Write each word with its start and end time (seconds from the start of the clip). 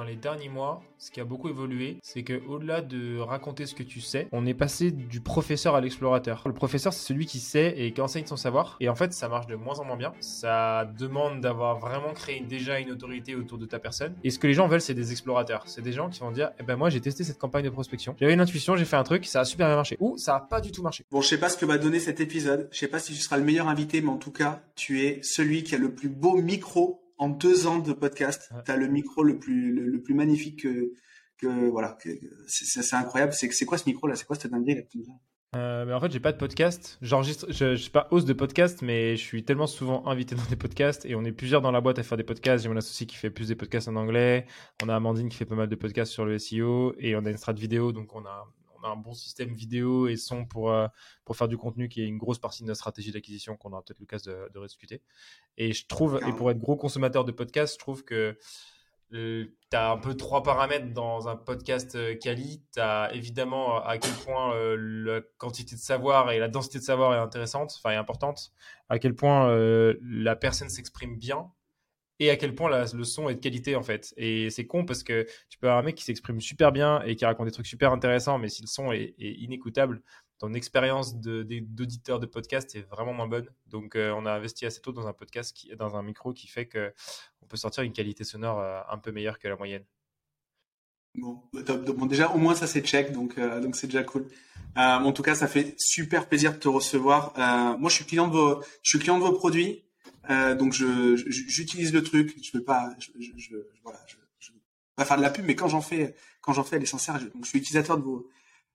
dans 0.00 0.06
les 0.06 0.16
derniers 0.16 0.48
mois, 0.48 0.82
ce 0.96 1.10
qui 1.10 1.20
a 1.20 1.26
beaucoup 1.26 1.50
évolué, 1.50 1.98
c'est 2.00 2.22
que 2.22 2.42
au-delà 2.48 2.80
de 2.80 3.18
raconter 3.18 3.66
ce 3.66 3.74
que 3.74 3.82
tu 3.82 4.00
sais, 4.00 4.28
on 4.32 4.46
est 4.46 4.54
passé 4.54 4.90
du 4.90 5.20
professeur 5.20 5.74
à 5.74 5.82
l'explorateur. 5.82 6.42
Le 6.46 6.54
professeur, 6.54 6.94
c'est 6.94 7.06
celui 7.06 7.26
qui 7.26 7.38
sait 7.38 7.74
et 7.76 7.92
qui 7.92 8.00
enseigne 8.00 8.24
son 8.24 8.38
savoir. 8.38 8.78
Et 8.80 8.88
en 8.88 8.94
fait, 8.94 9.12
ça 9.12 9.28
marche 9.28 9.46
de 9.46 9.56
moins 9.56 9.78
en 9.78 9.84
moins 9.84 9.98
bien. 9.98 10.14
Ça 10.20 10.90
demande 10.98 11.42
d'avoir 11.42 11.80
vraiment 11.80 12.14
créé 12.14 12.40
déjà 12.40 12.80
une 12.80 12.90
autorité 12.90 13.34
autour 13.34 13.58
de 13.58 13.66
ta 13.66 13.78
personne. 13.78 14.14
Et 14.24 14.30
ce 14.30 14.38
que 14.38 14.46
les 14.46 14.54
gens 14.54 14.68
veulent, 14.68 14.80
c'est 14.80 14.94
des 14.94 15.12
explorateurs. 15.12 15.64
C'est 15.66 15.82
des 15.82 15.92
gens 15.92 16.08
qui 16.08 16.20
vont 16.20 16.30
dire, 16.30 16.50
eh 16.58 16.62
ben 16.62 16.76
moi, 16.76 16.88
j'ai 16.88 17.02
testé 17.02 17.22
cette 17.22 17.38
campagne 17.38 17.64
de 17.64 17.70
prospection. 17.70 18.16
J'avais 18.18 18.32
une 18.32 18.40
intuition, 18.40 18.74
j'ai 18.74 18.86
fait 18.86 18.96
un 18.96 19.04
truc, 19.04 19.26
ça 19.26 19.40
a 19.40 19.44
super 19.44 19.66
bien 19.66 19.76
marché. 19.76 19.98
Ou 20.00 20.16
ça 20.16 20.36
a 20.36 20.40
pas 20.40 20.62
du 20.62 20.72
tout 20.72 20.82
marché. 20.82 21.04
Bon, 21.10 21.20
je 21.20 21.28
sais 21.28 21.38
pas 21.38 21.50
ce 21.50 21.58
que 21.58 21.66
va 21.66 21.76
donner 21.76 22.00
cet 22.00 22.20
épisode. 22.20 22.70
Je 22.72 22.78
sais 22.78 22.88
pas 22.88 23.00
si 23.00 23.12
tu 23.12 23.20
seras 23.20 23.36
le 23.36 23.44
meilleur 23.44 23.68
invité, 23.68 24.00
mais 24.00 24.08
en 24.08 24.16
tout 24.16 24.32
cas, 24.32 24.62
tu 24.76 25.04
es 25.04 25.20
celui 25.22 25.62
qui 25.62 25.74
a 25.74 25.78
le 25.78 25.94
plus 25.94 26.08
beau 26.08 26.40
micro 26.40 27.02
en 27.20 27.28
deux 27.28 27.66
ans 27.66 27.78
de 27.78 27.92
podcast. 27.92 28.50
Tu 28.64 28.72
as 28.72 28.76
le 28.76 28.88
micro 28.88 29.22
le 29.22 29.38
plus, 29.38 29.72
le, 29.72 30.02
plus 30.02 30.14
magnifique 30.14 30.62
que, 30.62 30.92
que 31.38 31.68
voilà. 31.68 31.96
C'est 32.48 32.96
incroyable. 32.96 33.34
C'est 33.34 33.64
quoi 33.66 33.78
ce 33.78 33.88
micro 33.88 34.08
là? 34.08 34.16
C'est 34.16 34.24
quoi 34.24 34.36
cette 34.36 34.50
dinguerie 34.50 34.74
là 34.74 34.82
euh, 35.56 35.84
mais 35.84 35.92
en 35.92 36.00
fait, 36.00 36.12
j'ai 36.12 36.20
pas 36.20 36.30
de 36.30 36.38
podcast. 36.38 36.96
J'enregistre, 37.02 37.46
je, 37.48 37.74
je 37.74 37.82
suis 37.82 37.90
pas 37.90 38.06
hausse 38.12 38.24
de 38.24 38.32
podcast, 38.32 38.82
mais 38.82 39.16
je 39.16 39.22
suis 39.22 39.44
tellement 39.44 39.66
souvent 39.66 40.06
invité 40.06 40.36
dans 40.36 40.44
des 40.48 40.54
podcasts 40.54 41.04
et 41.06 41.16
on 41.16 41.24
est 41.24 41.32
plusieurs 41.32 41.60
dans 41.60 41.72
la 41.72 41.80
boîte 41.80 41.98
à 41.98 42.04
faire 42.04 42.16
des 42.16 42.22
podcasts. 42.22 42.62
J'ai 42.62 42.68
mon 42.68 42.76
associé 42.76 43.04
qui 43.04 43.16
fait 43.16 43.30
plus 43.30 43.48
des 43.48 43.56
podcasts 43.56 43.88
en 43.88 43.96
anglais. 43.96 44.46
On 44.80 44.88
a 44.88 44.94
Amandine 44.94 45.28
qui 45.28 45.36
fait 45.36 45.46
pas 45.46 45.56
mal 45.56 45.68
de 45.68 45.74
podcasts 45.74 46.12
sur 46.12 46.24
le 46.24 46.38
SEO 46.38 46.94
et 46.98 47.16
on 47.16 47.24
a 47.24 47.30
une 47.30 47.36
strat 47.36 47.52
vidéo, 47.54 47.90
donc 47.90 48.14
on 48.14 48.24
a, 48.24 48.46
un 48.84 48.96
bon 48.96 49.12
système 49.12 49.52
vidéo 49.52 50.08
et 50.08 50.16
son 50.16 50.44
pour, 50.44 50.70
euh, 50.70 50.86
pour 51.24 51.36
faire 51.36 51.48
du 51.48 51.56
contenu 51.56 51.88
qui 51.88 52.02
est 52.02 52.06
une 52.06 52.18
grosse 52.18 52.38
partie 52.38 52.62
de 52.62 52.68
notre 52.68 52.78
stratégie 52.78 53.12
d'acquisition 53.12 53.56
qu'on 53.56 53.72
aura 53.72 53.82
peut-être 53.82 54.00
l'occasion 54.00 54.32
de, 54.32 54.50
de 54.52 54.58
rediscuter. 54.58 55.02
Et 55.56 55.72
je 55.72 55.86
trouve, 55.86 56.20
et 56.26 56.32
pour 56.32 56.50
être 56.50 56.58
gros 56.58 56.76
consommateur 56.76 57.24
de 57.24 57.32
podcasts, 57.32 57.74
je 57.74 57.78
trouve 57.78 58.04
que 58.04 58.36
euh, 59.12 59.46
tu 59.70 59.76
as 59.76 59.90
un 59.90 59.98
peu 59.98 60.16
trois 60.16 60.42
paramètres 60.42 60.92
dans 60.92 61.28
un 61.28 61.36
podcast 61.36 61.96
euh, 61.96 62.14
quali. 62.14 62.62
Tu 62.72 62.80
as 62.80 63.10
évidemment 63.12 63.76
euh, 63.76 63.80
à 63.84 63.98
quel 63.98 64.12
point 64.24 64.54
la 64.76 65.20
quantité 65.38 65.74
de 65.74 65.80
savoir 65.80 66.30
et 66.30 66.38
la 66.38 66.48
densité 66.48 66.78
de 66.78 66.84
savoir 66.84 67.14
est 67.14 67.18
intéressante, 67.18 67.74
enfin 67.76 67.90
est 67.90 67.98
importante, 67.98 68.52
à 68.88 68.98
quel 68.98 69.14
point 69.14 69.50
la 70.02 70.36
personne 70.36 70.68
s'exprime 70.68 71.18
bien 71.18 71.50
et 72.20 72.30
à 72.30 72.36
quel 72.36 72.54
point 72.54 72.70
le 72.70 73.04
son 73.04 73.28
est 73.28 73.34
de 73.34 73.40
qualité 73.40 73.74
en 73.74 73.82
fait. 73.82 74.14
Et 74.16 74.50
c'est 74.50 74.66
con 74.66 74.84
parce 74.84 75.02
que 75.02 75.26
tu 75.48 75.58
peux 75.58 75.66
avoir 75.66 75.80
un 75.80 75.82
mec 75.82 75.96
qui 75.96 76.04
s'exprime 76.04 76.40
super 76.40 76.70
bien 76.70 77.02
et 77.02 77.16
qui 77.16 77.24
raconte 77.24 77.46
des 77.46 77.52
trucs 77.52 77.66
super 77.66 77.92
intéressants, 77.92 78.38
mais 78.38 78.48
si 78.48 78.62
le 78.62 78.68
son 78.68 78.92
est, 78.92 79.14
est 79.18 79.32
inécoutable, 79.40 80.02
ton 80.40 80.54
expérience 80.54 81.16
d'auditeur 81.16 82.18
de, 82.18 82.24
podcast 82.24 82.74
est 82.74 82.80
vraiment 82.80 83.12
moins 83.12 83.28
bonne. 83.28 83.48
Donc, 83.66 83.94
euh, 83.94 84.10
on 84.16 84.24
a 84.24 84.32
investi 84.32 84.64
assez 84.64 84.80
tôt 84.80 84.90
dans 84.90 85.06
un 85.06 85.12
podcast, 85.12 85.54
dans 85.76 85.96
un 85.96 86.02
micro 86.02 86.32
qui 86.32 86.48
fait 86.48 86.66
qu'on 86.66 87.46
peut 87.46 87.58
sortir 87.58 87.82
une 87.82 87.92
qualité 87.92 88.24
sonore 88.24 88.58
euh, 88.58 88.80
un 88.90 88.96
peu 88.96 89.12
meilleure 89.12 89.38
que 89.38 89.48
la 89.48 89.56
moyenne. 89.56 89.84
Bon, 91.14 91.42
bah, 91.52 91.60
bon 91.62 92.06
déjà, 92.06 92.30
au 92.30 92.38
moins, 92.38 92.54
ça 92.54 92.66
c'est 92.66 92.80
check, 92.80 93.12
donc 93.12 93.36
euh, 93.36 93.70
c'est 93.74 93.88
déjà 93.88 94.02
cool. 94.02 94.28
en 94.76 95.12
tout 95.12 95.22
cas, 95.22 95.34
ça 95.34 95.46
fait 95.46 95.74
super 95.78 96.26
plaisir 96.26 96.54
de 96.54 96.58
te 96.58 96.68
recevoir. 96.68 97.34
moi, 97.78 97.88
de 97.88 97.90
je 97.90 97.96
suis 97.96 98.04
client 98.06 99.18
de 99.18 99.24
vos 99.24 99.32
produits, 99.32 99.84
donc 100.28 100.72
je, 100.72 101.16
j'utilise 101.26 101.92
le 101.92 102.02
truc. 102.02 102.36
Je 102.42 102.56
veux 102.56 102.64
pas, 102.64 102.94
je, 102.98 103.10
je, 103.36 103.56
voilà, 103.82 103.98
je, 104.06 104.16
je 104.38 104.52
veux 104.52 104.58
pas 104.96 105.04
faire 105.04 105.16
de 105.16 105.22
la 105.22 105.30
pub, 105.30 105.44
mais 105.44 105.54
quand 105.54 105.68
j'en 105.68 105.80
fais, 105.80 106.14
quand 106.40 106.52
j'en 106.52 106.64
fais, 106.64 106.76
elle 106.76 106.82
est 106.82 106.86
sincère. 106.86 107.18
donc, 107.20 107.44
je 107.44 107.48
suis 107.48 107.58
utilisateur 107.58 107.98
de 107.98 108.02
vos 108.02 108.28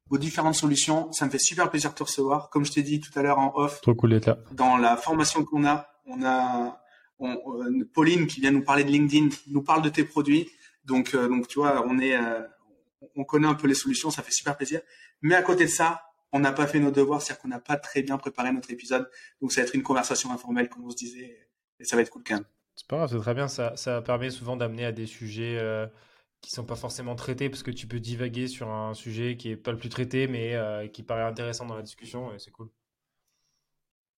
vos 0.09 0.17
différentes 0.17 0.55
solutions. 0.55 1.11
Ça 1.11 1.25
me 1.25 1.31
fait 1.31 1.39
super 1.39 1.69
plaisir 1.69 1.91
de 1.91 1.95
te 1.95 2.03
recevoir. 2.03 2.49
Comme 2.49 2.65
je 2.65 2.71
t'ai 2.71 2.83
dit 2.83 2.99
tout 2.99 3.17
à 3.17 3.21
l'heure 3.21 3.39
en 3.39 3.53
off, 3.55 3.81
Trop 3.81 3.95
cool 3.95 4.11
d'être 4.11 4.27
là. 4.27 4.37
dans 4.51 4.77
la 4.77 4.97
formation 4.97 5.43
qu'on 5.43 5.65
a, 5.65 5.87
on 6.05 6.23
a 6.23 6.79
euh, 7.21 7.85
Pauline 7.93 8.27
qui 8.27 8.41
vient 8.41 8.51
nous 8.51 8.63
parler 8.63 8.83
de 8.83 8.91
LinkedIn, 8.91 9.29
nous 9.47 9.61
parle 9.61 9.81
de 9.81 9.89
tes 9.89 10.03
produits. 10.03 10.49
Donc, 10.83 11.15
euh, 11.15 11.27
donc 11.27 11.47
tu 11.47 11.59
vois, 11.59 11.83
on 11.87 11.97
est, 11.99 12.15
euh, 12.15 12.41
on 13.15 13.23
connaît 13.23 13.47
un 13.47 13.55
peu 13.55 13.67
les 13.67 13.73
solutions, 13.73 14.11
ça 14.11 14.21
fait 14.21 14.31
super 14.31 14.55
plaisir. 14.55 14.81
Mais 15.21 15.35
à 15.35 15.41
côté 15.41 15.65
de 15.65 15.69
ça, 15.69 16.01
on 16.35 16.39
n'a 16.39 16.51
pas 16.51 16.67
fait 16.67 16.79
nos 16.79 16.91
devoirs, 16.91 17.21
c'est-à-dire 17.21 17.41
qu'on 17.41 17.47
n'a 17.47 17.59
pas 17.59 17.77
très 17.77 18.01
bien 18.01 18.17
préparé 18.17 18.51
notre 18.51 18.71
épisode. 18.71 19.09
Donc, 19.41 19.51
ça 19.51 19.61
va 19.61 19.67
être 19.67 19.75
une 19.75 19.83
conversation 19.83 20.31
informelle, 20.31 20.69
comme 20.69 20.85
on 20.85 20.89
se 20.89 20.97
disait, 20.97 21.49
et 21.79 21.85
ça 21.85 21.95
va 21.95 22.01
être 22.01 22.09
cool 22.09 22.23
quand 22.25 22.35
même. 22.35 22.45
C'est 22.75 22.87
pas 22.87 22.97
grave, 22.97 23.09
c'est 23.11 23.19
très 23.19 23.33
bien. 23.33 23.47
Ça, 23.47 23.75
ça 23.77 24.01
permet 24.01 24.29
souvent 24.29 24.57
d'amener 24.57 24.85
à 24.85 24.91
des 24.91 25.05
sujets 25.05 25.57
qui 26.45 26.51
sont 26.51 26.63
pas 26.63 26.75
forcément 26.75 27.15
traités 27.15 27.49
parce 27.49 27.63
que 27.63 27.71
tu 27.71 27.87
peux 27.87 27.99
divaguer 27.99 28.47
sur 28.47 28.69
un 28.69 28.93
sujet 28.93 29.35
qui 29.35 29.49
est 29.49 29.55
pas 29.55 29.71
le 29.71 29.79
plus 29.79 29.89
traité 29.89 30.27
mais 30.27 30.53
euh, 30.53 30.87
qui 30.87 31.01
paraît 31.01 31.23
intéressant 31.23 31.65
dans 31.65 31.75
la 31.75 31.81
discussion 31.81 32.33
et 32.33 32.39
c'est 32.39 32.51
cool. 32.51 32.69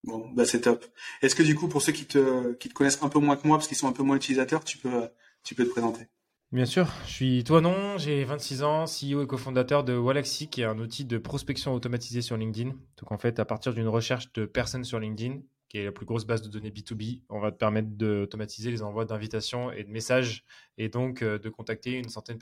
Bon, 0.04 0.28
bah 0.30 0.44
c'est 0.44 0.60
top. 0.60 0.84
Est-ce 1.22 1.34
que 1.34 1.42
du 1.42 1.54
coup, 1.54 1.68
pour 1.68 1.80
ceux 1.80 1.92
qui 1.92 2.04
te, 2.04 2.52
qui 2.54 2.68
te 2.68 2.74
connaissent 2.74 3.02
un 3.02 3.08
peu 3.08 3.18
moins 3.18 3.36
que 3.36 3.46
moi, 3.46 3.56
parce 3.56 3.66
qu'ils 3.66 3.76
sont 3.76 3.88
un 3.88 3.92
peu 3.92 4.02
moins 4.02 4.16
utilisateurs, 4.16 4.62
tu 4.62 4.78
peux, 4.78 5.08
tu 5.42 5.54
peux 5.54 5.64
te 5.64 5.70
présenter? 5.70 6.06
Bien 6.50 6.64
sûr, 6.64 6.88
je 7.04 7.10
suis 7.10 7.44
toi 7.44 7.60
non, 7.60 7.98
j'ai 7.98 8.24
26 8.24 8.62
ans, 8.62 8.84
CEO 8.86 9.22
et 9.22 9.26
cofondateur 9.26 9.84
de 9.84 9.94
Walaxy, 9.94 10.48
qui 10.48 10.62
est 10.62 10.64
un 10.64 10.78
outil 10.78 11.04
de 11.04 11.18
prospection 11.18 11.74
automatisée 11.74 12.22
sur 12.22 12.38
LinkedIn. 12.38 12.70
Donc 12.70 13.12
en 13.12 13.18
fait, 13.18 13.38
à 13.38 13.44
partir 13.44 13.74
d'une 13.74 13.86
recherche 13.86 14.32
de 14.32 14.46
personnes 14.46 14.84
sur 14.84 14.98
LinkedIn, 14.98 15.40
qui 15.68 15.78
est 15.78 15.84
la 15.84 15.92
plus 15.92 16.06
grosse 16.06 16.24
base 16.24 16.40
de 16.40 16.48
données 16.48 16.70
B2B. 16.70 17.22
On 17.28 17.40
va 17.40 17.52
te 17.52 17.58
permettre 17.58 17.88
d'automatiser 17.90 18.70
les 18.70 18.82
envois 18.82 19.04
d'invitations 19.04 19.70
et 19.70 19.84
de 19.84 19.90
messages 19.90 20.44
et 20.78 20.88
donc 20.88 21.20
euh, 21.20 21.38
de 21.38 21.48
contacter 21.50 21.98
une 21.98 22.08
centaine, 22.08 22.38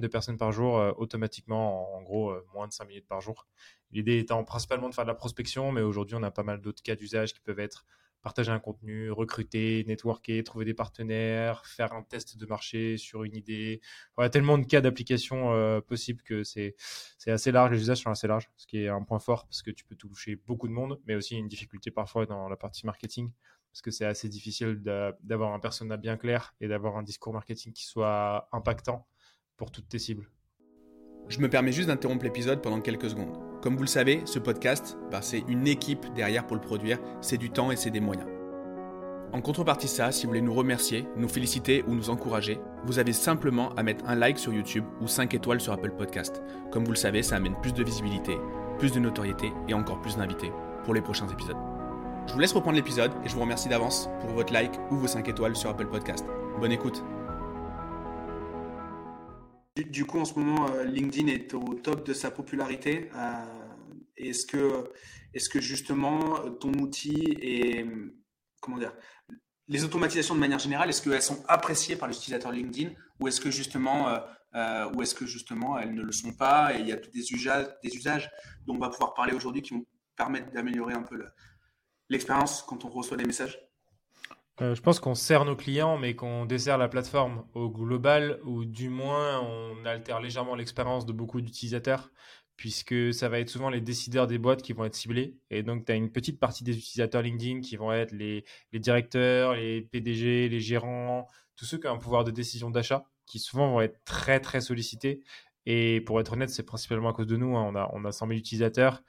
de 0.00 0.08
personnes 0.08 0.36
par 0.36 0.50
jour 0.50 0.78
euh, 0.78 0.92
automatiquement, 0.96 1.96
en, 1.96 2.02
gros 2.02 2.30
euh, 2.30 2.44
moins 2.52 2.66
de 2.66 2.72
5 2.72 2.86
minutes 2.88 3.06
par 3.06 3.20
jour. 3.20 3.46
L'idée 3.92 4.18
étant 4.18 4.42
principalement 4.42 4.88
de 4.88 4.94
faire 4.94 5.04
de 5.04 5.10
la 5.10 5.14
prospection, 5.14 5.70
mais 5.70 5.82
aujourd'hui 5.82 6.16
on 6.16 6.22
a 6.24 6.32
pas 6.32 6.42
mal 6.42 6.60
d'autres 6.60 6.82
cas 6.82 6.96
d'usage 6.96 7.32
qui 7.32 7.40
peuvent 7.40 7.60
être 7.60 7.86
partager 8.26 8.50
un 8.50 8.58
contenu, 8.58 9.12
recruter, 9.12 9.84
networker, 9.86 10.42
trouver 10.42 10.64
des 10.64 10.74
partenaires, 10.74 11.64
faire 11.64 11.92
un 11.92 12.02
test 12.02 12.36
de 12.36 12.44
marché 12.44 12.96
sur 12.96 13.22
une 13.22 13.36
idée. 13.36 13.80
Il 14.18 14.22
y 14.22 14.24
a 14.24 14.28
tellement 14.30 14.58
de 14.58 14.66
cas 14.66 14.80
d'application 14.80 15.52
euh, 15.52 15.80
possibles 15.80 16.22
que 16.22 16.42
c'est 16.42 16.74
assez 17.28 17.52
large, 17.52 17.70
les 17.70 17.80
usages 17.82 18.02
sont 18.02 18.10
assez 18.10 18.26
larges, 18.26 18.50
ce 18.56 18.66
qui 18.66 18.78
est 18.82 18.88
un 18.88 19.04
point 19.04 19.20
fort 19.20 19.46
parce 19.46 19.62
que 19.62 19.70
tu 19.70 19.84
peux 19.84 19.94
toucher 19.94 20.34
beaucoup 20.44 20.66
de 20.66 20.72
monde, 20.72 21.00
mais 21.06 21.14
aussi 21.14 21.36
une 21.36 21.46
difficulté 21.46 21.92
parfois 21.92 22.26
dans 22.26 22.48
la 22.48 22.56
partie 22.56 22.84
marketing 22.84 23.30
parce 23.70 23.80
que 23.80 23.92
c'est 23.92 24.06
assez 24.06 24.28
difficile 24.28 24.82
d'avoir 25.22 25.54
un 25.54 25.60
persona 25.60 25.96
bien 25.96 26.16
clair 26.16 26.56
et 26.60 26.66
d'avoir 26.66 26.96
un 26.96 27.04
discours 27.04 27.32
marketing 27.32 27.72
qui 27.72 27.86
soit 27.86 28.48
impactant 28.50 29.06
pour 29.56 29.70
toutes 29.70 29.88
tes 29.88 30.00
cibles. 30.00 30.28
Je 31.28 31.38
me 31.38 31.48
permets 31.48 31.70
juste 31.70 31.86
d'interrompre 31.86 32.24
l'épisode 32.24 32.60
pendant 32.60 32.80
quelques 32.80 33.10
secondes. 33.10 33.55
Comme 33.66 33.74
vous 33.74 33.82
le 33.82 33.88
savez, 33.88 34.22
ce 34.26 34.38
podcast, 34.38 34.96
bah, 35.10 35.18
c'est 35.22 35.42
une 35.48 35.66
équipe 35.66 36.06
derrière 36.14 36.46
pour 36.46 36.54
le 36.54 36.62
produire, 36.62 37.00
c'est 37.20 37.36
du 37.36 37.50
temps 37.50 37.72
et 37.72 37.76
c'est 37.76 37.90
des 37.90 37.98
moyens. 37.98 38.28
En 39.32 39.40
contrepartie 39.40 39.86
de 39.86 39.90
ça, 39.90 40.12
si 40.12 40.22
vous 40.22 40.30
voulez 40.30 40.40
nous 40.40 40.54
remercier, 40.54 41.08
nous 41.16 41.26
féliciter 41.26 41.82
ou 41.88 41.96
nous 41.96 42.08
encourager, 42.08 42.60
vous 42.84 43.00
avez 43.00 43.12
simplement 43.12 43.70
à 43.70 43.82
mettre 43.82 44.04
un 44.06 44.14
like 44.14 44.38
sur 44.38 44.52
YouTube 44.52 44.84
ou 45.00 45.08
5 45.08 45.34
étoiles 45.34 45.60
sur 45.60 45.72
Apple 45.72 45.90
Podcast. 45.98 46.44
Comme 46.70 46.84
vous 46.84 46.92
le 46.92 46.96
savez, 46.96 47.24
ça 47.24 47.34
amène 47.34 47.56
plus 47.60 47.74
de 47.74 47.82
visibilité, 47.82 48.36
plus 48.78 48.92
de 48.92 49.00
notoriété 49.00 49.52
et 49.66 49.74
encore 49.74 50.00
plus 50.00 50.16
d'invités 50.16 50.52
pour 50.84 50.94
les 50.94 51.02
prochains 51.02 51.26
épisodes. 51.26 51.56
Je 52.28 52.34
vous 52.34 52.38
laisse 52.38 52.52
reprendre 52.52 52.76
l'épisode 52.76 53.10
et 53.24 53.28
je 53.28 53.34
vous 53.34 53.40
remercie 53.40 53.68
d'avance 53.68 54.08
pour 54.20 54.30
votre 54.30 54.52
like 54.52 54.78
ou 54.92 54.94
vos 54.94 55.08
5 55.08 55.28
étoiles 55.28 55.56
sur 55.56 55.70
Apple 55.70 55.88
Podcast. 55.88 56.24
Bonne 56.60 56.70
écoute. 56.70 57.02
Du 59.76 60.06
coup, 60.06 60.18
en 60.18 60.24
ce 60.24 60.38
moment, 60.38 60.70
euh, 60.70 60.84
LinkedIn 60.84 61.28
est 61.28 61.52
au 61.52 61.74
top 61.74 62.06
de 62.06 62.14
sa 62.14 62.30
popularité. 62.30 63.10
Euh, 63.14 63.44
est-ce 64.16 64.46
que, 64.46 65.60
justement 65.60 66.50
ton 66.52 66.72
outil 66.74 67.36
et 67.42 67.84
comment 68.62 68.78
dire, 68.78 68.94
les 69.68 69.84
automatisations 69.84 70.34
de 70.34 70.40
manière 70.40 70.58
générale, 70.58 70.88
est-ce 70.88 71.02
qu'elles 71.02 71.20
sont 71.20 71.44
appréciées 71.46 71.96
par 71.96 72.08
l'utilisateur 72.08 72.52
LinkedIn 72.52 72.90
ou 73.20 73.28
est-ce 73.28 73.38
que 73.38 73.50
justement, 73.50 74.08
euh, 74.54 74.90
ou 74.94 75.02
est-ce 75.02 75.14
que 75.14 75.26
justement 75.26 75.78
elles 75.78 75.92
ne 75.92 76.02
le 76.02 76.12
sont 76.12 76.32
pas 76.32 76.74
et 76.74 76.80
il 76.80 76.88
y 76.88 76.92
a 76.92 76.96
des 76.96 77.32
usages, 77.32 77.66
des 77.82 77.94
usages 77.94 78.30
dont 78.66 78.76
on 78.76 78.78
va 78.78 78.88
pouvoir 78.88 79.12
parler 79.12 79.34
aujourd'hui 79.34 79.60
qui 79.60 79.74
vont 79.74 79.84
permettre 80.16 80.50
d'améliorer 80.52 80.94
un 80.94 81.02
peu 81.02 81.22
l'expérience 82.08 82.62
quand 82.62 82.86
on 82.86 82.88
reçoit 82.88 83.18
des 83.18 83.26
messages? 83.26 83.65
Euh, 84.62 84.74
je 84.74 84.80
pense 84.80 85.00
qu'on 85.00 85.14
sert 85.14 85.44
nos 85.44 85.56
clients, 85.56 85.98
mais 85.98 86.14
qu'on 86.14 86.46
dessert 86.46 86.78
la 86.78 86.88
plateforme 86.88 87.44
au 87.54 87.68
global, 87.68 88.40
ou 88.44 88.64
du 88.64 88.88
moins 88.88 89.40
on 89.40 89.84
altère 89.84 90.20
légèrement 90.20 90.54
l'expérience 90.54 91.04
de 91.04 91.12
beaucoup 91.12 91.42
d'utilisateurs, 91.42 92.10
puisque 92.56 93.12
ça 93.12 93.28
va 93.28 93.38
être 93.38 93.50
souvent 93.50 93.68
les 93.68 93.82
décideurs 93.82 94.26
des 94.26 94.38
boîtes 94.38 94.62
qui 94.62 94.72
vont 94.72 94.86
être 94.86 94.94
ciblés. 94.94 95.36
Et 95.50 95.62
donc, 95.62 95.84
tu 95.84 95.92
as 95.92 95.94
une 95.94 96.10
petite 96.10 96.40
partie 96.40 96.64
des 96.64 96.76
utilisateurs 96.76 97.20
LinkedIn 97.20 97.60
qui 97.60 97.76
vont 97.76 97.92
être 97.92 98.12
les, 98.12 98.44
les 98.72 98.78
directeurs, 98.78 99.54
les 99.54 99.82
PDG, 99.82 100.48
les 100.48 100.60
gérants, 100.60 101.28
tous 101.56 101.66
ceux 101.66 101.78
qui 101.78 101.86
ont 101.86 101.92
un 101.92 101.98
pouvoir 101.98 102.24
de 102.24 102.30
décision 102.30 102.70
d'achat, 102.70 103.04
qui 103.26 103.38
souvent 103.38 103.70
vont 103.72 103.82
être 103.82 104.02
très, 104.04 104.40
très 104.40 104.62
sollicités. 104.62 105.20
Et 105.66 106.00
pour 106.02 106.20
être 106.20 106.32
honnête, 106.32 106.50
c'est 106.50 106.62
principalement 106.62 107.10
à 107.10 107.12
cause 107.12 107.26
de 107.26 107.36
nous. 107.36 107.56
Hein. 107.56 107.64
On, 107.68 107.76
a, 107.76 107.90
on 107.92 108.04
a 108.06 108.12
100 108.12 108.28
000 108.28 108.38
utilisateurs 108.38 109.02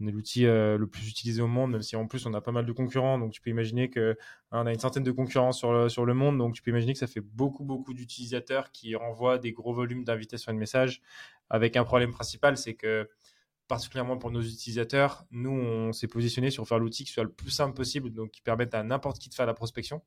on 0.00 0.06
est 0.06 0.10
l'outil 0.10 0.46
euh, 0.46 0.76
le 0.76 0.86
plus 0.86 1.08
utilisé 1.08 1.40
au 1.40 1.46
monde, 1.46 1.70
même 1.70 1.82
si 1.82 1.94
en 1.96 2.06
plus 2.06 2.26
on 2.26 2.34
a 2.34 2.40
pas 2.40 2.52
mal 2.52 2.66
de 2.66 2.72
concurrents. 2.72 3.18
Donc 3.18 3.32
tu 3.32 3.40
peux 3.40 3.50
imaginer 3.50 3.90
que 3.90 4.16
hein, 4.50 4.62
on 4.62 4.66
a 4.66 4.72
une 4.72 4.78
centaine 4.80 5.04
de 5.04 5.12
concurrents 5.12 5.52
sur 5.52 5.72
le, 5.72 5.88
sur 5.88 6.04
le 6.04 6.14
monde. 6.14 6.38
Donc 6.38 6.54
tu 6.54 6.62
peux 6.62 6.70
imaginer 6.70 6.92
que 6.92 6.98
ça 6.98 7.06
fait 7.06 7.20
beaucoup 7.20 7.64
beaucoup 7.64 7.94
d'utilisateurs 7.94 8.72
qui 8.72 8.94
renvoient 8.96 9.38
des 9.38 9.52
gros 9.52 9.72
volumes 9.72 10.04
d'invitations 10.04 10.50
et 10.50 10.54
de 10.54 10.58
messages. 10.58 11.00
Avec 11.50 11.76
un 11.76 11.84
problème 11.84 12.10
principal, 12.10 12.56
c'est 12.56 12.74
que 12.74 13.08
particulièrement 13.68 14.18
pour 14.18 14.30
nos 14.30 14.42
utilisateurs, 14.42 15.24
nous, 15.30 15.50
on 15.50 15.92
s'est 15.92 16.08
positionné 16.08 16.50
sur 16.50 16.66
faire 16.66 16.78
l'outil 16.78 17.04
qui 17.04 17.12
soit 17.12 17.24
le 17.24 17.32
plus 17.32 17.50
simple 17.50 17.74
possible, 17.74 18.10
donc 18.12 18.30
qui 18.30 18.42
permette 18.42 18.74
à 18.74 18.82
n'importe 18.82 19.18
qui 19.18 19.28
de 19.28 19.34
faire 19.34 19.46
la 19.46 19.54
prospection. 19.54 20.02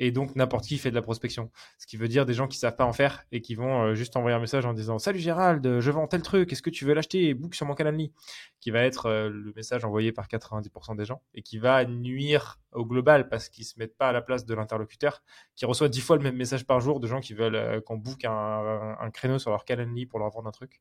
Et 0.00 0.12
donc, 0.12 0.36
n'importe 0.36 0.64
qui 0.64 0.78
fait 0.78 0.90
de 0.90 0.94
la 0.94 1.02
prospection. 1.02 1.50
Ce 1.78 1.86
qui 1.86 1.96
veut 1.96 2.06
dire 2.06 2.24
des 2.24 2.34
gens 2.34 2.46
qui 2.46 2.56
savent 2.56 2.76
pas 2.76 2.84
en 2.84 2.92
faire 2.92 3.24
et 3.32 3.40
qui 3.40 3.54
vont 3.56 3.82
euh, 3.82 3.94
juste 3.94 4.16
envoyer 4.16 4.36
un 4.36 4.40
message 4.40 4.64
en 4.64 4.72
disant 4.72 4.98
Salut 4.98 5.18
Gérald, 5.18 5.80
je 5.80 5.90
vends 5.90 6.06
tel 6.06 6.22
truc, 6.22 6.52
est-ce 6.52 6.62
que 6.62 6.70
tu 6.70 6.84
veux 6.84 6.94
l'acheter 6.94 7.34
Book 7.34 7.54
sur 7.54 7.66
mon 7.66 7.74
Calendly? 7.74 8.12
Qui 8.60 8.70
va 8.70 8.82
être 8.82 9.06
euh, 9.06 9.28
le 9.28 9.52
message 9.56 9.84
envoyé 9.84 10.12
par 10.12 10.28
90% 10.28 10.96
des 10.96 11.04
gens 11.04 11.20
et 11.34 11.42
qui 11.42 11.58
va 11.58 11.84
nuire 11.84 12.60
au 12.72 12.84
global 12.84 13.28
parce 13.28 13.48
qu'ils 13.48 13.64
se 13.64 13.76
mettent 13.78 13.96
pas 13.96 14.10
à 14.10 14.12
la 14.12 14.22
place 14.22 14.44
de 14.44 14.54
l'interlocuteur 14.54 15.22
qui 15.56 15.64
reçoit 15.64 15.88
10 15.88 16.00
fois 16.00 16.16
le 16.16 16.22
même 16.22 16.36
message 16.36 16.64
par 16.64 16.80
jour 16.80 17.00
de 17.00 17.08
gens 17.08 17.20
qui 17.20 17.34
veulent 17.34 17.56
euh, 17.56 17.80
qu'on 17.80 17.96
book 17.96 18.24
un, 18.24 18.96
un, 19.00 19.10
créneau 19.10 19.40
sur 19.40 19.50
leur 19.50 19.64
Calendly 19.64 20.06
pour 20.06 20.20
leur 20.20 20.30
vendre 20.30 20.48
un 20.48 20.52
truc. 20.52 20.80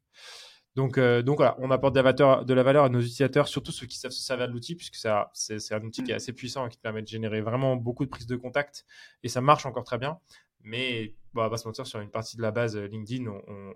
Donc, 0.78 1.00
euh, 1.00 1.24
donc 1.24 1.38
voilà, 1.38 1.56
on 1.58 1.72
apporte 1.72 1.96
de 1.96 2.00
la, 2.00 2.12
valeur, 2.12 2.46
de 2.46 2.54
la 2.54 2.62
valeur 2.62 2.84
à 2.84 2.90
nos 2.90 3.00
utilisateurs, 3.00 3.48
surtout 3.48 3.72
ceux 3.72 3.88
qui 3.88 3.98
savent 3.98 4.12
se 4.12 4.22
servir 4.22 4.48
de 4.48 4.54
l'outil, 4.54 4.76
puisque 4.76 4.94
c'est 4.94 5.10
un 5.10 5.82
outil 5.82 6.04
qui 6.04 6.12
est 6.12 6.14
mm. 6.14 6.18
assez 6.18 6.34
puissant 6.34 6.68
et 6.68 6.70
qui 6.70 6.78
permet 6.78 7.02
de 7.02 7.08
générer 7.08 7.42
vraiment 7.42 7.76
beaucoup 7.76 8.06
de 8.06 8.12
prises 8.12 8.28
de 8.28 8.36
contact. 8.36 8.86
Et 9.24 9.28
ça 9.28 9.42
marche 9.42 9.66
encore 9.66 9.86
très 9.86 9.98
bien. 9.98 10.20
Mais 10.62 11.16
bon, 11.34 11.42
on 11.42 11.46
va 11.46 11.50
pas 11.50 11.58
se 11.58 11.68
mentir, 11.68 11.88
sur 11.88 12.00
une 12.00 12.12
partie 12.12 12.38
de 12.38 12.44
la 12.44 12.52
base 12.52 12.78
euh, 12.78 12.86
LinkedIn, 12.86 13.26
on, 13.26 13.74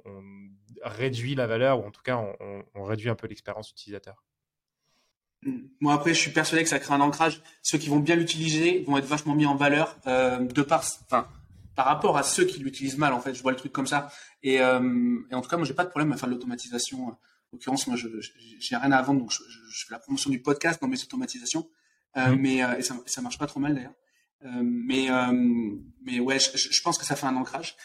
réduit 0.84 1.34
la 1.34 1.48
valeur, 1.48 1.80
ou 1.80 1.88
en 1.88 1.92
tout 1.92 2.04
cas, 2.04 2.24
on, 2.76 2.84
réduit 2.84 3.10
un 3.10 3.16
peu 3.16 3.26
l'expérience 3.26 3.72
utilisateur. 3.72 4.24
Moi, 5.80 5.96
après, 5.96 6.14
je 6.14 6.20
suis 6.20 6.32
persuadé 6.32 6.62
que 6.62 6.70
ça 6.70 6.78
crée 6.78 6.94
un 6.94 7.02
ancrage. 7.02 7.42
Ceux 7.64 7.80
qui 7.80 7.90
vont 7.90 8.00
bien 8.00 8.16
l'utiliser 8.16 8.84
vont 8.84 8.98
être 9.00 9.06
vachement 9.06 9.34
mis 9.34 9.48
en 9.48 9.56
valeur 9.56 9.98
euh, 10.06 10.38
de 10.38 10.62
par, 10.62 10.84
enfin, 11.06 11.28
par 11.76 11.86
rapport 11.86 12.18
à 12.18 12.24
ceux 12.24 12.46
qui 12.46 12.60
l'utilisent 12.60 12.98
mal, 12.98 13.14
en 13.14 13.20
fait. 13.20 13.34
Je 13.34 13.42
vois 13.42 13.52
le 13.52 13.58
truc 13.58 13.72
comme 13.72 13.88
ça. 13.88 14.10
Et, 14.44 14.62
euh, 14.62 15.20
et 15.30 15.36
en 15.36 15.42
tout 15.42 15.50
cas, 15.50 15.58
moi, 15.58 15.66
j'ai 15.66 15.74
pas 15.74 15.86
de 15.86 15.90
problème 15.90 16.12
à 16.12 16.18
faire 16.18 16.28
de 16.28 16.34
l'automatisation. 16.34 17.08
En 17.08 17.18
l'occurrence, 17.54 17.88
moi, 17.88 17.96
je 17.96 18.08
j'ai 18.60 18.76
rien 18.76 18.92
à 18.92 19.02
vendre, 19.02 19.22
donc 19.22 19.32
je, 19.32 19.44
je, 19.70 19.86
fais 19.86 19.94
la 19.94 20.00
promotion 20.00 20.30
du 20.30 20.42
podcast 20.42 20.82
dans 20.82 20.88
mes 20.88 21.02
automatisations. 21.02 21.68
Euh, 22.18 22.36
mmh. 22.36 22.40
Mais 22.40 22.64
euh, 22.64 22.78
et 22.78 22.82
ça, 22.82 22.96
ça 23.06 23.22
marche 23.22 23.38
pas 23.38 23.48
trop 23.48 23.60
mal 23.60 23.76
d'ailleurs. 23.76 23.94
Euh, 24.44 24.62
mais 24.64 25.12
euh, 25.12 25.32
mais 26.04 26.20
ouais, 26.20 26.40
je, 26.40 26.58
je, 26.58 26.82
pense 26.82 26.98
que 26.98 27.06
ça 27.06 27.16
fait 27.16 27.28
un 27.28 27.36
ancrage. 27.36 27.76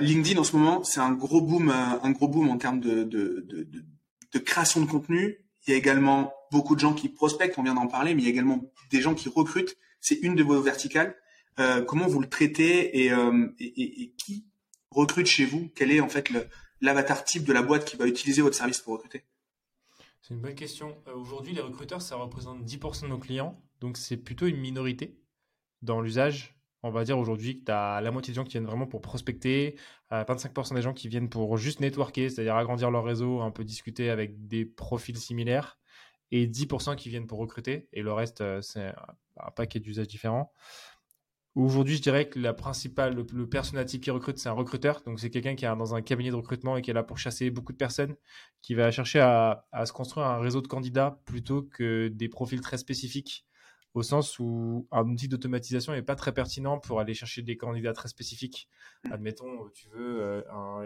LinkedIn 0.00 0.40
en 0.40 0.44
ce 0.44 0.56
moment, 0.56 0.82
c'est 0.82 1.00
un 1.00 1.12
gros 1.12 1.42
boom, 1.42 1.70
un 1.70 2.10
gros 2.12 2.28
boom 2.28 2.48
en 2.48 2.56
termes 2.56 2.80
de 2.80 3.04
de, 3.04 3.44
de, 3.46 3.62
de, 3.64 3.84
de 4.32 4.38
création 4.38 4.80
de 4.80 4.86
contenu. 4.86 5.36
Il 5.66 5.72
y 5.72 5.74
a 5.74 5.76
également 5.76 6.32
beaucoup 6.50 6.74
de 6.74 6.80
gens 6.80 6.94
qui 6.94 7.10
prospectent, 7.10 7.58
on 7.58 7.62
vient 7.62 7.74
d'en 7.74 7.88
parler, 7.88 8.14
mais 8.14 8.22
il 8.22 8.24
y 8.24 8.28
a 8.28 8.30
également 8.30 8.62
des 8.90 9.02
gens 9.02 9.14
qui 9.14 9.28
recrutent. 9.28 9.76
C'est 10.00 10.14
une 10.22 10.34
de 10.34 10.42
vos 10.42 10.60
verticales. 10.62 11.14
Euh, 11.58 11.82
comment 11.82 12.06
vous 12.06 12.20
le 12.20 12.28
traitez 12.28 13.10
euh, 13.12 13.48
et, 13.58 14.12
qui 14.16 14.46
recrute 14.90 15.26
chez 15.26 15.44
vous? 15.44 15.70
Quel 15.74 15.90
est 15.90 16.00
en 16.00 16.08
fait 16.08 16.30
l'avatar 16.80 17.24
type 17.24 17.44
de 17.44 17.52
la 17.52 17.62
boîte 17.62 17.84
qui 17.84 17.96
va 17.96 18.06
utiliser 18.06 18.42
votre 18.42 18.56
service 18.56 18.80
pour 18.80 18.94
recruter? 18.94 19.24
C'est 20.22 20.34
une 20.34 20.40
bonne 20.40 20.54
question. 20.54 20.96
Euh, 21.08 21.14
aujourd'hui, 21.14 21.54
les 21.54 21.60
recruteurs, 21.60 22.02
ça 22.02 22.16
représente 22.16 22.62
10% 22.64 23.02
de 23.02 23.08
nos 23.08 23.18
clients, 23.18 23.60
donc 23.80 23.96
c'est 23.96 24.16
plutôt 24.16 24.46
une 24.46 24.58
minorité 24.58 25.18
dans 25.82 26.00
l'usage. 26.00 26.54
On 26.84 26.90
va 26.90 27.02
dire 27.02 27.18
aujourd'hui 27.18 27.58
que 27.58 27.64
tu 27.64 27.72
as 27.72 28.00
la 28.00 28.10
moitié 28.12 28.32
des 28.32 28.36
gens 28.36 28.44
qui 28.44 28.52
viennent 28.52 28.66
vraiment 28.66 28.86
pour 28.86 29.00
prospecter, 29.00 29.76
25% 30.12 30.74
des 30.74 30.82
gens 30.82 30.92
qui 30.92 31.08
viennent 31.08 31.28
pour 31.28 31.56
juste 31.56 31.80
networker, 31.80 32.30
c'est-à-dire 32.30 32.54
agrandir 32.54 32.92
leur 32.92 33.04
réseau, 33.04 33.40
un 33.40 33.50
peu 33.50 33.64
discuter 33.64 34.10
avec 34.10 34.46
des 34.46 34.64
profils 34.64 35.18
similaires, 35.18 35.76
et 36.30 36.46
10% 36.46 36.94
qui 36.94 37.08
viennent 37.08 37.26
pour 37.26 37.40
recruter, 37.40 37.88
et 37.92 38.02
le 38.02 38.12
reste, 38.12 38.44
c'est 38.60 38.92
un 39.40 39.50
paquet 39.50 39.80
d'usages 39.80 40.06
différents. 40.06 40.52
Aujourd'hui, 41.54 41.96
je 41.96 42.02
dirais 42.02 42.28
que 42.28 42.38
la 42.38 42.54
principale, 42.54 43.14
le, 43.14 43.26
le 43.32 43.46
qui 43.98 44.10
recrute, 44.10 44.38
c'est 44.38 44.48
un 44.48 44.52
recruteur. 44.52 45.02
Donc, 45.04 45.18
c'est 45.18 45.30
quelqu'un 45.30 45.56
qui 45.56 45.64
est 45.64 45.76
dans 45.76 45.94
un 45.94 46.02
cabinet 46.02 46.30
de 46.30 46.36
recrutement 46.36 46.76
et 46.76 46.82
qui 46.82 46.90
est 46.90 46.94
là 46.94 47.02
pour 47.02 47.18
chasser 47.18 47.50
beaucoup 47.50 47.72
de 47.72 47.78
personnes, 47.78 48.14
qui 48.62 48.74
va 48.74 48.90
chercher 48.90 49.20
à 49.20 49.86
se 49.86 49.92
construire 49.92 50.26
un 50.26 50.38
réseau 50.38 50.60
de 50.60 50.68
candidats 50.68 51.20
plutôt 51.24 51.62
que 51.62 52.08
des 52.08 52.28
profils 52.28 52.60
très 52.60 52.78
spécifiques 52.78 53.44
au 53.94 54.02
sens 54.02 54.38
où 54.38 54.86
un 54.90 55.08
outil 55.08 55.28
d'automatisation 55.28 55.92
n'est 55.92 56.02
pas 56.02 56.14
très 56.14 56.32
pertinent 56.32 56.78
pour 56.78 57.00
aller 57.00 57.14
chercher 57.14 57.42
des 57.42 57.56
candidats 57.56 57.92
très 57.92 58.08
spécifiques. 58.08 58.68
Admettons, 59.10 59.68
tu 59.72 59.88
veux 59.88 60.22
euh, 60.22 60.42
un, 60.50 60.82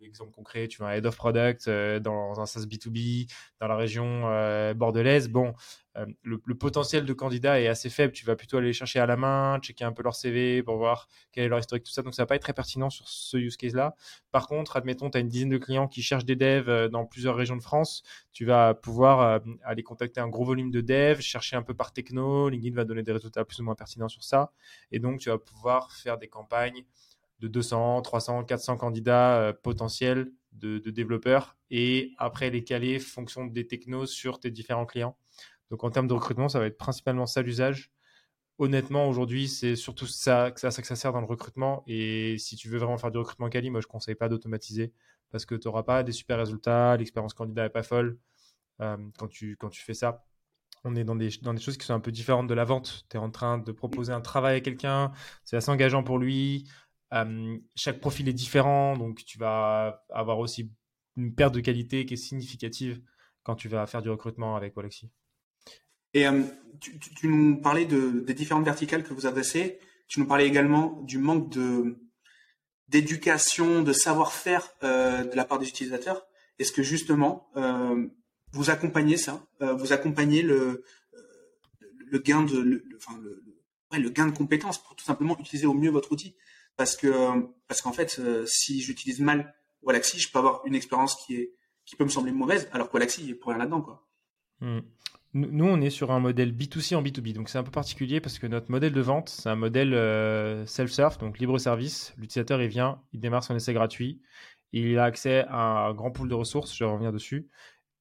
exemple 0.00 0.32
concret, 0.32 0.68
tu 0.68 0.80
veux 0.80 0.88
un 0.88 0.92
head 0.92 1.06
of 1.06 1.16
product 1.16 1.68
euh, 1.68 1.98
dans 1.98 2.40
un 2.40 2.46
SaaS 2.46 2.62
B2B 2.62 3.30
dans 3.60 3.66
la 3.68 3.76
région 3.76 4.22
euh, 4.24 4.74
bordelaise. 4.74 5.28
Bon, 5.28 5.54
le, 6.22 6.38
potentiel 6.54 7.04
de 7.04 7.12
candidat 7.12 7.60
est 7.60 7.68
assez 7.68 7.88
faible. 7.88 8.12
Tu 8.12 8.24
vas 8.24 8.34
plutôt 8.36 8.58
aller 8.58 8.72
chercher 8.72 8.98
à 8.98 9.06
la 9.06 9.16
main, 9.16 9.58
checker 9.60 9.84
un 9.84 9.92
peu 9.92 10.02
leur 10.02 10.14
CV 10.14 10.62
pour 10.62 10.76
voir 10.76 11.08
quel 11.32 11.44
est 11.44 11.48
leur 11.48 11.58
historique, 11.58 11.84
tout 11.84 11.92
ça. 11.92 12.02
Donc, 12.02 12.14
ça 12.14 12.22
va 12.22 12.26
pas 12.26 12.34
être 12.34 12.42
très 12.42 12.52
pertinent 12.52 12.90
sur 12.90 13.08
ce 13.08 13.36
use 13.36 13.56
case-là. 13.56 13.94
Par 14.32 14.48
contre, 14.48 14.76
admettons, 14.76 15.10
tu 15.10 15.18
as 15.18 15.20
une 15.20 15.28
dizaine 15.28 15.50
de 15.50 15.58
clients 15.58 15.86
qui 15.86 16.02
cherchent 16.02 16.24
des 16.24 16.36
devs 16.36 16.88
dans 16.88 17.06
plusieurs 17.06 17.36
régions 17.36 17.56
de 17.56 17.62
France. 17.62 18.02
Tu 18.32 18.44
vas 18.44 18.74
pouvoir 18.74 19.40
aller 19.62 19.82
contacter 19.84 20.20
un 20.20 20.28
gros 20.28 20.44
volume 20.44 20.72
de 20.72 20.80
devs, 20.80 21.20
chercher 21.20 21.54
un 21.54 21.62
peu 21.62 21.74
par 21.74 21.92
techno, 21.92 22.48
LinkedIn 22.48 22.74
va 22.74 22.84
donner 22.84 23.04
des 23.04 23.12
résultats 23.12 23.44
plus 23.44 23.60
ou 23.60 23.64
moins 23.64 23.76
pertinents 23.76 24.08
sur 24.08 24.24
ça. 24.24 24.52
Et 24.90 24.98
donc, 24.98 25.20
tu 25.20 25.28
vas 25.28 25.38
pouvoir 25.38 25.92
faire 25.92 26.18
des 26.18 26.28
campagnes 26.28 26.84
de 27.40 27.48
200, 27.48 28.02
300, 28.02 28.44
400 28.44 28.76
candidats 28.76 29.38
euh, 29.38 29.52
potentiels 29.52 30.32
de, 30.52 30.78
développeurs 30.78 31.56
et 31.70 32.12
après 32.18 32.50
les 32.50 32.62
caler 32.64 32.98
fonction 32.98 33.44
des 33.46 33.66
technos 33.66 34.06
sur 34.06 34.38
tes 34.38 34.50
différents 34.50 34.86
clients. 34.86 35.16
Donc, 35.70 35.82
en 35.84 35.90
termes 35.90 36.06
de 36.06 36.14
recrutement, 36.14 36.48
ça 36.48 36.60
va 36.60 36.66
être 36.66 36.78
principalement 36.78 37.26
ça 37.26 37.42
l'usage. 37.42 37.90
Honnêtement, 38.58 39.08
aujourd'hui, 39.08 39.48
c'est 39.48 39.74
surtout 39.74 40.06
ça 40.06 40.52
que, 40.52 40.60
ça 40.60 40.70
sert 40.70 41.12
dans 41.12 41.20
le 41.20 41.26
recrutement. 41.26 41.82
Et 41.88 42.36
si 42.38 42.56
tu 42.56 42.68
veux 42.68 42.78
vraiment 42.78 42.98
faire 42.98 43.10
du 43.10 43.18
recrutement 43.18 43.48
quali, 43.48 43.70
moi, 43.70 43.80
je 43.80 43.88
ne 43.88 43.90
conseille 43.90 44.14
pas 44.14 44.28
d'automatiser 44.28 44.92
parce 45.30 45.44
que 45.44 45.56
tu 45.56 45.66
n'auras 45.66 45.82
pas 45.82 46.04
des 46.04 46.12
super 46.12 46.38
résultats, 46.38 46.96
l'expérience 46.96 47.34
candidat 47.34 47.64
n'est 47.64 47.70
pas 47.70 47.82
folle 47.82 48.18
euh, 48.80 48.96
quand, 49.18 49.26
tu, 49.28 49.56
quand 49.56 49.70
tu 49.70 49.82
fais 49.82 49.94
ça 49.94 50.24
on 50.84 50.94
est 50.94 51.04
dans 51.04 51.16
des, 51.16 51.30
dans 51.42 51.54
des 51.54 51.60
choses 51.60 51.76
qui 51.76 51.86
sont 51.86 51.94
un 51.94 52.00
peu 52.00 52.12
différentes 52.12 52.46
de 52.46 52.54
la 52.54 52.64
vente. 52.64 53.06
Tu 53.08 53.16
es 53.16 53.20
en 53.20 53.30
train 53.30 53.58
de 53.58 53.72
proposer 53.72 54.12
un 54.12 54.20
travail 54.20 54.56
à 54.56 54.60
quelqu'un, 54.60 55.12
c'est 55.44 55.56
assez 55.56 55.70
engageant 55.70 56.02
pour 56.02 56.18
lui. 56.18 56.64
Chaque 57.76 58.00
profil 58.00 58.28
est 58.28 58.32
différent, 58.32 58.96
donc 58.96 59.24
tu 59.24 59.38
vas 59.38 60.04
avoir 60.10 60.38
aussi 60.38 60.72
une 61.16 61.34
perte 61.34 61.54
de 61.54 61.60
qualité 61.60 62.06
qui 62.06 62.14
est 62.14 62.18
significative 62.18 63.00
quand 63.44 63.54
tu 63.54 63.68
vas 63.68 63.86
faire 63.86 64.02
du 64.02 64.10
recrutement 64.10 64.56
avec 64.56 64.76
Alexis. 64.76 65.10
Et 66.12 66.26
tu, 66.80 67.28
nous 67.28 67.60
parlais 67.60 67.86
de, 67.86 68.20
des 68.20 68.34
différentes 68.34 68.64
verticales 68.64 69.04
que 69.04 69.14
vous 69.14 69.26
adressez. 69.26 69.78
Tu 70.08 70.20
nous 70.20 70.26
parlais 70.26 70.46
également 70.46 71.00
du 71.02 71.18
manque 71.18 71.56
d'éducation, 72.88 73.82
de 73.82 73.92
savoir-faire 73.92 74.68
euh, 74.82 75.24
de 75.24 75.36
la 75.36 75.44
part 75.44 75.58
des 75.58 75.68
utilisateurs. 75.68 76.26
Est-ce 76.58 76.72
que 76.72 76.82
justement, 76.82 77.50
vous 78.54 78.70
accompagnez 78.70 79.16
ça, 79.16 79.44
euh, 79.60 79.74
vous 79.74 79.92
accompagnez 79.92 80.42
le, 80.42 80.84
gain 82.24 82.42
de, 82.42 82.58
le, 82.58 82.84
le, 83.92 84.10
gain 84.10 84.26
de 84.26 84.36
compétences 84.36 84.78
pour 84.82 84.94
tout 84.94 85.04
simplement 85.04 85.36
utiliser 85.38 85.66
au 85.66 85.74
mieux 85.74 85.90
votre 85.90 86.12
outil? 86.12 86.36
Parce 86.76 86.96
que 86.96 87.46
parce 87.68 87.80
qu'en 87.80 87.92
fait, 87.92 88.18
euh, 88.18 88.44
si 88.46 88.80
j'utilise 88.80 89.20
mal 89.20 89.54
Wallaxy, 89.82 90.18
je 90.18 90.30
peux 90.30 90.38
avoir 90.38 90.62
une 90.64 90.74
expérience 90.74 91.14
qui 91.24 91.36
est 91.36 91.54
qui 91.84 91.96
peut 91.96 92.04
me 92.04 92.08
sembler 92.08 92.32
mauvaise, 92.32 92.68
alors 92.72 92.88
que 92.88 92.94
Wallaxy 92.94 93.30
est 93.30 93.34
pour 93.34 93.50
rien 93.50 93.58
là-dedans, 93.58 93.82
quoi. 93.82 94.06
Hmm. 94.60 94.80
Nous, 95.34 95.66
on 95.66 95.80
est 95.80 95.90
sur 95.90 96.12
un 96.12 96.20
modèle 96.20 96.52
B2C 96.52 96.94
en 96.94 97.02
B2B, 97.02 97.32
donc 97.32 97.48
c'est 97.48 97.58
un 97.58 97.64
peu 97.64 97.72
particulier 97.72 98.20
parce 98.20 98.38
que 98.38 98.46
notre 98.46 98.70
modèle 98.70 98.92
de 98.92 99.00
vente, 99.00 99.28
c'est 99.30 99.48
un 99.48 99.56
modèle 99.56 99.90
self-serve, 100.64 101.18
donc 101.18 101.40
libre 101.40 101.58
service. 101.58 102.14
L'utilisateur, 102.18 102.62
il 102.62 102.68
vient, 102.68 103.02
il 103.12 103.18
démarre 103.18 103.42
son 103.42 103.56
essai 103.56 103.72
gratuit, 103.72 104.22
il 104.72 104.96
a 104.96 105.04
accès 105.04 105.44
à 105.48 105.88
un 105.88 105.92
grand 105.92 106.12
pool 106.12 106.28
de 106.28 106.34
ressources, 106.34 106.72
je 106.72 106.84
vais 106.84 106.90
revenir 106.90 107.12
dessus, 107.12 107.48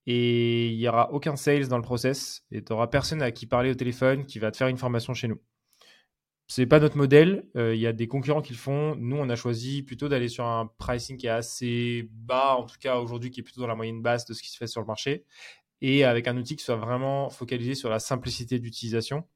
et 0.06 0.68
il 0.68 0.78
n'y 0.78 0.88
aura 0.88 1.12
aucun 1.12 1.36
sales 1.36 1.68
dans 1.68 1.78
le 1.78 1.84
process 1.84 2.44
et 2.52 2.64
tu 2.64 2.74
n'auras 2.74 2.88
personne 2.88 3.22
à 3.22 3.32
qui 3.32 3.46
parler 3.46 3.72
au 3.72 3.76
téléphone 3.76 4.26
qui 4.26 4.40
va 4.40 4.52
te 4.52 4.58
faire 4.58 4.68
une 4.68 4.78
formation 4.78 5.14
chez 5.14 5.28
nous. 5.28 5.40
C'est 6.56 6.68
pas 6.68 6.80
notre 6.80 6.98
modèle. 6.98 7.48
Euh, 7.56 7.74
il 7.74 7.82
y 7.82 7.88
a 7.88 7.94
des 7.94 8.08
concurrents 8.08 8.44
qui 8.44 8.54
le 8.54 8.60
font. 8.60 8.96
Nous, 8.98 9.18
on 9.18 9.28
a 9.28 9.36
choisi 9.36 9.82
plutôt 9.82 10.08
d'aller 10.08 10.28
sur 10.28 10.46
un 10.46 10.68
pricing 10.78 11.18
qui 11.18 11.26
est 11.26 11.32
assez 11.32 12.08
bas, 12.12 12.58
en 12.58 12.64
tout 12.64 12.76
cas 12.80 13.00
aujourd'hui, 13.00 13.32
qui 13.32 13.40
est 13.40 13.44
plutôt 13.44 13.62
dans 13.62 13.68
la 13.68 13.74
moyenne 13.74 14.04
basse 14.04 14.28
de 14.28 14.36
ce 14.36 14.44
qui 14.44 14.52
se 14.52 14.58
fait 14.58 14.68
sur 14.68 14.80
le 14.80 14.86
marché, 14.86 15.26
et 15.82 16.04
avec 16.04 16.28
un 16.28 16.38
outil 16.38 16.56
qui 16.56 16.64
soit 16.64 16.76
vraiment 16.76 17.32
focalisé 17.32 17.74
sur 17.74 17.90
la 17.90 17.98
simplicité 17.98 18.60
d'utilisation 18.60 19.28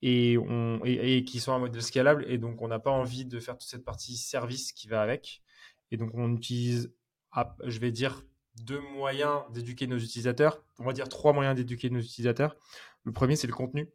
et, 0.00 0.38
et, 0.84 1.24
qui 1.24 1.40
soit 1.40 1.54
un 1.54 1.58
modèle 1.58 1.82
scalable. 1.82 2.24
Et 2.28 2.38
donc, 2.38 2.62
on 2.62 2.68
n'a 2.68 2.78
pas 2.78 2.92
envie 2.92 3.24
de 3.24 3.40
faire 3.40 3.58
toute 3.58 3.68
cette 3.68 3.84
partie 3.84 4.16
service 4.16 4.70
qui 4.70 4.86
va 4.86 5.02
avec. 5.02 5.42
Et 5.90 5.96
donc, 5.96 6.12
on 6.14 6.32
utilise, 6.36 6.94
je 7.64 7.80
vais 7.80 7.90
dire, 7.90 8.22
deux 8.62 8.80
moyens 8.94 9.42
d'éduquer 9.52 9.88
nos 9.88 9.98
utilisateurs. 9.98 10.62
On 10.78 10.84
va 10.84 10.92
dire 10.92 11.08
trois 11.08 11.32
moyens 11.32 11.56
d'éduquer 11.56 11.90
nos 11.90 11.98
utilisateurs. 11.98 12.54
Le 13.02 13.10
premier, 13.10 13.34
c'est 13.34 13.48
le 13.48 13.54
contenu. 13.54 13.88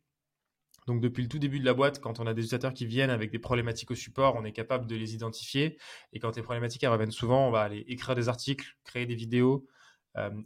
Donc 0.88 1.02
depuis 1.02 1.24
le 1.24 1.30
tout 1.30 1.40
début 1.40 1.60
de 1.60 1.66
la 1.66 1.74
boîte, 1.74 2.00
quand 2.00 2.20
on 2.20 2.28
a 2.28 2.34
des 2.34 2.42
utilisateurs 2.42 2.74
qui 2.74 2.86
viennent 2.86 3.10
avec 3.10 3.32
des 3.32 3.40
problématiques 3.40 3.92
au 3.92 3.96
support, 3.96 4.36
on 4.36 4.44
est 4.44 4.52
capable 4.52 4.86
de 4.86 4.96
les 4.96 5.14
identifier. 5.14 5.78
Et 6.12 6.20
quand 6.20 6.36
les 6.36 6.44
problématiques 6.44 6.86
reviennent 6.86 7.12
souvent, 7.12 7.48
on 7.48 7.52
va 7.52 7.62
aller 7.62 7.86
écrire 7.88 8.16
des 8.16 8.30
articles, 8.30 8.76
créer 8.84 9.06
des 9.06 9.16
vidéos, 9.16 9.68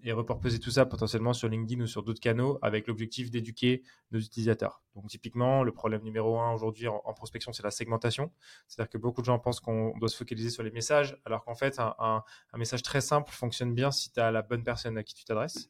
et 0.04 0.14
reproposer 0.14 0.60
tout 0.60 0.72
ça 0.72 0.86
potentiellement 0.86 1.34
sur 1.34 1.50
LinkedIn 1.50 1.84
ou 1.84 1.88
sur 1.88 2.02
d'autres 2.02 2.22
canaux 2.22 2.58
avec 2.62 2.88
l'objectif 2.88 3.30
d'éduquer 3.30 3.84
nos 4.12 4.20
utilisateurs. 4.20 4.82
Donc 4.96 5.08
typiquement, 5.08 5.64
le 5.64 5.74
problème 5.74 6.04
numéro 6.04 6.40
un 6.40 6.54
aujourd'hui 6.54 6.88
en, 6.88 7.14
prospection, 7.14 7.52
c'est 7.52 7.64
la 7.64 7.72
segmentation. 7.72 8.32
C'est-à-dire 8.68 8.90
que 8.90 8.98
beaucoup 8.98 9.22
de 9.22 9.26
gens 9.26 9.40
pensent 9.40 9.60
qu'on 9.60 9.98
doit 9.98 10.08
se 10.08 10.16
focaliser 10.16 10.50
sur 10.50 10.64
les 10.64 10.72
messages, 10.72 11.18
alors 11.26 11.44
qu'en 11.44 11.56
fait, 11.56 11.80
un, 11.80 11.96
un, 12.00 12.24
message 12.58 12.82
très 12.82 13.02
simple 13.02 13.32
fonctionne 13.32 13.74
bien 13.74 13.92
si 13.92 14.12
tu 14.12 14.20
as 14.22 14.32
la 14.32 14.42
bonne 14.42 14.64
personne 14.64 14.98
à 14.98 15.04
qui 15.04 15.14
tu 15.14 15.26
t'adresses. 15.26 15.70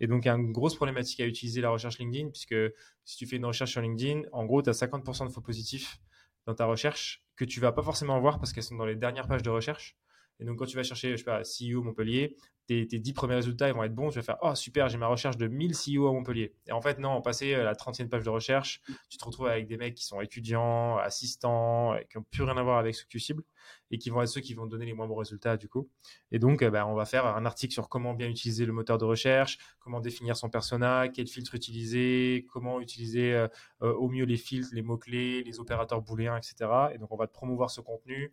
Et 0.00 0.08
donc, 0.08 0.24
il 0.24 0.28
y 0.28 0.30
a 0.30 0.34
une 0.34 0.52
grosse 0.52 0.74
problématique 0.74 1.20
à 1.20 1.26
utiliser 1.26 1.60
la 1.60 1.70
recherche 1.70 1.98
LinkedIn, 1.98 2.30
puisque 2.30 2.56
si 3.04 3.16
tu 3.16 3.26
fais 3.26 3.36
une 3.36 3.46
recherche 3.46 3.70
sur 3.70 3.80
LinkedIn, 3.80 4.22
en 4.32 4.44
gros, 4.44 4.62
tu 4.62 4.70
as 4.70 4.72
50% 4.72 5.26
de 5.26 5.32
faux 5.32 5.40
positifs 5.40 5.98
dans 6.46 6.54
ta 6.54 6.66
recherche 6.66 7.24
que 7.36 7.44
tu 7.44 7.60
vas 7.60 7.72
pas 7.72 7.82
forcément 7.82 8.18
voir 8.20 8.38
parce 8.38 8.52
qu'elles 8.52 8.64
sont 8.64 8.76
dans 8.76 8.86
les 8.86 8.96
dernières 8.96 9.28
pages 9.28 9.42
de 9.42 9.50
recherche. 9.50 9.96
Et 10.40 10.44
donc, 10.44 10.58
quand 10.58 10.66
tu 10.66 10.76
vas 10.76 10.82
chercher, 10.82 11.12
je 11.12 11.16
sais 11.16 11.24
pas, 11.24 11.42
CEO 11.42 11.82
Montpellier, 11.82 12.36
tes, 12.66 12.86
tes 12.86 12.98
10 12.98 13.12
premiers 13.12 13.36
résultats, 13.36 13.68
ils 13.68 13.74
vont 13.74 13.84
être 13.84 13.94
bons. 13.94 14.10
Tu 14.10 14.16
vas 14.16 14.22
faire, 14.22 14.38
oh 14.42 14.54
super, 14.54 14.88
j'ai 14.88 14.98
ma 14.98 15.06
recherche 15.06 15.36
de 15.36 15.46
1000 15.46 15.72
CEO 15.72 16.08
à 16.08 16.12
Montpellier. 16.12 16.54
Et 16.66 16.72
en 16.72 16.80
fait, 16.80 16.98
non, 16.98 17.10
en 17.10 17.22
passé 17.22 17.52
la 17.56 17.74
30e 17.74 18.08
page 18.08 18.24
de 18.24 18.30
recherche, 18.30 18.82
tu 19.08 19.18
te 19.18 19.24
retrouves 19.24 19.48
avec 19.48 19.66
des 19.66 19.76
mecs 19.76 19.94
qui 19.94 20.04
sont 20.04 20.20
étudiants, 20.20 20.98
assistants, 20.98 21.96
qui 22.10 22.18
n'ont 22.18 22.24
plus 22.30 22.42
rien 22.42 22.56
à 22.56 22.62
voir 22.62 22.78
avec 22.78 22.94
ce 22.94 23.04
que 23.04 23.08
tu 23.08 23.20
cibles 23.20 23.42
et 23.90 23.98
qui 23.98 24.10
vont 24.10 24.22
être 24.22 24.28
ceux 24.28 24.40
qui 24.40 24.54
vont 24.54 24.66
donner 24.66 24.86
les 24.86 24.92
moins 24.92 25.06
bons 25.06 25.16
résultats 25.16 25.56
du 25.56 25.68
coup. 25.68 25.88
Et 26.32 26.38
donc, 26.38 26.62
euh, 26.62 26.70
bah, 26.70 26.86
on 26.86 26.94
va 26.94 27.04
faire 27.04 27.26
un 27.26 27.46
article 27.46 27.72
sur 27.72 27.88
comment 27.88 28.14
bien 28.14 28.28
utiliser 28.28 28.66
le 28.66 28.72
moteur 28.72 28.98
de 28.98 29.04
recherche, 29.04 29.58
comment 29.80 30.00
définir 30.00 30.36
son 30.36 30.48
persona, 30.48 31.08
quel 31.08 31.26
filtre 31.26 31.54
utiliser, 31.54 32.46
comment 32.50 32.80
utiliser 32.80 33.34
euh, 33.34 33.48
euh, 33.82 33.92
au 33.94 34.08
mieux 34.08 34.24
les 34.24 34.36
filtres, 34.36 34.70
les 34.72 34.82
mots-clés, 34.82 35.42
les 35.44 35.60
opérateurs 35.60 36.02
booléens, 36.02 36.36
etc. 36.36 36.56
Et 36.94 36.98
donc, 36.98 37.12
on 37.12 37.16
va 37.16 37.26
te 37.26 37.32
promouvoir 37.32 37.70
ce 37.70 37.80
contenu 37.80 38.32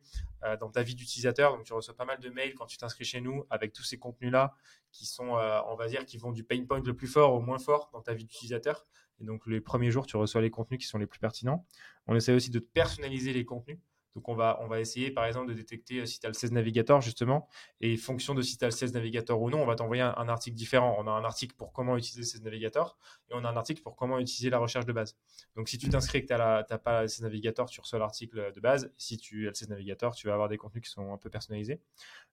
dans 0.60 0.70
ta 0.70 0.84
vie 0.84 0.96
d'utilisateur. 0.96 1.56
Donc, 1.56 1.64
tu 1.64 1.74
reçois 1.74 1.96
pas 1.96 2.04
mal 2.06 2.20
de 2.20 2.30
mails 2.30 2.54
quand 2.56 2.66
tu 2.66 2.78
t'inscris 2.78 3.06
chez 3.06 3.22
nous 3.22 3.46
avec 3.50 3.72
tous 3.72 3.84
ces 3.84 3.98
contenus-là 4.24 4.56
qui 4.92 5.06
sont, 5.06 5.30
on 5.68 5.76
va 5.76 5.88
dire, 5.88 6.06
qui 6.06 6.18
vont 6.18 6.32
du 6.32 6.44
pain 6.44 6.64
point 6.66 6.80
le 6.80 6.96
plus 6.96 7.08
fort 7.08 7.34
au 7.34 7.42
moins 7.42 7.58
fort 7.58 7.90
dans 7.94 8.02
ta 8.02 8.14
vie 8.14 8.26
d'utilisateur. 8.26 8.86
Et 9.20 9.26
donc, 9.26 9.46
les 9.48 9.62
premiers 9.62 9.92
jours, 9.92 10.06
tu 10.06 10.18
reçois 10.18 10.42
les 10.42 10.52
contenus 10.52 10.80
qui 10.80 10.88
sont 10.88 10.98
les 10.98 11.08
plus 11.08 11.20
pertinents. 11.20 11.66
On 12.08 12.16
essaie 12.16 12.34
aussi 12.34 12.52
de 12.52 12.60
personnaliser 12.60 13.34
les 13.34 13.46
contenus. 13.46 13.80
Donc 14.16 14.30
on 14.30 14.36
va, 14.36 14.60
on 14.62 14.68
va 14.68 14.80
essayer 14.80 15.10
par 15.10 15.26
exemple 15.26 15.50
de 15.50 15.54
détecter 15.54 16.00
euh, 16.00 16.06
si 16.06 16.20
tu 16.20 16.26
as 16.26 16.30
le 16.30 16.34
16 16.34 16.52
navigateur 16.52 17.02
justement, 17.02 17.48
et 17.82 17.98
fonction 17.98 18.36
de 18.36 18.42
si 18.42 18.58
tu 18.58 18.64
as 18.64 18.68
le 18.68 18.72
16 18.72 18.94
navigateur 18.94 19.42
ou 19.42 19.50
non, 19.50 19.62
on 19.62 19.66
va 19.66 19.76
t'envoyer 19.76 20.04
un, 20.04 20.30
article 20.30 20.56
différent. 20.56 20.96
On 21.00 21.08
a 21.08 21.12
un 21.12 21.24
article 21.24 21.56
pour 21.56 21.74
comment 21.74 21.98
utiliser 21.98 22.22
le 22.22 22.26
16 22.26 22.44
navigateur 22.44 22.98
et 23.30 23.34
on 23.34 23.44
a 23.44 23.50
un 23.50 23.58
article 23.58 23.82
pour 23.82 23.96
comment 23.96 24.20
utiliser 24.20 24.50
la 24.50 24.60
recherche 24.60 24.86
de 24.86 24.94
base. 24.94 25.18
Donc 25.56 25.68
si 25.68 25.78
tu 25.78 25.90
t'inscris 25.90 26.20
et 26.20 26.26
que 26.26 26.28
tu 26.28 26.34
n'as 26.34 26.78
pas 26.78 27.04
le 27.04 27.08
16 27.08 27.22
navigateur, 27.22 27.70
tu 27.70 27.82
reçois 27.82 28.00
l'article 28.00 28.52
de 28.54 28.60
base. 28.60 28.92
Si 28.98 29.18
tu 29.18 29.48
as 29.48 29.50
le 29.50 29.56
16 29.56 29.70
navigateur, 29.70 30.14
tu 30.14 30.28
vas 30.28 30.34
avoir 30.34 30.50
des 30.50 30.58
contenus 30.58 30.84
qui 30.84 30.92
sont 30.92 31.14
un 31.14 31.18
peu 31.18 31.30
personnalisés. 31.30 31.82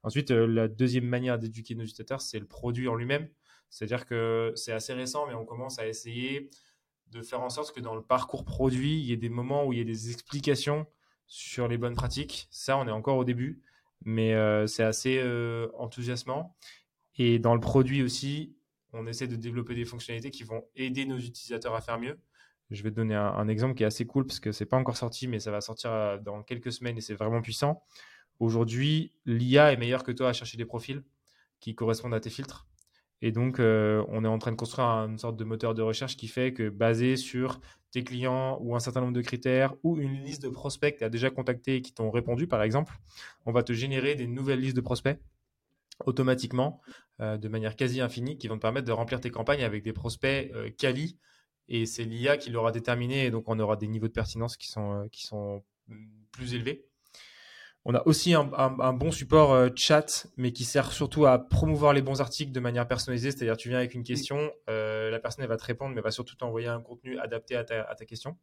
Ensuite, 0.02 0.30
euh, 0.30 0.46
la 0.46 0.68
deuxième 0.68 1.06
manière 1.06 1.38
d'éduquer 1.38 1.74
nos 1.74 1.84
utilisateurs, 1.84 2.20
c'est 2.20 2.38
le 2.38 2.46
produit 2.46 2.88
en 2.88 2.94
lui-même. 2.94 3.28
C'est-à-dire 3.70 4.04
que 4.04 4.52
c'est 4.56 4.72
assez 4.72 4.92
récent, 4.92 5.26
mais 5.26 5.34
on 5.34 5.44
commence 5.44 5.78
à 5.78 5.86
essayer 5.86 6.50
de 7.10 7.22
faire 7.22 7.40
en 7.40 7.50
sorte 7.50 7.74
que 7.74 7.80
dans 7.80 7.94
le 7.94 8.02
parcours 8.02 8.44
produit, 8.44 9.00
il 9.00 9.06
y 9.06 9.12
ait 9.12 9.16
des 9.16 9.28
moments 9.28 9.64
où 9.64 9.72
il 9.72 9.78
y 9.78 9.82
ait 9.82 9.84
des 9.84 10.10
explications 10.10 10.86
sur 11.30 11.68
les 11.68 11.78
bonnes 11.78 11.94
pratiques. 11.94 12.48
Ça, 12.50 12.76
on 12.76 12.86
est 12.86 12.90
encore 12.90 13.16
au 13.16 13.24
début, 13.24 13.62
mais 14.04 14.34
euh, 14.34 14.66
c'est 14.66 14.82
assez 14.82 15.18
euh, 15.22 15.68
enthousiasmant. 15.78 16.56
Et 17.16 17.38
dans 17.38 17.54
le 17.54 17.60
produit 17.60 18.02
aussi, 18.02 18.56
on 18.92 19.06
essaie 19.06 19.28
de 19.28 19.36
développer 19.36 19.74
des 19.74 19.84
fonctionnalités 19.84 20.30
qui 20.30 20.42
vont 20.42 20.64
aider 20.74 21.06
nos 21.06 21.18
utilisateurs 21.18 21.74
à 21.74 21.80
faire 21.80 21.98
mieux. 21.98 22.18
Je 22.70 22.82
vais 22.82 22.90
te 22.90 22.96
donner 22.96 23.14
un, 23.14 23.48
exemple 23.48 23.74
qui 23.74 23.84
est 23.84 23.86
assez 23.86 24.06
cool 24.06 24.26
parce 24.26 24.40
que 24.40 24.52
c'est 24.52 24.66
pas 24.66 24.76
encore 24.76 24.96
sorti, 24.96 25.28
mais 25.28 25.38
ça 25.38 25.50
va 25.50 25.60
sortir 25.60 25.92
euh, 25.92 26.18
dans 26.18 26.42
quelques 26.42 26.72
semaines 26.72 26.98
et 26.98 27.00
c'est 27.00 27.14
vraiment 27.14 27.42
puissant. 27.42 27.82
Aujourd'hui, 28.40 29.12
l'IA 29.24 29.72
est 29.72 29.76
meilleure 29.76 30.02
que 30.02 30.12
toi 30.12 30.30
à 30.30 30.32
chercher 30.32 30.56
des 30.56 30.64
profils 30.64 31.04
qui 31.60 31.74
correspondent 31.74 32.14
à 32.14 32.20
tes 32.20 32.30
filtres. 32.30 32.66
Et 33.22 33.32
donc, 33.32 33.60
euh, 33.60 34.04
on 34.08 34.24
est 34.24 34.28
en 34.28 34.38
train 34.38 34.50
de 34.52 34.56
construire 34.56 34.86
une 34.86 35.18
sorte 35.18 35.36
de 35.36 35.44
moteur 35.44 35.74
de 35.74 35.82
recherche 35.82 36.16
qui 36.16 36.28
fait 36.28 36.52
que, 36.52 36.68
basé 36.70 37.16
sur 37.16 37.60
tes 37.90 38.02
clients 38.04 38.58
ou 38.60 38.74
un 38.76 38.80
certain 38.80 39.00
nombre 39.00 39.12
de 39.12 39.20
critères 39.20 39.74
ou 39.82 39.98
une 39.98 40.22
liste 40.22 40.42
de 40.42 40.48
prospects 40.48 40.94
que 40.94 40.98
tu 41.00 41.04
as 41.04 41.10
déjà 41.10 41.30
contactés 41.30 41.76
et 41.76 41.82
qui 41.82 41.92
t'ont 41.92 42.10
répondu, 42.10 42.46
par 42.46 42.62
exemple, 42.62 42.94
on 43.46 43.52
va 43.52 43.62
te 43.62 43.72
générer 43.72 44.14
des 44.14 44.26
nouvelles 44.26 44.60
listes 44.60 44.76
de 44.76 44.80
prospects 44.80 45.18
automatiquement, 46.06 46.80
euh, 47.20 47.36
de 47.36 47.48
manière 47.48 47.76
quasi 47.76 48.00
infinie, 48.00 48.38
qui 48.38 48.48
vont 48.48 48.56
te 48.56 48.62
permettre 48.62 48.86
de 48.86 48.92
remplir 48.92 49.20
tes 49.20 49.30
campagnes 49.30 49.64
avec 49.64 49.82
des 49.82 49.92
prospects 49.92 50.50
euh, 50.54 50.70
quali. 50.78 51.18
Et 51.68 51.86
c'est 51.86 52.04
l'IA 52.04 52.36
qui 52.36 52.50
l'aura 52.50 52.72
déterminé, 52.72 53.26
et 53.26 53.30
donc 53.30 53.44
on 53.48 53.58
aura 53.58 53.76
des 53.76 53.86
niveaux 53.86 54.08
de 54.08 54.12
pertinence 54.12 54.56
qui 54.56 54.68
sont, 54.68 55.08
mm, 55.88 56.06
plus 56.32 56.54
élevés. 56.54 56.86
On 57.86 57.94
a 57.94 58.06
aussi 58.06 58.34
un, 58.34 58.44
bon 58.92 59.10
support 59.10 59.52
euh, 59.52 59.68
chat, 59.74 60.26
mais 60.36 60.52
qui 60.52 60.64
sert 60.64 60.92
surtout 60.92 61.24
à 61.24 61.38
promouvoir 61.38 61.94
les 61.94 62.02
bons 62.02 62.20
articles 62.20 62.52
de 62.52 62.60
manière 62.60 62.86
personnalisée. 62.86 63.30
C'est-à-dire, 63.30 63.56
tu 63.56 63.70
viens 63.70 63.78
avec 63.78 63.94
une 63.94 64.04
question, 64.04 64.52
euh, 64.68 65.10
la 65.10 65.18
personne 65.18 65.46
va 65.46 65.56
te 65.56 65.64
répondre, 65.64 65.94
mais 65.94 66.02
va 66.02 66.10
surtout 66.10 66.36
t'envoyer 66.36 66.68
un 66.68 66.82
contenu 66.82 67.18
adapté 67.18 67.56
à 67.56 67.64
ta, 67.64 68.04
question. 68.04 68.36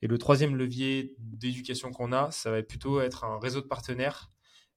Et 0.00 0.08
le 0.08 0.18
troisième 0.18 0.56
levier 0.56 1.14
d'éducation 1.18 1.92
qu'on 1.92 2.12
a, 2.12 2.32
ça 2.32 2.50
va 2.50 2.60
plutôt 2.64 3.00
être 3.00 3.22
un 3.22 3.38
réseau 3.38 3.60
de 3.60 3.68
partenaires 3.68 4.32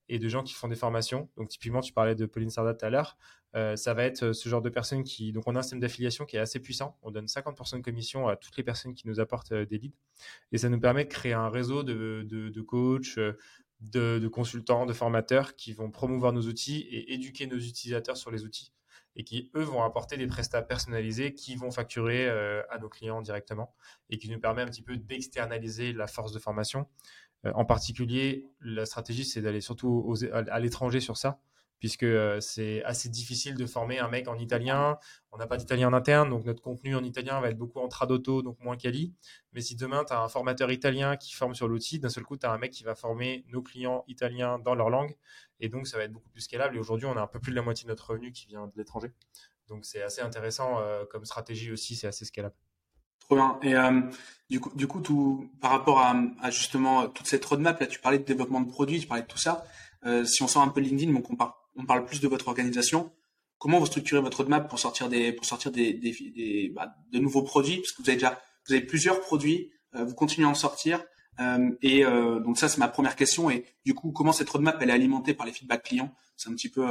et 0.08 0.20
de 0.20 0.30
gens 0.30 0.44
qui 0.44 0.54
font 0.54 0.68
des 0.68 0.76
formations. 0.76 1.30
Donc, 1.36 1.50
typiquement, 1.50 1.82
tu 1.82 1.92
parlais 1.92 2.14
de 2.14 2.28
Pauline 2.28 2.52
Sardat 2.52 2.76
tout 2.76 2.86
à 2.86 2.92
l'heure. 2.92 3.18
Euh, 3.56 3.76
ça 3.76 3.96
va 3.96 4.04
être 4.04 4.34
ce 4.34 4.50
genre 4.50 4.62
de 4.62 4.70
personnes 4.70 5.04
qui. 5.04 5.32
Donc, 5.32 5.46
on 5.48 5.56
a 5.56 5.60
un 5.60 5.62
système 5.64 5.80
d'affiliation 5.80 6.26
qui 6.26 6.36
est 6.36 6.40
assez 6.40 6.60
puissant. 6.60 6.96
On 7.02 7.10
donne 7.10 7.26
50% 7.26 7.78
de 7.78 7.82
commission 7.82 8.28
à 8.28 8.36
toutes 8.36 8.56
les 8.58 8.64
personnes 8.64 8.94
qui 8.94 9.08
nous 9.08 9.20
apportent 9.20 9.54
des 9.54 9.80
leads. 9.80 9.98
Et 10.52 10.60
ça 10.60 10.70
nous 10.70 10.80
permet 10.80 11.06
de 11.06 11.10
créer 11.10 11.34
un 11.34 11.50
réseau 11.50 11.82
de, 11.82 12.22
de 12.30 12.62
coachs, 12.62 13.18
de, 13.82 14.28
consultants, 14.28 14.86
de 14.86 14.94
formateurs 14.94 15.56
qui 15.56 15.74
vont 15.74 15.92
promouvoir 15.92 16.34
nos 16.34 16.44
outils 16.44 16.82
et 16.90 17.14
éduquer 17.14 17.48
nos 17.48 17.58
utilisateurs 17.58 18.18
sur 18.18 18.32
les 18.32 18.44
outils 18.44 18.72
et 19.18 19.24
qui, 19.24 19.50
eux, 19.56 19.64
vont 19.64 19.84
apporter 19.84 20.18
des 20.18 20.28
prestats 20.28 20.62
personnalisés 20.62 21.34
qui 21.34 21.56
vont 21.56 21.72
facturer 21.72 22.28
euh, 22.28 22.62
à 22.70 22.80
nos 22.80 22.90
clients 22.90 23.22
directement 23.22 23.74
et 24.10 24.18
qui 24.18 24.30
nous 24.30 24.40
permet 24.40 24.62
un 24.62 24.68
petit 24.68 24.82
peu 24.82 24.98
d'externaliser 24.98 25.94
la 25.94 26.08
force 26.08 26.34
de 26.34 26.40
formation. 26.40 26.88
Euh, 27.46 27.52
en 27.56 27.64
particulier, 27.64 28.46
la 28.60 28.86
stratégie, 28.86 29.24
c'est 29.24 29.42
d'aller 29.42 29.62
surtout 29.62 30.14
à 30.32 30.60
l'étranger 30.60 31.00
sur 31.00 31.16
ça 31.16 31.40
puisque 31.80 32.04
euh, 32.04 32.40
c'est 32.40 32.84
assez 32.84 33.10
difficile 33.10 33.56
de 33.56 33.66
former 33.66 34.00
un 34.00 34.08
mec 34.08 34.28
en 34.28 34.38
italien. 34.38 34.98
On 35.32 35.38
n'a 35.38 35.48
pas 35.48 35.58
d'italien 35.58 35.90
en 35.90 35.94
interne, 35.94 36.30
donc 36.30 36.46
notre 36.46 36.62
contenu 36.62 36.96
en 36.96 37.04
italien 37.04 37.40
va 37.42 37.50
être 37.50 37.58
beaucoup 37.58 37.80
en 37.80 37.88
tradotto, 37.88 38.42
donc 38.42 38.60
moins 38.60 38.78
quali. 38.78 39.14
Mais 39.54 39.62
si 39.62 39.76
demain, 39.76 40.04
tu 40.06 40.14
as 40.14 40.22
un 40.22 40.28
formateur 40.28 40.72
italien 40.72 41.18
qui 41.18 41.34
forme 41.34 41.54
sur 41.54 41.68
l'outil, 41.68 42.00
d'un 42.00 42.10
seul 42.10 42.24
coup, 42.24 42.38
tu 42.38 42.46
as 42.46 42.52
un 42.52 42.58
mec 42.58 42.72
qui 42.72 42.84
va 42.84 42.96
former 42.96 43.46
nos 43.50 43.62
clients 43.62 44.04
italiens 44.08 44.60
dans 44.60 44.76
leur 44.76 44.90
langue. 44.90 45.16
Et 45.60 45.70
donc, 45.70 45.88
ça 45.88 45.98
va 45.98 46.04
être 46.04 46.12
beaucoup 46.12 46.30
plus 46.30 46.42
scalable. 46.42 46.76
Et 46.76 46.80
aujourd'hui, 46.80 47.08
on 47.08 47.18
a 47.18 47.22
un 47.22 47.28
peu 47.28 47.40
plus 47.40 47.52
de 47.52 47.56
la 47.56 47.62
moitié 47.62 47.86
de 47.86 47.90
notre 47.90 48.10
revenu 48.10 48.32
qui 48.32 48.48
vient 48.48 48.68
de 48.68 48.74
l'étranger. 48.78 49.12
Donc, 49.68 49.86
c'est 49.86 50.02
assez 50.02 50.22
intéressant 50.22 50.80
euh, 50.80 51.06
comme 51.06 51.26
stratégie 51.26 51.72
aussi, 51.72 51.96
c'est 51.96 52.08
assez 52.08 52.26
scalable. 52.26 52.56
Trop 53.20 53.36
bien. 53.36 53.60
Et 53.64 53.76
euh, 53.76 54.02
du 54.50 54.60
coup, 54.60 54.72
du 54.76 54.88
coup 54.88 55.02
tout, 55.02 55.50
par 55.60 55.72
rapport 55.72 56.00
à, 56.00 56.16
justement 56.52 57.08
toute 57.08 57.28
cette 57.28 57.44
roadmap, 57.44 57.80
là, 57.80 57.88
tu 57.88 58.00
parlais 58.00 58.20
de 58.20 58.24
développement 58.24 58.62
de 58.62 58.70
produits, 58.70 59.00
tu 59.00 59.08
parlais 59.08 59.24
de 59.24 59.28
tout 59.28 59.40
ça. 59.40 59.66
si 60.26 60.44
on 60.44 60.48
sort 60.48 60.62
un 60.62 60.70
peu 60.70 60.80
LinkedIn, 60.80 61.14
on 61.16 61.22
compare 61.22 61.65
on 61.76 61.86
parle 61.86 62.06
plus 62.06 62.22
de 62.22 62.28
votre 62.28 62.48
organisation. 62.48 63.12
Comment 63.58 63.80
vous 63.80 63.86
structurez 63.86 64.22
votre 64.22 64.38
roadmap 64.38 64.68
pour 64.70 64.80
sortir 64.80 65.10
bah, 65.10 66.96
de 67.12 67.20
nouveaux 67.20 67.44
produits? 67.44 67.78
Parce 67.78 67.92
que 67.94 68.02
vous 68.02 68.10
avez 68.10 68.18
déjà, 68.18 68.42
plusieurs 68.88 69.22
produits, 69.22 69.72
euh, 69.96 70.04
vous 70.04 70.16
continuez 70.16 70.48
à 70.48 70.50
en 70.50 70.56
sortir. 70.56 71.04
Euh, 71.40 71.72
et 71.82 72.06
euh, 72.06 72.40
donc 72.40 72.58
ça, 72.58 72.70
c'est 72.70 72.80
ma 72.80 72.88
première 72.88 73.16
question. 73.16 73.50
Et 73.50 73.66
du 73.86 73.94
coup, 73.94 74.12
comment 74.12 74.32
cette 74.32 74.50
roadmap 74.50 74.78
elle 74.82 74.90
est 74.90 74.94
alimentée 74.94 75.34
par 75.34 75.46
les 75.46 75.54
feedbacks 75.54 75.84
clients? 75.84 76.14
C'est 76.36 76.50
un 76.50 76.54
petit 76.54 76.70
peu, 76.70 76.86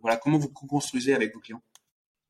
voilà, 0.00 0.16
comment 0.16 0.38
vous 0.38 0.48
construisez 0.48 1.14
avec 1.14 1.34
vos 1.34 1.40
clients? 1.40 1.62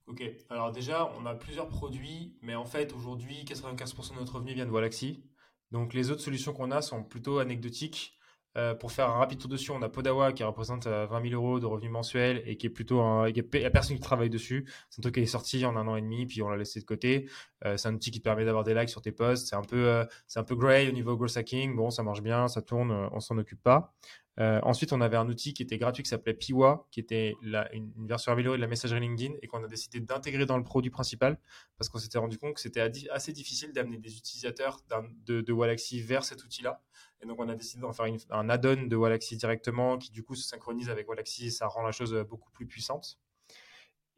Ok, 0.07 0.25
alors 0.49 0.73
déjà, 0.73 1.13
on 1.21 1.27
a 1.27 1.35
plusieurs 1.35 1.69
produits, 1.69 2.35
mais 2.43 2.57
en 2.57 2.65
fait, 2.65 2.93
aujourd'hui, 2.95 3.45
95% 3.45 4.15
de 4.15 4.19
notre 4.19 4.35
revenu 4.37 4.55
vient 4.55 4.67
de 4.67 4.71
Walaxy. 4.71 5.23
Donc 5.71 5.95
les 5.95 6.11
autres 6.11 6.23
solutions 6.23 6.53
qu'on 6.53 6.71
a 6.71 6.83
sont 6.83 7.05
plutôt 7.05 7.39
anecdotiques. 7.39 8.19
Euh, 8.57 8.75
pour 8.75 8.91
faire 8.91 9.09
un 9.09 9.19
rapide 9.19 9.39
tour 9.39 9.49
dessus, 9.49 9.71
on 9.71 9.81
a 9.83 9.89
Podawa 9.89 10.33
qui 10.33 10.43
représente 10.43 10.87
20 10.87 10.91
euh, 10.91 11.23
000 11.23 11.35
euros 11.35 11.61
de 11.61 11.67
revenus 11.67 11.91
mensuels 11.91 12.43
et 12.47 12.57
qui 12.57 12.67
est 12.67 12.71
plutôt 12.71 13.01
un. 13.01 13.29
Il 13.29 13.35
n'y 13.35 13.65
a 13.65 13.71
personne 13.71 13.97
qui 13.97 14.03
travaille 14.03 14.31
dessus. 14.31 14.69
C'est 14.89 15.01
un 15.01 15.03
truc 15.03 15.15
qui 15.15 15.21
est 15.21 15.27
sorti 15.27 15.65
en 15.65 15.77
un 15.77 15.87
an 15.87 15.95
et 15.95 16.01
demi, 16.01 16.27
puis 16.27 16.43
on 16.43 16.49
l'a 16.49 16.57
laissé 16.57 16.81
de 16.81 16.85
côté. 16.85 17.29
Euh, 17.65 17.77
c'est 17.77 17.89
un 17.89 17.95
outil 17.95 18.11
qui 18.11 18.19
permet 18.19 18.45
d'avoir 18.45 18.65
des 18.65 18.75
likes 18.75 18.89
sur 18.89 19.03
tes 19.03 19.13
posts. 19.13 19.47
C'est 19.47 19.57
un 19.57 19.63
peu, 19.63 20.05
c'est 20.27 20.41
un 20.41 20.45
peu 20.45 20.57
gray 20.57 20.89
au 20.89 20.93
niveau 20.93 21.17
growth 21.17 21.37
hacking. 21.37 21.77
Bon, 21.77 21.91
ça 21.91 22.03
marche 22.03 22.23
bien, 22.23 22.49
ça 22.49 22.61
tourne, 22.61 22.91
on 22.91 23.21
s'en 23.21 23.39
occupe 23.39 23.63
pas. 23.63 23.93
ensuite, 24.39 24.93
on 24.93 25.01
avait 25.01 25.17
un 25.17 25.29
outil 25.29 25.55
qui 25.55 25.63
était 25.63 25.79
gratuit 25.79 26.03
qui 26.03 26.09
s'appelait 26.11 26.35
Piwa, 26.35 26.89
qui 26.91 26.99
était 26.99 27.37
une, 27.43 27.93
version 28.09 28.33
améliorée 28.33 28.59
de 28.59 28.63
la 28.63 28.69
messagerie 28.69 29.01
LinkedIn 29.01 29.35
et 29.43 29.47
qu'on 29.47 29.63
a 29.63 29.69
décidé 29.69 30.01
d'intégrer 30.01 30.47
dans 30.47 30.59
le 30.59 30.65
produit 30.65 30.91
principal 30.91 31.39
parce 31.79 31.89
qu'on 31.89 31.99
s'était 31.99 32.19
rendu 32.19 32.37
compte 32.39 32.55
que 32.55 32.61
c'était 32.61 32.91
assez 33.11 33.33
difficile 33.33 33.73
d'amener 33.73 33.99
des 33.99 34.17
utilisateurs 34.17 34.81
de, 35.27 35.41
de 35.41 35.53
Walaxy 35.53 36.03
vers 36.03 36.25
cet 36.25 36.43
outil-là. 36.43 36.83
Et 37.23 37.27
donc, 37.27 37.39
on 37.39 37.49
a 37.49 37.55
décidé 37.55 37.83
d'en 37.83 37.93
faire 37.93 38.07
un 38.31 38.49
add-on 38.49 38.87
de 38.87 38.97
Wallaxy 38.97 39.37
directement 39.37 39.99
qui, 39.99 40.11
du 40.11 40.23
coup, 40.23 40.35
se 40.35 40.47
synchronise 40.47 40.89
avec 40.89 41.09
Wallaxy 41.09 41.47
et 41.47 41.51
ça 41.51 41.67
rend 41.67 41.83
la 41.83 41.93
chose 41.93 42.15
beaucoup 42.29 42.51
plus 42.51 42.67
puissante. 42.67 43.19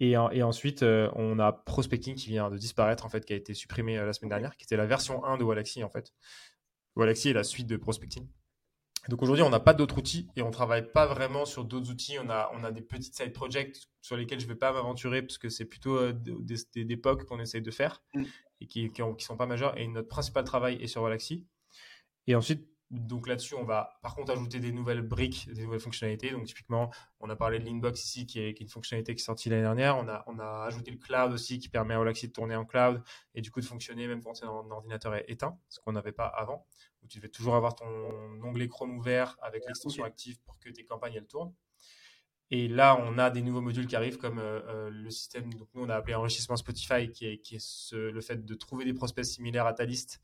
Et, 0.01 0.13
et, 0.13 0.43
ensuite, 0.43 0.83
euh, 0.83 1.11
on 1.15 1.39
a 1.39 1.53
Prospecting 1.53 2.15
qui 2.15 2.29
vient 2.29 2.51
de 2.51 2.57
disparaître, 2.57 3.05
en 3.05 3.09
fait, 3.09 3.25
qui 3.25 3.33
a 3.33 3.37
été 3.37 3.55
supprimé 3.55 3.99
euh, 3.99 4.07
la 4.07 4.13
semaine 4.13 4.31
dernière, 4.31 4.57
qui 4.57 4.65
était 4.65 4.77
la 4.77 4.87
version 4.87 5.25
1 5.25 5.37
de 5.37 5.45
Wallaxy, 5.45 5.85
en 5.85 5.91
fait. 5.91 6.13
Wallaxy 6.97 7.31
est 7.31 7.35
la 7.35 7.45
suite 7.45 7.67
de 7.69 7.77
Prospecting. 7.77 8.29
Donc 9.09 9.23
aujourd'hui, 9.23 9.43
on 9.43 9.51
n'a 9.51 9.61
pas 9.61 9.75
d'autres 9.75 9.99
outils 9.99 10.29
et 10.37 10.43
on 10.43 10.51
travaille 10.53 10.93
pas 10.93 11.07
vraiment 11.07 11.45
sur 11.45 11.65
d'autres 11.65 11.91
outils. 11.91 12.19
On 12.21 12.31
a, 12.31 12.51
on 12.55 12.63
a 12.63 12.71
des 12.71 12.83
petites 12.83 13.17
side 13.17 13.33
projects 13.33 13.89
sur 14.01 14.17
lesquels 14.17 14.39
je 14.39 14.47
vais 14.47 14.55
pas 14.55 14.73
m'aventurer 14.73 15.23
parce 15.23 15.39
que 15.39 15.49
c'est 15.49 15.65
plutôt 15.65 15.97
euh, 15.97 16.13
des, 16.13 16.57
des, 16.73 16.85
des 16.85 16.97
POC 16.97 17.25
qu'on 17.25 17.41
essaye 17.41 17.63
de 17.63 17.71
faire 17.73 18.03
Mm. 18.15 18.23
et 18.61 18.67
qui, 18.67 18.93
qui 18.93 19.25
sont 19.25 19.37
pas 19.37 19.47
majeurs. 19.47 19.77
Et 19.77 19.89
notre 19.89 20.09
principal 20.09 20.45
travail 20.45 20.77
est 20.81 20.87
sur 20.87 21.03
Galaxy. 21.03 21.47
Et 22.29 22.37
ensuite, 22.37 22.69
donc 22.93 23.27
là-dessus, 23.27 23.55
on 23.55 23.65
va 23.65 23.99
par 24.03 24.15
contre 24.15 24.33
ajouter 24.33 24.61
des 24.61 24.71
nouvelles 24.71 25.03
briques, 25.03 25.49
des 25.53 25.65
nouvelles 25.65 25.81
fonctionnalités. 25.81 26.31
Donc 26.31 26.45
typiquement, 26.45 26.91
on 27.21 27.31
a 27.31 27.37
parlé 27.37 27.59
de 27.59 27.65
l'inbox 27.65 28.05
ici, 28.05 28.27
qui 28.27 28.39
est, 28.41 28.55
qui 28.55 28.63
est 28.63 28.67
une 28.67 28.71
fonctionnalité 28.71 29.15
qui 29.15 29.21
est 29.23 29.25
sortie 29.25 29.49
l'année 29.49 29.63
dernière. 29.63 29.97
On 29.97 30.07
a, 30.09 30.23
on 30.27 30.39
a 30.39 30.65
ajouté 30.67 30.91
le 30.91 30.99
cloud 30.99 31.33
aussi, 31.33 31.59
qui 31.59 31.69
permet 31.69 31.95
à 31.95 31.99
Galaxy 31.99 32.29
de 32.29 32.33
tourner 32.33 32.55
en 32.55 32.65
cloud 32.65 33.03
et 33.35 33.41
du 33.41 33.51
coup 33.51 33.61
de 33.61 33.65
fonctionner 33.67 34.07
même 34.07 34.23
quand 34.23 34.35
ton 34.35 34.71
ordinateur 34.71 35.15
est 35.15 35.25
éteint, 35.29 35.59
ce 35.69 35.81
qu'on 35.81 35.93
n'avait 35.93 36.13
pas 36.13 36.27
avant 36.27 36.67
où 37.03 37.09
tu 37.09 37.19
devais 37.19 37.29
toujours 37.31 37.57
avoir 37.57 37.75
ton 37.75 37.87
onglet 38.45 38.69
Chrome 38.69 38.97
ouvert 38.97 39.37
avec 39.43 39.65
l'extension 39.67 40.05
active 40.05 40.39
pour 40.43 40.59
que 40.61 40.69
tes 40.71 40.85
campagnes 40.85 41.15
elles 41.17 41.27
tournent. 41.27 41.53
Et 42.51 42.69
là, 42.69 42.97
on 43.01 43.17
a 43.17 43.31
des 43.31 43.41
nouveaux 43.41 43.63
modules 43.63 43.87
qui 43.87 43.97
arrivent 43.97 44.19
comme 44.19 44.39
euh, 44.39 44.61
euh, 44.69 44.91
le 44.91 45.11
système, 45.11 45.53
donc 45.55 45.69
nous 45.75 45.83
on 45.85 45.89
a 45.89 45.95
appelé 45.97 46.15
enrichissement 46.15 46.55
Spotify, 46.57 47.11
qui 47.11 47.27
est, 47.27 47.39
qui 47.39 47.57
est 47.57 47.63
ce- 47.65 47.97
le 48.11 48.21
fait 48.21 48.45
de 48.45 48.55
trouver 48.55 48.85
des 48.85 48.93
prospects 48.93 49.25
similaires 49.25 49.65
à 49.67 49.73
ta 49.73 49.87
liste 49.87 50.21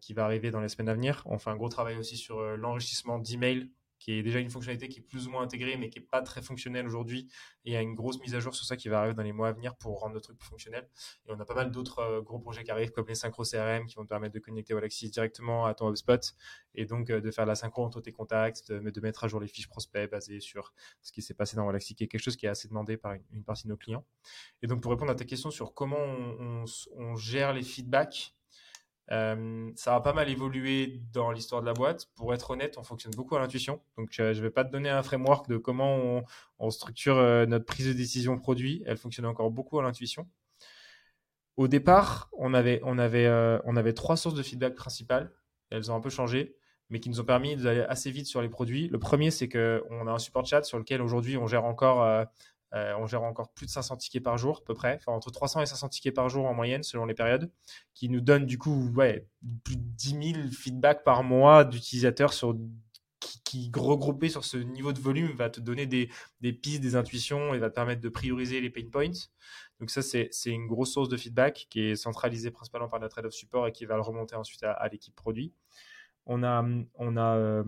qui 0.00 0.12
va 0.12 0.24
arriver 0.24 0.50
dans 0.50 0.60
les 0.60 0.68
semaines 0.68 0.88
à 0.88 0.94
venir. 0.94 1.22
On 1.26 1.38
fait 1.38 1.50
un 1.50 1.56
gros 1.56 1.68
travail 1.68 1.96
aussi 1.96 2.16
sur 2.16 2.38
euh, 2.38 2.56
l'enrichissement 2.56 3.18
d'email, 3.18 3.70
qui 3.98 4.12
est 4.12 4.22
déjà 4.22 4.38
une 4.38 4.50
fonctionnalité 4.50 4.88
qui 4.88 5.00
est 5.00 5.02
plus 5.02 5.26
ou 5.26 5.30
moins 5.30 5.42
intégrée, 5.42 5.76
mais 5.76 5.88
qui 5.88 5.98
n'est 5.98 6.04
pas 6.04 6.22
très 6.22 6.42
fonctionnelle 6.42 6.86
aujourd'hui. 6.86 7.28
Et 7.64 7.70
il 7.70 7.72
y 7.72 7.76
a 7.76 7.82
une 7.82 7.94
grosse 7.94 8.20
mise 8.20 8.34
à 8.34 8.40
jour 8.40 8.54
sur 8.54 8.64
ça 8.64 8.76
qui 8.76 8.88
va 8.88 8.98
arriver 9.00 9.14
dans 9.14 9.22
les 9.22 9.32
mois 9.32 9.48
à 9.48 9.52
venir 9.52 9.74
pour 9.76 10.00
rendre 10.00 10.14
le 10.14 10.20
truc 10.20 10.38
plus 10.38 10.48
fonctionnel. 10.48 10.88
Et 11.26 11.32
on 11.32 11.40
a 11.40 11.44
pas 11.44 11.54
mal 11.54 11.70
d'autres 11.70 12.00
euh, 12.00 12.20
gros 12.20 12.38
projets 12.38 12.64
qui 12.64 12.70
arrivent, 12.70 12.90
comme 12.90 13.06
les 13.06 13.14
synchro 13.14 13.44
CRM, 13.44 13.86
qui 13.86 13.94
vont 13.94 14.04
te 14.04 14.08
permettre 14.08 14.34
de 14.34 14.38
connecter 14.38 14.74
Galaxy 14.74 15.10
directement 15.10 15.66
à 15.66 15.74
ton 15.74 15.90
HubSpot, 15.90 16.34
et 16.74 16.84
donc 16.84 17.10
euh, 17.10 17.20
de 17.20 17.30
faire 17.30 17.46
la 17.46 17.54
synchro 17.54 17.84
entre 17.84 18.00
tes 18.00 18.12
contacts, 18.12 18.70
de, 18.70 18.90
de 18.90 19.00
mettre 19.00 19.24
à 19.24 19.28
jour 19.28 19.40
les 19.40 19.48
fiches 19.48 19.68
prospects 19.68 20.10
basées 20.10 20.40
sur 20.40 20.72
ce 21.02 21.12
qui 21.12 21.22
s'est 21.22 21.34
passé 21.34 21.56
dans 21.56 21.66
Galaxy, 21.66 21.94
qui 21.94 22.04
est 22.04 22.08
quelque 22.08 22.22
chose 22.22 22.36
qui 22.36 22.46
est 22.46 22.50
assez 22.50 22.68
demandé 22.68 22.96
par 22.96 23.14
une, 23.14 23.44
partie 23.44 23.64
de 23.64 23.70
nos 23.70 23.76
clients. 23.76 24.04
Et 24.62 24.66
donc 24.66 24.82
pour 24.82 24.90
répondre 24.90 25.10
à 25.10 25.14
ta 25.14 25.24
question 25.24 25.50
sur 25.50 25.74
comment 25.74 25.96
on 25.98 27.16
gère 27.16 27.52
les 27.52 27.62
feedbacks, 27.62 28.36
euh, 29.12 29.70
ça 29.76 29.94
a 29.94 30.00
pas 30.00 30.12
mal 30.12 30.28
évolué 30.28 31.00
dans 31.12 31.30
l'histoire 31.30 31.60
de 31.60 31.66
la 31.66 31.72
boîte. 31.72 32.08
Pour 32.14 32.34
être 32.34 32.50
honnête, 32.50 32.76
on 32.78 32.82
fonctionne 32.82 33.12
beaucoup 33.14 33.36
à 33.36 33.40
l'intuition. 33.40 33.80
Donc, 33.96 34.18
euh, 34.18 34.34
je 34.34 34.42
vais 34.42 34.50
pas 34.50 34.64
te 34.64 34.72
donner 34.72 34.88
un 34.88 35.02
framework 35.02 35.48
de 35.48 35.56
comment 35.56 36.24
on, 36.58 36.70
structure 36.70 37.16
euh, 37.16 37.46
notre 37.46 37.64
prise 37.64 37.86
de 37.86 37.92
décision 37.92 38.36
produit. 38.38 38.82
Elle 38.86 38.96
fonctionne 38.96 39.26
encore 39.26 39.50
beaucoup 39.50 39.78
à 39.78 39.82
l'intuition. 39.82 40.28
Au 41.56 41.68
départ, 41.68 42.28
on 42.36 42.52
avait, 42.52 42.80
on 42.84 42.98
avait 42.98 43.92
trois 43.94 44.16
sources 44.16 44.34
de 44.34 44.42
feedback 44.42 44.74
principales. 44.74 45.32
Elles 45.70 45.90
ont 45.90 45.94
un 45.94 46.00
peu 46.00 46.10
changé, 46.10 46.54
mais 46.90 47.00
qui 47.00 47.08
nous 47.08 47.18
ont 47.18 47.24
permis 47.24 47.56
d'aller 47.56 47.80
assez 47.88 48.10
vite 48.10 48.26
sur 48.26 48.42
les 48.42 48.50
produits. 48.50 48.88
Le 48.88 48.98
premier, 48.98 49.30
c'est 49.30 49.48
qu'on 49.48 50.06
a 50.06 50.10
un 50.10 50.18
support 50.18 50.44
chat 50.44 50.64
sur 50.64 50.78
lequel 50.78 51.00
aujourd'hui 51.00 51.38
on 51.38 51.46
gère 51.46 51.64
encore 51.64 52.26
euh, 52.74 52.94
on 52.98 53.06
gère 53.06 53.22
encore 53.22 53.52
plus 53.52 53.66
de 53.66 53.70
500 53.70 53.96
tickets 53.96 54.22
par 54.22 54.38
jour, 54.38 54.58
à 54.62 54.64
peu 54.64 54.74
près, 54.74 54.98
entre 55.06 55.30
300 55.30 55.62
et 55.62 55.66
500 55.66 55.88
tickets 55.88 56.14
par 56.14 56.28
jour 56.28 56.46
en 56.46 56.54
moyenne, 56.54 56.82
selon 56.82 57.06
les 57.06 57.14
périodes, 57.14 57.50
qui 57.94 58.08
nous 58.08 58.20
donne 58.20 58.46
du 58.46 58.58
coup 58.58 58.92
plus 59.64 59.76
de 59.76 59.82
10 59.82 60.32
000 60.34 60.48
feedbacks 60.50 61.04
par 61.04 61.22
mois 61.22 61.64
d'utilisateurs 61.64 62.32
sur 62.32 62.56
qui, 63.44 63.70
regroupés 63.74 64.28
sur 64.28 64.44
ce 64.44 64.56
niveau 64.56 64.92
de 64.92 65.00
volume 65.00 65.32
va 65.32 65.50
te 65.50 65.60
donner 65.60 65.86
des, 65.86 66.08
pistes, 66.52 66.80
des 66.80 66.96
intuitions 66.96 67.54
et 67.54 67.58
va 67.58 67.70
te 67.70 67.74
permettre 67.74 68.00
de 68.00 68.08
prioriser 68.08 68.60
les 68.60 68.70
pain 68.70 68.88
points. 68.90 69.12
Donc 69.80 69.90
ça, 69.90 70.02
c'est 70.02 70.28
c'est 70.32 70.50
une 70.50 70.66
grosse 70.66 70.92
source 70.92 71.08
de 71.08 71.16
feedback 71.16 71.66
qui 71.70 71.80
est 71.80 71.96
centralisée 71.96 72.50
principalement 72.50 72.88
par 72.88 73.00
notre 73.00 73.18
head 73.18 73.26
of 73.26 73.32
support 73.32 73.66
et 73.66 73.72
qui 73.72 73.84
va 73.84 73.94
le 73.96 74.02
remonter 74.02 74.36
ensuite 74.36 74.62
à, 74.62 74.72
à 74.72 74.88
l'équipe 74.88 75.14
produit. 75.14 75.52
On 76.26 76.42
a, 76.42 76.64
on 76.94 77.16
a 77.16 77.36
euh, 77.36 77.64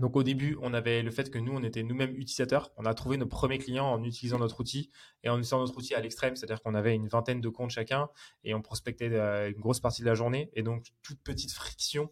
donc 0.00 0.14
au 0.14 0.22
début, 0.22 0.58
on 0.60 0.74
avait 0.74 1.02
le 1.02 1.10
fait 1.10 1.30
que 1.30 1.38
nous, 1.38 1.52
on 1.52 1.62
était 1.62 1.82
nous-mêmes 1.82 2.14
utilisateurs. 2.16 2.70
On 2.76 2.84
a 2.84 2.92
trouvé 2.92 3.16
nos 3.16 3.26
premiers 3.26 3.58
clients 3.58 3.86
en 3.86 4.02
utilisant 4.04 4.38
notre 4.38 4.60
outil 4.60 4.90
et 5.22 5.30
en 5.30 5.34
utilisant 5.34 5.60
notre 5.60 5.76
outil 5.76 5.94
à 5.94 6.00
l'extrême, 6.00 6.36
c'est-à-dire 6.36 6.62
qu'on 6.62 6.74
avait 6.74 6.94
une 6.94 7.08
vingtaine 7.08 7.40
de 7.40 7.48
comptes 7.48 7.70
chacun 7.70 8.10
et 8.44 8.54
on 8.54 8.60
prospectait 8.60 9.10
euh, 9.12 9.50
une 9.50 9.60
grosse 9.60 9.80
partie 9.80 10.02
de 10.02 10.06
la 10.06 10.14
journée. 10.14 10.50
Et 10.52 10.62
donc, 10.62 10.86
toute 11.02 11.20
petite 11.22 11.52
friction 11.52 12.10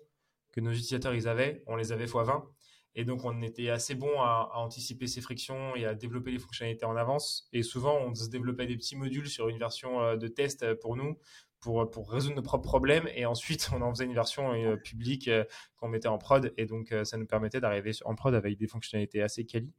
que 0.53 0.61
nos 0.61 0.71
utilisateurs 0.71 1.15
ils 1.15 1.29
avaient, 1.29 1.63
on 1.67 1.77
les 1.77 1.93
avait 1.93 2.07
x20. 2.07 2.45
Et 2.97 3.05
donc, 3.05 3.25
on 3.25 3.43
était 3.43 3.71
assez 3.71 3.97
bon 3.97 4.21
à, 4.21 4.51
à, 4.53 4.59
anticiper 4.59 5.09
ces 5.09 5.21
frictions 5.21 5.75
et 5.75 5.85
à 5.85 5.95
développer 5.95 6.31
les 6.31 6.39
fonctionnalités 6.39 6.87
en 6.87 6.95
avance. 6.95 7.49
Et 7.53 7.65
souvent, 7.65 7.99
on 7.99 8.15
se 8.15 8.29
développait 8.29 8.67
des 8.67 8.77
petits 8.77 8.95
modules 8.95 9.29
sur 9.29 9.49
une 9.49 9.59
version 9.59 10.01
euh, 10.01 10.17
de 10.17 10.29
test 10.29 10.75
pour 10.75 10.97
nous 10.97 11.19
pour, 11.65 11.91
pour 11.91 12.11
résoudre 12.11 12.37
nos 12.37 12.43
propres 12.43 12.69
problèmes. 12.69 13.09
Et 13.15 13.25
ensuite, 13.25 13.71
on 13.75 13.81
en 13.81 13.91
faisait 13.91 14.05
une 14.05 14.13
version 14.13 14.53
euh, 14.53 14.77
publique 14.77 15.29
euh, 15.29 15.45
qu'on 15.77 15.89
mettait 15.89 16.09
en 16.09 16.19
prod. 16.19 16.53
Et 16.59 16.67
donc, 16.67 16.93
euh, 16.93 17.05
ça 17.05 17.17
nous 17.17 17.27
permettait 17.27 17.59
d'arriver 17.59 17.93
en 18.05 18.15
prod 18.15 18.35
avec 18.35 18.59
des 18.59 18.67
fonctionnalités 18.67 19.23
assez 19.23 19.47
quali. 19.47 19.73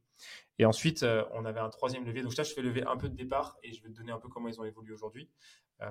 Et 0.58 0.64
ensuite, 0.66 1.04
euh, 1.04 1.22
on 1.32 1.44
avait 1.44 1.60
un 1.60 1.68
troisième 1.68 2.04
levier. 2.04 2.22
Donc 2.22 2.36
là, 2.36 2.42
je 2.42 2.52
fais 2.52 2.60
lever 2.60 2.82
un 2.82 2.96
peu 2.96 3.08
de 3.08 3.14
départ 3.14 3.56
et 3.62 3.72
je 3.72 3.80
vais 3.84 3.88
te 3.88 3.94
donner 3.94 4.10
un 4.10 4.18
peu 4.18 4.28
comment 4.28 4.48
ils 4.48 4.60
ont 4.60 4.64
évolué 4.64 4.92
aujourd'hui. 4.92 5.30
Euh, 5.80 5.90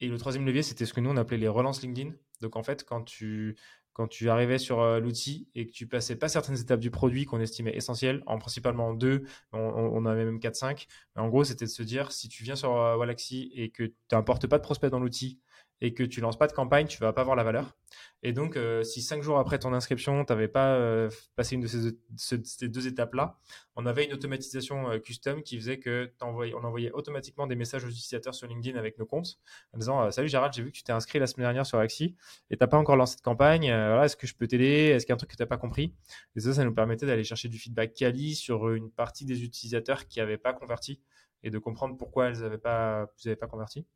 et 0.00 0.08
le 0.08 0.18
troisième 0.18 0.44
levier, 0.44 0.64
c'était 0.64 0.84
ce 0.84 0.92
que 0.92 1.00
nous, 1.00 1.10
on 1.10 1.16
appelait 1.16 1.38
les 1.38 1.48
relances 1.48 1.80
LinkedIn. 1.80 2.10
Donc 2.40 2.56
en 2.56 2.64
fait, 2.64 2.84
quand 2.84 3.04
tu, 3.04 3.56
quand 3.94 4.08
tu 4.08 4.28
arrivais 4.28 4.58
sur 4.58 4.80
euh, 4.80 5.00
l'outil 5.00 5.48
et 5.54 5.66
que 5.66 5.72
tu 5.72 5.86
passais 5.86 6.16
pas 6.16 6.28
certaines 6.28 6.58
étapes 6.58 6.80
du 6.80 6.90
produit 6.90 7.24
qu'on 7.24 7.40
estimait 7.40 7.74
essentielles, 7.74 8.22
en 8.26 8.38
principalement 8.38 8.92
deux, 8.92 9.24
on, 9.52 9.58
on 9.58 10.04
avait 10.04 10.24
même 10.24 10.38
4-5, 10.38 10.86
mais 11.16 11.22
en 11.22 11.28
gros, 11.28 11.44
c'était 11.44 11.64
de 11.64 11.70
se 11.70 11.82
dire, 11.82 12.12
si 12.12 12.28
tu 12.28 12.44
viens 12.44 12.56
sur 12.56 12.76
euh, 12.76 12.96
Wallaxy 12.96 13.50
et 13.54 13.70
que 13.70 13.84
tu 13.84 13.94
n'importes 14.12 14.46
pas 14.46 14.58
de 14.58 14.62
prospect 14.62 14.90
dans 14.90 15.00
l'outil 15.00 15.40
et 15.80 15.92
que 15.94 16.02
tu 16.02 16.20
lances 16.20 16.38
pas 16.38 16.46
de 16.46 16.52
campagne, 16.52 16.86
tu 16.86 16.98
vas 16.98 17.12
pas 17.12 17.20
avoir 17.20 17.36
la 17.36 17.44
valeur. 17.44 17.76
Et 18.22 18.32
donc, 18.32 18.56
euh, 18.56 18.82
si 18.82 19.02
cinq 19.02 19.22
jours 19.22 19.38
après 19.38 19.58
ton 19.58 19.72
inscription, 19.72 20.24
tu 20.24 20.32
n'avais 20.32 20.48
pas 20.48 20.74
euh, 20.76 21.10
passé 21.36 21.56
une 21.56 21.60
de 21.60 21.66
ces, 21.66 21.92
ce, 22.16 22.36
ces 22.42 22.68
deux 22.68 22.86
étapes-là, 22.86 23.38
on 23.76 23.84
avait 23.86 24.06
une 24.06 24.12
automatisation 24.12 24.90
euh, 24.90 24.98
custom 24.98 25.42
qui 25.42 25.56
faisait 25.56 25.78
que 25.78 26.12
on 26.22 26.64
envoyait 26.64 26.90
automatiquement 26.92 27.46
des 27.46 27.54
messages 27.54 27.84
aux 27.84 27.88
utilisateurs 27.88 28.34
sur 28.34 28.46
LinkedIn 28.46 28.78
avec 28.78 28.98
nos 28.98 29.06
comptes 29.06 29.38
en 29.72 29.78
disant 29.78 30.10
Salut 30.10 30.28
Gérald, 30.28 30.54
j'ai 30.54 30.62
vu 30.62 30.70
que 30.70 30.76
tu 30.76 30.82
t'es 30.82 30.92
inscrit 30.92 31.18
la 31.18 31.26
semaine 31.26 31.44
dernière 31.44 31.66
sur 31.66 31.78
Axi 31.78 32.16
et 32.50 32.56
tu 32.56 32.62
n'as 32.62 32.68
pas 32.68 32.78
encore 32.78 32.96
lancé 32.96 33.16
de 33.16 33.20
campagne. 33.20 33.66
Voilà, 33.66 34.04
Est-ce 34.06 34.16
que 34.16 34.26
je 34.26 34.34
peux 34.34 34.46
t'aider? 34.46 34.92
Est-ce 34.94 35.04
qu'il 35.04 35.10
y 35.10 35.12
a 35.12 35.16
un 35.16 35.18
truc 35.18 35.30
que 35.30 35.36
tu 35.36 35.42
n'as 35.42 35.46
pas 35.46 35.58
compris 35.58 35.94
Et 36.34 36.40
ça, 36.40 36.54
ça 36.54 36.64
nous 36.64 36.74
permettait 36.74 37.06
d'aller 37.06 37.24
chercher 37.24 37.48
du 37.48 37.58
feedback 37.58 37.94
quali 37.94 38.34
sur 38.34 38.70
une 38.70 38.90
partie 38.90 39.24
des 39.24 39.44
utilisateurs 39.44 40.06
qui 40.06 40.20
n'avaient 40.20 40.38
pas 40.38 40.54
converti 40.54 41.00
et 41.42 41.50
de 41.50 41.58
comprendre 41.58 41.96
pourquoi 41.96 42.28
elles 42.28 42.40
n'avaient 42.40 42.58
pas, 42.58 43.06
pas 43.38 43.46
converti 43.46 43.86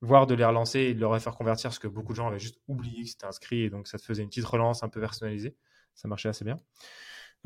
voire 0.00 0.26
de 0.26 0.34
les 0.34 0.44
relancer 0.44 0.80
et 0.80 0.94
de 0.94 1.00
leur 1.00 1.20
faire 1.20 1.34
convertir 1.34 1.70
parce 1.70 1.78
que 1.78 1.88
beaucoup 1.88 2.12
de 2.12 2.16
gens 2.16 2.28
avaient 2.28 2.38
juste 2.38 2.58
oublié 2.68 3.04
que 3.04 3.10
c'était 3.10 3.26
inscrit 3.26 3.62
et 3.62 3.70
donc 3.70 3.86
ça 3.86 3.98
te 3.98 4.04
faisait 4.04 4.22
une 4.22 4.28
petite 4.28 4.44
relance 4.44 4.82
un 4.82 4.88
peu 4.88 5.00
personnalisée. 5.00 5.56
Ça 5.94 6.08
marchait 6.08 6.28
assez 6.28 6.44
bien. 6.44 6.56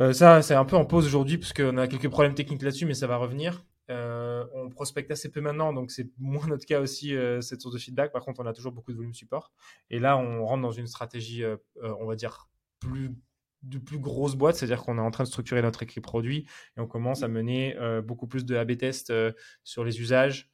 Euh, 0.01 0.12
ça, 0.12 0.43
c'est 0.43 0.55
un 0.55 0.64
peu 0.64 0.77
en 0.77 0.85
pause 0.85 1.07
aujourd'hui 1.07 1.38
parce 1.38 1.53
qu'on 1.53 1.77
a 1.79 1.87
quelques 1.87 2.09
problèmes 2.09 2.35
techniques 2.35 2.62
là-dessus, 2.62 2.87
mais 2.87 2.95
ça 2.95 3.07
va 3.07 3.17
revenir. 3.17 3.64
Euh, 3.90 4.47
on 4.55 4.71
prospecte 4.71 5.11
assez 5.11 5.31
peu 5.31 5.40
maintenant, 5.40 5.73
donc 5.73 5.90
c'est 5.90 6.11
moins 6.19 6.47
notre 6.47 6.64
cas 6.64 6.81
aussi 6.81 7.14
euh, 7.14 7.40
cette 7.40 7.61
source 7.61 7.75
de 7.75 7.79
feedback. 7.79 8.12
Par 8.12 8.25
contre, 8.25 8.40
on 8.40 8.47
a 8.47 8.53
toujours 8.53 8.73
beaucoup 8.73 8.93
de 8.93 8.97
volume 8.97 9.14
support. 9.14 9.53
Et 9.90 9.99
là, 9.99 10.17
on 10.17 10.45
rentre 10.45 10.62
dans 10.62 10.73
une 10.73 10.87
stratégie, 10.87 11.45
euh, 11.45 11.57
on 11.83 12.07
va 12.07 12.17
dire, 12.17 12.49
plus 12.81 13.14
de 13.64 13.79
plus 13.79 13.99
grosse 13.99 14.35
boîte, 14.37 14.57
c'est-à-dire 14.57 14.83
qu'on 14.83 14.99
est 14.99 15.03
en 15.03 15.11
train 15.11 15.25
de 15.25 15.29
structurer 15.29 15.62
notre 15.62 15.83
équipe 15.83 16.03
produit 16.03 16.47
et 16.77 16.81
on 16.81 16.87
commence 16.87 17.23
à 17.23 17.29
mener 17.29 17.77
euh, 17.79 18.03
beaucoup 18.03 18.27
plus 18.27 18.45
de 18.45 18.57
A/B 18.57 18.77
tests 18.77 19.11
euh, 19.11 19.33
sur 19.64 19.85
les 19.85 20.01
usages, 20.01 20.51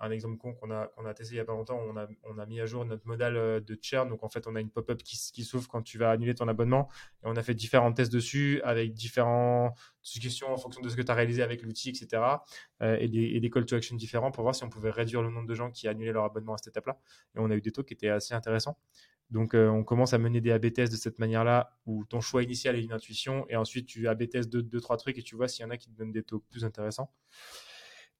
un 0.00 0.10
exemple 0.10 0.36
con 0.36 0.52
qu'on 0.54 0.70
a, 0.70 1.14
testé 1.14 1.34
il 1.34 1.36
n'y 1.36 1.40
a 1.40 1.44
pas 1.44 1.52
longtemps, 1.52 1.80
on 2.24 2.38
a, 2.38 2.46
mis 2.46 2.60
à 2.60 2.66
jour 2.66 2.84
notre 2.84 3.06
modèle 3.06 3.36
euh, 3.36 3.60
de 3.60 3.78
churn. 3.80 4.08
Donc, 4.08 4.24
en 4.24 4.28
fait, 4.28 4.46
on 4.46 4.56
a 4.56 4.60
une 4.60 4.70
pop-up 4.70 5.02
qui, 5.02 5.44
s'ouvre 5.44 5.68
quand 5.68 5.82
tu 5.82 5.96
vas 5.96 6.10
annuler 6.10 6.34
ton 6.34 6.48
abonnement. 6.48 6.88
Et 7.22 7.26
on 7.26 7.36
a 7.36 7.42
fait 7.42 7.54
différents 7.54 7.92
tests 7.92 8.12
dessus 8.12 8.60
avec 8.64 8.92
différentes 8.94 9.76
suggestions 10.02 10.52
en 10.52 10.56
fonction 10.56 10.80
de 10.82 10.88
ce 10.88 10.96
que 10.96 11.02
tu 11.02 11.10
as 11.10 11.14
réalisé 11.14 11.42
avec 11.42 11.62
l'outil, 11.62 11.90
etc. 11.90 12.22
Euh, 12.82 12.96
et, 12.98 13.08
des, 13.08 13.22
et, 13.22 13.50
call 13.50 13.64
to 13.64 13.76
action 13.76 13.94
différents 13.96 14.32
pour 14.32 14.42
voir 14.42 14.54
si 14.54 14.64
on 14.64 14.68
pouvait 14.68 14.90
réduire 14.90 15.22
le 15.22 15.30
nombre 15.30 15.46
de 15.46 15.54
gens 15.54 15.70
qui 15.70 15.86
annulaient 15.86 16.12
leur 16.12 16.24
abonnement 16.24 16.54
à 16.54 16.58
cette 16.58 16.68
étape-là. 16.68 16.98
Et 17.36 17.38
on 17.38 17.50
a 17.50 17.54
eu 17.54 17.60
des 17.60 17.70
taux 17.70 17.84
qui 17.84 17.94
étaient 17.94 18.08
assez 18.08 18.34
intéressants. 18.34 18.76
Donc, 19.30 19.54
euh, 19.54 19.68
on 19.68 19.84
commence 19.84 20.12
à 20.12 20.18
mener 20.18 20.40
des 20.40 20.50
A-B 20.50 20.72
tests 20.72 20.92
de 20.92 20.98
cette 20.98 21.18
manière-là 21.18 21.78
où 21.86 22.04
ton 22.04 22.20
choix 22.20 22.42
initial 22.42 22.76
est 22.76 22.82
une 22.82 22.92
intuition 22.92 23.46
et 23.48 23.56
ensuite 23.56 23.86
tu 23.86 24.06
A-B 24.08 24.28
testes 24.28 24.50
deux, 24.50 24.80
trois 24.80 24.96
trucs 24.96 25.18
et 25.18 25.22
tu 25.22 25.34
vois 25.34 25.48
s'il 25.48 25.64
y 25.64 25.66
en 25.66 25.70
a 25.70 25.76
qui 25.76 25.88
te 25.88 25.96
donnent 25.96 26.12
des 26.12 26.22
taux 26.22 26.40
plus 26.40 26.64
intéressants. 26.64 27.10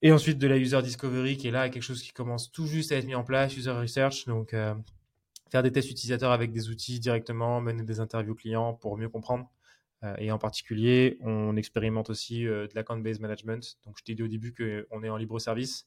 Et 0.02 0.12
ensuite 0.12 0.38
de 0.38 0.46
la 0.46 0.58
user 0.58 0.82
discovery 0.82 1.36
qui 1.36 1.48
est 1.48 1.50
là, 1.50 1.68
quelque 1.70 1.82
chose 1.82 2.02
qui 2.02 2.12
commence 2.12 2.52
tout 2.52 2.66
juste 2.66 2.92
à 2.92 2.96
être 2.96 3.06
mis 3.06 3.14
en 3.14 3.24
place, 3.24 3.56
user 3.56 3.70
research, 3.70 4.26
donc 4.26 4.52
euh, 4.52 4.74
faire 5.50 5.62
des 5.62 5.72
tests 5.72 5.90
utilisateurs 5.90 6.32
avec 6.32 6.52
des 6.52 6.68
outils 6.68 7.00
directement, 7.00 7.60
mener 7.60 7.84
des 7.84 8.00
interviews 8.00 8.34
clients 8.34 8.74
pour 8.74 8.98
mieux 8.98 9.08
comprendre. 9.08 9.50
Euh, 10.04 10.14
et 10.18 10.30
en 10.30 10.38
particulier, 10.38 11.18
on 11.20 11.56
expérimente 11.56 12.10
aussi 12.10 12.46
euh, 12.46 12.66
de 12.66 12.74
l'account-based 12.74 13.20
management. 13.20 13.78
Donc 13.84 13.96
je 13.98 14.04
t'ai 14.04 14.14
dit 14.14 14.22
au 14.22 14.28
début 14.28 14.52
qu'on 14.52 15.02
est 15.02 15.08
en 15.08 15.16
libre 15.16 15.38
service. 15.38 15.86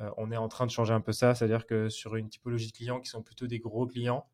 Euh, 0.00 0.10
on 0.16 0.30
est 0.30 0.36
en 0.36 0.48
train 0.48 0.66
de 0.66 0.70
changer 0.70 0.92
un 0.92 1.00
peu 1.00 1.12
ça, 1.12 1.34
c'est-à-dire 1.34 1.66
que 1.66 1.88
sur 1.88 2.16
une 2.16 2.28
typologie 2.28 2.68
de 2.68 2.72
clients 2.72 3.00
qui 3.00 3.08
sont 3.08 3.22
plutôt 3.22 3.46
des 3.46 3.58
gros 3.58 3.86
clients, 3.86 4.28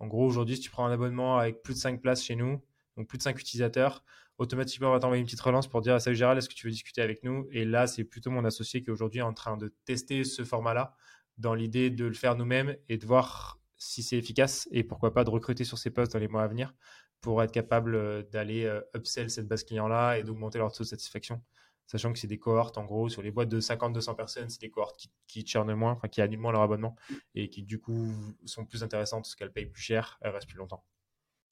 en 0.00 0.06
gros 0.06 0.26
aujourd'hui, 0.26 0.56
si 0.56 0.62
tu 0.62 0.70
prends 0.70 0.86
un 0.86 0.92
abonnement 0.92 1.38
avec 1.38 1.62
plus 1.62 1.74
de 1.74 1.78
5 1.78 2.00
places 2.02 2.24
chez 2.24 2.34
nous, 2.34 2.60
donc 2.96 3.06
plus 3.06 3.18
de 3.18 3.22
5 3.22 3.38
utilisateurs, 3.38 4.04
automatiquement, 4.38 4.88
on 4.88 4.92
va 4.92 5.00
t'envoyer 5.00 5.20
une 5.20 5.26
petite 5.26 5.40
relance 5.40 5.68
pour 5.68 5.80
dire 5.80 6.00
Salut 6.00 6.16
Gérald, 6.16 6.38
est-ce 6.38 6.48
que 6.48 6.54
tu 6.54 6.66
veux 6.66 6.72
discuter 6.72 7.02
avec 7.02 7.22
nous? 7.22 7.46
Et 7.52 7.64
là, 7.64 7.86
c'est 7.86 8.04
plutôt 8.04 8.30
mon 8.30 8.44
associé 8.44 8.82
qui 8.82 8.90
aujourd'hui 8.90 9.20
est 9.20 9.22
en 9.22 9.34
train 9.34 9.56
de 9.56 9.74
tester 9.84 10.24
ce 10.24 10.44
format-là 10.44 10.94
dans 11.38 11.54
l'idée 11.54 11.90
de 11.90 12.04
le 12.04 12.14
faire 12.14 12.36
nous-mêmes 12.36 12.76
et 12.88 12.98
de 12.98 13.06
voir 13.06 13.60
si 13.76 14.02
c'est 14.02 14.16
efficace 14.16 14.68
et 14.70 14.84
pourquoi 14.84 15.12
pas 15.12 15.24
de 15.24 15.30
recruter 15.30 15.64
sur 15.64 15.78
ces 15.78 15.90
postes 15.90 16.12
dans 16.12 16.18
les 16.18 16.28
mois 16.28 16.42
à 16.42 16.48
venir 16.48 16.74
pour 17.20 17.42
être 17.42 17.52
capable 17.52 18.28
d'aller 18.30 18.70
upsell 18.94 19.30
cette 19.30 19.48
base 19.48 19.64
client-là 19.64 20.18
et 20.18 20.22
d'augmenter 20.22 20.58
leur 20.58 20.72
taux 20.72 20.84
de 20.84 20.88
satisfaction 20.88 21.42
sachant 21.86 22.12
que 22.12 22.18
c'est 22.18 22.26
des 22.26 22.38
cohortes, 22.38 22.78
en 22.78 22.84
gros, 22.84 23.08
sur 23.08 23.22
les 23.22 23.30
boîtes 23.30 23.48
de 23.48 23.60
50-200 23.60 24.16
personnes, 24.16 24.48
c'est 24.48 24.60
des 24.60 24.70
cohortes 24.70 24.96
qui, 24.96 25.10
qui 25.26 25.46
churnent 25.46 25.74
moins, 25.74 25.92
enfin, 25.92 26.08
qui 26.08 26.20
annulent 26.20 26.40
moins 26.40 26.52
leur 26.52 26.62
abonnement 26.62 26.96
et 27.34 27.50
qui, 27.50 27.62
du 27.62 27.80
coup, 27.80 28.12
sont 28.44 28.64
plus 28.64 28.82
intéressantes 28.82 29.24
parce 29.24 29.34
qu'elles 29.34 29.52
payent 29.52 29.66
plus 29.66 29.82
cher, 29.82 30.18
elles 30.22 30.30
restent 30.32 30.48
plus 30.48 30.58
longtemps. 30.58 30.84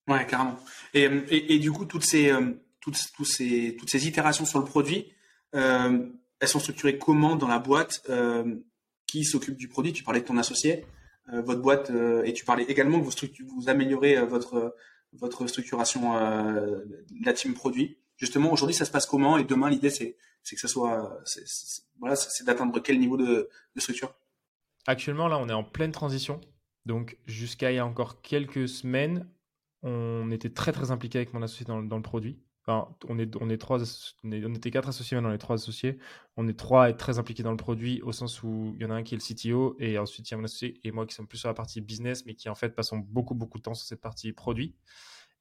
Ouais, 0.08 0.26
carrément. 0.26 0.58
Et, 0.94 1.04
et, 1.28 1.58
du 1.58 1.70
coup, 1.70 1.84
toutes 1.84 2.04
ces, 2.04 2.32
euh, 2.32 2.52
toutes, 2.82 2.96
ces, 3.24 4.06
itérations 4.06 4.44
sur 4.44 4.58
le 4.58 4.66
produit, 4.66 5.12
euh, 5.54 6.06
elles 6.40 6.48
sont 6.48 6.58
structurées 6.58 6.98
comment 6.98 7.36
dans 7.36 7.48
la 7.48 7.58
boîte 7.58 8.02
euh, 8.10 8.56
Qui 9.06 9.24
s'occupe 9.24 9.56
du 9.56 9.68
produit? 9.68 9.92
Tu 9.92 10.02
parlais 10.02 10.20
de 10.20 10.26
ton 10.26 10.36
associé, 10.36 10.84
votre 11.28 11.62
boîte, 11.62 11.90
et 12.24 12.32
tu 12.32 12.44
parlais 12.44 12.64
également 12.64 13.00
que 13.00 13.04
vous, 13.04 13.12
vous 13.56 13.68
améliorez 13.68 14.20
votre, 14.26 14.74
votre 15.12 15.46
structuration 15.46 16.14
de 16.14 17.24
la 17.24 17.32
team 17.32 17.54
produit. 17.54 17.96
Justement 18.16 18.52
aujourd'hui 18.52 18.74
ça 18.74 18.84
se 18.84 18.90
passe 18.90 19.06
comment? 19.06 19.38
Et 19.38 19.44
demain 19.44 19.70
l'idée 19.70 19.90
c'est 19.90 20.16
que 20.50 20.60
ça 20.60 20.68
soit 20.68 21.22
voilà 21.98 22.16
c'est 22.16 22.44
d'atteindre 22.44 22.80
quel 22.80 22.98
niveau 22.98 23.16
de, 23.16 23.48
structure? 23.76 24.14
Actuellement 24.86 25.28
là 25.28 25.38
on 25.38 25.48
est 25.48 25.54
en 25.54 25.64
pleine 25.64 25.92
transition. 25.92 26.40
Donc 26.86 27.18
jusqu'à 27.26 27.70
il 27.70 27.76
y 27.76 27.78
a 27.78 27.86
encore 27.86 28.20
quelques 28.20 28.68
semaines 28.68 29.28
on 29.82 30.30
était 30.30 30.50
très 30.50 30.72
très 30.72 30.90
impliqué 30.90 31.18
avec 31.18 31.32
mon 31.34 31.42
associé 31.42 31.66
dans, 31.66 31.78
le 31.80 32.02
produit. 32.02 32.38
On 32.68 33.18
est 33.18 33.36
on 33.40 33.50
est 33.50 33.70
on, 33.70 33.78
on 34.24 34.54
était 34.54 34.70
quatre 34.70 34.88
associés 34.88 35.16
maintenant 35.16 35.30
les 35.30 35.38
trois 35.38 35.56
associés. 35.56 35.98
On 36.36 36.46
est 36.48 36.56
trois 36.56 36.84
à 36.84 36.92
très 36.92 37.18
impliqués 37.18 37.42
dans 37.42 37.50
le 37.50 37.56
produit 37.56 38.00
au 38.02 38.12
sens 38.12 38.42
où 38.42 38.74
il 38.76 38.82
y 38.82 38.84
en 38.84 38.90
a 38.90 38.94
un 38.94 39.02
qui 39.02 39.14
est 39.14 39.18
le 39.18 39.34
CTO 39.34 39.76
et 39.80 39.98
ensuite 39.98 40.30
il 40.30 40.32
y 40.32 40.34
a 40.34 40.38
mon 40.38 40.44
associé 40.44 40.80
et 40.84 40.92
moi 40.92 41.06
qui 41.06 41.14
sommes 41.14 41.26
plus 41.26 41.38
sur 41.38 41.48
la 41.48 41.54
partie 41.54 41.80
business 41.80 42.24
mais 42.24 42.34
qui 42.34 42.48
en 42.48 42.54
fait 42.54 42.70
passons 42.70 42.98
beaucoup 42.98 43.34
beaucoup 43.34 43.58
de 43.58 43.62
temps 43.64 43.74
sur 43.74 43.86
cette 43.86 44.00
partie 44.00 44.32
produit. 44.32 44.74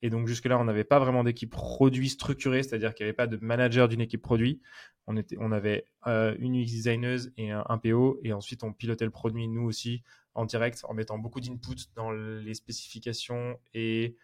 Et 0.02 0.10
donc 0.10 0.28
jusque-là, 0.28 0.58
on 0.58 0.64
n'avait 0.64 0.84
pas 0.84 1.00
vraiment 1.00 1.24
d'équipe 1.24 1.52
produit 1.52 2.10
structurée, 2.10 2.64
c'est-à-dire 2.64 2.94
qu'il 2.94 3.06
n'y 3.06 3.10
avait 3.10 3.16
pas 3.16 3.28
de 3.28 3.38
manager 3.38 3.88
d'une 3.88 4.02
équipe 4.02 4.22
produit. 4.22 4.62
On, 5.08 5.16
était, 5.18 5.38
on 5.40 5.52
avait 5.52 5.86
euh, 6.08 6.36
une 6.40 6.56
UX 6.56 6.66
designer 6.66 7.20
et 7.38 7.52
un, 7.52 7.78
PO, 7.78 8.20
et 8.24 8.34
ensuite 8.34 8.64
on 8.64 8.74
pilotait 8.74 9.06
le 9.06 9.12
produit 9.12 9.48
nous 9.48 9.64
aussi 9.64 10.04
en 10.34 10.46
direct, 10.46 10.84
en 10.88 10.94
mettant 10.94 11.20
beaucoup 11.20 11.40
d'input 11.40 11.76
dans 11.96 12.12
les 12.12 12.54
spécifications 12.54 13.60
et 13.74 14.16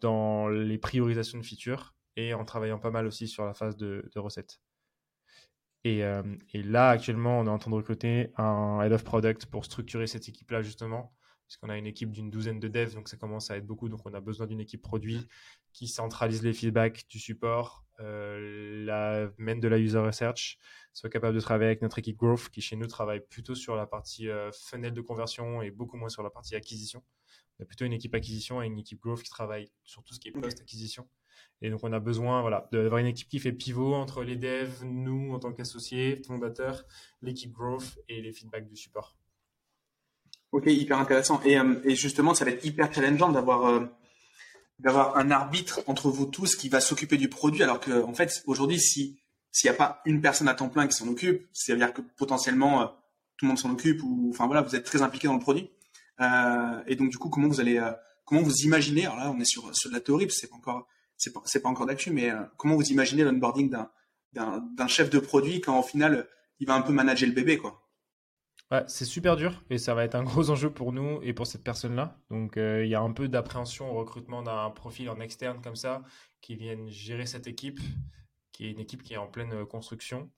dans 0.00 0.48
les 0.48 0.78
priorisations 0.78 1.38
de 1.38 1.44
features, 1.44 1.94
et 2.16 2.34
en 2.34 2.44
travaillant 2.44 2.78
pas 2.78 2.90
mal 2.90 3.06
aussi 3.06 3.28
sur 3.28 3.44
la 3.44 3.54
phase 3.54 3.76
de, 3.76 4.10
recettes. 4.16 4.60
Et, 5.84 6.02
euh, 6.02 6.22
et, 6.52 6.62
là, 6.62 6.90
actuellement, 6.90 7.38
on 7.38 7.46
est 7.46 7.50
en 7.50 7.58
train 7.58 7.70
de 7.70 7.76
recruter 7.76 8.32
un 8.36 8.80
head 8.82 8.92
of 8.92 9.04
product 9.04 9.46
pour 9.46 9.64
structurer 9.64 10.06
cette 10.06 10.28
équipe-là, 10.28 10.62
justement, 10.62 11.14
puisqu'on 11.46 11.68
a 11.68 11.78
une 11.78 11.86
équipe 11.86 12.10
d'une 12.10 12.30
douzaine 12.30 12.58
de 12.58 12.68
devs, 12.68 12.94
donc 12.94 13.08
ça 13.08 13.16
commence 13.16 13.50
à 13.50 13.56
être 13.56 13.66
beaucoup. 13.66 13.88
Donc 13.88 14.00
on 14.04 14.14
a 14.14 14.20
besoin 14.20 14.46
d'une 14.46 14.60
équipe 14.60 14.82
produit 14.82 15.28
qui 15.72 15.86
centralise 15.86 16.42
les 16.42 16.52
feedbacks 16.52 17.06
du 17.08 17.18
support, 17.18 17.84
euh, 18.00 18.84
la, 18.84 19.30
mène 19.38 19.60
de 19.60 19.68
la 19.68 19.78
user 19.78 19.98
research, 19.98 20.58
soit 20.92 21.10
capable 21.10 21.34
de 21.34 21.40
travailler 21.40 21.68
avec 21.68 21.82
notre 21.82 21.98
équipe 21.98 22.16
growth 22.16 22.48
qui 22.48 22.60
chez 22.60 22.76
nous 22.76 22.86
travaille 22.86 23.20
plutôt 23.20 23.54
sur 23.54 23.76
la 23.76 23.86
partie 23.86 24.28
euh, 24.28 24.50
funnel 24.52 24.92
de 24.92 25.00
conversion 25.00 25.62
et 25.62 25.70
beaucoup 25.70 25.96
moins 25.96 26.08
sur 26.08 26.22
la 26.22 26.30
partie 26.30 26.56
acquisition. 26.56 27.02
On 27.58 27.62
a 27.62 27.66
plutôt 27.66 27.84
une 27.84 27.92
équipe 27.92 28.14
acquisition 28.14 28.60
et 28.60 28.66
une 28.66 28.78
équipe 28.78 29.00
growth 29.00 29.22
qui 29.22 29.30
travaille 29.30 29.70
sur 29.84 30.02
tout 30.02 30.14
ce 30.14 30.20
qui 30.20 30.28
est 30.28 30.32
post-acquisition. 30.32 31.08
Et 31.62 31.70
donc, 31.70 31.80
on 31.82 31.92
a 31.92 32.00
besoin 32.00 32.42
voilà, 32.42 32.68
d'avoir 32.70 32.98
une 32.98 33.06
équipe 33.06 33.28
qui 33.28 33.38
fait 33.38 33.52
pivot 33.52 33.94
entre 33.94 34.22
les 34.22 34.36
devs, 34.36 34.84
nous 34.84 35.32
en 35.32 35.38
tant 35.38 35.52
qu'associés, 35.52 36.22
fondateurs, 36.26 36.84
l'équipe 37.22 37.52
growth 37.52 37.98
et 38.08 38.20
les 38.20 38.32
feedbacks 38.32 38.68
du 38.68 38.76
support. 38.76 39.16
Ok, 40.52 40.66
hyper 40.66 40.98
intéressant. 40.98 41.40
Et, 41.44 41.58
euh, 41.58 41.80
justement, 41.94 42.34
ça 42.34 42.44
va 42.44 42.50
être 42.50 42.64
hyper 42.64 42.92
challengeant 42.92 43.30
d'avoir 43.30 43.66
euh, 43.66 43.86
d'avoir 44.78 45.16
un 45.16 45.30
arbitre 45.30 45.80
entre 45.86 46.10
vous 46.10 46.26
tous 46.26 46.54
qui 46.54 46.68
va 46.68 46.80
s'occuper 46.80 47.16
du 47.16 47.28
produit, 47.28 47.62
alors 47.62 47.80
que 47.80 48.02
en 48.02 48.12
fait, 48.12 48.42
aujourd'hui, 48.46 48.78
si 48.78 49.18
s'il 49.50 49.70
n'y 49.70 49.74
a 49.74 49.78
pas 49.78 50.02
une 50.04 50.20
personne 50.20 50.48
à 50.48 50.54
temps 50.54 50.68
plein 50.68 50.86
qui 50.86 50.94
s'en 50.94 51.08
occupe, 51.08 51.48
c'est-à-dire 51.54 51.94
que 51.94 52.02
potentiellement 52.18 52.82
euh, 52.82 52.86
tout 53.38 53.46
le 53.46 53.48
monde 53.48 53.58
s'en 53.58 53.70
occupe, 53.70 54.02
ou 54.02 54.28
enfin 54.30 54.46
voilà, 54.46 54.60
vous 54.60 54.76
êtes 54.76 54.84
très 54.84 55.00
impliqué 55.00 55.28
dans 55.28 55.34
le 55.34 55.40
produit. 55.40 55.70
et 56.86 56.96
donc 56.96 57.10
du 57.10 57.16
coup, 57.16 57.30
comment 57.30 57.48
vous 57.48 57.60
allez, 57.60 57.82
comment 58.24 58.42
vous 58.42 58.56
imaginez 58.64 59.06
Alors 59.06 59.16
là, 59.16 59.30
on 59.30 59.40
est 59.40 59.46
sur 59.46 59.74
sur 59.74 59.90
de 59.90 59.94
la 59.94 60.00
théorie, 60.00 60.26
c'est 60.30 60.52
encore 60.52 60.86
c'est 61.16 61.32
pas, 61.32 61.40
pas 61.40 61.68
encore 61.68 61.86
d'actu, 61.86 62.10
mais 62.10 62.30
comment 62.56 62.74
vous 62.76 62.90
imaginez 62.90 63.24
l'onboarding 63.24 63.74
d'un 64.32 64.86
chef 64.88 65.10
de 65.10 65.18
produit 65.18 65.60
quand 65.60 65.78
au 65.78 65.82
final 65.82 66.28
il 66.58 66.66
va 66.66 66.74
un 66.74 66.82
peu 66.82 66.92
manager 66.92 67.28
le 67.28 67.34
bébé, 67.34 67.58
quoi? 67.58 67.86
C'est 68.88 69.04
super 69.04 69.36
dur 69.36 69.62
et 69.70 69.78
ça 69.78 69.94
va 69.94 70.04
être 70.04 70.16
un 70.16 70.24
gros 70.24 70.50
enjeu 70.50 70.70
pour 70.70 70.92
nous 70.92 71.20
et 71.22 71.32
pour 71.32 71.46
cette 71.46 71.62
personne-là. 71.62 72.18
Donc, 72.30 72.56
euh, 72.56 72.84
il 72.84 72.90
y 72.90 72.96
a 72.96 73.00
un 73.00 73.12
peu 73.12 73.28
d'appréhension 73.28 73.90
au 73.92 73.94
recrutement 73.94 74.42
d'un 74.42 74.70
profil 74.70 75.08
en 75.08 75.20
externe 75.20 75.60
comme 75.62 75.76
ça 75.76 76.02
qui 76.40 76.56
vienne 76.56 76.88
gérer 76.88 77.26
cette 77.26 77.46
équipe, 77.46 77.78
qui 78.52 78.66
est 78.66 78.70
une 78.70 78.80
équipe 78.80 79.02
qui 79.02 79.14
est 79.14 79.18
en 79.18 79.28
pleine 79.28 79.52
euh, 79.52 79.64
construction. 79.64 80.30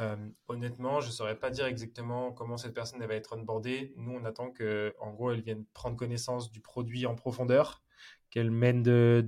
Euh, 0.00 0.16
honnêtement, 0.48 1.00
je 1.00 1.06
ne 1.06 1.12
saurais 1.12 1.38
pas 1.38 1.50
dire 1.50 1.66
exactement 1.66 2.32
comment 2.32 2.58
cette 2.58 2.74
personne 2.74 3.04
va 3.04 3.14
être 3.14 3.34
onboardée. 3.34 3.94
Nous, 3.96 4.12
on 4.12 4.24
attend 4.24 4.50
que, 4.50 4.94
gros, 5.12 5.30
elle 5.30 5.40
vienne 5.40 5.64
prendre 5.72 5.96
connaissance 5.96 6.50
du 6.50 6.60
produit 6.60 7.06
en 7.06 7.14
profondeur, 7.14 7.83
qu'elle 8.34 8.50
mène 8.50 8.82
de, 8.82 9.24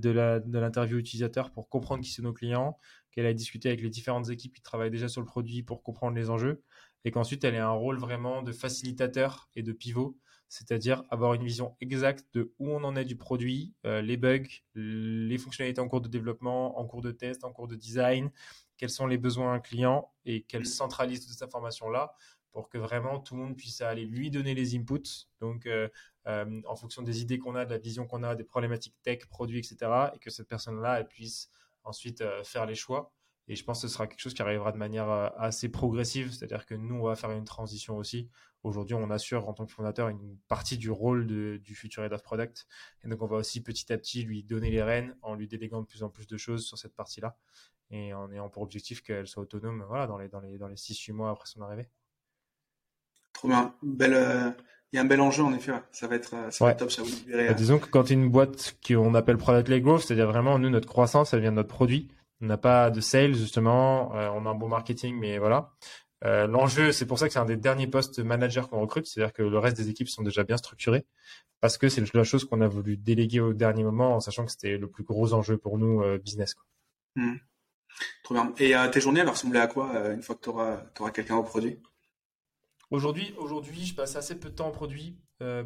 l'interview 0.51 0.97
utilisateur 0.97 1.51
pour 1.51 1.69
comprendre 1.69 2.03
qui 2.03 2.11
sont 2.11 2.23
nos 2.23 2.33
clients, 2.33 2.77
qu'elle 3.11 3.25
a 3.25 3.33
discuté 3.33 3.69
avec 3.69 3.81
les 3.81 3.89
différentes 3.89 4.29
équipes 4.29 4.53
qui 4.53 4.61
travaillent 4.61 4.91
déjà 4.91 5.07
sur 5.07 5.21
le 5.21 5.25
produit 5.25 5.63
pour 5.63 5.81
comprendre 5.81 6.17
les 6.17 6.29
enjeux 6.29 6.61
et 7.05 7.11
qu'ensuite 7.11 7.45
elle 7.45 7.55
ait 7.55 7.59
un 7.59 7.69
rôle 7.69 7.99
vraiment 7.99 8.41
de 8.41 8.51
facilitateur 8.51 9.49
et 9.55 9.63
de 9.63 9.71
pivot, 9.71 10.19
c'est-à-dire 10.49 11.05
avoir 11.09 11.35
une 11.35 11.43
vision 11.45 11.77
exacte 11.79 12.25
de 12.33 12.53
où 12.59 12.69
on 12.69 12.83
en 12.83 12.97
est 12.97 13.05
du 13.05 13.15
produit, 13.15 13.73
euh, 13.85 14.01
les 14.01 14.17
bugs, 14.17 14.43
les 14.75 15.37
fonctionnalités 15.37 15.79
en 15.79 15.87
cours 15.87 16.01
de 16.01 16.09
développement, 16.09 16.77
en 16.77 16.85
cours 16.85 17.01
de 17.01 17.11
test, 17.11 17.45
en 17.45 17.53
cours 17.53 17.69
de 17.69 17.77
design, 17.77 18.29
quels 18.77 18.89
sont 18.89 19.07
les 19.07 19.17
besoins 19.17 19.59
client 19.59 20.11
et 20.25 20.43
qu'elle 20.43 20.65
centralise 20.65 21.21
toute 21.21 21.31
cette 21.31 21.43
information-là 21.43 22.13
pour 22.51 22.69
que 22.69 22.77
vraiment 22.77 23.19
tout 23.19 23.35
le 23.35 23.41
monde 23.41 23.55
puisse 23.55 23.81
aller 23.81 24.05
lui 24.05 24.31
donner 24.31 24.55
les 24.55 24.75
inputs, 24.75 25.27
donc 25.39 25.65
euh, 25.65 25.89
euh, 26.27 26.61
en 26.65 26.75
fonction 26.75 27.03
des 27.03 27.21
idées 27.21 27.37
qu'on 27.37 27.55
a, 27.55 27.65
de 27.65 27.71
la 27.71 27.77
vision 27.77 28.07
qu'on 28.07 28.23
a, 28.23 28.35
des 28.35 28.43
problématiques 28.43 28.95
tech, 29.03 29.25
produits, 29.27 29.59
etc., 29.59 29.77
et 30.15 30.19
que 30.19 30.29
cette 30.29 30.47
personne-là, 30.47 30.99
elle 30.99 31.07
puisse 31.07 31.49
ensuite 31.83 32.23
faire 32.43 32.65
les 32.65 32.75
choix. 32.75 33.13
Et 33.49 33.55
je 33.55 33.63
pense 33.63 33.81
que 33.81 33.87
ce 33.87 33.93
sera 33.93 34.07
quelque 34.07 34.19
chose 34.19 34.33
qui 34.33 34.41
arrivera 34.41 34.71
de 34.71 34.77
manière 34.77 35.09
euh, 35.09 35.29
assez 35.37 35.69
progressive, 35.69 36.31
c'est-à-dire 36.31 36.65
que 36.65 36.75
nous, 36.75 36.95
on 36.95 37.03
va 37.03 37.15
faire 37.15 37.31
une 37.31 37.45
transition 37.45 37.97
aussi. 37.97 38.29
Aujourd'hui, 38.63 38.95
on 38.95 39.09
assure 39.09 39.47
en 39.47 39.53
tant 39.53 39.65
que 39.65 39.71
fondateur 39.71 40.09
une 40.09 40.37
partie 40.47 40.77
du 40.77 40.91
rôle 40.91 41.25
du 41.25 41.75
futur 41.75 42.03
Head 42.03 42.11
of 42.11 42.23
Product. 42.23 42.67
Et 43.03 43.07
donc, 43.07 43.21
on 43.21 43.27
va 43.27 43.37
aussi 43.37 43.63
petit 43.63 43.93
à 43.93 43.97
petit 43.97 44.23
lui 44.23 44.43
donner 44.43 44.69
les 44.69 44.83
rênes 44.83 45.15
en 45.21 45.35
lui 45.35 45.47
déléguant 45.47 45.81
de 45.81 45.87
plus 45.87 46.03
en 46.03 46.09
plus 46.09 46.27
de 46.27 46.35
choses 46.35 46.65
sur 46.65 46.77
cette 46.77 46.95
partie-là. 46.95 47.37
Et 47.89 48.13
en 48.13 48.29
ayant 48.31 48.49
pour 48.49 48.63
objectif 48.63 49.01
qu'elle 49.01 49.27
soit 49.27 49.43
autonome 49.43 49.85
voilà, 49.87 50.07
dans 50.07 50.17
les, 50.17 50.27
dans 50.27 50.41
les, 50.41 50.57
dans 50.57 50.67
les 50.67 50.75
6-8 50.75 51.13
mois 51.13 51.29
après 51.29 51.47
son 51.47 51.61
arrivée. 51.61 51.87
Trop 53.31 53.47
bien. 53.47 53.75
Belle, 53.81 54.13
euh, 54.15 54.51
il 54.91 54.95
y 54.95 54.99
a 54.99 55.03
un 55.03 55.05
bel 55.05 55.21
enjeu 55.21 55.43
en 55.43 55.53
effet. 55.53 55.71
Ça 55.91 56.07
va 56.07 56.15
être, 56.15 56.33
euh, 56.33 56.49
ça 56.49 56.65
va 56.65 56.71
être 56.71 56.79
top. 56.79 56.91
Ça 56.91 57.03
vous 57.03 57.11
bah, 57.31 57.53
disons 57.53 57.79
que 57.79 57.87
quand 57.87 58.09
une 58.09 58.29
boîte 58.29 58.77
qu'on 58.85 59.13
appelle 59.15 59.37
product 59.37 59.69
led 59.69 59.83
growth, 59.83 60.01
c'est-à-dire 60.01 60.27
vraiment 60.27 60.59
nous 60.59 60.69
notre 60.69 60.87
croissance, 60.87 61.33
elle 61.33 61.41
vient 61.41 61.51
de 61.51 61.57
notre 61.57 61.69
produit. 61.69 62.09
On 62.41 62.45
n'a 62.45 62.57
pas 62.57 62.91
de 62.91 63.01
sales, 63.01 63.33
justement. 63.33 64.15
Euh, 64.15 64.29
on 64.33 64.45
a 64.45 64.49
un 64.49 64.55
bon 64.55 64.67
marketing, 64.67 65.17
mais 65.17 65.37
voilà. 65.37 65.71
Euh, 66.23 66.47
l'enjeu, 66.47 66.91
c'est 66.91 67.05
pour 67.05 67.19
ça 67.19 67.27
que 67.27 67.33
c'est 67.33 67.39
un 67.39 67.45
des 67.45 67.57
derniers 67.57 67.87
postes 67.87 68.19
manager 68.19 68.69
qu'on 68.69 68.79
recrute, 68.79 69.05
c'est-à-dire 69.05 69.33
que 69.33 69.43
le 69.43 69.59
reste 69.59 69.77
des 69.77 69.89
équipes 69.89 70.09
sont 70.09 70.23
déjà 70.23 70.43
bien 70.43 70.57
structurées, 70.57 71.05
parce 71.61 71.77
que 71.77 71.89
c'est 71.89 72.13
la 72.13 72.23
chose 72.23 72.45
qu'on 72.45 72.61
a 72.61 72.67
voulu 72.67 72.97
déléguer 72.97 73.39
au 73.39 73.53
dernier 73.53 73.83
moment, 73.83 74.15
en 74.15 74.19
sachant 74.19 74.45
que 74.45 74.51
c'était 74.51 74.77
le 74.77 74.89
plus 74.89 75.03
gros 75.03 75.33
enjeu 75.33 75.57
pour 75.57 75.77
nous 75.77 76.01
euh, 76.01 76.17
business. 76.17 76.55
Quoi. 76.55 76.65
Mmh. 77.15 77.35
Trop 78.23 78.33
bien. 78.35 78.53
Et 78.59 78.75
tes 78.91 79.01
journées, 79.01 79.21
elles 79.21 79.29
ressembler 79.29 79.59
à 79.59 79.67
quoi 79.67 80.11
une 80.11 80.21
fois 80.21 80.35
que 80.35 80.41
tu 80.41 80.49
auras, 80.49 81.11
quelqu'un 81.11 81.37
au 81.37 81.43
produit? 81.43 81.79
Aujourd'hui, 82.91 83.33
aujourd'hui, 83.37 83.85
je 83.85 83.95
passe 83.95 84.15
assez 84.15 84.39
peu 84.39 84.49
de 84.49 84.55
temps 84.55 84.69
au 84.69 84.71
produit. 84.71 85.17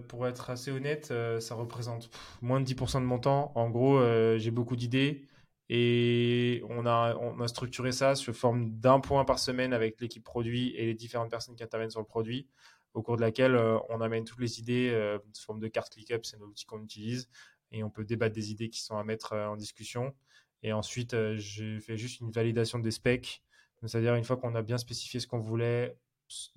pour 0.07 0.25
être 0.27 0.49
assez 0.49 0.71
honnête, 0.71 1.13
ça 1.39 1.55
représente 1.55 2.10
moins 2.41 2.62
de 2.62 2.65
10% 2.65 3.01
de 3.01 3.05
mon 3.05 3.19
temps. 3.19 3.51
En 3.55 3.69
gros, 3.69 3.99
j'ai 4.38 4.51
beaucoup 4.51 4.77
d'idées. 4.77 5.27
Et 5.73 6.62
on 6.67 6.86
a, 6.86 7.15
on 7.15 7.39
a 7.39 7.47
structuré 7.47 7.93
ça 7.93 8.15
sous 8.15 8.34
forme 8.34 8.71
d'un 8.71 8.99
point 8.99 9.23
par 9.23 9.39
semaine 9.39 9.71
avec 9.71 10.01
l'équipe 10.01 10.21
produit 10.21 10.75
et 10.75 10.86
les 10.86 10.93
différentes 10.93 11.31
personnes 11.31 11.55
qui 11.55 11.63
interviennent 11.63 11.91
sur 11.91 12.01
le 12.01 12.05
produit, 12.05 12.45
au 12.93 13.01
cours 13.01 13.15
de 13.15 13.21
laquelle 13.21 13.55
euh, 13.55 13.79
on 13.88 14.01
amène 14.01 14.25
toutes 14.25 14.41
les 14.41 14.60
idées 14.60 14.89
euh, 14.91 15.17
sous 15.31 15.45
forme 15.45 15.62
de 15.62 15.69
carte 15.69 15.93
ClickUp, 15.93 16.25
c'est 16.25 16.38
l'outil 16.38 16.65
qu'on 16.65 16.84
utilise, 16.84 17.29
et 17.71 17.86
on 17.86 17.89
peut 17.89 18.03
débattre 18.03 18.36
des 18.36 18.51
idées 18.51 18.67
qui 18.67 18.81
sont 18.81 18.97
à 18.97 19.05
mettre 19.05 19.31
euh, 19.31 19.47
en 19.47 19.55
discussion. 19.55 20.13
Et 20.62 20.73
ensuite, 20.73 21.15
je 21.38 21.79
fais 21.79 21.95
juste 21.95 22.19
une 22.19 22.31
validation 22.31 22.77
des 22.77 22.91
specs, 22.91 23.41
c'est-à-dire 23.81 24.15
une 24.15 24.25
fois 24.25 24.36
qu'on 24.36 24.53
a 24.55 24.62
bien 24.62 24.77
spécifié 24.77 25.21
ce 25.21 25.25
qu'on 25.25 25.39
voulait 25.39 25.97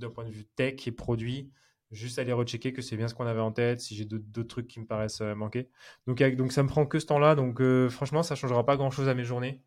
d'un 0.01 0.11
point 0.11 0.25
de 0.25 0.31
vue 0.31 0.45
tech 0.45 0.89
et 0.89 0.93
produit, 0.93 1.53
juste 1.95 2.19
aller 2.19 2.33
rechecker 2.33 2.73
que 2.73 2.83
c'est 2.83 2.97
bien 2.97 3.09
ce 3.09 3.15
qu'on 3.15 3.27
avait 3.27 3.41
en 3.41 3.53
tête, 3.53 3.81
si 3.81 3.95
j'ai 3.95 4.05
d'autres 4.05 4.49
trucs 4.49 4.67
qui 4.67 4.81
me 4.81 4.87
paraissent 4.87 5.21
euh, 5.21 5.35
manquer. 5.35 5.71
Donc, 6.07 6.23
donc 6.23 6.53
ça 6.53 6.63
me 6.63 6.69
prend 6.69 6.87
que 6.87 6.99
ce 6.99 7.07
temps-là, 7.07 7.35
donc 7.35 7.61
euh, 7.61 7.89
franchement, 7.89 8.23
ça 8.23 8.35
changera 8.35 8.65
pas 8.65 8.77
grand-chose 8.77 9.09
à 9.09 9.15
mes 9.15 9.25
journées. 9.25 9.63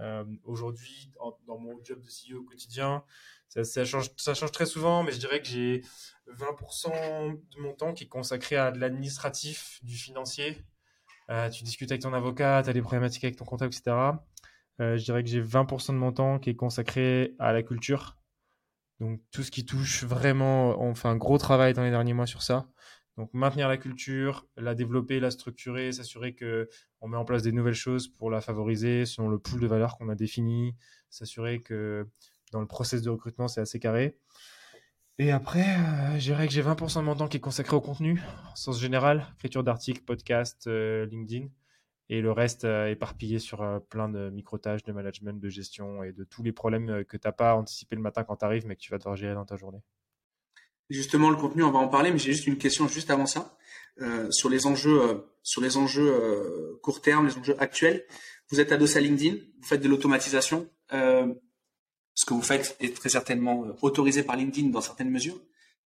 Euh, 0.00 0.24
aujourd'hui, 0.44 1.10
dans 1.46 1.58
mon 1.58 1.82
job 1.82 2.00
de 2.00 2.08
CEO 2.08 2.40
au 2.40 2.44
quotidien, 2.44 3.02
ça, 3.48 3.84
change, 3.84 4.10
ça 4.18 4.34
change 4.34 4.52
très 4.52 4.66
souvent, 4.66 5.02
mais 5.02 5.12
je 5.12 5.18
dirais 5.18 5.40
que 5.40 5.46
j'ai 5.46 5.82
20% 6.28 7.40
de 7.56 7.60
mon 7.60 7.72
temps 7.72 7.94
qui 7.94 8.04
est 8.04 8.08
consacré 8.08 8.56
à 8.56 8.70
de 8.70 8.78
l'administratif, 8.78 9.80
du 9.82 9.96
financier, 9.96 10.58
tu 11.52 11.64
discutes 11.64 11.90
avec 11.90 12.02
ton 12.02 12.12
avocat, 12.12 12.62
tu 12.62 12.70
as 12.70 12.72
des 12.72 12.82
problématiques 12.82 13.24
avec 13.24 13.36
ton 13.36 13.46
comptable, 13.46 13.72
etc. 13.74 13.96
je 14.78 15.02
dirais 15.02 15.22
que 15.22 15.30
j'ai 15.30 15.42
20% 15.42 15.92
de 15.92 15.98
mon 15.98 16.12
temps 16.12 16.38
qui 16.38 16.50
est 16.50 16.56
consacré 16.56 17.34
à 17.38 17.54
la 17.54 17.62
culture. 17.62 18.18
Donc 19.00 19.20
tout 19.30 19.42
ce 19.42 19.50
qui 19.50 19.64
touche 19.64 20.04
vraiment, 20.04 20.80
on 20.80 20.94
fait 20.94 21.08
un 21.08 21.16
gros 21.16 21.38
travail 21.38 21.74
dans 21.74 21.82
les 21.82 21.90
derniers 21.90 22.14
mois 22.14 22.26
sur 22.26 22.42
ça. 22.42 22.66
Donc 23.16 23.30
maintenir 23.32 23.68
la 23.68 23.78
culture, 23.78 24.46
la 24.56 24.74
développer, 24.74 25.20
la 25.20 25.30
structurer, 25.30 25.92
s'assurer 25.92 26.34
que 26.34 26.68
on 27.00 27.08
met 27.08 27.16
en 27.16 27.24
place 27.24 27.42
des 27.42 27.52
nouvelles 27.52 27.74
choses 27.74 28.08
pour 28.08 28.30
la 28.30 28.40
favoriser 28.40 29.06
selon 29.06 29.28
le 29.28 29.38
pool 29.38 29.60
de 29.60 29.66
valeurs 29.66 29.96
qu'on 29.96 30.08
a 30.08 30.14
défini, 30.14 30.74
s'assurer 31.08 31.60
que 31.60 32.06
dans 32.52 32.60
le 32.60 32.66
process 32.66 33.02
de 33.02 33.10
recrutement 33.10 33.48
c'est 33.48 33.60
assez 33.60 33.78
carré. 33.78 34.18
Et 35.18 35.32
après, 35.32 35.64
euh, 35.64 36.18
je 36.18 36.24
dirais 36.24 36.46
que 36.46 36.52
j'ai 36.52 36.60
20% 36.60 37.00
de 37.00 37.06
mon 37.06 37.14
temps 37.14 37.26
qui 37.26 37.38
est 37.38 37.40
consacré 37.40 37.74
au 37.74 37.80
contenu, 37.80 38.20
en 38.52 38.54
sens 38.54 38.78
général, 38.78 39.26
écriture 39.36 39.64
d'articles, 39.64 40.02
podcasts, 40.02 40.66
euh, 40.66 41.06
LinkedIn, 41.06 41.46
et 42.08 42.20
le 42.20 42.32
reste 42.32 42.64
euh, 42.64 42.88
éparpillé 42.88 43.38
sur 43.38 43.82
plein 43.88 44.08
de 44.08 44.30
micro-tâches 44.30 44.84
de 44.84 44.92
management, 44.92 45.40
de 45.40 45.48
gestion 45.48 46.02
et 46.02 46.12
de 46.12 46.24
tous 46.24 46.42
les 46.42 46.52
problèmes 46.52 47.04
que 47.04 47.16
tu 47.16 47.26
n'as 47.26 47.32
pas 47.32 47.54
anticipé 47.54 47.96
le 47.96 48.02
matin 48.02 48.24
quand 48.24 48.36
tu 48.36 48.44
arrives, 48.44 48.66
mais 48.66 48.76
que 48.76 48.80
tu 48.80 48.90
vas 48.90 48.98
devoir 48.98 49.16
gérer 49.16 49.34
dans 49.34 49.44
ta 49.44 49.56
journée. 49.56 49.80
Justement, 50.88 51.30
le 51.30 51.36
contenu, 51.36 51.64
on 51.64 51.72
va 51.72 51.80
en 51.80 51.88
parler, 51.88 52.12
mais 52.12 52.18
j'ai 52.18 52.32
juste 52.32 52.46
une 52.46 52.58
question 52.58 52.86
juste 52.86 53.10
avant 53.10 53.26
ça. 53.26 53.56
Euh, 54.02 54.30
sur 54.30 54.48
les 54.50 54.66
enjeux, 54.66 55.02
euh, 55.02 55.14
sur 55.42 55.62
les 55.62 55.76
enjeux 55.76 56.08
euh, 56.08 56.78
court 56.82 57.00
terme, 57.00 57.26
les 57.26 57.36
enjeux 57.36 57.56
actuels, 57.60 58.04
vous 58.50 58.60
êtes 58.60 58.70
adossé 58.70 58.98
à 58.98 59.00
LinkedIn, 59.00 59.36
vous 59.36 59.66
faites 59.66 59.80
de 59.80 59.88
l'automatisation. 59.88 60.68
ce 60.90 62.24
que 62.24 62.32
vous 62.32 62.42
faites 62.42 62.76
est 62.80 62.96
très 62.96 63.08
certainement 63.08 63.66
autorisé 63.82 64.22
par 64.22 64.36
LinkedIn 64.36 64.68
dans 64.68 64.80
certaines 64.80 65.10
mesures. 65.10 65.40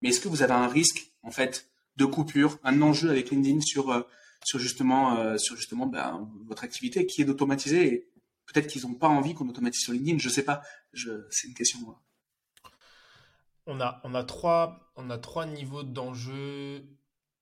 Mais 0.01 0.09
est-ce 0.09 0.19
que 0.19 0.27
vous 0.27 0.41
avez 0.41 0.53
un 0.53 0.67
risque, 0.67 1.13
en 1.21 1.31
fait, 1.31 1.69
de 1.95 2.05
coupure, 2.05 2.59
un 2.63 2.81
enjeu 2.81 3.09
avec 3.09 3.29
LinkedIn 3.29 3.61
sur, 3.61 4.05
sur 4.43 4.59
justement, 4.59 5.37
sur 5.37 5.55
justement 5.55 5.87
ben, 5.87 6.29
votre 6.47 6.63
activité 6.63 7.05
qui 7.05 7.21
est 7.21 7.25
d'automatiser 7.25 8.09
Peut-être 8.47 8.67
qu'ils 8.67 8.83
n'ont 8.83 8.93
pas 8.93 9.09
envie 9.09 9.33
qu'on 9.33 9.47
automatise 9.49 9.81
sur 9.81 9.93
LinkedIn, 9.93 10.19
je 10.19 10.29
sais 10.29 10.43
pas. 10.43 10.61
C'est 10.93 11.47
une 11.47 11.53
question 11.53 11.79
on 13.69 13.81
a, 13.81 13.99
on 14.05 14.15
a, 14.15 14.23
trois, 14.23 14.91
on 14.95 15.09
a 15.09 15.17
trois 15.17 15.45
niveaux 15.45 15.83
d'enjeux. 15.83 16.87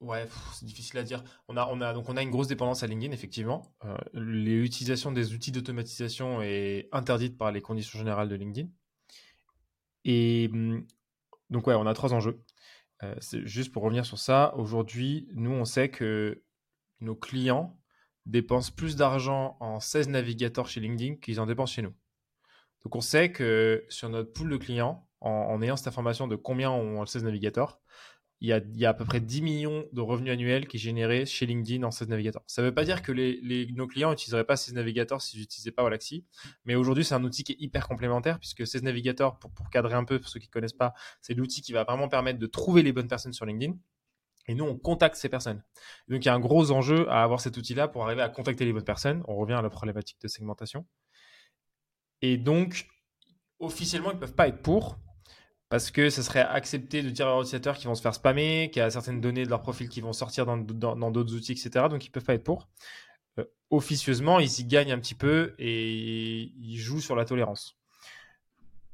Ouais, 0.01 0.27
c'est 0.53 0.65
difficile 0.65 0.97
à 0.97 1.03
dire. 1.03 1.23
On 1.47 1.55
a, 1.55 1.67
on, 1.67 1.79
a, 1.81 1.93
donc 1.93 2.09
on 2.09 2.17
a 2.17 2.23
une 2.23 2.31
grosse 2.31 2.47
dépendance 2.47 2.81
à 2.81 2.87
LinkedIn, 2.87 3.13
effectivement. 3.13 3.75
Euh, 3.85 3.95
L'utilisation 4.13 5.11
des 5.11 5.33
outils 5.33 5.51
d'automatisation 5.51 6.41
est 6.41 6.89
interdite 6.91 7.37
par 7.37 7.51
les 7.51 7.61
conditions 7.61 7.99
générales 7.99 8.27
de 8.27 8.35
LinkedIn. 8.35 8.67
Et 10.03 10.49
hum, 10.51 10.85
donc, 11.51 11.67
ouais, 11.67 11.75
on 11.75 11.85
a 11.85 11.93
trois 11.93 12.13
enjeux. 12.13 12.43
Euh, 13.03 13.15
juste 13.43 13.71
pour 13.71 13.83
revenir 13.83 14.05
sur 14.05 14.17
ça, 14.17 14.55
aujourd'hui, 14.57 15.27
nous, 15.35 15.51
on 15.51 15.65
sait 15.65 15.89
que 15.89 16.43
nos 17.01 17.15
clients 17.15 17.79
dépensent 18.25 18.71
plus 18.75 18.95
d'argent 18.95 19.57
en 19.59 19.79
16 19.79 20.09
navigateurs 20.09 20.67
chez 20.67 20.79
LinkedIn 20.79 21.15
qu'ils 21.15 21.39
en 21.39 21.45
dépensent 21.45 21.73
chez 21.73 21.81
nous. 21.81 21.93
Donc, 22.83 22.95
on 22.95 23.01
sait 23.01 23.31
que 23.31 23.85
sur 23.89 24.09
notre 24.09 24.31
pool 24.31 24.49
de 24.49 24.57
clients, 24.57 25.07
en, 25.21 25.59
ayant 25.61 25.75
cette 25.75 25.87
information 25.87 26.27
de 26.27 26.35
combien 26.35 26.69
ont 26.69 27.01
le 27.01 27.07
16 27.07 27.23
navigateurs, 27.23 27.79
il 28.41 28.49
y, 28.49 28.85
a, 28.85 28.89
à 28.89 28.93
peu 28.93 29.05
près 29.05 29.21
10 29.21 29.41
millions 29.41 29.85
de 29.91 30.01
revenus 30.01 30.31
annuels 30.31 30.67
qui 30.67 30.77
sont 30.77 30.83
générés 30.83 31.25
chez 31.25 31.45
LinkedIn 31.45 31.83
en 31.83 31.89
16 31.89 32.09
navigateurs. 32.09 32.43
Ça 32.47 32.61
ne 32.61 32.67
veut 32.67 32.73
pas 32.73 32.83
dire 32.83 33.01
que 33.01 33.11
nos 33.73 33.87
clients 33.87 34.11
n'utiliseraient 34.11 34.43
pas 34.43 34.57
16 34.57 34.75
navigateurs 34.75 35.21
s'ils 35.21 35.39
n'utilisaient 35.39 35.71
pas 35.71 35.83
Wallaxy, 35.83 36.25
mais 36.65 36.75
aujourd'hui 36.75 37.05
c'est 37.05 37.15
un 37.15 37.23
outil 37.23 37.43
qui 37.43 37.53
est 37.53 37.59
hyper 37.59 37.87
complémentaire 37.87 38.37
puisque 38.37 38.67
16 38.67 38.83
navigateurs, 38.83 39.39
pour 39.39 39.69
cadrer 39.69 39.95
un 39.95 40.03
peu 40.03 40.19
pour 40.19 40.29
ceux 40.29 40.39
qui 40.39 40.47
ne 40.47 40.51
connaissent 40.51 40.73
pas, 40.73 40.93
c'est 41.21 41.33
l'outil 41.33 41.61
qui 41.61 41.71
va 41.71 41.85
vraiment 41.85 42.09
permettre 42.09 42.37
de 42.37 42.45
trouver 42.45 42.83
les 42.83 42.91
bonnes 42.91 43.07
personnes 43.07 43.33
sur 43.33 43.45
LinkedIn. 43.45 43.73
Et 44.47 44.55
nous, 44.55 44.65
on 44.65 44.77
contacte 44.77 45.15
ces 45.15 45.29
personnes. 45.29 45.63
Donc, 46.07 46.23
il 46.23 46.27
y 46.27 46.29
a 46.29 46.33
un 46.33 46.39
gros 46.39 46.71
enjeu 46.71 47.09
à 47.09 47.23
avoir 47.23 47.41
cet 47.41 47.57
outil-là 47.57 47.87
pour 47.87 48.03
arriver 48.03 48.21
à 48.21 48.29
contacter 48.29 48.65
les 48.65 48.73
bonnes 48.73 48.83
personnes. 48.83 49.23
On 49.27 49.35
revient 49.35 49.53
à 49.53 49.61
la 49.61 49.69
problématique 49.69 50.21
de 50.21 50.27
segmentation. 50.27 50.85
Et 52.21 52.37
donc, 52.37 52.87
officiellement, 53.59 54.11
ils 54.11 54.15
ne 54.15 54.19
peuvent 54.19 54.35
pas 54.35 54.47
être 54.47 54.61
pour, 54.61 54.97
parce 55.69 55.91
que 55.91 56.09
ce 56.09 56.21
serait 56.21 56.41
accepté 56.41 57.01
de 57.01 57.09
dire 57.09 57.27
à 57.27 57.31
leurs 57.31 57.41
utilisateurs 57.41 57.75
qu'ils 57.75 57.87
vont 57.87 57.95
se 57.95 58.01
faire 58.01 58.13
spammer, 58.13 58.69
qu'il 58.71 58.81
y 58.81 58.83
a 58.83 58.89
certaines 58.89 59.21
données 59.21 59.45
de 59.45 59.49
leur 59.49 59.61
profil 59.61 59.89
qui 59.89 60.01
vont 60.01 60.13
sortir 60.13 60.45
dans 60.45 60.57
d'autres 61.11 61.33
outils, 61.33 61.53
etc. 61.53 61.87
Donc 61.89 62.05
ils 62.05 62.09
ne 62.09 62.13
peuvent 62.13 62.23
pas 62.23 62.35
être 62.35 62.43
pour. 62.43 62.69
Euh, 63.39 63.45
officieusement, 63.69 64.39
ils 64.39 64.59
y 64.59 64.65
gagnent 64.65 64.91
un 64.91 64.99
petit 64.99 65.15
peu 65.15 65.55
et 65.57 66.51
ils 66.55 66.77
jouent 66.77 67.01
sur 67.01 67.15
la 67.15 67.25
tolérance. 67.25 67.77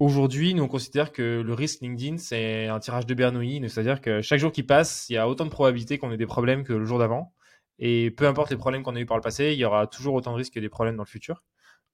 Aujourd'hui, 0.02 0.56
nous 0.56 0.64
on 0.64 0.68
considère 0.68 1.12
que 1.12 1.44
le 1.46 1.54
risque 1.54 1.82
LinkedIn, 1.82 2.18
c'est 2.18 2.66
un 2.66 2.80
tirage 2.80 3.06
de 3.06 3.14
Bernoulli, 3.14 3.62
c'est-à-dire 3.70 4.02
que 4.02 4.20
chaque 4.24 4.40
jour 4.40 4.52
qui 4.52 4.64
passe, 4.64 5.08
il 5.10 5.14
y 5.14 5.18
a 5.18 5.30
autant 5.30 5.46
de 5.46 5.52
probabilités 5.52 6.00
qu'on 6.00 6.12
ait 6.12 6.18
des 6.18 6.26
problèmes 6.26 6.64
que 6.64 6.74
le 6.74 6.86
jour 6.86 6.98
d'avant. 6.98 7.36
Et 7.78 8.10
peu 8.10 8.26
importe 8.26 8.50
les 8.50 8.58
problèmes 8.58 8.82
qu'on 8.82 8.96
a 8.96 9.00
eu 9.00 9.06
par 9.06 9.16
le 9.16 9.22
passé, 9.22 9.54
il 9.54 9.60
y 9.60 9.64
aura 9.64 9.86
toujours 9.86 10.16
autant 10.16 10.32
de 10.32 10.38
risques 10.38 10.56
que 10.56 10.60
des 10.60 10.70
problèmes 10.70 10.96
dans 10.96 11.04
le 11.04 11.08
futur. 11.08 11.44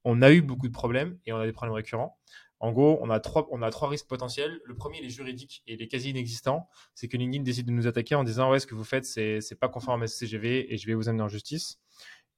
On 0.04 0.22
a 0.22 0.32
eu 0.32 0.40
beaucoup 0.40 0.68
de 0.68 0.72
problèmes 0.72 1.18
et 1.26 1.34
on 1.34 1.36
a 1.36 1.44
des 1.44 1.52
problèmes 1.52 1.74
récurrents. 1.74 2.18
En 2.60 2.72
gros, 2.72 2.98
on 3.02 3.10
a 3.10 3.20
trois, 3.20 3.46
on 3.50 3.60
a 3.60 3.68
trois 3.70 3.90
risques 3.90 4.08
potentiels. 4.08 4.58
Le 4.64 4.74
premier, 4.74 5.00
il 5.02 5.04
est 5.04 5.10
juridique 5.10 5.62
et 5.66 5.74
il 5.74 5.82
est 5.82 5.88
quasi 5.88 6.08
inexistant. 6.08 6.66
C'est 6.94 7.08
que 7.08 7.18
LinkedIn 7.18 7.44
décide 7.44 7.66
de 7.66 7.72
nous 7.72 7.86
attaquer 7.86 8.14
en 8.14 8.24
disant 8.24 8.50
ouais, 8.50 8.58
ce 8.58 8.66
que 8.66 8.74
vous 8.74 8.84
faites, 8.84 9.04
c'est, 9.04 9.42
pas 9.60 9.68
conforme 9.68 10.02
à 10.02 10.06
CGV 10.06 10.72
et 10.72 10.78
je 10.78 10.86
vais 10.86 10.94
vous 10.94 11.10
amener 11.10 11.24
en 11.24 11.28
justice. 11.28 11.78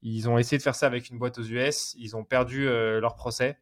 Ils 0.02 0.28
ont 0.28 0.37
essayé 0.37 0.59
de 0.59 0.64
faire 0.64 0.74
ça 0.74 0.87
avec 0.87 1.11
une 1.11 1.18
boîte 1.20 1.38
aux 1.38 1.44
US. 1.44 1.94
Ils 1.96 2.16
ont 2.16 2.24
perdu 2.24 2.66
euh, 2.66 2.98
leur 2.98 3.14
procès 3.14 3.61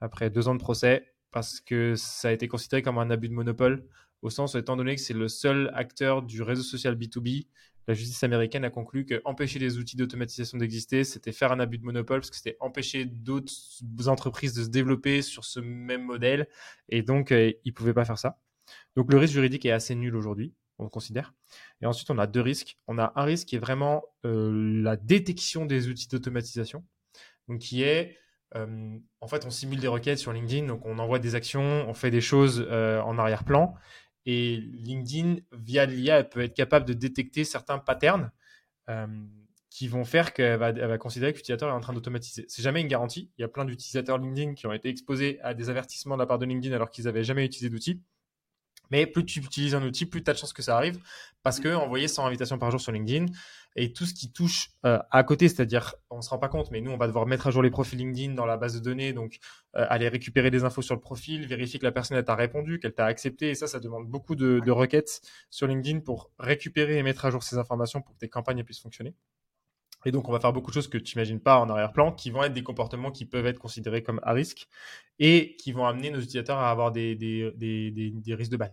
après 0.00 0.30
deux 0.30 0.46
ans 0.46 0.54
de 0.54 0.60
procès 0.60 1.04
parce 1.30 1.60
que 1.60 1.94
ça 1.96 2.28
a 2.28 2.32
été 2.32 2.48
considéré 2.48 2.82
comme 2.82 2.98
un 2.98 3.10
abus 3.10 3.28
de 3.28 3.34
monopole 3.34 3.84
au 4.22 4.30
sens 4.30 4.54
étant 4.54 4.76
donné 4.76 4.96
que 4.96 5.00
c'est 5.00 5.14
le 5.14 5.28
seul 5.28 5.70
acteur 5.74 6.22
du 6.22 6.42
réseau 6.42 6.62
social 6.62 6.96
B2B 6.96 7.46
la 7.88 7.94
justice 7.94 8.22
américaine 8.22 8.66
a 8.66 8.70
conclu 8.70 9.06
que 9.06 9.22
empêcher 9.24 9.58
les 9.58 9.78
outils 9.78 9.96
d'automatisation 9.96 10.58
d'exister, 10.58 11.04
c'était 11.04 11.32
faire 11.32 11.52
un 11.52 11.58
abus 11.58 11.78
de 11.78 11.84
monopole 11.84 12.20
parce 12.20 12.28
que 12.28 12.36
c'était 12.36 12.58
empêcher 12.60 13.06
d'autres 13.06 13.54
entreprises 14.08 14.52
de 14.52 14.62
se 14.62 14.68
développer 14.68 15.22
sur 15.22 15.46
ce 15.46 15.58
même 15.58 16.02
modèle 16.02 16.48
et 16.90 17.02
donc 17.02 17.32
euh, 17.32 17.50
ils 17.64 17.70
ne 17.70 17.72
pouvaient 17.72 17.94
pas 17.94 18.04
faire 18.04 18.18
ça. 18.18 18.38
Donc 18.94 19.10
le 19.10 19.18
risque 19.18 19.32
juridique 19.32 19.64
est 19.64 19.70
assez 19.70 19.94
nul 19.94 20.14
aujourd'hui, 20.16 20.52
on 20.76 20.90
considère. 20.90 21.32
Et 21.80 21.86
ensuite, 21.86 22.10
on 22.10 22.18
a 22.18 22.26
deux 22.26 22.42
risques. 22.42 22.76
On 22.88 22.98
a 22.98 23.10
un 23.16 23.24
risque 23.24 23.48
qui 23.48 23.56
est 23.56 23.60
vraiment 23.60 24.04
euh, 24.26 24.82
la 24.82 24.96
détection 24.98 25.64
des 25.64 25.88
outils 25.88 26.08
d'automatisation, 26.08 26.84
donc 27.48 27.60
qui 27.60 27.82
est 27.84 28.18
euh, 28.54 28.98
en 29.20 29.28
fait, 29.28 29.44
on 29.46 29.50
simule 29.50 29.80
des 29.80 29.88
requêtes 29.88 30.18
sur 30.18 30.32
LinkedIn, 30.32 30.66
donc 30.66 30.86
on 30.86 30.98
envoie 30.98 31.18
des 31.18 31.34
actions, 31.34 31.84
on 31.88 31.94
fait 31.94 32.10
des 32.10 32.20
choses 32.20 32.66
en 32.70 33.18
arrière-plan, 33.18 33.74
et 34.30 34.58
LinkedIn, 34.58 35.36
via 35.52 35.86
l'IA, 35.86 36.18
elle 36.18 36.28
peut 36.28 36.42
être 36.42 36.54
capable 36.54 36.84
de 36.84 36.92
détecter 36.92 37.44
certains 37.44 37.78
patterns 37.78 38.30
euh, 38.90 39.06
qui 39.70 39.88
vont 39.88 40.04
faire 40.04 40.34
qu'elle 40.34 40.58
va, 40.58 40.98
considérer 40.98 41.32
que 41.32 41.38
l'utilisateur 41.38 41.70
est 41.70 41.72
en 41.72 41.80
train 41.80 41.94
d'automatiser. 41.94 42.44
C'est 42.46 42.62
jamais 42.62 42.82
une 42.82 42.88
garantie. 42.88 43.30
Il 43.38 43.42
y 43.42 43.44
a 43.44 43.48
plein 43.48 43.64
d'utilisateurs 43.64 44.18
LinkedIn 44.18 44.52
qui 44.52 44.66
ont 44.66 44.72
été 44.74 44.90
exposés 44.90 45.38
à 45.40 45.54
des 45.54 45.70
avertissements 45.70 46.16
de 46.16 46.20
la 46.20 46.26
part 46.26 46.38
de 46.38 46.44
LinkedIn 46.44 46.74
alors 46.74 46.90
qu'ils 46.90 47.04
n'avaient 47.04 47.24
jamais 47.24 47.46
utilisé 47.46 47.70
d'outil. 47.70 48.02
Mais 48.90 49.06
plus 49.06 49.24
tu 49.24 49.40
utilises 49.40 49.74
un 49.74 49.82
outil, 49.82 50.06
plus 50.06 50.22
tu 50.22 50.30
as 50.30 50.34
de 50.34 50.38
chances 50.38 50.52
que 50.52 50.62
ça 50.62 50.76
arrive. 50.76 50.98
Parce 51.42 51.60
que 51.60 51.74
envoyer 51.74 52.08
100 52.08 52.26
invitations 52.26 52.58
par 52.58 52.70
jour 52.70 52.80
sur 52.80 52.92
LinkedIn 52.92 53.26
et 53.76 53.92
tout 53.92 54.06
ce 54.06 54.14
qui 54.14 54.32
touche 54.32 54.70
euh, 54.84 54.98
à 55.10 55.22
côté, 55.22 55.48
c'est-à-dire, 55.48 55.94
on 56.10 56.16
ne 56.16 56.22
se 56.22 56.30
rend 56.30 56.38
pas 56.38 56.48
compte, 56.48 56.70
mais 56.70 56.80
nous, 56.80 56.90
on 56.90 56.96
va 56.96 57.06
devoir 57.06 57.26
mettre 57.26 57.46
à 57.46 57.50
jour 57.50 57.62
les 57.62 57.70
profils 57.70 57.98
LinkedIn 57.98 58.34
dans 58.34 58.46
la 58.46 58.56
base 58.56 58.74
de 58.74 58.80
données, 58.80 59.12
donc 59.12 59.38
euh, 59.76 59.86
aller 59.88 60.08
récupérer 60.08 60.50
des 60.50 60.64
infos 60.64 60.82
sur 60.82 60.94
le 60.94 61.00
profil, 61.00 61.46
vérifier 61.46 61.78
que 61.78 61.84
la 61.84 61.92
personne 61.92 62.20
t'a 62.22 62.34
répondu, 62.34 62.80
qu'elle 62.80 62.94
t'a 62.94 63.06
accepté. 63.06 63.50
Et 63.50 63.54
ça, 63.54 63.66
ça 63.66 63.78
demande 63.78 64.08
beaucoup 64.08 64.34
de, 64.34 64.60
de, 64.64 64.70
requêtes 64.70 65.20
sur 65.50 65.66
LinkedIn 65.66 66.00
pour 66.00 66.32
récupérer 66.38 66.98
et 66.98 67.02
mettre 67.02 67.24
à 67.24 67.30
jour 67.30 67.42
ces 67.42 67.56
informations 67.56 68.02
pour 68.02 68.14
que 68.14 68.18
tes 68.18 68.28
campagnes 68.28 68.64
puissent 68.64 68.80
fonctionner. 68.80 69.14
Et 70.08 70.10
donc, 70.10 70.26
on 70.26 70.32
va 70.32 70.40
faire 70.40 70.54
beaucoup 70.54 70.70
de 70.70 70.74
choses 70.74 70.88
que 70.88 70.96
tu 70.96 71.18
n'imagines 71.18 71.38
pas 71.38 71.58
en 71.60 71.68
arrière-plan, 71.68 72.12
qui 72.12 72.30
vont 72.30 72.42
être 72.42 72.54
des 72.54 72.62
comportements 72.62 73.10
qui 73.10 73.26
peuvent 73.26 73.44
être 73.44 73.58
considérés 73.58 74.02
comme 74.02 74.20
à 74.22 74.32
risque 74.32 74.66
et 75.18 75.54
qui 75.56 75.70
vont 75.70 75.84
amener 75.84 76.10
nos 76.10 76.18
utilisateurs 76.18 76.56
à 76.56 76.70
avoir 76.70 76.92
des, 76.92 77.12
risques 78.26 78.50
de 78.50 78.56
ban. 78.56 78.70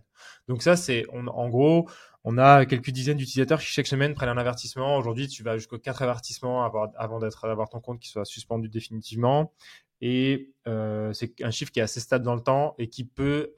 Donc 0.47 0.63
ça, 0.63 0.77
c'est 0.77 1.05
en 1.11 1.49
gros, 1.49 1.89
on 2.23 2.37
a 2.37 2.65
quelques 2.65 2.91
dizaines 2.91 3.17
d'utilisateurs 3.17 3.59
qui 3.59 3.65
chaque 3.65 3.85
semaine 3.85 4.13
prennent 4.13 4.29
un 4.29 4.37
avertissement. 4.37 4.95
Aujourd'hui, 4.95 5.27
tu 5.27 5.43
vas 5.43 5.57
jusqu'aux 5.57 5.77
quatre 5.77 6.01
avertissements 6.03 6.63
avant 6.63 7.19
d'avoir 7.19 7.67
ton 7.67 7.81
compte 7.81 7.99
qui 7.99 8.07
soit 8.07 8.23
suspendu 8.23 8.69
définitivement. 8.69 9.51
Et 9.99 10.53
euh, 10.67 11.11
c'est 11.11 11.33
un 11.43 11.51
chiffre 11.51 11.73
qui 11.73 11.81
est 11.81 11.83
assez 11.83 11.99
stable 11.99 12.23
dans 12.23 12.35
le 12.35 12.43
temps 12.43 12.75
et 12.77 12.87
qui 12.87 13.03
peut, 13.03 13.53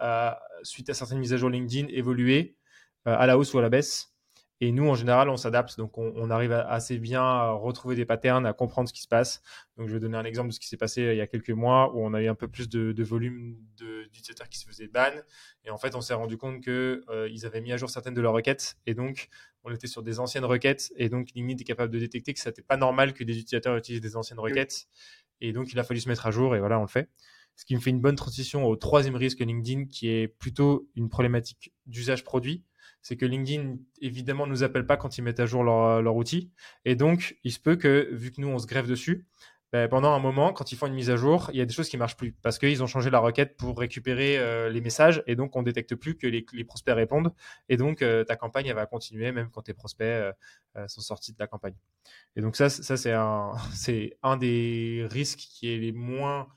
suite 0.64 0.90
à 0.90 0.96
certaines 0.96 1.20
mises 1.20 1.34
à 1.34 1.38
jour 1.38 1.52
LinkedIn, 1.52 1.90
évoluer 1.90 2.58
euh, 3.08 3.16
à 3.16 3.28
la 3.28 3.38
hausse 3.38 3.54
ou 3.54 3.60
à 3.60 3.62
la 3.62 3.70
baisse. 3.70 4.17
Et 4.60 4.72
nous, 4.72 4.90
en 4.90 4.96
général, 4.96 5.30
on 5.30 5.38
s'adapte. 5.38 5.78
Donc, 5.78 5.98
on, 5.98 6.30
arrive 6.32 6.52
assez 6.52 6.98
bien 6.98 7.22
à 7.22 7.52
retrouver 7.52 7.96
des 7.96 8.06
patterns, 8.06 8.46
à 8.46 8.54
comprendre 8.54 8.90
ce 8.90 8.94
qui 8.94 9.02
se 9.02 9.08
passe. 9.08 9.42
Donc, 9.78 9.88
je 9.88 9.94
vais 9.94 10.00
donner 10.00 10.18
un 10.18 10.24
exemple 10.24 10.50
de 10.50 10.54
ce 10.54 10.60
qui 10.60 10.68
s'est 10.68 10.78
passé 10.78 11.02
euh, 11.04 11.14
il 11.14 11.18
y 11.18 11.22
a 11.22 11.28
quelques 11.28 11.52
mois 11.52 11.94
où 11.94 12.04
on 12.04 12.14
a 12.14 12.22
eu 12.22 12.28
un 12.28 12.36
peu 12.36 12.48
plus 12.48 12.68
de, 12.68 13.04
volume 13.04 13.56
d'utilisateurs 13.78 14.50
qui 14.50 14.58
se 14.58 14.66
faisaient 14.66 14.88
ban. 14.88 15.12
Et 15.64 15.70
en 15.70 15.78
fait, 15.78 15.94
on 15.96 16.02
s'est 16.02 16.16
rendu 16.16 16.38
compte 16.38 16.62
qu'ils 16.62 16.72
euh, 17.10 17.30
avaient 17.44 17.62
mis 17.62 17.72
à 17.72 17.78
jour 17.78 17.90
certaines 17.90 18.16
de 18.16 18.22
leurs 18.22 18.34
requêtes. 18.34 18.78
Et 18.88 18.96
donc, 18.96 19.30
on 19.64 19.72
était 19.72 19.88
sur 19.88 20.02
des 20.02 20.20
anciennes 20.20 20.46
requêtes. 20.46 20.92
Et 20.96 21.10
donc, 21.10 21.30
LinkedIn 21.36 21.62
est 21.62 21.66
capable 21.66 21.94
de 21.94 22.00
détecter 22.00 22.34
que 22.34 22.40
ce 22.40 22.50
n'était 22.50 22.64
pas 22.64 22.78
normal 22.78 23.14
que 23.14 23.24
des 23.24 23.38
utilisateurs 23.38 23.78
utilisent 23.78 24.02
des 24.02 24.16
anciennes 24.16 24.40
requêtes. 24.40 24.88
Et 25.40 25.54
donc, 25.54 25.72
il 25.72 25.80
a 25.80 25.84
fallu 25.84 26.00
se 26.00 26.10
mettre 26.10 26.26
à 26.26 26.32
jour. 26.32 26.56
Et 26.56 26.60
voilà, 26.60 26.80
on 26.80 26.84
le 26.84 26.88
fait. 26.88 27.10
Ce 27.56 27.66
qui 27.66 27.76
me 27.76 27.80
fait 27.80 27.92
une 27.92 28.02
bonne 28.02 28.16
transition 28.16 28.66
au 28.66 28.76
troisième 28.76 29.16
risque 29.16 29.40
LinkedIn, 29.40 29.86
qui 29.86 30.10
est 30.10 30.28
plutôt 30.28 30.90
une 30.96 31.10
problématique 31.10 31.74
d'usage 31.86 32.24
produit 32.24 32.64
c'est 33.02 33.18
que 33.18 33.26
LinkedIn, 33.26 33.78
évidemment, 34.02 34.46
ne 34.46 34.52
nous 34.52 34.64
appelle 34.64 34.86
pas 34.86 34.98
quand 34.98 35.18
ils 35.18 35.22
mettent 35.22 35.40
à 35.40 35.46
jour 35.46 35.64
leur, 35.64 36.02
leur 36.02 36.16
outil. 36.16 36.52
Et 36.86 36.96
donc, 36.96 37.38
il 37.44 37.52
se 37.52 37.60
peut 37.60 37.76
que, 37.76 38.10
vu 38.12 38.32
que 38.32 38.42
nous, 38.42 38.48
on 38.48 38.60
se 38.60 38.68
grève 38.68 38.88
dessus, 38.88 39.26
ben, 39.74 39.90
pendant 39.90 40.14
un 40.14 40.20
moment, 40.20 40.54
quand 40.54 40.72
ils 40.72 40.78
font 40.78 40.88
une 40.88 40.94
mise 40.94 41.10
à 41.10 41.18
jour, 41.18 41.50
il 41.52 41.60
y 41.60 41.62
a 41.62 41.66
des 41.66 41.74
choses 41.74 41.90
qui 41.90 41.98
marchent 41.98 42.16
plus 42.16 42.32
parce 42.42 42.58
qu'ils 42.58 42.82
ont 42.84 42.88
changé 42.88 43.10
la 43.10 43.20
requête 43.20 43.58
pour 43.58 43.78
récupérer 43.78 44.38
euh, 44.38 44.70
les 44.70 44.80
messages 44.80 45.22
et 45.28 45.36
donc 45.36 45.58
on 45.58 45.62
détecte 45.62 45.94
plus 45.96 46.18
que 46.18 46.26
les, 46.26 46.42
prospects 46.64 46.96
répondent 46.96 47.34
et 47.68 47.76
donc 47.76 48.02
euh, 48.02 48.24
ta 48.24 48.38
campagne 48.38 48.68
elle 48.68 48.76
va 48.76 48.86
continuer 48.86 49.34
même 49.34 49.50
quand 49.52 49.64
tes 49.64 49.74
prospects 49.74 50.06
euh, 50.08 50.32
sont 50.88 51.02
sortis 51.02 51.34
de 51.34 51.38
la 51.40 51.48
campagne. 51.48 51.76
Et 52.38 52.42
donc 52.42 52.56
ça, 52.56 52.70
ça 52.70 52.96
c'est 52.96 53.12
un, 53.12 53.56
c'est 53.74 54.18
un 54.24 54.38
des 54.38 55.06
risques 55.12 55.40
qui 55.40 55.74
est 55.74 55.78
les 55.78 55.92
moins 55.92 56.48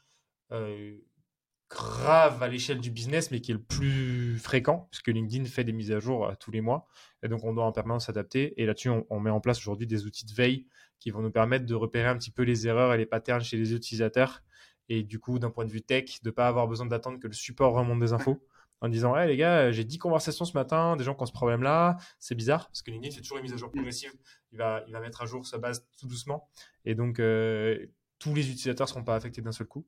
grave 1.70 2.42
à 2.42 2.48
l'échelle 2.48 2.80
du 2.80 2.90
business, 2.90 3.30
mais 3.30 3.40
qui 3.40 3.52
est 3.52 3.54
le 3.54 3.62
plus 3.62 4.36
fréquent, 4.38 4.88
puisque 4.90 5.08
LinkedIn 5.08 5.44
fait 5.44 5.64
des 5.64 5.72
mises 5.72 5.92
à 5.92 6.00
jour 6.00 6.32
tous 6.40 6.50
les 6.50 6.60
mois. 6.60 6.86
Et 7.22 7.28
donc, 7.28 7.44
on 7.44 7.54
doit 7.54 7.64
en 7.64 7.72
permanence 7.72 8.06
s'adapter. 8.06 8.60
Et 8.60 8.66
là-dessus, 8.66 8.90
on, 8.90 9.06
on, 9.08 9.20
met 9.20 9.30
en 9.30 9.40
place 9.40 9.58
aujourd'hui 9.58 9.86
des 9.86 10.04
outils 10.04 10.26
de 10.26 10.32
veille 10.32 10.66
qui 10.98 11.10
vont 11.10 11.20
nous 11.20 11.30
permettre 11.30 11.66
de 11.66 11.74
repérer 11.74 12.08
un 12.08 12.16
petit 12.16 12.30
peu 12.30 12.42
les 12.42 12.66
erreurs 12.66 12.92
et 12.92 12.98
les 12.98 13.06
patterns 13.06 13.42
chez 13.42 13.56
les 13.56 13.72
utilisateurs. 13.72 14.42
Et 14.88 15.04
du 15.04 15.20
coup, 15.20 15.38
d'un 15.38 15.50
point 15.50 15.64
de 15.64 15.70
vue 15.70 15.82
tech, 15.82 16.20
de 16.22 16.28
ne 16.28 16.34
pas 16.34 16.48
avoir 16.48 16.66
besoin 16.66 16.86
d'attendre 16.86 17.20
que 17.20 17.28
le 17.28 17.32
support 17.32 17.74
remonte 17.74 18.00
des 18.00 18.12
infos 18.12 18.44
en 18.80 18.88
disant 18.88 19.16
hey, 19.16 19.28
les 19.28 19.36
gars, 19.36 19.70
j'ai 19.70 19.84
10 19.84 19.98
conversations 19.98 20.44
ce 20.44 20.54
matin, 20.54 20.96
des 20.96 21.04
gens 21.04 21.14
qui 21.14 21.22
ont 21.22 21.26
ce 21.26 21.32
problème-là, 21.32 21.96
c'est 22.18 22.34
bizarre, 22.34 22.66
parce 22.68 22.82
que 22.82 22.90
LinkedIn 22.90 23.14
fait 23.14 23.20
toujours 23.20 23.38
une 23.38 23.42
mise 23.42 23.52
à 23.52 23.56
jour 23.56 23.70
progressive, 23.70 24.12
il 24.52 24.58
va, 24.58 24.82
il 24.86 24.92
va 24.92 25.00
mettre 25.00 25.22
à 25.22 25.26
jour 25.26 25.46
sa 25.46 25.58
base 25.58 25.86
tout 25.98 26.06
doucement, 26.06 26.48
et 26.84 26.94
donc 26.94 27.20
euh, 27.20 27.86
tous 28.18 28.34
les 28.34 28.50
utilisateurs 28.50 28.86
ne 28.86 28.90
seront 28.90 29.04
pas 29.04 29.16
affectés 29.16 29.42
d'un 29.42 29.52
seul 29.52 29.66
coup. 29.66 29.86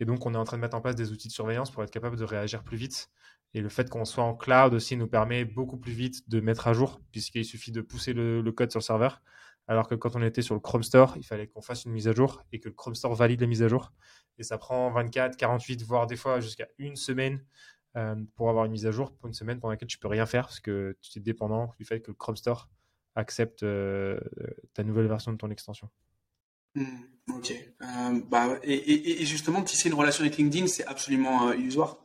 Et 0.00 0.04
donc 0.04 0.26
on 0.26 0.34
est 0.34 0.38
en 0.38 0.44
train 0.44 0.56
de 0.56 0.62
mettre 0.62 0.76
en 0.76 0.80
place 0.80 0.96
des 0.96 1.12
outils 1.12 1.28
de 1.28 1.32
surveillance 1.32 1.70
pour 1.70 1.82
être 1.82 1.90
capable 1.90 2.16
de 2.16 2.24
réagir 2.24 2.62
plus 2.62 2.76
vite. 2.76 3.10
Et 3.54 3.60
le 3.60 3.68
fait 3.68 3.88
qu'on 3.88 4.04
soit 4.04 4.24
en 4.24 4.34
cloud 4.34 4.74
aussi 4.74 4.96
nous 4.96 5.06
permet 5.06 5.44
beaucoup 5.44 5.78
plus 5.78 5.92
vite 5.92 6.28
de 6.28 6.40
mettre 6.40 6.68
à 6.68 6.72
jour, 6.72 7.00
puisqu'il 7.12 7.44
suffit 7.44 7.72
de 7.72 7.80
pousser 7.80 8.12
le, 8.12 8.42
code 8.52 8.70
sur 8.70 8.80
le 8.80 8.84
serveur. 8.84 9.22
Alors 9.68 9.88
que 9.88 9.94
quand 9.94 10.14
on 10.14 10.22
était 10.22 10.42
sur 10.42 10.54
le 10.54 10.60
Chrome 10.60 10.82
Store, 10.82 11.16
il 11.16 11.24
fallait 11.24 11.46
qu'on 11.46 11.62
fasse 11.62 11.84
une 11.84 11.92
mise 11.92 12.06
à 12.06 12.12
jour 12.12 12.42
et 12.52 12.60
que 12.60 12.68
le 12.68 12.74
Chrome 12.74 12.94
Store 12.94 13.14
valide 13.14 13.40
la 13.40 13.46
mise 13.46 13.62
à 13.62 13.68
jour. 13.68 13.92
Et 14.38 14.42
ça 14.42 14.58
prend 14.58 14.90
24, 14.90 15.36
48, 15.36 15.82
voire 15.82 16.06
des 16.06 16.16
fois 16.16 16.40
jusqu'à 16.40 16.68
une 16.78 16.96
semaine 16.96 17.44
euh, 17.96 18.14
pour 18.34 18.50
avoir 18.50 18.66
une 18.66 18.72
mise 18.72 18.86
à 18.86 18.90
jour 18.90 19.16
pour 19.16 19.26
une 19.26 19.34
semaine 19.34 19.58
pendant 19.58 19.72
laquelle 19.72 19.88
tu 19.88 19.98
peux 19.98 20.08
rien 20.08 20.26
faire 20.26 20.44
parce 20.44 20.60
que 20.60 20.96
tu 21.00 21.18
es 21.18 21.22
dépendant 21.22 21.72
du 21.78 21.86
fait 21.86 22.00
que 22.00 22.10
le 22.10 22.14
Chrome 22.14 22.36
Store 22.36 22.68
accepte 23.14 23.62
euh, 23.62 24.20
ta 24.74 24.84
nouvelle 24.84 25.06
version 25.06 25.32
de 25.32 25.38
ton 25.38 25.50
extension. 25.50 25.88
Mmh, 26.76 27.34
ok. 27.34 27.52
Euh, 27.82 28.20
bah, 28.30 28.58
et, 28.62 28.74
et, 28.74 29.22
et, 29.22 29.26
justement, 29.26 29.64
une 29.84 29.94
relation 29.94 30.22
avec 30.22 30.36
LinkedIn, 30.36 30.68
c'est 30.68 30.86
absolument 30.86 31.52
illusoire. 31.52 31.98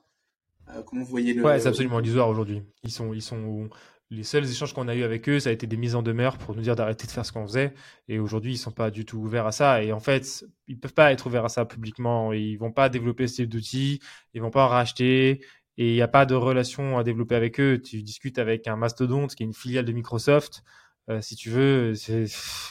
comment 0.88 1.04
vous 1.04 1.10
voyez 1.10 1.34
le. 1.36 1.44
Ouais, 1.44 1.60
c'est 1.60 1.68
absolument 1.68 2.00
illusoire 2.00 2.28
aujourd'hui. 2.28 2.64
Ils 2.84 2.92
sont, 2.92 3.14
ils 3.14 3.22
sont 3.22 3.70
les 4.12 4.24
seuls 4.24 4.44
échanges 4.44 4.74
qu'on 4.74 4.90
a 4.90 4.96
eu 4.96 5.04
avec 5.04 5.30
eux, 5.30 5.40
ça 5.40 5.50
a 5.50 5.54
été 5.54 5.68
des 5.68 5.78
mises 5.78 5.96
en 5.96 6.02
demeure 6.02 6.38
pour 6.38 6.54
nous 6.54 6.62
dire 6.62 6.76
d'arrêter 6.76 7.08
de 7.08 7.12
faire 7.12 7.26
ce 7.26 7.32
qu'on 7.32 7.48
faisait. 7.48 7.74
Et 8.10 8.20
aujourd'hui, 8.20 8.54
ils 8.54 8.58
sont 8.58 8.72
pas 8.72 8.92
du 8.92 9.06
tout 9.06 9.18
ouverts 9.18 9.48
à 9.48 9.54
ça. 9.54 9.84
Et 9.84 9.94
en 9.94 10.02
fait, 10.02 10.46
ils 10.68 10.78
peuvent 10.78 10.94
pas 10.94 11.14
être 11.14 11.28
ouverts 11.28 11.46
à 11.46 11.50
ça 11.50 11.64
publiquement. 11.64 12.34
Ils 12.34 12.58
vont 12.58 12.74
pas 12.74 12.90
développer 12.90 13.28
ce 13.28 13.36
type 13.36 13.50
d'outils. 13.50 14.02
Ils 14.34 14.42
vont 14.42 14.50
pas 14.52 14.66
en 14.66 14.68
racheter. 14.68 15.46
Et 15.78 15.92
il 15.92 15.94
n'y 15.94 16.02
a 16.02 16.10
pas 16.10 16.26
de 16.26 16.36
relation 16.36 16.98
à 16.98 17.06
développer 17.06 17.36
avec 17.36 17.60
eux. 17.62 17.82
Tu 17.82 18.04
discutes 18.04 18.38
avec 18.38 18.68
un 18.68 18.76
mastodonte 18.76 19.34
qui 19.34 19.44
est 19.44 19.46
une 19.46 19.54
filiale 19.54 19.86
de 19.86 19.94
Microsoft. 19.94 20.62
Euh, 21.10 21.22
si 21.22 21.36
tu 21.36 21.50
veux, 21.50 21.94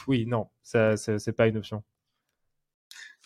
oui, 0.07 0.25
non, 0.25 0.47
ça, 0.63 0.97
c'est 0.97 1.33
pas 1.33 1.47
une 1.47 1.57
option. 1.57 1.83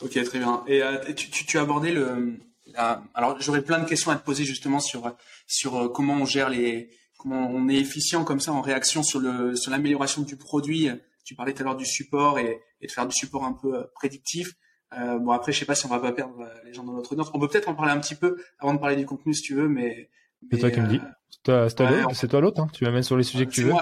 Ok, 0.01 0.21
très 0.23 0.39
bien. 0.39 0.63
Et 0.67 0.83
euh, 0.83 1.13
tu, 1.13 1.29
tu, 1.29 1.45
tu, 1.45 1.57
as 1.57 1.61
abordé 1.61 1.91
le. 1.91 2.37
La... 2.73 3.01
Alors, 3.13 3.39
j'aurais 3.39 3.61
plein 3.61 3.79
de 3.79 3.87
questions 3.87 4.11
à 4.11 4.15
te 4.15 4.25
poser 4.25 4.43
justement 4.43 4.79
sur 4.79 5.15
sur 5.47 5.75
euh, 5.77 5.89
comment 5.89 6.15
on 6.15 6.25
gère 6.25 6.49
les 6.49 6.89
on 7.27 7.69
est 7.69 7.77
efficient 7.77 8.23
comme 8.23 8.39
ça 8.39 8.51
en 8.51 8.61
réaction 8.61 9.01
sur 9.01 9.19
le 9.19 9.55
sur 9.55 9.71
l'amélioration 9.71 10.21
du 10.21 10.35
produit. 10.35 10.89
Tu 11.23 11.33
parlais 11.33 11.53
tout 11.53 11.63
à 11.63 11.65
l'heure 11.65 11.75
du 11.75 11.85
support 11.85 12.37
et, 12.37 12.61
de 12.81 12.91
faire 12.91 13.07
du 13.07 13.15
support 13.15 13.45
un 13.45 13.53
peu 13.53 13.75
euh, 13.75 13.83
prédictif. 13.95 14.53
Euh, 14.93 15.17
bon 15.17 15.31
après, 15.31 15.51
je 15.51 15.59
sais 15.59 15.65
pas 15.65 15.73
si 15.73 15.85
on 15.87 15.89
va 15.89 15.99
pas 15.99 16.11
perdre 16.11 16.47
les 16.63 16.73
gens 16.73 16.83
dans 16.83 16.93
notre 16.93 17.13
audience. 17.13 17.31
On 17.33 17.39
peut 17.39 17.47
peut-être 17.47 17.67
en 17.67 17.73
parler 17.73 17.91
un 17.91 17.99
petit 17.99 18.13
peu 18.13 18.37
avant 18.59 18.75
de 18.75 18.79
parler 18.79 18.95
du 18.95 19.05
contenu 19.05 19.33
si 19.33 19.41
tu 19.41 19.55
veux, 19.55 19.67
mais. 19.67 20.09
C'est 20.51 20.59
toi 20.59 20.71
qui 20.71 20.81
me 20.81 20.87
dis. 20.87 21.01
C'est 21.45 22.27
toi, 22.27 22.41
l'autre. 22.41 22.61
Hein. 22.61 22.67
Tu 22.73 22.83
m'amènes 22.83 23.03
sur 23.03 23.17
les 23.17 23.23
sujets 23.23 23.45
que 23.45 23.51
tu 23.51 23.63
veux. 23.63 23.73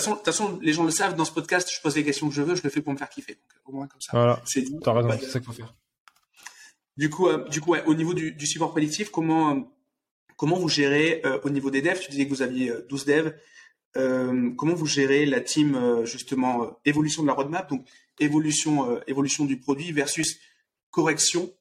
Toute 0.00 0.24
façon, 0.24 0.58
les 0.60 0.72
gens 0.72 0.84
le 0.84 0.90
savent. 0.90 1.14
Dans 1.14 1.24
ce 1.24 1.32
podcast, 1.32 1.70
je 1.72 1.80
pose 1.80 1.96
les 1.96 2.04
questions 2.04 2.28
que 2.28 2.34
je 2.34 2.42
veux. 2.42 2.54
Je 2.54 2.62
le 2.62 2.70
fais 2.70 2.80
pour 2.80 2.92
me 2.92 2.98
faire 2.98 3.08
kiffer. 3.08 3.34
Donc, 3.34 3.52
au 3.66 3.72
moins 3.72 3.86
comme 3.86 4.00
ça. 4.00 4.12
Voilà. 4.12 4.42
C'est 4.44 4.64
T'as 4.82 4.92
raison. 4.92 5.10
C'est 5.20 5.26
ça 5.26 5.40
qu'il 5.40 5.46
faut 5.46 5.52
faire. 5.52 5.74
Du 6.96 7.10
coup, 7.10 7.28
du 7.50 7.60
coup, 7.60 7.74
au 7.86 7.94
niveau 7.94 8.14
du, 8.14 8.32
du 8.32 8.46
support 8.46 8.70
prédictif, 8.70 9.10
comment 9.10 9.74
Comment 10.36 10.56
vous 10.56 10.68
gérez 10.68 11.22
euh, 11.24 11.38
au 11.44 11.50
niveau 11.50 11.70
des 11.70 11.82
devs? 11.82 12.00
Tu 12.00 12.10
disais 12.10 12.24
que 12.24 12.30
vous 12.30 12.42
aviez 12.42 12.72
12 12.88 13.02
euh, 13.02 13.04
devs. 13.06 13.34
Euh, 13.96 14.50
comment 14.56 14.74
vous 14.74 14.86
gérez 14.86 15.24
la 15.24 15.40
team 15.40 16.04
justement 16.04 16.80
évolution 16.84 17.22
de 17.22 17.28
la 17.28 17.32
roadmap, 17.32 17.70
donc 17.70 17.86
évolution 18.18 19.00
évolution 19.06 19.44
du 19.44 19.60
produit 19.60 19.92
versus 19.92 20.40
correction, 20.90 21.52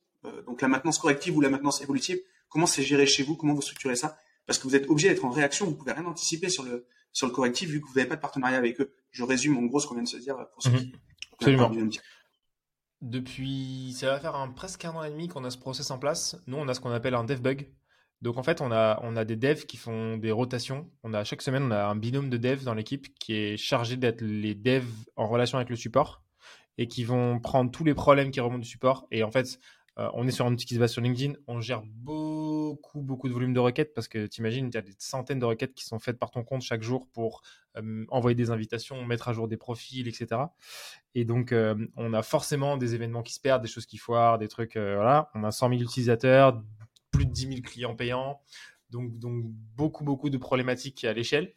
donc 0.47 0.61
la 0.63 0.67
maintenance 0.67 0.97
corrective 0.97 1.37
ou 1.37 1.41
la 1.41 1.49
maintenance 1.49 1.83
évolutive. 1.83 2.19
Comment 2.49 2.65
c'est 2.65 2.81
géré 2.81 3.05
chez 3.05 3.21
vous? 3.21 3.35
Comment 3.35 3.53
vous 3.53 3.61
structurez 3.61 3.95
ça? 3.95 4.17
Parce 4.47 4.57
que 4.57 4.67
vous 4.67 4.75
êtes 4.75 4.89
obligé 4.89 5.09
d'être 5.09 5.25
en 5.25 5.29
réaction, 5.29 5.67
vous 5.67 5.75
pouvez 5.75 5.91
rien 5.91 6.05
anticiper 6.05 6.49
sur 6.49 6.63
le 6.63 6.87
sur 7.13 7.27
le 7.27 7.33
correctif 7.33 7.69
vu 7.69 7.79
que 7.79 7.87
vous 7.87 7.93
n'avez 7.95 8.09
pas 8.09 8.15
de 8.15 8.21
partenariat 8.21 8.57
avec 8.57 8.81
eux. 8.81 8.93
Je 9.11 9.23
résume 9.23 9.57
en 9.57 9.63
gros 9.63 9.79
ce 9.79 9.87
qu'on 9.87 9.93
vient 9.93 10.03
de 10.03 10.07
se 10.07 10.17
dire 10.17 10.35
pour 10.51 10.61
ceux 10.61 10.71
mhm. 10.71 10.79
qui. 10.79 10.95
Absolument. 11.33 11.71
Depuis, 13.01 13.93
ça 13.97 14.07
va 14.07 14.19
faire 14.19 14.35
un, 14.35 14.49
presque 14.49 14.85
un 14.85 14.91
an 14.91 15.03
et 15.03 15.09
demi 15.09 15.27
qu'on 15.27 15.43
a 15.43 15.49
ce 15.49 15.57
process 15.57 15.91
en 15.91 15.99
place. 15.99 16.37
Nous, 16.47 16.57
on 16.57 16.67
a 16.67 16.73
ce 16.73 16.79
qu'on 16.79 16.91
appelle 16.91 17.15
un 17.15 17.23
dev 17.23 17.41
bug. 17.41 17.69
Donc 18.21 18.37
en 18.37 18.43
fait, 18.43 18.61
on 18.61 18.71
a, 18.71 18.99
on 19.03 19.17
a 19.17 19.25
des 19.25 19.35
devs 19.35 19.65
qui 19.65 19.75
font 19.75 20.15
des 20.15 20.31
rotations. 20.31 20.89
On 21.03 21.13
a 21.13 21.25
chaque 21.25 21.41
semaine, 21.41 21.63
on 21.63 21.71
a 21.71 21.83
un 21.83 21.95
binôme 21.95 22.29
de 22.29 22.37
devs 22.37 22.63
dans 22.63 22.73
l'équipe 22.73 23.13
qui 23.19 23.33
est 23.33 23.57
chargé 23.57 23.97
d'être 23.97 24.21
les 24.21 24.55
devs 24.55 24.87
en 25.17 25.27
relation 25.27 25.57
avec 25.57 25.69
le 25.69 25.75
support 25.75 26.23
et 26.77 26.87
qui 26.87 27.03
vont 27.03 27.39
prendre 27.39 27.69
tous 27.69 27.83
les 27.83 27.93
problèmes 27.93 28.31
qui 28.31 28.39
remontent 28.39 28.61
du 28.61 28.69
support. 28.69 29.07
Et 29.11 29.23
en 29.23 29.31
fait, 29.31 29.59
euh, 29.99 30.09
on 30.13 30.27
est 30.27 30.31
sur 30.31 30.45
un 30.45 30.53
outil 30.53 30.65
qui 30.65 30.73
se 30.73 30.79
base 30.79 30.91
sur 30.91 31.01
LinkedIn. 31.01 31.33
On 31.47 31.61
gère 31.61 31.83
beaucoup, 31.83 33.01
beaucoup 33.01 33.27
de 33.27 33.33
volume 33.33 33.53
de 33.53 33.59
requêtes 33.59 33.93
parce 33.93 34.07
que 34.07 34.25
tu 34.25 34.41
imagines, 34.41 34.67
il 34.67 34.73
y 34.73 34.77
a 34.77 34.81
des 34.81 34.95
centaines 34.97 35.39
de 35.39 35.45
requêtes 35.45 35.73
qui 35.73 35.85
sont 35.85 35.99
faites 35.99 36.17
par 36.17 36.31
ton 36.31 36.43
compte 36.43 36.61
chaque 36.61 36.81
jour 36.81 37.07
pour 37.11 37.43
euh, 37.77 38.05
envoyer 38.09 38.35
des 38.35 38.49
invitations, 38.49 39.05
mettre 39.05 39.27
à 39.27 39.33
jour 39.33 39.47
des 39.47 39.57
profils, 39.57 40.07
etc. 40.07 40.41
Et 41.13 41.25
donc, 41.25 41.51
euh, 41.51 41.75
on 41.95 42.13
a 42.13 42.23
forcément 42.23 42.77
des 42.77 42.95
événements 42.95 43.21
qui 43.21 43.33
se 43.33 43.39
perdent, 43.39 43.61
des 43.61 43.67
choses 43.67 43.85
qui 43.85 43.97
foirent, 43.97 44.39
des 44.39 44.47
trucs. 44.47 44.77
voilà. 44.77 45.29
On 45.35 45.43
a 45.43 45.51
100 45.51 45.69
000 45.69 45.81
utilisateurs, 45.81 46.61
plus 47.11 47.25
de 47.25 47.31
10 47.31 47.47
000 47.47 47.61
clients 47.61 47.95
payants, 47.95 48.41
donc, 48.89 49.19
donc 49.19 49.43
beaucoup, 49.75 50.03
beaucoup 50.03 50.31
de 50.31 50.37
problématiques 50.37 51.03
à 51.03 51.13
l'échelle. 51.13 51.53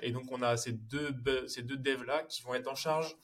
Et 0.00 0.12
donc, 0.12 0.32
on 0.32 0.40
a 0.40 0.56
ces 0.56 0.72
deux, 0.72 1.14
ces 1.46 1.62
deux 1.62 1.76
devs-là 1.76 2.22
qui 2.22 2.42
vont 2.42 2.54
être 2.54 2.72
en 2.72 2.74
charge 2.74 3.18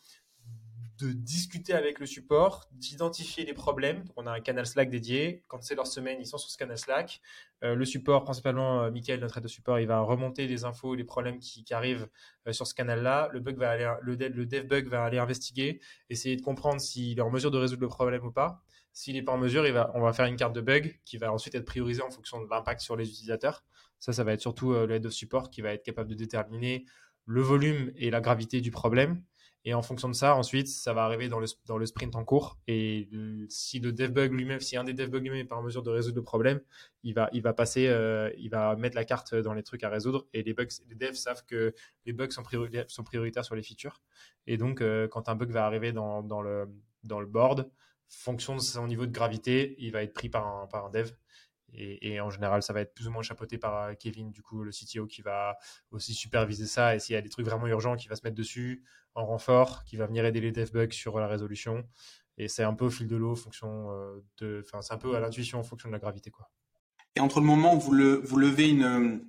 de 1.03 1.13
discuter 1.13 1.73
avec 1.73 1.99
le 1.99 2.07
support, 2.07 2.69
d'identifier 2.73 3.45
les 3.45 3.55
problèmes. 3.55 4.05
On 4.17 4.27
a 4.27 4.33
un 4.33 4.41
canal 4.41 4.67
Slack 4.67 4.91
dédié. 4.91 5.45
Quand 5.49 5.63
c'est 5.63 5.75
leur 5.75 5.87
semaine, 5.87 6.19
ils 6.21 6.27
sont 6.27 6.39
sur 6.39 6.51
ce 6.51 6.57
canal 6.57 6.79
Slack. 6.79 7.21
Euh, 7.65 7.75
le 7.75 7.85
support, 7.85 8.25
principalement 8.25 8.83
euh, 8.83 8.91
Michael, 8.91 9.21
notre 9.21 9.39
aide 9.39 9.45
de 9.45 9.49
support, 9.49 9.81
il 9.81 9.87
va 9.87 10.01
remonter 10.01 10.47
les 10.47 10.65
infos, 10.65 10.95
les 10.95 11.05
problèmes 11.05 11.39
qui, 11.39 11.65
arrivent 11.73 12.09
sur 12.51 12.67
ce 12.67 12.75
canal-là. 12.75 13.29
Le 13.33 13.41
bug 13.41 13.57
va 13.57 13.71
aller, 13.71 13.91
le 14.03 14.17
dev, 14.17 14.67
bug 14.67 14.89
va 14.89 15.05
aller 15.05 15.19
investiguer, 15.19 15.81
essayer 16.09 16.37
de 16.37 16.43
comprendre 16.43 16.81
s'il 16.81 17.19
est 17.19 17.23
en 17.23 17.31
mesure 17.31 17.51
de 17.51 17.59
résoudre 17.59 17.83
le 17.83 17.89
problème 17.89 18.25
ou 18.25 18.33
pas. 18.33 18.63
S'il 18.93 19.15
n'est 19.15 19.23
pas 19.23 19.33
en 19.33 19.39
mesure, 19.39 19.67
il 19.67 19.73
va, 19.73 19.91
on 19.95 20.01
va 20.01 20.13
faire 20.13 20.27
une 20.27 20.37
carte 20.37 20.55
de 20.55 20.61
bug 20.61 21.01
qui 21.05 21.17
va 21.17 21.33
ensuite 21.33 21.55
être 21.55 21.65
priorisée 21.65 22.03
en 22.03 22.11
fonction 22.11 22.43
de 22.43 22.49
l'impact 22.51 22.81
sur 22.81 22.97
les 22.97 23.09
utilisateurs. 23.09 23.65
Ça, 23.99 24.13
ça 24.13 24.25
va 24.25 24.33
être 24.33 24.41
surtout 24.41 24.73
euh, 24.73 24.89
head 24.89 25.07
of 25.07 25.13
support 25.13 25.51
qui 25.51 25.61
va 25.61 25.73
être 25.73 25.85
capable 25.85 26.11
de 26.11 26.15
déterminer 26.15 26.87
le 27.27 27.43
volume 27.43 27.93
et 27.97 28.11
la 28.11 28.21
gravité 28.21 28.61
du 28.61 28.71
problème. 28.71 29.23
Et 29.67 29.75
en 29.75 29.83
fonction 29.83 30.09
de 30.09 30.15
ça, 30.15 30.37
ensuite, 30.37 30.69
ça 30.69 30.95
va 30.95 31.05
arriver 31.05 31.29
dans 31.29 31.39
le, 31.39 31.47
dans 31.67 31.77
le 31.77 31.85
sprint 31.85 32.17
en 32.17 32.25
cours. 32.25 32.59
Et 32.67 33.09
si 33.51 33.79
le 33.79 33.93
dev 33.93 34.11
bug 34.11 34.33
lui-même, 34.33 34.61
si 34.61 34.77
un 34.77 34.85
des 34.85 34.95
dev 34.95 35.09
bugs 35.11 35.21
lui-même 35.21 35.39
n'est 35.39 35.45
pas 35.45 35.57
en 35.57 35.63
mesure 35.63 35.83
de 35.83 35.91
résoudre 35.91 36.17
le 36.17 36.23
problème, 36.23 36.61
il 37.03 37.13
va, 37.13 37.29
il 37.33 37.43
va 37.43 37.53
passer, 37.53 37.89
euh, 37.89 38.31
il 38.39 38.49
va 38.49 38.75
mettre 38.77 38.97
la 38.97 39.05
carte 39.05 39.35
dans 39.35 39.53
les 39.53 39.63
trucs 39.63 39.85
à 39.85 39.91
résoudre. 39.91 40.27
Et 40.33 40.43
les 40.43 40.55
bugs, 40.55 40.67
les 40.89 40.95
devs 40.95 41.15
savent 41.15 41.45
que 41.45 41.75
les 42.07 42.13
bugs 42.15 42.31
sont 42.31 42.43
prioritaires 43.05 43.45
sur 43.45 43.55
les 43.55 43.63
features. 43.63 44.01
Et 44.47 44.57
donc, 44.57 44.81
euh, 44.81 45.09
quand 45.09 45.29
un 45.29 45.35
bug 45.35 45.51
va 45.51 45.67
arriver 45.67 45.93
dans, 45.93 46.23
dans, 46.23 46.41
le, 46.41 46.67
dans 47.05 47.21
le 47.21 47.27
board, 47.27 47.71
fonction 48.09 48.57
de 48.57 48.61
son 48.61 48.87
niveau 48.87 49.07
de 49.07 49.13
gravité, 49.13 49.77
il 49.79 49.93
va 49.93 50.03
être 50.03 50.15
pris 50.15 50.29
par 50.29 50.47
un, 50.47 50.67
par 50.67 50.87
un 50.87 50.91
dev. 50.91 51.11
Et, 51.75 52.21
en 52.21 52.31
général, 52.31 52.63
ça 52.63 52.73
va 52.73 52.81
être 52.81 52.95
plus 52.95 53.07
ou 53.09 53.11
moins 53.11 53.23
chapeauté 53.23 53.59
par 53.59 53.83
euh, 53.83 53.95
Kevin, 53.95 54.31
du 54.31 54.43
coup, 54.43 54.65
le 54.65 54.71
CTO, 54.71 55.07
qui 55.07 55.23
va 55.23 55.57
aussi 55.91 56.15
superviser 56.15 56.67
ça. 56.67 56.97
Et 56.97 56.99
s'il 56.99 57.15
y 57.15 57.17
a 57.17 57.23
des 57.23 57.29
trucs 57.29 57.47
vraiment 57.47 57.67
urgents, 57.67 57.97
qui 57.97 58.09
va 58.09 58.17
se 58.17 58.23
mettre 58.25 58.37
dessus 58.37 58.85
en 59.15 59.25
renfort, 59.25 59.85
qui 59.85 59.97
va 59.97 60.07
venir 60.07 60.25
aider 60.25 60.41
les 60.41 60.53
dev 60.53 60.71
bugs 60.73 60.91
sur 60.91 61.19
la 61.19 61.27
résolution. 61.27 61.85
Et 62.39 62.49
c'est 62.49 62.63
un 62.63 62.75
peu 62.75 62.87
au 62.87 62.91
fil 62.91 63.07
de 63.07 63.17
l'eau, 63.17 63.35
fonction 63.35 63.91
euh, 63.91 64.25
de, 64.39 64.63
enfin, 64.65 64.83
c'est 64.83 64.95
un 64.95 64.99
peu 64.99 65.15
à 65.15 65.21
l'intuition 65.21 65.59
en 65.59 65.63
fonction 65.63 65.89
de 65.89 65.93
la 65.93 65.99
gravité, 65.99 66.31
quoi. 66.31 66.51
Et 67.17 67.21
entre 67.21 67.41
le 67.41 67.47
moment 67.47 67.75
où 67.75 67.81
vous, 67.81 67.93
le, 67.93 68.15
vous 68.15 68.37
levez 68.37 68.69
une, 68.69 69.25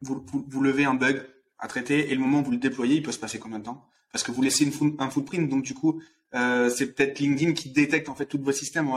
vous, 0.00 0.24
vous, 0.32 0.62
levez 0.62 0.84
un 0.84 0.94
bug 0.94 1.22
à 1.58 1.68
traiter 1.68 2.10
et 2.10 2.14
le 2.14 2.20
moment 2.20 2.40
où 2.40 2.44
vous 2.44 2.50
le 2.50 2.58
déployez, 2.58 2.96
il 2.96 3.02
peut 3.02 3.12
se 3.12 3.18
passer 3.18 3.38
combien 3.38 3.58
de 3.58 3.64
temps? 3.64 3.86
Parce 4.12 4.24
que 4.24 4.32
vous 4.32 4.42
laissez 4.42 4.64
une, 4.64 4.96
un 4.98 5.10
footprint, 5.10 5.48
donc 5.48 5.62
du 5.62 5.74
coup, 5.74 6.00
euh, 6.34 6.70
c'est 6.70 6.94
peut-être 6.94 7.18
LinkedIn 7.18 7.52
qui 7.52 7.70
détecte 7.70 8.08
en 8.08 8.14
fait 8.14 8.26
tous 8.26 8.38
vos 8.38 8.52
systèmes 8.52 8.88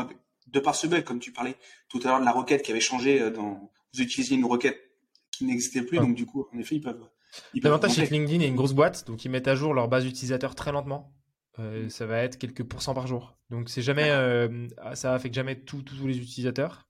de 0.52 0.60
par 0.60 0.76
ce 0.76 0.88
bug, 0.88 1.04
comme 1.04 1.20
tu 1.20 1.32
parlais 1.32 1.56
tout 1.89 1.99
à 2.04 2.08
l'heure 2.08 2.20
de 2.20 2.26
la 2.26 2.32
requête 2.32 2.62
qui 2.62 2.72
avait 2.72 2.82
changé. 2.82 3.22
Euh, 3.22 3.32
dans, 3.32 3.72
vous 3.93 4.02
utilisiez 4.02 4.38
une 4.38 4.45
requête 4.45 4.80
qui 5.32 5.45
n'existait 5.45 5.82
plus, 5.82 5.97
donc 5.97 6.16
du 6.16 6.26
coup, 6.26 6.47
en 6.54 6.60
effet, 6.60 6.76
ils 6.76 6.82
peuvent 6.82 7.02
L'avantage, 7.62 7.91
c'est 7.91 8.08
que 8.08 8.14
LinkedIn 8.14 8.41
est 8.41 8.47
une 8.47 8.56
grosse 8.56 8.74
boîte, 8.74 9.08
donc 9.08 9.24
ils 9.26 9.30
mettent 9.30 9.47
à 9.47 9.56
jour 9.56 9.74
leur 9.74 9.88
base 9.88 10.04
d'utilisateurs 10.04 10.56
très 10.56 10.72
lentement. 10.72 11.14
Euh, 11.60 11.89
ça 11.89 12.06
va 12.06 12.20
être 12.20 12.38
quelques 12.38 12.64
pourcents 12.64 12.93
par 12.93 13.08
jour. 13.08 13.38
Donc 13.49 13.70
c'est 13.70 13.82
jamais, 13.82 14.10
euh, 14.10 14.68
ça 14.93 15.14
affecte 15.14 15.36
jamais 15.36 15.60
tous 15.60 15.84
les 16.06 16.18
utilisateurs. 16.18 16.88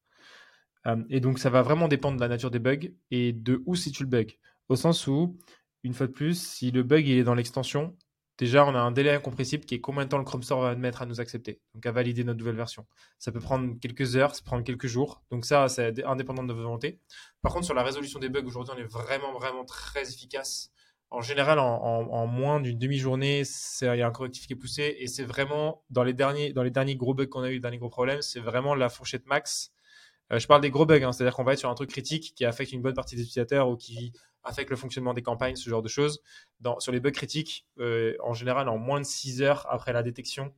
Euh, 0.88 1.04
et 1.10 1.20
donc 1.20 1.40
ça 1.40 1.50
va 1.50 1.62
vraiment 1.62 1.88
dépendre 1.88 2.18
de 2.18 2.22
la 2.22 2.28
nature 2.28 2.52
des 2.52 2.60
bugs 2.60 2.90
et 3.12 3.34
de 3.34 3.62
où 3.66 3.76
situe 3.76 4.04
le 4.04 4.10
bug. 4.10 4.38
Au 4.70 4.76
sens 4.76 5.08
où, 5.08 5.38
une 5.84 5.94
fois 5.94 6.08
de 6.08 6.12
plus, 6.12 6.42
si 6.42 6.72
le 6.72 6.84
bug 6.84 7.08
il 7.08 7.18
est 7.18 7.24
dans 7.24 7.36
l'extension, 7.36 7.96
déjà 8.42 8.66
on 8.66 8.74
a 8.74 8.80
un 8.80 8.92
délai 8.92 9.12
incompressible 9.12 9.66
qui 9.66 9.76
est 9.76 9.82
combien 9.82 10.04
de 10.04 10.10
temps 10.10 10.18
le 10.18 10.24
Chrome 10.24 10.42
Store 10.44 10.62
va 10.62 10.76
mettre 10.76 11.02
à 11.02 11.06
nous 11.06 11.22
accepter, 11.22 11.62
donc 11.76 11.86
à 11.86 11.92
valider 11.92 12.24
notre 12.24 12.40
nouvelle 12.40 12.56
version. 12.56 12.86
Ça 13.20 13.32
peut 13.32 13.40
prendre 13.40 13.80
quelques 13.80 14.16
heures, 14.16 14.36
ça 14.36 14.42
peut 14.42 14.48
prendre 14.48 14.64
quelques 14.64 14.88
jours. 14.88 15.24
Donc 15.30 15.46
ça, 15.46 15.70
c'est 15.70 16.04
indépendant 16.04 16.42
de 16.42 16.48
notre 16.48 16.62
volonté. 16.62 17.00
Par 17.42 17.54
contre, 17.54 17.66
sur 17.66 17.76
la 17.76 17.84
résolution 17.84 18.20
des 18.20 18.30
bugs, 18.30 18.44
aujourd'hui, 18.46 18.74
on 18.76 18.80
est 18.80 18.92
vraiment, 18.92 19.32
vraiment 19.34 19.64
très 19.64 20.10
efficace 20.10 20.72
en 21.12 21.22
général, 21.22 21.60
en, 21.60 22.26
moins 22.26 22.62
d'une 22.62 22.78
demi-journée, 22.78 23.44
il 23.82 23.86
y 23.86 24.02
a 24.02 24.08
un 24.08 24.12
correctif 24.12 24.48
qui 24.48 24.54
est 24.54 24.56
poussé 24.56 24.96
et 24.98 25.08
c'est 25.08 25.26
vraiment 25.26 25.84
dans 25.90 26.06
les 26.06 26.14
derniers, 26.14 26.54
dans 26.54 26.64
les 26.64 26.72
derniers 26.72 26.96
gros 26.96 27.14
bugs 27.14 27.28
qu'on 27.28 27.42
a 27.42 27.50
eu, 27.50 27.56
les 27.56 27.60
derniers 27.60 27.80
gros 27.80 27.90
problèmes, 27.90 28.22
c'est 28.22 28.40
vraiment 28.40 28.76
la 28.76 28.88
fourchette 28.88 29.28
max. 29.28 29.74
Euh, 30.32 30.40
je 30.40 30.48
parle 30.48 30.62
des 30.62 30.70
gros 30.70 30.86
bugs, 30.86 31.04
hein, 31.04 31.12
c'est-à-dire 31.12 31.36
qu'on 31.36 31.44
va 31.44 31.54
être 31.54 31.60
sur 31.60 31.70
un 31.70 31.76
truc 31.76 31.90
critique 31.90 32.34
qui 32.36 32.46
affecte 32.46 32.72
une 32.72 32.82
bonne 32.82 32.94
partie 32.94 33.16
des 33.16 33.24
utilisateurs 33.24 33.70
ou 33.70 33.76
qui 33.76 34.14
affecte 34.44 34.70
le 34.70 34.76
fonctionnement 34.76 35.14
des 35.14 35.22
campagnes, 35.22 35.56
ce 35.56 35.70
genre 35.70 35.82
de 35.82 35.90
choses. 35.90 36.22
Dans, 36.60 36.80
sur 36.80 36.92
les 36.92 37.00
bugs 37.00 37.12
critiques, 37.12 37.68
euh, 37.80 38.16
en 38.24 38.34
général, 38.34 38.70
en 38.70 38.78
moins 38.78 39.00
de 39.00 39.06
6 39.06 39.42
heures 39.42 39.68
après 39.70 39.94
la 39.94 40.04
détection 40.04 40.54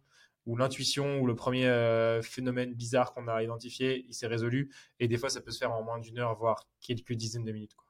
ou 0.45 0.57
l'intuition 0.57 1.19
ou 1.19 1.25
le 1.25 1.35
premier 1.35 1.67
euh, 1.67 2.21
phénomène 2.21 2.73
bizarre 2.73 3.13
qu'on 3.13 3.27
a 3.27 3.41
identifié, 3.41 4.05
il 4.07 4.13
s'est 4.13 4.27
résolu. 4.27 4.71
Et 4.99 5.07
des 5.07 5.17
fois, 5.17 5.29
ça 5.29 5.41
peut 5.41 5.51
se 5.51 5.57
faire 5.57 5.71
en 5.71 5.83
moins 5.83 5.99
d'une 5.99 6.19
heure, 6.19 6.35
voire 6.35 6.67
quelques 6.81 7.13
dizaines 7.13 7.45
de 7.45 7.51
minutes. 7.51 7.75
Quoi. 7.75 7.85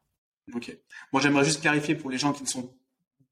Ok. 0.56 0.78
Moi, 1.12 1.22
j'aimerais 1.22 1.44
juste 1.44 1.62
clarifier 1.62 1.96
pour 1.96 2.10
les 2.10 2.18
gens 2.18 2.32
qui 2.32 2.44
ne 2.44 2.48
sont 2.48 2.74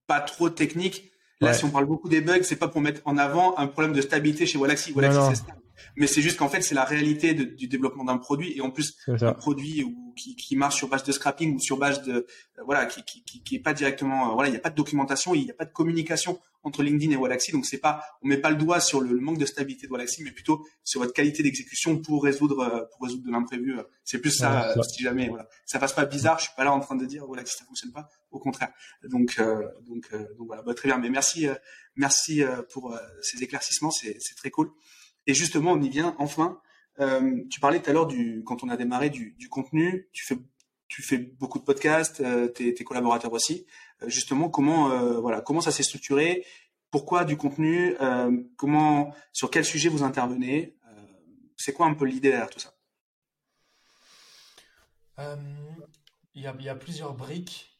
pas 0.08 0.22
trop 0.22 0.50
techniques. 0.50 1.12
Là, 1.40 1.54
si 1.54 1.66
on 1.66 1.72
parle 1.72 1.86
beaucoup 1.86 2.08
des 2.08 2.22
bugs, 2.22 2.44
c'est 2.44 2.56
pas 2.56 2.68
pour 2.68 2.82
mettre 2.82 3.02
en 3.06 3.18
avant 3.18 3.58
un 3.58 3.66
problème 3.66 3.94
de 3.94 4.02
stabilité 4.02 4.46
chez 4.46 4.60
Wallaxy. 4.60 4.94
Wallaxy, 4.94 5.20
c'est 5.30 5.36
stable. 5.36 5.61
Mais 5.96 6.08
c'est 6.08 6.22
juste 6.22 6.38
qu'en 6.38 6.50
fait, 6.50 6.62
c'est 6.62 6.76
la 6.76 6.86
réalité 6.86 7.34
du 7.34 7.68
développement 7.68 8.04
d'un 8.04 8.18
produit 8.18 8.58
et 8.58 8.62
en 8.62 8.72
plus 8.72 8.98
un 9.08 9.34
produit 9.34 9.86
qui, 10.16 10.36
qui, 10.36 10.56
marche 10.56 10.76
sur 10.76 10.88
base 10.88 11.04
de 11.04 11.12
scrapping 11.12 11.56
ou 11.56 11.60
sur 11.60 11.78
base 11.78 12.02
de 12.04 12.14
euh, 12.14 12.64
voilà, 12.66 12.86
qui, 12.86 13.04
qui, 13.04 13.44
qui, 13.44 13.56
est 13.56 13.60
pas 13.60 13.74
directement 13.74 14.32
euh, 14.32 14.34
voilà, 14.34 14.50
il 14.50 14.52
n'y 14.52 14.58
a 14.58 14.62
pas 14.62 14.70
de 14.70 14.76
documentation, 14.76 15.34
il 15.34 15.44
n'y 15.44 15.52
a 15.52 15.54
pas 15.54 15.66
de 15.66 15.72
communication 15.72 16.40
entre 16.64 16.84
LinkedIn 16.84 17.14
et 17.14 17.16
Wallaxy. 17.16 17.52
Donc 17.52 17.66
c'est 17.66 17.80
pas, 17.80 18.04
on 18.22 18.28
met 18.28 18.38
pas 18.38 18.50
le 18.50 18.56
doigt 18.56 18.80
sur 18.80 19.02
le, 19.02 19.20
manque 19.20 19.38
de 19.38 19.46
stabilité 19.46 19.88
de 19.88 19.92
Wallaxy, 19.92 20.24
mais 20.24 20.32
plutôt 20.32 20.66
sur 20.84 21.02
votre 21.02 21.14
qualité 21.14 21.44
d'exécution 21.44 22.00
pour 22.00 22.24
résoudre 22.24 22.60
euh, 22.60 22.82
pour 22.92 23.08
résoudre 23.08 23.26
de 23.26 23.32
l'imprévu. 23.32 23.78
C'est 24.04 24.20
plus 24.20 24.32
ça, 24.32 24.74
si 24.84 25.04
jamais 25.04 25.30
voilà, 25.30 25.48
ça 25.66 25.80
passe 25.80 25.94
pas 25.94 26.06
bizarre. 26.06 26.38
Je 26.40 26.46
suis 26.46 26.56
pas 26.56 26.64
là 26.64 26.72
en 26.72 26.80
train 26.80 26.96
de 26.96 27.06
dire 27.06 27.28
Wallaxy 27.28 27.58
ça 27.58 27.66
fonctionne 27.66 27.92
pas. 27.92 28.10
Au 28.32 28.40
contraire. 28.40 28.72
Donc 29.10 29.42
donc 29.88 30.12
donc 30.12 30.48
voilà, 30.48 30.62
bah, 30.62 30.74
très 30.74 30.90
bien. 30.90 30.98
Mais 30.98 31.10
merci 31.10 31.48
merci 31.96 32.44
pour 32.72 32.98
ces 33.22 33.44
éclaircissements, 33.44 33.92
c'est 33.92 34.18
c'est 34.20 34.36
très 34.36 34.50
cool. 34.50 34.72
Et 35.32 35.34
justement, 35.34 35.72
on 35.72 35.82
y 35.82 35.88
vient 35.88 36.14
enfin. 36.20 36.60
Euh, 37.00 37.42
tu 37.50 37.62
parlais 37.62 37.82
tout 37.82 37.90
à 37.90 37.94
l'heure 37.94 38.06
du 38.06 38.44
quand 38.46 38.66
on 38.66 38.70
a 38.70 38.76
démarré 38.76 39.10
du, 39.10 39.48
contenu. 39.50 40.10
Tu 40.12 40.26
fais 40.26 40.36
tu 40.90 41.02
fais 41.02 41.20
beaucoup 41.20 41.58
de 41.58 41.64
podcasts, 41.64 42.20
euh, 42.20 42.50
tes, 42.50 42.74
collaborateurs 42.84 43.32
aussi. 43.32 43.66
Euh, 44.04 44.10
justement, 44.10 44.50
comment 44.50 44.90
voilà 45.22 45.40
comment 45.40 45.62
ça 45.62 45.72
s'est 45.72 45.84
structuré? 45.84 46.46
Pourquoi 46.90 47.24
du 47.24 47.38
contenu? 47.38 47.96
Comment 48.58 49.16
sur 49.32 49.50
quel 49.50 49.64
sujet 49.64 49.88
vous 49.88 50.04
intervenez? 50.04 50.76
C'est 51.56 51.72
quoi 51.72 51.86
un 51.86 51.94
peu 51.94 52.04
l'idée 52.04 52.32
derrière 52.32 52.50
tout 52.50 52.60
ça? 52.60 52.74
Il 56.36 56.42
y, 56.42 56.48
a, 56.48 56.54
y 56.60 56.68
a 56.68 56.76
plusieurs 56.76 57.14
briques. 57.14 57.80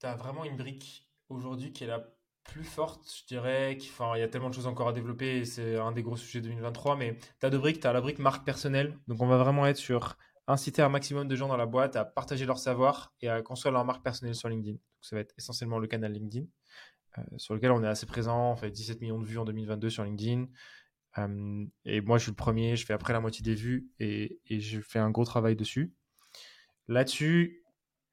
Tu 0.00 0.06
as 0.06 0.16
vraiment 0.16 0.44
une 0.44 0.58
brique 0.58 1.08
aujourd'hui 1.30 1.72
qui 1.72 1.84
est 1.84 1.86
la 1.86 2.04
plus 2.48 2.64
forte, 2.64 3.02
je 3.20 3.26
dirais. 3.26 3.76
Enfin, 3.80 4.12
il 4.16 4.20
y 4.20 4.22
a 4.22 4.28
tellement 4.28 4.50
de 4.50 4.54
choses 4.54 4.66
encore 4.66 4.88
à 4.88 4.92
développer 4.92 5.38
et 5.38 5.44
c'est 5.44 5.76
un 5.76 5.92
des 5.92 6.02
gros 6.02 6.16
sujets 6.16 6.40
2023. 6.40 6.96
Mais 6.96 7.18
tu 7.40 7.46
as 7.46 7.50
deux 7.50 7.58
briques. 7.58 7.80
Tu 7.80 7.86
as 7.86 7.92
la 7.92 8.00
brique 8.00 8.18
marque 8.18 8.44
personnelle. 8.44 8.98
Donc, 9.06 9.22
on 9.22 9.26
va 9.26 9.36
vraiment 9.36 9.66
être 9.66 9.76
sur 9.76 10.16
inciter 10.46 10.80
un 10.82 10.88
maximum 10.88 11.28
de 11.28 11.36
gens 11.36 11.46
dans 11.46 11.58
la 11.58 11.66
boîte 11.66 11.94
à 11.96 12.04
partager 12.04 12.46
leur 12.46 12.58
savoir 12.58 13.12
et 13.20 13.28
à 13.28 13.42
construire 13.42 13.72
leur 13.72 13.84
marque 13.84 14.02
personnelle 14.02 14.34
sur 14.34 14.48
LinkedIn. 14.48 14.72
Donc, 14.72 15.02
ça 15.02 15.14
va 15.14 15.20
être 15.20 15.34
essentiellement 15.36 15.78
le 15.78 15.86
canal 15.86 16.12
LinkedIn, 16.12 16.46
euh, 17.18 17.22
sur 17.36 17.54
lequel 17.54 17.70
on 17.70 17.84
est 17.84 17.88
assez 17.88 18.06
présent. 18.06 18.52
On 18.52 18.56
fait 18.56 18.70
17 18.70 19.00
millions 19.02 19.20
de 19.20 19.26
vues 19.26 19.38
en 19.38 19.44
2022 19.44 19.90
sur 19.90 20.04
LinkedIn. 20.04 20.46
Euh, 21.18 21.66
et 21.84 22.00
moi, 22.00 22.16
je 22.16 22.24
suis 22.24 22.32
le 22.32 22.36
premier. 22.36 22.76
Je 22.76 22.86
fais 22.86 22.94
après 22.94 23.12
la 23.12 23.20
moitié 23.20 23.42
des 23.42 23.54
vues 23.54 23.88
et, 24.00 24.40
et 24.46 24.60
je 24.60 24.80
fais 24.80 24.98
un 24.98 25.10
gros 25.10 25.24
travail 25.24 25.54
dessus. 25.54 25.92
Là-dessus, 26.88 27.62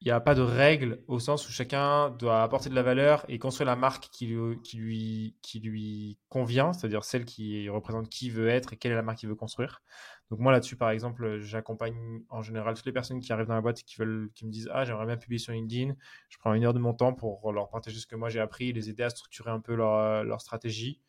il 0.02 0.08
n'y 0.08 0.12
a 0.12 0.20
pas 0.20 0.36
de 0.36 0.42
règle 0.42 1.02
au 1.08 1.20
sens 1.20 1.48
où 1.48 1.52
chacun 1.52 2.10
doit 2.12 2.44
apporter 2.44 2.70
de 2.70 2.76
la 2.76 2.84
valeur 2.84 3.26
et 3.28 3.40
construire 3.40 3.68
la 3.68 3.76
marque 3.76 4.10
qui 4.12 4.28
lui, 4.28 6.18
convient, 6.30 6.74
c'est-à-dire 6.74 7.04
celle 7.04 7.26
qui 7.26 7.70
représente 7.70 8.10
qui 8.10 8.30
veut 8.30 8.48
être 8.48 8.74
et 8.74 8.78
quelle 8.78 8.92
est 8.92 8.96
la 8.96 9.02
marque 9.02 9.20
qu'il 9.20 9.30
veut 9.30 9.36
construire. 9.36 9.82
Donc 10.30 10.40
moi 10.40 10.52
là-dessus, 10.52 10.76
par 10.76 10.90
exemple, 10.90 11.40
j'accompagne 11.40 12.22
en 12.30 12.42
général 12.42 12.76
toutes 12.76 12.86
les 12.86 12.92
personnes 12.92 13.20
qui 13.20 13.32
arrivent 13.32 13.48
dans 13.48 13.56
la 13.56 13.62
boîte 13.62 13.80
et 13.80 13.84
qui, 13.84 13.96
veulent, 13.98 14.30
me 14.44 14.50
disent 14.50 14.70
Ah, 14.74 14.84
j'aimerais 14.84 15.06
bien 15.06 15.18
publier 15.18 15.40
sur 15.40 15.54
LinkedIn. 15.54 15.94
Je 16.30 16.38
prends 16.40 16.54
une 16.54 16.66
heure 16.66 16.74
de 16.74 16.80
mon 16.80 16.94
temps 16.94 17.14
pour 17.14 17.52
leur 17.54 17.70
partager 17.70 18.00
ce 18.00 18.08
que 18.08 18.16
moi 18.16 18.30
j'ai 18.30 18.40
appris, 18.40 18.74
les 18.74 18.90
aider 18.90 19.04
à 19.04 19.10
structurer 19.10 19.52
un 19.52 19.60
peu 19.60 19.76
leur, 19.76 20.24
leur 20.24 20.42
stratégie. 20.42 21.00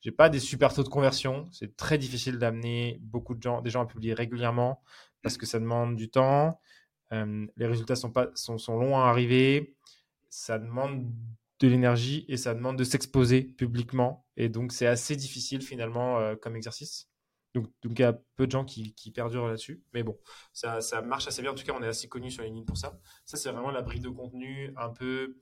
J'ai 0.00 0.12
pas 0.12 0.28
des 0.28 0.40
super 0.40 0.72
taux 0.72 0.84
de 0.84 0.88
conversion. 0.88 1.48
C'est 1.52 1.76
très 1.76 1.98
difficile 1.98 2.38
d'amener 2.38 2.98
beaucoup 3.02 3.34
de 3.34 3.42
gens, 3.42 3.60
des 3.60 3.70
gens 3.70 3.82
à 3.82 3.86
publier 3.86 4.14
régulièrement 4.14 4.82
parce 5.22 5.36
que 5.36 5.46
ça 5.46 5.58
demande 5.58 5.96
du 5.96 6.08
temps. 6.08 6.60
Euh, 7.12 7.46
les 7.56 7.66
résultats 7.66 7.96
sont, 7.96 8.10
pas, 8.10 8.30
sont, 8.34 8.58
sont 8.58 8.76
longs 8.76 8.98
à 8.98 9.06
arriver. 9.06 9.76
Ça 10.28 10.58
demande 10.58 11.10
de 11.60 11.68
l'énergie 11.68 12.24
et 12.28 12.36
ça 12.36 12.54
demande 12.54 12.78
de 12.78 12.84
s'exposer 12.84 13.42
publiquement. 13.42 14.26
Et 14.36 14.48
donc, 14.48 14.72
c'est 14.72 14.86
assez 14.86 15.16
difficile 15.16 15.62
finalement 15.62 16.18
euh, 16.18 16.36
comme 16.36 16.56
exercice. 16.56 17.08
Donc, 17.54 17.70
il 17.84 17.98
y 17.98 18.02
a 18.02 18.12
peu 18.36 18.46
de 18.46 18.52
gens 18.52 18.66
qui, 18.66 18.92
perdurent 19.14 19.46
là-dessus. 19.46 19.82
Mais 19.94 20.02
bon, 20.02 20.18
ça, 20.52 20.82
ça, 20.82 21.00
marche 21.00 21.26
assez 21.26 21.40
bien. 21.40 21.52
En 21.52 21.54
tout 21.54 21.64
cas, 21.64 21.72
on 21.74 21.82
est 21.82 21.88
assez 21.88 22.06
connu 22.06 22.30
sur 22.30 22.42
LinkedIn 22.42 22.66
pour 22.66 22.76
ça. 22.76 22.98
Ça, 23.24 23.38
c'est 23.38 23.50
vraiment 23.50 23.70
la 23.70 23.80
brique 23.80 24.02
de 24.02 24.10
contenu 24.10 24.74
un 24.76 24.90
peu 24.90 25.38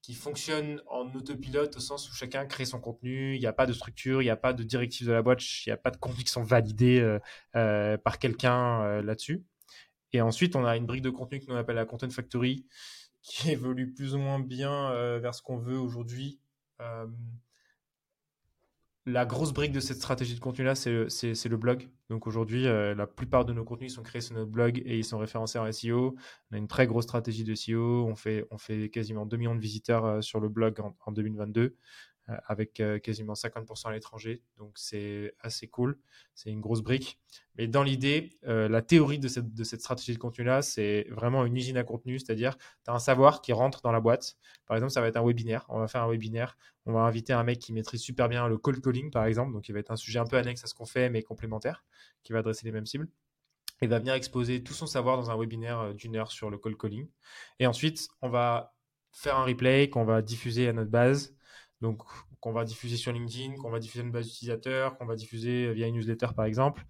qui 0.00 0.14
fonctionne 0.14 0.82
en 0.88 1.14
autopilote 1.14 1.76
au 1.76 1.80
sens 1.80 2.10
où 2.10 2.14
chacun 2.14 2.44
crée 2.46 2.64
son 2.64 2.80
contenu. 2.80 3.36
Il 3.36 3.40
n'y 3.40 3.46
a 3.46 3.52
pas 3.52 3.66
de 3.66 3.72
structure, 3.72 4.20
il 4.20 4.24
n'y 4.24 4.30
a 4.30 4.36
pas 4.36 4.52
de 4.52 4.64
directive 4.64 5.06
de 5.06 5.12
la 5.12 5.22
boîte, 5.22 5.40
il 5.64 5.68
n'y 5.68 5.72
a 5.72 5.76
pas 5.76 5.92
de 5.92 5.96
qui 5.96 6.26
sont 6.26 6.42
validés 6.42 7.20
euh, 7.54 7.96
par 7.98 8.18
quelqu'un 8.18 9.00
là-dessus. 9.02 9.44
Et 10.12 10.20
ensuite, 10.20 10.56
on 10.56 10.64
a 10.64 10.76
une 10.76 10.86
brique 10.86 11.02
de 11.02 11.10
contenu 11.10 11.40
que 11.40 11.46
l'on 11.46 11.56
appelle 11.56 11.76
la 11.76 11.86
Content 11.86 12.10
Factory, 12.10 12.66
qui 13.22 13.50
évolue 13.50 13.92
plus 13.92 14.14
ou 14.14 14.18
moins 14.18 14.40
bien 14.40 14.90
euh, 14.90 15.18
vers 15.20 15.34
ce 15.34 15.42
qu'on 15.42 15.58
veut 15.58 15.78
aujourd'hui. 15.78 16.40
Euh, 16.80 17.06
la 19.04 19.26
grosse 19.26 19.52
brique 19.52 19.72
de 19.72 19.80
cette 19.80 19.96
stratégie 19.96 20.36
de 20.36 20.40
contenu-là, 20.40 20.76
c'est 20.76 20.90
le, 20.92 21.56
blog. 21.56 21.88
Donc 22.08 22.28
aujourd'hui, 22.28 22.68
euh, 22.68 22.94
la 22.94 23.08
plupart 23.08 23.44
de 23.44 23.52
nos 23.52 23.64
contenus 23.64 23.94
sont 23.94 24.02
créés 24.04 24.20
sur 24.20 24.36
notre 24.36 24.50
blog 24.50 24.80
et 24.84 24.98
ils 24.98 25.04
sont 25.04 25.18
référencés 25.18 25.58
en 25.58 25.70
SEO. 25.72 26.14
On 26.50 26.54
a 26.54 26.58
une 26.58 26.68
très 26.68 26.86
grosse 26.86 27.04
stratégie 27.04 27.42
de 27.42 27.54
SEO. 27.54 28.06
On 28.06 28.14
fait, 28.14 28.46
quasiment 28.92 29.26
2 29.26 29.36
millions 29.36 29.56
de 29.56 29.60
visiteurs 29.60 30.22
sur 30.22 30.38
le 30.38 30.48
blog 30.48 30.80
en, 30.80 30.96
en 31.04 31.10
2022. 31.10 31.76
Euh, 32.32 32.36
avec 32.46 32.80
euh, 32.80 32.98
quasiment 32.98 33.34
50% 33.34 33.88
à 33.88 33.92
l'étranger. 33.92 34.42
Donc 34.58 34.72
c'est 34.76 35.34
assez 35.40 35.68
cool. 35.68 35.98
C'est 36.34 36.50
une 36.50 36.60
grosse 36.60 36.82
brique. 36.82 37.18
Mais 37.56 37.66
dans 37.66 37.82
l'idée, 37.82 38.38
euh, 38.46 38.68
la 38.68 38.82
théorie 38.82 39.18
de 39.18 39.28
cette, 39.28 39.54
de 39.54 39.64
cette 39.64 39.80
stratégie 39.80 40.14
de 40.14 40.18
contenu-là, 40.18 40.62
c'est 40.62 41.06
vraiment 41.10 41.44
une 41.44 41.56
usine 41.56 41.76
à 41.76 41.84
contenu, 41.84 42.18
c'est-à-dire 42.18 42.56
tu 42.56 42.90
as 42.90 42.94
un 42.94 42.98
savoir 42.98 43.40
qui 43.42 43.52
rentre 43.52 43.82
dans 43.82 43.92
la 43.92 44.00
boîte. 44.00 44.36
Par 44.66 44.76
exemple, 44.76 44.92
ça 44.92 45.00
va 45.00 45.08
être 45.08 45.16
un 45.16 45.24
webinaire. 45.24 45.64
On 45.68 45.78
va 45.78 45.88
faire 45.88 46.02
un 46.02 46.10
webinaire. 46.10 46.56
On 46.86 46.92
va 46.92 47.00
inviter 47.00 47.32
un 47.32 47.44
mec 47.44 47.58
qui 47.58 47.72
maîtrise 47.72 48.00
super 48.00 48.28
bien 48.28 48.48
le 48.48 48.58
cold 48.58 48.82
calling, 48.82 49.10
par 49.10 49.24
exemple. 49.24 49.52
Donc 49.52 49.68
il 49.68 49.72
va 49.72 49.78
être 49.78 49.90
un 49.90 49.96
sujet 49.96 50.18
un 50.18 50.26
peu 50.26 50.36
annexe 50.36 50.64
à 50.64 50.66
ce 50.66 50.74
qu'on 50.74 50.86
fait, 50.86 51.10
mais 51.10 51.22
complémentaire, 51.22 51.84
qui 52.22 52.32
va 52.32 52.40
adresser 52.40 52.66
les 52.66 52.72
mêmes 52.72 52.86
cibles. 52.86 53.08
Il 53.80 53.88
va 53.88 53.98
venir 53.98 54.14
exposer 54.14 54.62
tout 54.62 54.74
son 54.74 54.86
savoir 54.86 55.16
dans 55.16 55.30
un 55.30 55.36
webinaire 55.36 55.94
d'une 55.94 56.16
heure 56.16 56.30
sur 56.30 56.50
le 56.50 56.58
cold 56.58 56.76
calling. 56.76 57.08
Et 57.58 57.66
ensuite, 57.66 58.08
on 58.20 58.28
va 58.28 58.74
faire 59.10 59.36
un 59.36 59.44
replay 59.44 59.90
qu'on 59.90 60.04
va 60.04 60.22
diffuser 60.22 60.68
à 60.68 60.72
notre 60.72 60.90
base 60.90 61.36
donc 61.82 62.02
qu'on 62.40 62.52
va 62.52 62.64
diffuser 62.64 62.96
sur 62.96 63.12
LinkedIn, 63.12 63.56
qu'on 63.56 63.70
va 63.70 63.78
diffuser 63.78 64.02
une 64.02 64.10
base 64.10 64.26
d'utilisateurs, 64.26 64.96
qu'on 64.96 65.04
va 65.04 65.16
diffuser 65.16 65.72
via 65.74 65.86
une 65.86 65.96
newsletter 65.96 66.28
par 66.34 66.46
exemple. 66.46 66.84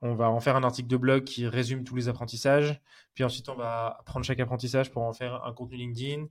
On 0.00 0.14
va 0.14 0.30
en 0.30 0.40
faire 0.40 0.56
un 0.56 0.62
article 0.62 0.88
de 0.88 0.96
blog 0.96 1.24
qui 1.24 1.46
résume 1.46 1.84
tous 1.84 1.96
les 1.96 2.08
apprentissages. 2.08 2.80
Puis 3.14 3.24
ensuite, 3.24 3.48
on 3.48 3.56
va 3.56 4.00
prendre 4.06 4.24
chaque 4.24 4.38
apprentissage 4.38 4.90
pour 4.90 5.02
en 5.02 5.12
faire 5.12 5.44
un 5.44 5.52
contenu 5.52 5.76
LinkedIn. 5.76 6.26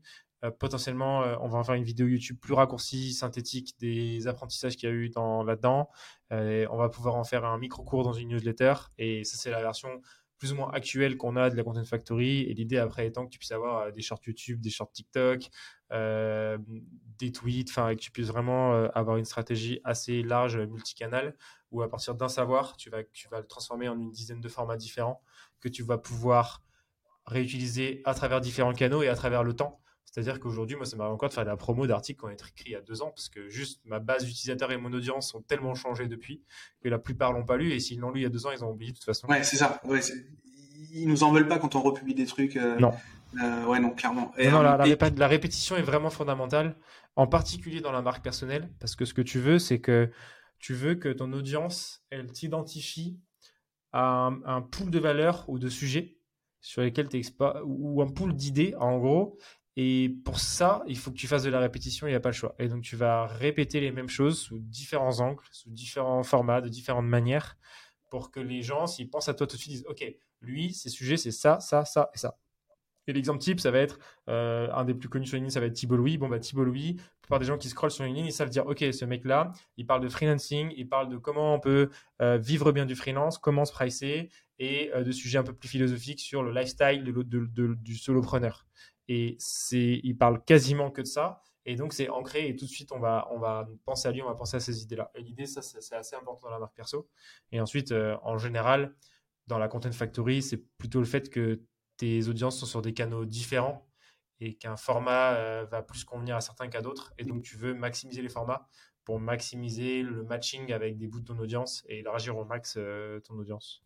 Euh, 0.45 0.51
potentiellement, 0.51 1.23
euh, 1.23 1.35
on 1.41 1.47
va 1.47 1.57
en 1.57 1.63
faire 1.63 1.75
une 1.75 1.83
vidéo 1.83 2.07
YouTube 2.07 2.37
plus 2.39 2.53
raccourcie, 2.53 3.13
synthétique 3.13 3.73
des 3.79 4.27
apprentissages 4.27 4.77
qu'il 4.77 4.87
y 4.87 4.91
a 4.91 4.95
eu 4.95 5.09
dans, 5.09 5.43
là-dedans. 5.43 5.89
Euh, 6.31 6.67
on 6.71 6.77
va 6.77 6.89
pouvoir 6.89 7.15
en 7.15 7.23
faire 7.23 7.43
un 7.43 7.57
micro-cours 7.57 8.03
dans 8.03 8.13
une 8.13 8.29
newsletter. 8.29 8.73
Et 8.97 9.23
ça, 9.23 9.37
c'est 9.37 9.51
la 9.51 9.61
version 9.61 10.01
plus 10.37 10.53
ou 10.53 10.55
moins 10.55 10.71
actuelle 10.71 11.17
qu'on 11.17 11.35
a 11.35 11.49
de 11.49 11.55
la 11.55 11.63
Content 11.63 11.83
Factory. 11.83 12.41
Et 12.43 12.53
l'idée 12.53 12.77
après 12.77 13.07
étant 13.07 13.25
que 13.25 13.31
tu 13.31 13.39
puisses 13.39 13.51
avoir 13.51 13.91
des 13.91 14.01
shorts 14.01 14.21
YouTube, 14.25 14.61
des 14.61 14.69
shorts 14.69 14.91
TikTok, 14.91 15.49
euh, 15.91 16.57
des 17.17 17.31
tweets, 17.31 17.69
enfin, 17.69 17.95
que 17.95 17.99
tu 17.99 18.11
puisses 18.11 18.27
vraiment 18.27 18.73
euh, 18.73 18.87
avoir 18.93 19.17
une 19.17 19.25
stratégie 19.25 19.79
assez 19.83 20.21
large, 20.21 20.57
multicanal, 20.57 21.35
où 21.71 21.81
à 21.81 21.89
partir 21.89 22.15
d'un 22.15 22.29
savoir, 22.29 22.77
tu 22.77 22.89
vas, 22.89 23.03
tu 23.03 23.27
vas 23.29 23.39
le 23.39 23.47
transformer 23.47 23.89
en 23.89 23.97
une 23.97 24.11
dizaine 24.11 24.41
de 24.41 24.49
formats 24.49 24.77
différents 24.77 25.21
que 25.59 25.69
tu 25.69 25.83
vas 25.83 25.97
pouvoir 25.97 26.63
réutiliser 27.25 28.01
à 28.05 28.13
travers 28.13 28.41
différents 28.41 28.73
canaux 28.73 29.03
et 29.03 29.09
à 29.09 29.15
travers 29.15 29.43
le 29.43 29.53
temps. 29.53 29.81
C'est-à-dire 30.05 30.39
qu'aujourd'hui, 30.39 30.75
moi, 30.75 30.85
ça 30.85 30.95
m'arrive 30.95 31.13
encore 31.13 31.29
de 31.29 31.33
faire 31.33 31.43
de 31.43 31.49
la 31.49 31.57
promo 31.57 31.85
d'articles 31.85 32.19
qui 32.19 32.25
ont 32.25 32.29
été 32.29 32.43
écrits 32.45 32.69
il 32.69 32.71
y 32.71 32.75
a 32.75 32.81
deux 32.81 33.01
ans, 33.01 33.11
parce 33.11 33.29
que 33.29 33.49
juste 33.49 33.81
ma 33.85 33.99
base 33.99 34.23
d'utilisateurs 34.25 34.71
et 34.71 34.77
mon 34.77 34.91
audience 34.93 35.35
ont 35.35 35.41
tellement 35.41 35.75
changé 35.75 36.07
depuis 36.07 36.41
que 36.81 36.89
la 36.89 36.97
plupart 36.97 37.33
l'ont 37.33 37.45
pas 37.45 37.57
lu, 37.57 37.71
et 37.71 37.79
s'ils 37.79 37.99
l'ont 37.99 38.11
lu 38.11 38.21
il 38.21 38.23
y 38.23 38.25
a 38.25 38.29
deux 38.29 38.47
ans, 38.47 38.51
ils 38.51 38.63
ont 38.63 38.71
oublié 38.71 38.93
de 38.93 38.97
toute 38.97 39.05
façon. 39.05 39.27
Ouais, 39.27 39.43
c'est 39.43 39.57
ça. 39.57 39.79
Ils 40.93 41.07
nous 41.07 41.23
en 41.23 41.31
veulent 41.31 41.47
pas 41.47 41.59
quand 41.59 41.75
on 41.75 41.81
republie 41.81 42.13
des 42.13 42.25
trucs. 42.25 42.55
Euh, 42.55 42.77
non. 42.79 42.93
Euh, 43.41 43.65
ouais, 43.65 43.79
non, 43.79 43.91
clairement. 43.91 44.31
non, 44.37 44.61
la, 44.61 44.77
la, 44.77 45.27
répétition 45.27 45.75
est 45.75 45.81
vraiment 45.81 46.09
fondamentale, 46.09 46.77
en 47.15 47.27
particulier 47.27 47.81
dans 47.81 47.91
la 47.91 48.01
marque 48.01 48.23
personnelle, 48.23 48.69
parce 48.79 48.95
que 48.95 49.05
ce 49.05 49.13
que 49.13 49.21
tu 49.21 49.39
veux, 49.39 49.59
c'est 49.59 49.79
que 49.79 50.09
tu 50.59 50.73
veux 50.73 50.95
que 50.95 51.09
ton 51.09 51.31
audience, 51.33 52.03
elle 52.09 52.31
t'identifie 52.31 53.19
à 53.91 54.31
un, 54.45 54.61
pool 54.61 54.89
de 54.89 54.99
valeurs 54.99 55.45
ou 55.47 55.59
de 55.59 55.69
sujets 55.69 56.17
sur 56.61 56.81
lesquels 56.81 57.09
tu 57.09 57.21
ou 57.65 58.01
un 58.01 58.07
pool 58.07 58.33
d'idées, 58.33 58.75
en 58.79 58.97
gros. 58.97 59.37
Et 59.75 60.09
pour 60.25 60.39
ça, 60.39 60.83
il 60.87 60.97
faut 60.97 61.11
que 61.11 61.17
tu 61.17 61.27
fasses 61.27 61.43
de 61.43 61.51
la 61.51 61.59
répétition, 61.59 62.07
il 62.07 62.09
n'y 62.09 62.15
a 62.15 62.19
pas 62.19 62.29
le 62.29 62.33
choix. 62.33 62.55
Et 62.57 62.67
donc, 62.67 62.81
tu 62.81 62.95
vas 62.95 63.27
répéter 63.27 63.79
les 63.79 63.91
mêmes 63.91 64.09
choses 64.09 64.39
sous 64.39 64.57
différents 64.57 65.19
angles, 65.19 65.43
sous 65.51 65.69
différents 65.69 66.23
formats, 66.23 66.61
de 66.61 66.69
différentes 66.69 67.05
manières, 67.05 67.57
pour 68.09 68.31
que 68.31 68.39
les 68.39 68.63
gens, 68.63 68.87
s'ils 68.87 69.09
pensent 69.09 69.29
à 69.29 69.35
toi 69.35 69.45
tout 69.45 69.55
de 69.55 69.61
suite, 69.61 69.73
disent 69.73 69.85
Ok, 69.87 70.03
lui, 70.41 70.73
ses 70.73 70.89
sujets, 70.89 71.17
c'est 71.17 71.31
ça, 71.31 71.59
ça, 71.59 71.85
ça 71.85 72.09
et 72.13 72.17
ça. 72.17 72.37
Et 73.07 73.13
l'exemple 73.13 73.39
type, 73.39 73.59
ça 73.59 73.71
va 73.71 73.79
être 73.79 73.99
euh, 74.27 74.67
un 74.73 74.83
des 74.83 74.93
plus 74.93 75.07
connus 75.07 75.27
sur 75.27 75.37
LinkedIn, 75.37 75.53
ça 75.53 75.61
va 75.61 75.67
être 75.67 75.73
Thibault 75.73 75.95
Louis. 75.95 76.17
Bon, 76.17 76.27
bah, 76.27 76.39
Thibault 76.39 76.65
Louis, 76.65 76.95
la 76.97 77.03
plupart 77.21 77.39
des 77.39 77.45
gens 77.45 77.57
qui 77.57 77.69
scrollent 77.69 77.91
sur 77.91 78.03
LinkedIn, 78.03 78.27
ils 78.27 78.33
savent 78.33 78.49
dire 78.49 78.67
Ok, 78.67 78.79
ce 78.91 79.05
mec-là, 79.05 79.53
il 79.77 79.85
parle 79.85 80.01
de 80.01 80.09
freelancing, 80.09 80.73
il 80.75 80.89
parle 80.89 81.07
de 81.09 81.17
comment 81.17 81.55
on 81.55 81.59
peut 81.59 81.89
euh, 82.21 82.37
vivre 82.37 82.73
bien 82.73 82.85
du 82.85 82.95
freelance, 82.95 83.37
comment 83.37 83.63
se 83.63 83.71
pricer, 83.71 84.29
et 84.59 84.91
euh, 84.93 85.03
de 85.03 85.11
sujets 85.11 85.37
un 85.37 85.43
peu 85.43 85.53
plus 85.53 85.69
philosophiques 85.69 86.19
sur 86.19 86.43
le 86.43 86.51
lifestyle 86.51 87.03
du 87.03 87.95
solopreneur. 87.95 88.65
Et 89.07 89.37
il 89.71 90.17
parle 90.17 90.43
quasiment 90.43 90.91
que 90.91 91.01
de 91.01 91.07
ça. 91.07 91.41
Et 91.65 91.75
donc, 91.75 91.93
c'est 91.93 92.09
ancré 92.09 92.47
et 92.47 92.55
tout 92.55 92.65
de 92.65 92.69
suite, 92.69 92.91
on 92.93 92.99
va, 92.99 93.27
on 93.31 93.39
va 93.39 93.67
penser 93.85 94.07
à 94.07 94.11
lui, 94.11 94.21
on 94.21 94.27
va 94.27 94.35
penser 94.35 94.57
à 94.57 94.59
ces 94.59 94.83
idées-là. 94.83 95.11
Et 95.15 95.21
l'idée, 95.21 95.45
ça, 95.45 95.61
c'est 95.61 95.95
assez 95.95 96.15
important 96.15 96.47
dans 96.47 96.53
la 96.53 96.59
marque 96.59 96.75
perso. 96.75 97.09
Et 97.51 97.59
ensuite, 97.59 97.93
en 98.23 98.37
général, 98.37 98.93
dans 99.47 99.57
la 99.57 99.67
Content 99.67 99.91
Factory, 99.91 100.41
c'est 100.41 100.57
plutôt 100.77 100.99
le 100.99 101.05
fait 101.05 101.29
que 101.29 101.61
tes 101.97 102.27
audiences 102.27 102.59
sont 102.59 102.65
sur 102.65 102.81
des 102.81 102.93
canaux 102.93 103.25
différents 103.25 103.87
et 104.39 104.55
qu'un 104.55 104.77
format 104.77 105.33
euh, 105.33 105.65
va 105.65 105.81
plus 105.81 106.03
convenir 106.03 106.35
à 106.35 106.41
certains 106.41 106.67
qu'à 106.67 106.81
d'autres. 106.81 107.13
Et 107.17 107.23
donc, 107.23 107.43
tu 107.43 107.57
veux 107.57 107.73
maximiser 107.73 108.21
les 108.21 108.29
formats 108.29 108.69
pour 109.03 109.19
maximiser 109.19 110.03
le 110.03 110.23
matching 110.23 110.71
avec 110.73 110.97
des 110.97 111.07
bouts 111.07 111.21
de 111.21 111.25
ton 111.25 111.39
audience 111.39 111.83
et 111.87 111.99
élargir 111.99 112.37
au 112.37 112.45
max 112.45 112.75
euh, 112.77 113.19
ton 113.21 113.35
audience. 113.35 113.83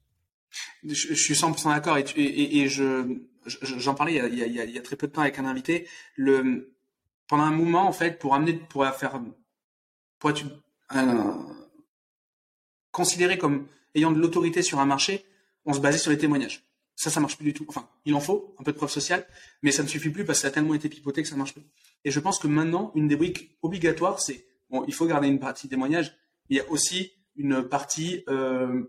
Je, 0.84 1.14
suis 1.14 1.34
100% 1.34 1.70
d'accord 1.70 1.98
et, 1.98 2.04
et, 2.18 2.68
je, 2.68 3.22
j'en 3.46 3.96
parlais 3.96 4.16
il 4.16 4.36
y, 4.36 4.78
a, 4.78 4.82
très 4.82 4.98
peu 4.98 5.08
de 5.08 5.14
temps 5.14 5.22
avec 5.22 5.40
un 5.40 5.46
invité. 5.46 5.88
Pendant 6.18 7.44
un 7.44 7.52
moment, 7.52 7.88
en 7.88 7.94
fait, 7.94 8.20
pour 8.20 8.36
amener, 8.36 8.54
pour 8.56 8.86
faire, 8.88 9.22
pour 10.20 10.32
être 10.32 10.44
euh, 10.96 11.34
considéré 12.92 13.38
comme 13.38 13.68
ayant 13.96 14.12
de 14.12 14.20
l'autorité 14.20 14.62
sur 14.62 14.80
un 14.80 14.86
marché, 14.86 15.26
on 15.66 15.74
se 15.74 15.80
basait 15.80 15.98
sur 15.98 16.12
les 16.12 16.18
témoignages. 16.18 16.64
Ça, 16.96 17.10
ça 17.10 17.20
marche 17.20 17.36
plus 17.36 17.46
du 17.46 17.54
tout. 17.54 17.66
Enfin, 17.68 17.88
il 18.06 18.14
en 18.14 18.20
faut 18.20 18.56
un 18.60 18.64
peu 18.64 18.72
de 18.72 18.78
preuve 18.78 18.92
sociale, 18.92 19.26
mais 19.64 19.72
ça 19.72 19.82
ne 19.82 19.88
suffit 19.88 20.10
plus 20.10 20.26
parce 20.26 20.40
que 20.40 20.42
ça 20.44 20.48
a 20.50 20.52
tellement 20.52 20.74
été 20.74 20.90
pipoté 20.90 21.24
que 21.24 21.28
ça 21.28 21.36
marche 21.36 21.54
plus. 21.54 21.64
Et 22.04 22.12
je 22.12 22.20
pense 22.20 22.38
que 22.38 22.48
maintenant, 22.48 22.92
une 22.96 23.08
des 23.08 23.16
briques 23.16 23.58
obligatoires, 23.62 24.20
c'est 24.20 24.46
bon, 24.70 24.84
il 24.88 24.94
faut 24.94 25.06
garder 25.06 25.28
une 25.28 25.40
partie 25.40 25.68
témoignage, 25.68 26.14
mais 26.50 26.56
il 26.56 26.58
y 26.58 26.62
a 26.62 26.70
aussi 26.70 27.12
une 27.36 27.64
partie 27.64 28.24
euh, 28.30 28.84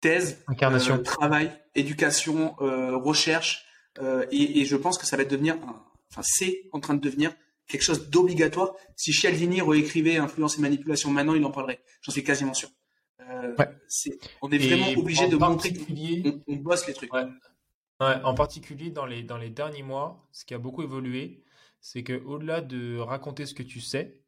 thèse, 0.00 0.42
Incarnation. 0.46 0.94
Euh, 0.94 1.02
travail, 1.02 1.52
éducation, 1.74 2.54
euh, 2.60 2.96
recherche, 2.96 3.64
euh, 4.00 4.26
et, 4.30 4.60
et, 4.60 4.64
je 4.64 4.76
pense 4.76 4.98
que 4.98 5.06
ça 5.06 5.16
va 5.16 5.24
devenir, 5.24 5.56
enfin, 6.10 6.22
c'est 6.22 6.68
en 6.72 6.80
train 6.80 6.94
de 6.94 7.00
devenir 7.00 7.34
quelque 7.66 7.82
chose 7.82 8.08
d'obligatoire. 8.08 8.74
Si 8.96 9.12
Cialdini 9.12 9.60
réécrivait 9.60 10.16
Influence 10.16 10.58
et 10.58 10.60
manipulation 10.60 11.10
maintenant, 11.10 11.34
il 11.34 11.44
en 11.44 11.50
parlerait. 11.50 11.80
J'en 12.02 12.12
suis 12.12 12.24
quasiment 12.24 12.54
sûr. 12.54 12.68
Euh, 13.20 13.54
on 14.42 14.50
est 14.50 14.58
vraiment 14.58 15.00
obligé 15.00 15.28
de 15.28 15.36
montrer 15.36 15.72
qu'on 15.72 16.42
on 16.46 16.56
bosse 16.56 16.86
les 16.86 16.94
trucs. 16.94 17.10
en 18.00 18.34
particulier 18.34 18.90
dans 18.90 19.06
les, 19.06 19.22
dans 19.22 19.38
les 19.38 19.50
derniers 19.50 19.82
mois, 19.82 20.26
ce 20.32 20.44
qui 20.44 20.54
a 20.54 20.58
beaucoup 20.58 20.82
évolué, 20.82 21.42
c'est 21.80 22.04
qu'au-delà 22.04 22.60
de 22.60 22.98
raconter 22.98 23.46
ce 23.46 23.54
que 23.54 23.62
tu 23.62 23.80
sais, 23.80 24.22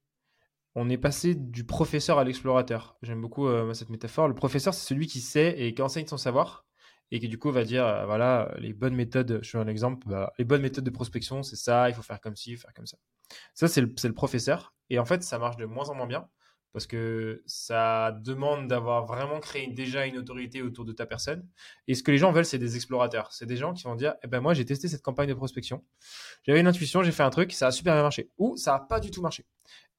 on 0.74 0.88
est 0.88 0.98
passé 0.98 1.34
du 1.34 1.64
professeur 1.64 2.18
à 2.18 2.24
l'explorateur. 2.24 2.96
J'aime 3.02 3.20
beaucoup 3.20 3.48
euh, 3.48 3.72
cette 3.74 3.90
métaphore. 3.90 4.28
Le 4.28 4.34
professeur, 4.34 4.72
c'est 4.72 4.86
celui 4.86 5.06
qui 5.06 5.20
sait 5.20 5.54
et 5.58 5.74
qui 5.74 5.82
enseigne 5.82 6.06
son 6.06 6.16
savoir 6.16 6.64
et 7.10 7.18
qui 7.18 7.28
du 7.28 7.38
coup 7.38 7.50
va 7.50 7.64
dire 7.64 7.84
euh, 7.84 8.06
voilà 8.06 8.54
les 8.58 8.72
bonnes 8.72 8.94
méthodes. 8.94 9.40
Je 9.42 9.50
fais 9.50 9.58
un 9.58 9.66
exemple. 9.66 10.06
Bah, 10.08 10.32
les 10.38 10.44
bonnes 10.44 10.62
méthodes 10.62 10.84
de 10.84 10.90
prospection, 10.90 11.42
c'est 11.42 11.56
ça. 11.56 11.88
Il 11.88 11.94
faut 11.94 12.02
faire 12.02 12.20
comme 12.20 12.36
ci, 12.36 12.56
faire 12.56 12.72
comme 12.72 12.86
ça. 12.86 12.98
Ça, 13.54 13.66
c'est 13.68 13.80
le, 13.80 13.92
le, 14.02 14.12
professeur. 14.12 14.74
Et 14.90 14.98
en 14.98 15.04
fait, 15.04 15.22
ça 15.22 15.38
marche 15.38 15.56
de 15.56 15.64
moins 15.64 15.88
en 15.88 15.94
moins 15.94 16.06
bien 16.06 16.28
parce 16.72 16.86
que 16.86 17.42
ça 17.46 18.12
demande 18.22 18.68
d'avoir 18.68 19.06
vraiment 19.06 19.40
créé 19.40 19.66
déjà 19.66 20.06
une 20.06 20.16
autorité 20.18 20.62
autour 20.62 20.84
de 20.84 20.92
ta 20.92 21.06
personne. 21.06 21.46
Et 21.88 21.94
ce 21.94 22.02
que 22.02 22.10
les 22.10 22.18
gens 22.18 22.32
veulent, 22.32 22.44
c'est 22.44 22.58
des 22.58 22.76
explorateurs. 22.76 23.32
C'est 23.32 23.46
des 23.46 23.56
gens 23.56 23.72
qui 23.72 23.84
vont 23.84 23.96
dire, 23.96 24.14
eh 24.22 24.28
ben 24.28 24.40
moi, 24.40 24.54
j'ai 24.54 24.64
testé 24.64 24.88
cette 24.88 25.02
campagne 25.02 25.28
de 25.28 25.34
prospection. 25.34 25.84
J'avais 26.44 26.60
une 26.60 26.68
intuition, 26.68 27.02
j'ai 27.02 27.12
fait 27.12 27.22
un 27.22 27.30
truc, 27.30 27.52
ça 27.52 27.68
a 27.68 27.72
super 27.72 27.94
bien 27.94 28.02
marché. 28.02 28.30
Ou 28.38 28.56
ça 28.56 28.72
n'a 28.72 28.80
pas 28.80 29.00
du 29.00 29.10
tout 29.10 29.22
marché. 29.22 29.46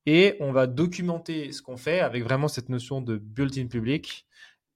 Et 0.05 0.35
on 0.39 0.51
va 0.51 0.65
documenter 0.65 1.51
ce 1.51 1.61
qu'on 1.61 1.77
fait 1.77 1.99
avec 1.99 2.23
vraiment 2.23 2.47
cette 2.47 2.69
notion 2.69 3.01
de 3.01 3.17
built-in 3.17 3.67
public. 3.67 4.25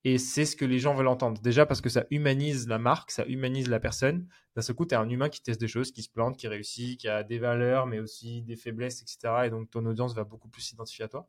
Et 0.04 0.20
c'est 0.20 0.46
ce 0.46 0.56
que 0.56 0.66
les 0.66 0.78
gens 0.78 0.94
veulent 0.94 1.08
entendre. 1.08 1.42
Déjà 1.42 1.66
parce 1.66 1.82
que 1.82 1.90
ça 1.90 2.06
humanise 2.12 2.68
la 2.68 2.78
marque, 2.78 3.10
ça 3.10 3.26
humanise 3.26 3.70
la 3.70 3.80
personne. 3.80 4.28
D'un 4.56 4.62
seul 4.62 4.76
coup, 4.76 4.86
tu 4.86 4.94
es 4.94 4.98
un 4.98 5.10
humain 5.10 5.30
qui 5.30 5.42
teste 5.42 5.60
des 5.60 5.68
choses, 5.68 5.92
qui 5.92 6.04
se 6.04 6.10
plante, 6.10 6.38
qui 6.38 6.48
réussit, 6.48 7.00
qui 7.00 7.08
a 7.08 7.24
des 7.24 7.40
valeurs, 7.40 7.88
mais 7.88 8.00
aussi 8.00 8.44
des 8.44 8.56
faiblesses, 8.56 9.02
etc. 9.02 9.46
Et 9.46 9.50
donc, 9.50 9.72
ton 9.72 9.84
audience 9.88 10.14
va 10.14 10.24
beaucoup 10.24 10.48
plus 10.48 10.62
s'identifier 10.62 11.06
à 11.06 11.08
toi 11.08 11.28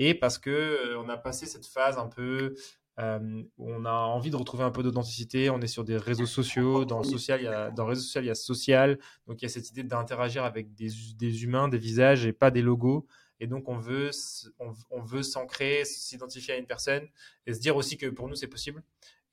et 0.00 0.14
parce 0.14 0.38
que 0.38 0.50
euh, 0.50 0.98
on 0.98 1.08
a 1.10 1.18
passé 1.18 1.44
cette 1.46 1.66
phase 1.66 1.98
un 1.98 2.08
peu 2.08 2.54
euh, 2.98 3.42
où 3.58 3.70
on 3.70 3.84
a 3.84 3.92
envie 3.92 4.30
de 4.30 4.36
retrouver 4.36 4.64
un 4.64 4.70
peu 4.70 4.82
d'authenticité. 4.82 5.50
On 5.50 5.60
est 5.60 5.66
sur 5.66 5.84
des 5.84 5.98
réseaux 5.98 6.26
sociaux. 6.26 6.86
Dans 6.86 6.98
le 6.98 7.04
social, 7.04 7.40
il 7.40 7.44
y 7.44 7.48
a, 7.48 7.70
dans 7.70 7.84
réseau 7.84 8.00
social, 8.00 8.24
il 8.24 8.28
y 8.28 8.30
a 8.30 8.34
social. 8.34 8.98
Donc 9.26 9.42
il 9.42 9.44
y 9.44 9.46
a 9.46 9.50
cette 9.50 9.70
idée 9.70 9.84
d'interagir 9.84 10.42
avec 10.42 10.74
des, 10.74 10.88
des, 11.16 11.44
humains, 11.44 11.68
des 11.68 11.78
visages 11.78 12.24
et 12.24 12.32
pas 12.32 12.50
des 12.50 12.62
logos. 12.62 13.06
Et 13.40 13.46
donc 13.46 13.68
on 13.68 13.76
veut, 13.76 14.10
on, 14.58 15.02
veut 15.02 15.22
s'ancrer, 15.22 15.84
s'identifier 15.84 16.54
à 16.54 16.56
une 16.56 16.66
personne 16.66 17.06
et 17.46 17.52
se 17.52 17.60
dire 17.60 17.76
aussi 17.76 17.98
que 17.98 18.06
pour 18.06 18.26
nous 18.28 18.34
c'est 18.34 18.48
possible. 18.48 18.82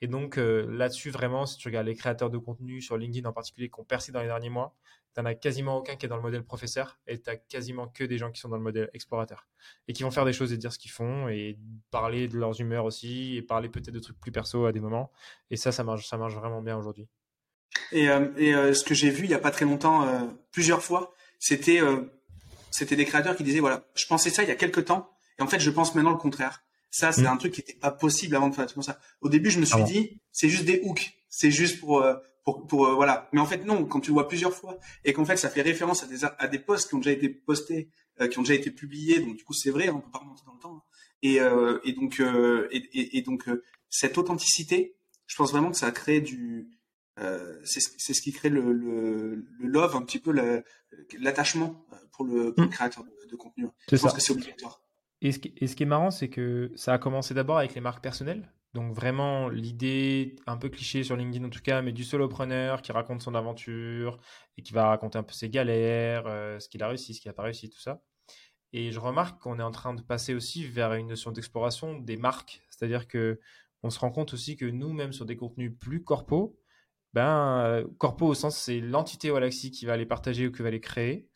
Et 0.01 0.07
donc 0.07 0.37
euh, 0.37 0.65
là-dessus, 0.69 1.09
vraiment, 1.09 1.45
si 1.45 1.57
tu 1.57 1.67
regardes 1.67 1.87
les 1.87 1.95
créateurs 1.95 2.29
de 2.29 2.37
contenu 2.37 2.81
sur 2.81 2.97
LinkedIn 2.97 3.27
en 3.27 3.33
particulier 3.33 3.69
qui 3.69 3.79
ont 3.79 3.83
percé 3.83 4.11
dans 4.11 4.21
les 4.21 4.27
derniers 4.27 4.49
mois, 4.49 4.75
tu 5.15 5.21
n'en 5.21 5.25
as 5.25 5.33
quasiment 5.33 5.77
aucun 5.77 5.95
qui 5.95 6.05
est 6.05 6.09
dans 6.09 6.17
le 6.17 6.21
modèle 6.21 6.43
professeur 6.43 6.99
et 7.07 7.19
tu 7.19 7.29
as 7.29 7.35
quasiment 7.35 7.87
que 7.87 8.03
des 8.03 8.17
gens 8.17 8.31
qui 8.31 8.39
sont 8.39 8.49
dans 8.49 8.57
le 8.57 8.63
modèle 8.63 8.89
explorateur 8.93 9.47
et 9.87 9.93
qui 9.93 10.03
vont 10.03 10.11
faire 10.11 10.25
des 10.25 10.33
choses 10.33 10.53
et 10.53 10.57
dire 10.57 10.71
ce 10.71 10.77
qu'ils 10.77 10.91
font 10.91 11.27
et 11.27 11.57
parler 11.89 12.27
de 12.27 12.37
leurs 12.37 12.59
humeurs 12.61 12.85
aussi 12.85 13.35
et 13.35 13.41
parler 13.41 13.69
peut-être 13.69 13.91
de 13.91 13.99
trucs 13.99 14.19
plus 14.19 14.31
perso 14.31 14.65
à 14.65 14.71
des 14.71 14.79
moments. 14.79 15.11
Et 15.49 15.57
ça, 15.57 15.71
ça 15.71 15.83
marche, 15.83 16.07
ça 16.07 16.17
marche 16.17 16.35
vraiment 16.35 16.61
bien 16.61 16.77
aujourd'hui. 16.77 17.07
Et, 17.91 18.09
euh, 18.09 18.27
et 18.37 18.53
euh, 18.53 18.73
ce 18.73 18.83
que 18.83 18.93
j'ai 18.93 19.09
vu 19.09 19.23
il 19.23 19.29
n'y 19.29 19.33
a 19.33 19.39
pas 19.39 19.51
très 19.51 19.65
longtemps, 19.65 20.07
plusieurs 20.51 20.83
fois, 20.83 21.13
c'était 21.39 21.79
c'était 22.69 22.95
des 22.95 23.05
créateurs 23.05 23.35
qui 23.35 23.43
disaient 23.43 23.59
voilà, 23.59 23.87
je 23.95 24.05
pensais 24.05 24.29
ça 24.29 24.43
il 24.43 24.49
y 24.49 24.51
a 24.51 24.55
quelques 24.55 24.85
temps 24.85 25.09
et 25.39 25.41
en 25.41 25.47
fait 25.47 25.59
je 25.59 25.71
pense 25.71 25.95
maintenant 25.95 26.11
le 26.11 26.17
contraire. 26.17 26.63
Ça, 26.89 27.11
c'est 27.11 27.23
mmh. 27.23 27.27
un 27.27 27.37
truc 27.37 27.53
qui 27.53 27.61
n'était 27.61 27.79
pas 27.79 27.91
possible 27.91 28.35
avant 28.35 28.49
de 28.49 28.55
faire 28.55 28.65
tout 28.65 28.81
ça. 28.81 28.99
Au 29.21 29.29
début, 29.29 29.49
je 29.49 29.59
me 29.59 29.65
suis 29.65 29.81
ah 29.81 29.83
dit, 29.83 30.21
c'est 30.31 30.49
juste 30.49 30.65
des 30.65 30.81
hooks. 30.83 31.13
C'est 31.29 31.51
juste 31.51 31.79
pour, 31.79 32.03
pour, 32.53 32.87
euh, 32.87 32.95
voilà. 32.95 33.29
Mais 33.33 33.41
en 33.41 33.45
fait 33.45 33.65
non, 33.65 33.85
quand 33.85 33.99
tu 33.99 34.09
le 34.09 34.13
vois 34.13 34.27
plusieurs 34.27 34.53
fois 34.53 34.79
et 35.03 35.13
qu'en 35.13 35.25
fait 35.25 35.37
ça 35.37 35.49
fait 35.49 35.61
référence 35.61 36.03
à 36.03 36.07
des 36.07 36.23
à 36.23 36.47
des 36.47 36.59
posts 36.59 36.89
qui 36.89 36.95
ont 36.95 36.99
déjà 36.99 37.11
été 37.11 37.29
postés, 37.29 37.89
euh, 38.21 38.27
qui 38.27 38.39
ont 38.39 38.41
déjà 38.41 38.53
été 38.53 38.71
publiés, 38.71 39.19
donc 39.19 39.35
du 39.35 39.43
coup 39.43 39.53
c'est 39.53 39.69
vrai, 39.69 39.89
on 39.89 39.99
peut 39.99 40.11
pas 40.11 40.19
remonter 40.19 40.43
dans 40.45 40.53
le 40.53 40.59
temps. 40.59 40.77
Hein. 40.77 40.83
Et, 41.23 41.41
euh, 41.41 41.79
et 41.83 41.93
donc 41.93 42.21
et, 42.71 43.17
et, 43.17 43.21
donc 43.23 43.49
cette 43.89 44.17
authenticité, 44.17 44.95
je 45.25 45.35
pense 45.35 45.51
vraiment 45.51 45.71
que 45.71 45.77
ça 45.77 45.87
a 45.87 45.91
créé 45.91 46.21
du 46.21 46.69
c'est 47.63 48.13
ce 48.13 48.21
qui 48.21 48.31
crée 48.31 48.49
le, 48.49 48.71
le, 48.71 49.35
le, 49.59 49.67
love, 49.67 49.95
un 49.95 50.03
petit 50.03 50.19
peu 50.19 50.31
l'attachement 51.19 51.83
pour 52.11 52.25
le, 52.25 52.53
pour 52.53 52.63
le 52.63 52.67
mmh. 52.67 52.69
créateur 52.69 53.03
de, 53.03 53.35
contenu. 53.35 53.67
Je 53.91 53.97
pense 53.97 54.13
que 54.13 54.21
c'est 54.21 54.33
obligatoire. 54.33 54.79
Et 55.21 55.31
ce, 55.31 55.39
qui, 55.39 55.53
et 55.57 55.67
ce 55.67 55.81
est 55.81 55.85
marrant, 55.85 56.11
c'est 56.11 56.29
que 56.29 56.71
ça 56.75 56.93
a 56.93 56.97
commencé 56.97 57.33
d'abord 57.33 57.57
avec 57.57 57.73
les 57.75 57.81
marques 57.81 58.03
personnelles. 58.03 58.51
Donc 58.73 58.93
vraiment 58.93 59.49
l'idée 59.49 60.35
un 60.45 60.57
peu 60.57 60.69
cliché 60.69 61.03
sur 61.03 61.15
LinkedIn 61.15 61.45
en 61.45 61.49
tout 61.49 61.61
cas, 61.61 61.81
mais 61.81 61.91
du 61.91 62.03
solopreneur 62.03 62.81
qui 62.81 62.91
raconte 62.91 63.21
son 63.21 63.33
aventure 63.33 64.19
et 64.57 64.61
qui 64.61 64.73
va 64.73 64.89
raconter 64.89 65.17
un 65.17 65.23
peu 65.23 65.33
ses 65.33 65.49
galères, 65.49 66.27
euh, 66.27 66.59
ce 66.59 66.69
qu'il 66.69 66.83
a 66.83 66.87
réussi, 66.87 67.13
ce 67.15 67.21
qu'il 67.21 67.29
n'a 67.29 67.33
pas 67.33 67.43
réussi, 67.43 67.69
tout 67.69 67.79
ça. 67.79 68.01
Et 68.73 68.91
je 68.91 68.99
remarque 68.99 69.41
qu'on 69.41 69.59
est 69.59 69.63
en 69.63 69.71
train 69.71 69.93
de 69.93 70.01
passer 70.01 70.35
aussi 70.35 70.65
vers 70.65 70.93
une 70.93 71.07
notion 71.07 71.31
d'exploration 71.31 71.97
des 71.97 72.17
marques, 72.17 72.61
c'est-à-dire 72.69 73.07
que 73.07 73.39
on 73.83 73.89
se 73.89 73.99
rend 73.99 74.11
compte 74.11 74.33
aussi 74.33 74.57
que 74.57 74.65
nous, 74.65 74.91
même 74.93 75.13
sur 75.13 75.25
des 75.25 75.37
contenus 75.37 75.71
plus 75.79 76.03
corpo, 76.03 76.59
ben 77.13 77.61
euh, 77.65 77.87
corpo 77.97 78.27
au 78.27 78.33
sens 78.35 78.57
c'est 78.57 78.79
l'entité 78.79 79.31
Walaxy 79.31 79.71
qui 79.71 79.85
va 79.85 79.97
les 79.97 80.05
partager 80.05 80.47
ou 80.47 80.51
qui 80.51 80.61
va 80.61 80.71
les 80.71 80.81
créer. 80.81 81.27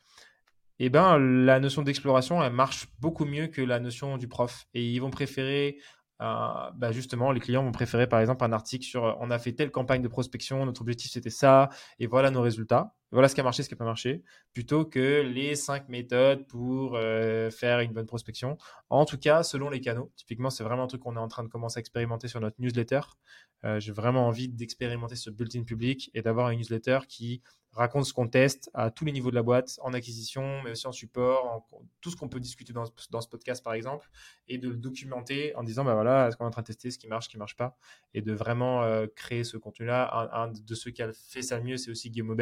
Et 0.83 0.89
ben 0.89 1.19
la 1.19 1.59
notion 1.59 1.83
d'exploration 1.83 2.49
marche 2.49 2.87
beaucoup 2.99 3.25
mieux 3.25 3.45
que 3.45 3.61
la 3.61 3.79
notion 3.79 4.17
du 4.17 4.27
prof 4.27 4.65
et 4.73 4.83
ils 4.83 4.97
vont 4.97 5.11
préférer 5.11 5.77
euh, 6.23 6.71
bah 6.75 6.91
justement, 6.91 7.31
les 7.31 7.39
clients 7.39 7.63
vont 7.63 7.71
préférer 7.71 8.07
par 8.07 8.19
exemple 8.19 8.43
un 8.43 8.51
article 8.51 8.83
sur 8.83 9.15
on 9.19 9.29
a 9.29 9.37
fait 9.37 9.53
telle 9.53 9.69
campagne 9.69 10.01
de 10.01 10.07
prospection, 10.07 10.65
notre 10.65 10.81
objectif 10.81 11.11
c'était 11.11 11.29
ça, 11.29 11.69
et 11.99 12.07
voilà 12.07 12.31
nos 12.31 12.41
résultats. 12.41 12.95
Voilà 13.11 13.27
ce 13.27 13.35
qui 13.35 13.41
a 13.41 13.43
marché, 13.43 13.63
ce 13.63 13.69
qui 13.69 13.75
n'a 13.75 13.79
pas 13.79 13.85
marché, 13.85 14.23
plutôt 14.53 14.85
que 14.85 15.21
les 15.21 15.55
cinq 15.55 15.89
méthodes 15.89 16.47
pour 16.47 16.95
euh, 16.95 17.49
faire 17.49 17.79
une 17.79 17.91
bonne 17.91 18.05
prospection. 18.05 18.57
En 18.89 19.05
tout 19.05 19.17
cas, 19.17 19.43
selon 19.43 19.69
les 19.69 19.81
canaux. 19.81 20.11
Typiquement, 20.15 20.49
c'est 20.49 20.63
vraiment 20.63 20.83
un 20.83 20.87
truc 20.87 21.01
qu'on 21.01 21.15
est 21.15 21.19
en 21.19 21.27
train 21.27 21.43
de 21.43 21.49
commencer 21.49 21.79
à 21.79 21.81
expérimenter 21.81 22.27
sur 22.27 22.39
notre 22.39 22.55
newsletter. 22.59 23.01
Euh, 23.63 23.79
j'ai 23.79 23.91
vraiment 23.91 24.27
envie 24.27 24.47
d'expérimenter 24.47 25.15
ce 25.15 25.29
built-in 25.29 25.63
public 25.63 26.09
et 26.13 26.21
d'avoir 26.21 26.49
une 26.49 26.59
newsletter 26.59 26.99
qui 27.07 27.41
raconte 27.73 28.05
ce 28.05 28.13
qu'on 28.13 28.27
teste 28.27 28.69
à 28.73 28.91
tous 28.91 29.05
les 29.05 29.11
niveaux 29.11 29.29
de 29.29 29.35
la 29.35 29.43
boîte, 29.43 29.79
en 29.81 29.93
acquisition, 29.93 30.61
mais 30.63 30.71
aussi 30.71 30.87
en 30.87 30.91
support, 30.91 31.65
tout 32.01 32.09
ce 32.09 32.15
qu'on 32.15 32.27
peut 32.27 32.39
discuter 32.39 32.73
dans, 32.73 32.85
ce 32.85 33.27
podcast 33.29 33.63
par 33.63 33.73
exemple, 33.73 34.09
et 34.47 34.57
de 34.57 34.67
le 34.69 34.75
documenter 34.75 35.55
en 35.55 35.63
disant 35.63 35.85
bah 35.85 35.93
voilà 35.93 36.29
ce 36.31 36.35
qu'on 36.35 36.45
est 36.45 36.47
en 36.47 36.51
train 36.51 36.63
de 36.63 36.67
tester, 36.67 36.91
ce 36.91 36.97
qui 36.97 37.07
marche, 37.07 37.25
ce 37.25 37.29
qui 37.29 37.37
marche 37.37 37.55
pas, 37.55 37.77
et 38.13 38.21
de 38.21 38.33
vraiment 38.33 38.83
euh, 38.83 39.07
créer 39.15 39.43
ce 39.43 39.57
contenu-là. 39.57 40.29
Un, 40.33 40.49
de 40.49 40.75
ceux 40.75 40.91
qui 40.91 41.01
a 41.01 41.11
fait 41.13 41.41
ça 41.41 41.57
le 41.57 41.63
mieux, 41.63 41.77
c'est 41.77 41.91
aussi 41.91 42.09
Guillaume 42.09 42.31
euh, 42.31 42.35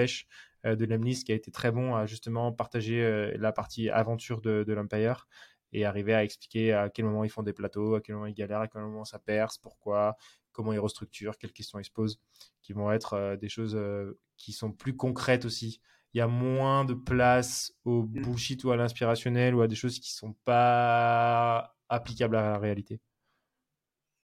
de 0.63 0.85
Lemnis 0.85 1.23
qui 1.23 1.31
a 1.31 1.35
été 1.35 1.51
très 1.51 1.71
bon 1.71 1.95
à 1.95 2.05
justement 2.05 2.51
partager 2.51 3.01
euh, 3.01 3.33
la 3.37 3.51
partie 3.51 3.89
aventure 3.89 4.41
de, 4.41 4.63
de 4.67 4.73
l'Empire 4.73 5.27
et 5.71 5.85
arriver 5.85 6.13
à 6.13 6.23
expliquer 6.23 6.73
à 6.73 6.89
quel 6.89 7.05
moment 7.05 7.23
ils 7.23 7.29
font 7.29 7.43
des 7.43 7.53
plateaux, 7.53 7.95
à 7.95 8.01
quel 8.01 8.15
moment 8.15 8.27
ils 8.27 8.33
galèrent, 8.33 8.61
à 8.61 8.67
quel 8.67 8.81
moment 8.81 9.05
ça 9.05 9.19
perce, 9.19 9.57
pourquoi, 9.57 10.15
comment 10.51 10.73
ils 10.73 10.79
restructurent, 10.79 11.37
quelles 11.37 11.53
questions 11.53 11.79
ils 11.79 11.85
se 11.85 11.91
posent, 11.91 12.19
qui 12.61 12.73
vont 12.73 12.91
être 12.91 13.13
euh, 13.13 13.35
des 13.37 13.49
choses 13.49 13.75
euh, 13.75 14.19
qui 14.37 14.51
sont 14.51 14.71
plus 14.71 14.95
concrètes 14.95 15.45
aussi. 15.45 15.81
Il 16.13 16.17
y 16.17 16.21
a 16.21 16.27
moins 16.27 16.85
de 16.85 16.95
place 16.95 17.73
au 17.85 18.01
mmh. 18.01 18.21
bullshit 18.21 18.63
ou 18.63 18.71
à 18.71 18.77
l'inspirationnel 18.77 19.53
ou 19.53 19.61
à 19.61 19.67
des 19.67 19.75
choses 19.75 19.99
qui 19.99 20.11
sont 20.13 20.33
pas 20.43 21.75
applicables 21.87 22.35
à 22.35 22.41
la 22.41 22.57
réalité. 22.57 22.99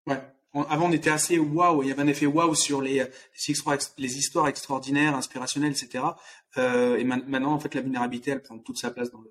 Ouais. 0.07 0.36
Avant, 0.64 0.88
on 0.88 0.92
était 0.92 1.11
assez 1.11 1.38
waouh. 1.38 1.82
Il 1.82 1.88
y 1.88 1.92
avait 1.92 2.02
un 2.02 2.07
effet 2.07 2.26
waouh 2.26 2.54
sur 2.54 2.80
les, 2.80 3.04
les, 3.98 4.18
histoires 4.18 4.48
extraordinaires, 4.48 5.14
inspirationnelles, 5.14 5.72
etc. 5.72 6.04
Euh, 6.57 6.96
et 6.96 7.04
maintenant, 7.04 7.52
en 7.52 7.59
fait, 7.59 7.74
la 7.74 7.82
vulnérabilité, 7.82 8.30
elle 8.30 8.42
prend 8.42 8.59
toute 8.59 8.78
sa 8.78 8.90
place 8.90 9.11
dans 9.11 9.20
le, 9.20 9.30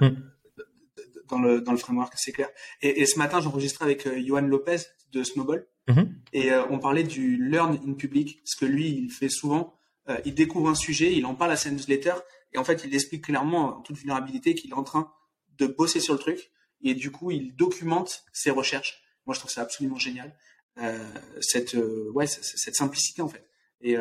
mmh 0.00 0.16
dans 1.28 1.38
le, 1.38 1.60
dans 1.60 1.72
le 1.72 1.78
framework, 1.78 2.12
c'est 2.16 2.32
clair. 2.32 2.48
Et, 2.82 3.00
et, 3.00 3.06
ce 3.06 3.18
matin, 3.18 3.40
j'enregistrais 3.40 3.84
avec 3.84 4.06
euh, 4.06 4.22
Johan 4.24 4.42
Lopez 4.42 4.78
de 5.12 5.22
Snowball. 5.22 5.66
Mm-hmm. 5.88 6.08
Et 6.32 6.52
euh, 6.52 6.64
on 6.70 6.78
parlait 6.78 7.04
du 7.04 7.36
learn 7.36 7.78
in 7.86 7.94
public, 7.94 8.40
ce 8.44 8.56
que 8.56 8.64
lui, 8.64 8.88
il 8.88 9.10
fait 9.10 9.28
souvent. 9.28 9.74
Euh, 10.08 10.18
il 10.24 10.34
découvre 10.34 10.68
un 10.68 10.74
sujet, 10.74 11.12
il 11.12 11.26
en 11.26 11.34
parle 11.34 11.52
à 11.52 11.56
sa 11.56 11.70
newsletter, 11.70 12.14
et 12.52 12.58
en 12.58 12.64
fait, 12.64 12.82
il 12.84 12.94
explique 12.94 13.24
clairement, 13.24 13.78
en 13.78 13.80
toute 13.80 13.96
vulnérabilité, 13.96 14.54
qu'il 14.54 14.70
est 14.70 14.74
en 14.74 14.84
train 14.84 15.12
de 15.58 15.66
bosser 15.66 16.00
sur 16.00 16.14
le 16.14 16.20
truc, 16.20 16.50
et 16.82 16.94
du 16.94 17.10
coup, 17.10 17.30
il 17.30 17.56
documente 17.56 18.24
ses 18.32 18.50
recherches. 18.50 19.02
Moi, 19.26 19.34
je 19.34 19.40
trouve 19.40 19.50
ça 19.50 19.62
absolument 19.62 19.98
génial. 19.98 20.36
Euh, 20.78 20.98
cette, 21.40 21.76
ouais, 22.14 22.26
cette 22.26 22.74
simplicité, 22.74 23.22
en 23.22 23.28
fait. 23.28 23.48
Et, 23.80 23.96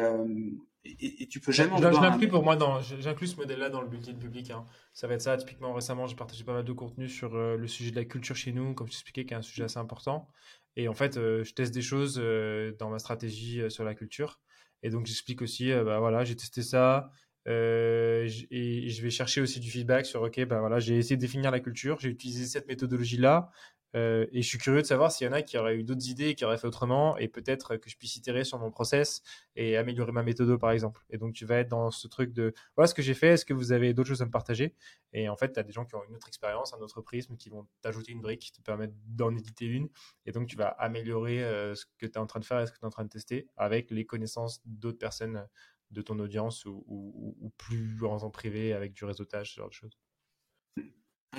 et, 0.86 1.28
tu 1.28 1.40
peux 1.40 1.52
jamais. 1.52 1.82
J'inclus 1.82 2.28
pour 2.28 2.44
moi 2.44 2.56
dans, 2.56 2.82
j'inclus 2.82 3.28
ce 3.28 3.38
modèle-là 3.38 3.70
dans 3.70 3.82
le 3.82 3.88
bulletin 3.88 4.14
public. 4.14 4.52
Hein. 4.52 4.66
Ça 4.94 5.08
va 5.08 5.16
être 5.16 5.22
ça. 5.22 5.36
Typiquement, 5.38 5.74
récemment, 5.74 6.06
j'ai 6.08 6.16
partagé 6.16 6.44
pas 6.44 6.54
mal 6.54 6.64
de 6.64 6.74
contenu 6.74 7.10
sur 7.10 7.36
euh, 7.36 7.58
le 7.58 7.68
sujet 7.68 7.92
de 7.92 7.96
la 7.96 8.06
culture 8.06 8.36
chez 8.36 8.52
nous, 8.52 8.74
comme 8.74 8.88
je 8.88 8.92
t'expliquais, 8.92 9.26
qui 9.26 9.34
est 9.34 9.38
un 9.38 9.42
sujet 9.42 9.64
assez 9.64 9.80
important. 9.80 10.28
Et 10.76 10.88
en 10.88 10.94
fait, 10.94 11.18
euh, 11.18 11.44
je 11.44 11.54
teste 11.54 11.74
des 11.74 11.82
choses 11.82 12.20
euh, 12.20 12.74
dans 12.78 12.90
ma 12.90 13.00
stratégie 13.00 13.62
sur 13.70 13.84
la 13.84 13.96
culture. 13.96 14.40
Et 14.84 14.90
donc, 14.90 15.06
j'explique 15.08 15.42
aussi, 15.42 15.72
bah 15.72 16.00
voilà, 16.00 16.24
j'ai 16.24 16.36
testé 16.36 16.62
ça. 16.62 17.10
et 17.48 18.28
je 18.28 19.02
vais 19.02 19.10
chercher 19.10 19.42
aussi 19.42 19.60
du 19.60 19.72
feedback 19.72 20.06
sur, 20.06 20.22
ok, 20.22 20.46
bah 20.46 20.60
voilà, 20.60 20.80
j'ai 20.80 20.98
essayé 20.98 21.16
de 21.16 21.22
définir 21.22 21.50
la 21.50 21.60
culture, 21.60 22.00
j'ai 22.00 22.10
utilisé 22.10 22.46
cette 22.46 22.68
méthodologie-là. 22.68 23.50
Euh, 23.96 24.26
et 24.32 24.42
je 24.42 24.48
suis 24.48 24.58
curieux 24.58 24.82
de 24.82 24.88
savoir 24.88 25.12
s'il 25.12 25.26
y 25.26 25.30
en 25.30 25.34
a 25.34 25.42
qui 25.42 25.58
auraient 25.58 25.78
eu 25.78 25.84
d'autres 25.84 26.08
idées, 26.10 26.36
qui 26.36 26.44
auraient 26.46 26.58
fait 26.58 26.68
autrement, 26.68 27.18
et 27.18 27.28
peut-être 27.28 27.78
que 27.78 27.90
je 27.90 27.98
puisse 27.98 28.16
itérer 28.18 28.44
sur 28.44 28.60
mon 28.60 28.70
process 28.72 29.22
et 29.56 29.78
améliorer 29.78 30.12
ma 30.12 30.24
méthode, 30.24 30.58
par 30.60 30.72
exemple. 30.72 31.02
Et 31.10 31.18
donc, 31.18 31.34
tu 31.34 31.46
vas 31.46 31.58
être 31.60 31.70
dans 31.70 31.92
ce 31.92 32.08
truc 32.08 32.34
de 32.34 32.54
voilà 32.76 32.88
ce 32.88 32.94
que 32.94 33.02
j'ai 33.02 33.14
fait, 33.14 33.30
est-ce 33.30 33.46
que 33.46 33.54
vous 33.54 33.72
avez 33.72 33.94
d'autres 33.94 34.10
choses 34.10 34.22
à 34.22 34.26
me 34.26 34.32
partager? 34.32 34.76
Et 35.14 35.30
en 35.30 35.38
fait, 35.38 35.54
tu 35.54 35.60
as 35.60 35.64
des 35.64 35.72
gens 35.72 35.86
qui 35.86 35.96
ont 35.96 36.04
une 36.10 36.16
autre 36.16 36.28
expérience, 36.28 36.74
un 36.74 36.80
autre 36.80 37.02
prisme, 37.02 37.38
qui 37.38 37.50
vont 37.50 37.68
t'ajouter 37.82 38.12
une 38.12 38.22
brique 38.22 38.52
te 38.54 38.62
permettre 38.62 38.94
d'en 39.08 39.36
éditer 39.36 39.66
une. 39.66 39.90
Et 40.26 40.32
donc, 40.32 40.48
tu 40.48 40.58
vas 40.58 40.68
améliorer 40.68 41.44
euh, 41.44 41.76
ce 41.76 41.86
que 41.98 42.06
tu 42.06 42.14
es 42.14 42.18
en 42.18 42.28
train 42.28 42.40
de 42.40 42.46
faire 42.46 42.60
et 42.62 42.68
ce 42.68 42.72
que 42.72 42.78
tu 42.78 42.84
es 42.84 42.88
en 42.88 42.92
train 42.92 43.06
de 43.06 43.10
tester 43.10 43.48
avec 43.58 43.92
les 43.92 44.06
connaissances 44.06 44.62
d'autres 44.66 45.00
personnes 45.00 45.48
de 45.92 46.02
ton 46.02 46.20
audience 46.20 46.66
ou, 46.66 46.84
ou 46.88 47.50
plus 47.58 48.04
en 48.04 48.30
privé 48.30 48.74
avec 48.74 48.94
du 48.94 49.06
réseautage, 49.06 49.52
ce 49.52 49.56
genre 49.60 49.70
de 49.70 49.74
choses. 49.74 49.98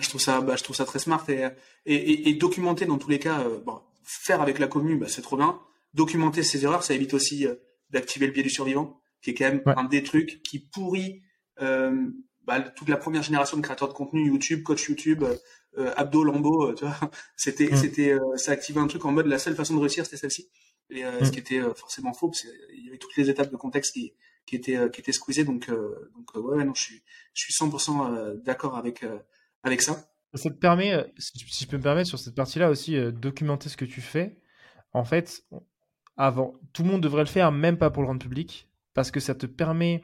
Je 0.01 0.09
trouve 0.09 0.21
ça, 0.21 0.41
bah, 0.41 0.57
je 0.57 0.63
trouve 0.63 0.77
ça 0.77 0.85
très 0.85 0.99
smart 0.99 1.25
et, 1.29 1.47
et, 1.87 2.29
et, 2.29 2.35
documenter 2.35 2.87
dans 2.87 2.99
tous 2.99 3.09
les 3.09 3.19
cas. 3.19 3.41
Euh, 3.41 3.61
bon, 3.65 3.81
faire 4.07 4.41
avec 4.41 4.59
la 4.59 4.69
commune, 4.69 4.99
bah, 4.99 5.09
c'est 5.09 5.23
trop 5.23 5.37
bien. 5.37 5.61
Documenter 5.93 6.43
ses 6.43 6.65
erreurs, 6.65 6.85
ça 6.85 6.95
évite 6.95 7.13
aussi 7.13 7.47
euh, 7.47 7.55
d'activer 7.91 8.27
le 8.27 8.33
biais 8.33 8.43
du 8.43 8.51
survivant, 8.51 9.01
qui 9.21 9.31
est 9.31 9.35
quand 9.35 9.47
même 9.47 9.63
un 9.67 9.85
des 9.85 10.03
trucs 10.03 10.43
qui 10.43 10.61
pourrit 10.61 11.23
euh, 11.61 12.07
bah, 12.45 12.61
toute 12.61 12.89
la 12.89 12.97
première 12.97 13.23
génération 13.23 13.57
de 13.57 13.63
créateurs 13.63 13.89
de 13.89 13.95
contenu 13.95 14.27
YouTube, 14.27 14.63
coach 14.63 14.89
YouTube, 14.89 15.25
euh, 15.79 15.93
Abdo, 15.97 16.23
Lambo, 16.23 16.73
tu 16.75 16.85
vois. 16.85 16.99
C'était, 17.37 17.71
mm. 17.71 17.77
c'était, 17.77 18.17
ça 18.37 18.53
activait 18.53 18.81
un 18.81 18.87
truc 18.87 19.05
en 19.05 19.13
mode 19.13 19.27
la 19.27 19.39
seule 19.39 19.57
façon 19.57 19.75
de 19.75 19.81
réussir, 19.81 20.05
c'était 20.05 20.17
celle-ci. 20.17 20.49
Et 20.91 21.03
ce 21.03 21.25
mm. 21.25 21.31
qui 21.33 21.39
était 21.41 21.61
forcément 21.75 22.13
faux, 22.13 22.29
parce 22.29 22.43
qu'il 22.43 22.85
y 22.85 22.89
avait 22.89 22.99
toutes 22.99 23.17
les 23.17 23.29
étapes 23.29 23.51
de 23.51 23.57
contexte 23.57 23.93
qui, 23.93 24.13
qui 24.47 24.55
étaient, 24.55 24.79
qui 24.93 25.01
étaient 25.01 25.13
squeezées. 25.13 25.45
Donc, 25.45 25.69
donc 25.69 26.35
ouais, 26.35 26.65
non, 26.65 26.75
je 26.75 26.83
suis, 26.83 27.03
je 27.35 27.43
suis 27.43 27.53
100% 27.53 28.43
d'accord 28.43 28.77
avec 28.77 29.05
avec 29.67 29.83
ça. 29.83 30.09
Te 30.33 30.49
permet, 30.49 30.93
euh, 30.93 31.05
si 31.19 31.65
je 31.65 31.67
peux 31.67 31.79
me 31.79 31.83
permettre 31.83 32.09
sur 32.09 32.19
cette 32.19 32.35
partie-là 32.35 32.71
aussi, 32.71 32.97
euh, 32.97 33.11
documenter 33.11 33.69
ce 33.69 33.77
que 33.77 33.85
tu 33.85 34.01
fais. 34.01 34.39
En 34.93 35.05
fait, 35.05 35.45
avant, 36.17 36.55
tout 36.73 36.83
le 36.83 36.91
monde 36.91 37.03
devrait 37.03 37.23
le 37.23 37.29
faire, 37.29 37.53
même 37.53 37.79
pas 37.79 37.91
pour 37.91 38.03
le 38.03 38.09
rendre 38.09 38.21
public, 38.21 38.69
parce 38.95 39.11
que 39.11 39.21
ça 39.21 39.35
te 39.35 39.47
permet 39.47 40.03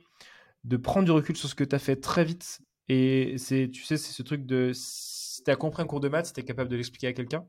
de 0.64 0.76
prendre 0.76 1.04
du 1.04 1.10
recul 1.10 1.36
sur 1.36 1.48
ce 1.48 1.54
que 1.54 1.64
tu 1.64 1.74
as 1.74 1.78
fait 1.78 1.96
très 1.96 2.24
vite. 2.24 2.60
Et 2.88 3.36
c'est, 3.38 3.70
tu 3.70 3.82
sais, 3.84 3.96
c'est 3.96 4.12
ce 4.12 4.22
truc 4.22 4.46
de 4.46 4.72
si 4.74 5.42
tu 5.44 5.50
as 5.50 5.56
compris 5.56 5.82
un 5.82 5.86
cours 5.86 6.00
de 6.00 6.08
maths, 6.08 6.32
tu 6.32 6.40
es 6.40 6.44
capable 6.44 6.70
de 6.70 6.76
l'expliquer 6.76 7.08
à 7.08 7.12
quelqu'un. 7.12 7.46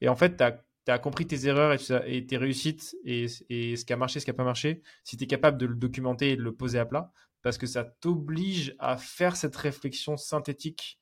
Et 0.00 0.08
en 0.08 0.16
fait, 0.16 0.36
tu 0.36 0.92
as, 0.92 0.98
compris 0.98 1.26
tes 1.26 1.46
erreurs 1.46 1.76
et, 2.06 2.26
tes 2.26 2.36
réussites 2.36 2.96
et, 3.04 3.26
et, 3.50 3.76
ce 3.76 3.84
qui 3.84 3.92
a 3.92 3.96
marché, 3.96 4.20
ce 4.20 4.24
qui 4.24 4.30
n'a 4.30 4.36
pas 4.36 4.44
marché, 4.44 4.82
si 5.04 5.16
tu 5.16 5.24
es 5.24 5.26
capable 5.26 5.58
de 5.58 5.66
le 5.66 5.74
documenter 5.74 6.30
et 6.30 6.36
de 6.36 6.42
le 6.42 6.54
poser 6.54 6.78
à 6.78 6.86
plat, 6.86 7.12
parce 7.42 7.58
que 7.58 7.66
ça 7.66 7.84
t'oblige 7.84 8.74
à 8.78 8.96
faire 8.96 9.36
cette 9.36 9.56
réflexion 9.56 10.16
synthétique 10.16 10.98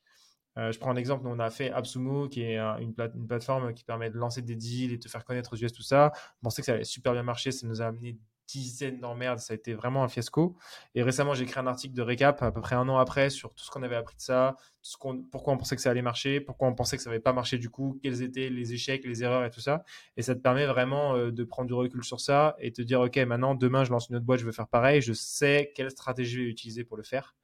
euh, 0.59 0.73
je 0.73 0.79
prends 0.79 0.91
un 0.91 0.97
exemple, 0.97 1.25
nous 1.25 1.31
on 1.31 1.39
a 1.39 1.51
fait 1.51 1.71
Absumo, 1.71 2.29
qui 2.29 2.43
est 2.43 2.59
une, 2.59 2.95
plateforme 2.95 3.75
qui 3.75 3.85
permet 3.85 4.11
de 4.11 4.19
lancer 4.19 4.43
des 4.43 4.55
deals 4.55 4.93
et 4.93 4.97
de 4.97 5.03
te 5.03 5.09
faire 5.09 5.25
connaître 5.25 5.55
aux 5.55 5.57
US, 5.57 5.73
tout 5.73 5.83
ça. 5.83 6.13
On 6.43 6.45
pensait 6.45 6.63
que 6.63 6.67
ça 6.67 6.75
allait 6.75 6.85
super 6.85 7.13
bien 7.13 7.23
marcher, 7.23 7.51
ça 7.51 7.67
nous 7.67 7.83
a 7.83 7.87
amené 7.87 8.19
dizaines 8.47 9.01
d'emmerdes, 9.01 9.39
ça 9.39 9.53
a 9.55 9.57
été 9.57 9.75
vraiment 9.75 10.05
un 10.05 10.09
fiasco. 10.09 10.57
Et 10.95 11.03
récemment, 11.03 11.35
j'ai 11.35 11.45
écrit 11.45 11.61
un 11.61 11.67
article 11.67 11.95
de 11.95 12.03
récap, 12.03 12.43
à 12.43 12.53
peu 12.53 12.61
près 12.61 12.77
un 12.77 12.89
an 12.89 12.99
après, 12.99 13.31
sur 13.31 13.55
tout 13.55 13.65
ce 13.65 13.71
qu'on 13.71 13.83
avait 13.83 13.97
appris 13.97 14.17
de 14.17 14.21
ça, 14.21 14.57
pourquoi 15.31 15.55
on 15.55 15.57
pensait 15.57 15.77
que 15.77 15.83
ça 15.83 15.91
allait 15.91 16.03
marcher, 16.03 16.41
pourquoi 16.41 16.69
on 16.69 16.75
pensait 16.75 16.97
que 16.97 17.03
ça 17.03 17.11
n'avait 17.11 17.23
pas 17.23 17.33
marché 17.33 17.59
du 17.59 17.71
coup, 17.71 17.99
quels 18.03 18.23
étaient 18.23 18.51
les 18.51 18.75
échecs, 18.75 19.05
les 19.05 19.23
erreurs 19.23 19.45
et 19.45 19.51
tout 19.51 19.61
ça. 19.61 19.85
Et 20.17 20.23
ça 20.23 20.35
te 20.35 20.41
permet 20.41 20.67
vraiment 20.67 21.15
euh, 21.17 21.31
de 21.31 21.45
prendre 21.45 21.69
du 21.69 21.75
recul 21.75 22.05
sur 22.05 22.21
ça 22.21 22.55
et 22.59 22.73
te 22.73 22.83
dire, 22.83 23.01
OK, 23.01 23.17
maintenant, 23.17 23.55
demain, 23.55 23.85
je 23.85 23.91
lance 23.91 24.09
une 24.09 24.17
autre 24.17 24.27
boîte, 24.27 24.41
je 24.41 24.47
veux 24.47 24.53
faire 24.53 24.69
pareil, 24.69 25.01
je 25.01 25.13
sais 25.13 25.73
quelle 25.75 25.91
stratégie 25.91 26.35
je 26.35 26.41
vais 26.43 26.51
utiliser 26.51 26.85
pour 26.85 26.97
le 26.97 27.03
faire. 27.03 27.35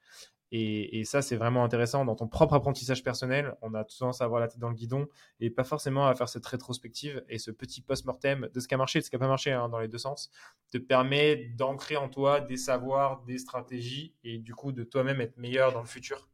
Et, 0.53 1.05
ça, 1.05 1.22
c'est 1.22 1.36
vraiment 1.36 1.62
intéressant. 1.62 2.05
Dans 2.05 2.16
ton 2.16 2.26
propre 2.26 2.55
apprentissage 2.55 3.05
personnel, 3.05 3.55
on 3.62 3.72
a 3.74 3.84
tendance 3.84 4.20
à 4.20 4.24
avoir 4.24 4.40
la 4.40 4.48
tête 4.48 4.59
dans 4.59 4.68
le 4.68 4.74
guidon 4.74 5.07
et 5.38 5.48
pas 5.48 5.62
forcément 5.62 6.09
à 6.09 6.14
faire 6.14 6.28
cette 6.28 6.44
rétrospective 6.44 7.24
et 7.28 7.38
ce 7.38 7.53
petit 7.53 7.82
post-mortem 7.82 8.48
de 8.53 8.61
ce 8.61 8.66
qui 8.66 8.74
a 8.74 8.76
marché 8.76 8.98
et 8.98 9.01
de 9.01 9.05
ce 9.05 9.11
qui 9.11 9.16
n'a 9.16 9.20
pas 9.20 9.28
marché 9.28 9.53
hein, 9.53 9.68
dans 9.68 9.78
les 9.78 9.88
deux 9.88 9.98
sens 9.98 10.30
te 10.72 10.78
permet 10.78 11.36
d'ancrer 11.57 11.96
en 11.96 12.09
toi 12.09 12.40
des 12.40 12.57
savoirs, 12.57 13.22
des 13.22 13.38
stratégies 13.38 14.16
et 14.24 14.38
du 14.38 14.55
coup 14.55 14.72
de 14.72 14.82
toi-même 14.82 15.20
être 15.20 15.36
meilleur 15.36 15.72
dans 15.72 15.80
le 15.80 15.86
futur 15.86 16.28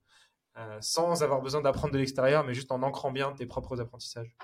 euh, 0.59 0.79
sans 0.81 1.23
avoir 1.23 1.43
besoin 1.43 1.61
d'apprendre 1.61 1.93
de 1.93 1.99
l'extérieur, 1.99 2.43
mais 2.43 2.55
juste 2.55 2.73
en 2.73 2.83
ancrant 2.83 3.11
bien 3.11 3.33
tes 3.33 3.45
propres 3.45 3.79
apprentissages. 3.79 4.35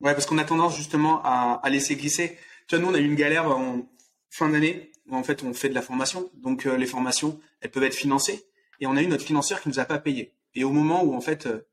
Ouais, 0.00 0.14
parce 0.14 0.24
qu'on 0.24 0.38
a 0.38 0.44
tendance 0.44 0.74
justement 0.74 1.20
à, 1.22 1.60
laisser 1.68 1.94
glisser. 1.96 2.38
Tu 2.68 2.78
nous, 2.78 2.88
on 2.88 2.94
a 2.94 2.98
eu 2.98 3.04
une 3.04 3.16
galère 3.16 3.50
en 3.50 3.86
fin 4.30 4.48
d'année 4.48 4.92
où 5.08 5.16
en 5.16 5.22
fait 5.22 5.42
on 5.42 5.52
fait 5.52 5.68
de 5.68 5.74
la 5.74 5.82
formation. 5.82 6.30
Donc 6.36 6.64
euh, 6.64 6.78
les 6.78 6.86
formations, 6.86 7.38
elles 7.60 7.70
peuvent 7.70 7.82
être 7.82 7.94
financées 7.94 8.47
et 8.80 8.86
on 8.86 8.96
a 8.96 9.02
eu 9.02 9.06
notre 9.06 9.24
financeur 9.24 9.60
qui 9.60 9.68
nous 9.68 9.78
a 9.78 9.84
pas 9.84 9.98
payé. 9.98 10.34
Et 10.54 10.64
au 10.64 10.70
moment 10.70 11.02
où 11.04 11.14
en 11.14 11.20
fait 11.20 11.46
euh, 11.46 11.66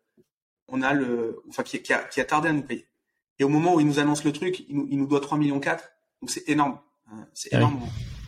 on 0.68 0.82
a 0.82 0.94
le, 0.94 1.42
enfin 1.50 1.64
qui, 1.64 1.82
qui, 1.82 1.94
a, 1.94 2.04
qui, 2.04 2.20
a, 2.22 2.26
tardé 2.26 2.50
à 2.50 2.54
nous 2.54 2.64
payer. 2.64 2.88
Et 3.40 3.44
au 3.44 3.50
moment 3.50 3.76
où 3.76 3.80
il 3.80 3.86
nous 3.86 4.00
annonce 4.00 4.24
le 4.24 4.32
truc, 4.32 4.66
il 4.68 4.76
nous, 4.76 4.88
il 4.90 4.98
nous 4.98 5.08
doit 5.08 5.20
3 5.20 5.38
millions 5.38 5.60
4. 5.60 5.84
Donc 6.22 6.32
c'est 6.32 6.48
énorme. 6.50 6.80
Hein. 7.12 7.28
c'est 7.34 7.54
ah 7.54 7.58
énorme 7.58 7.82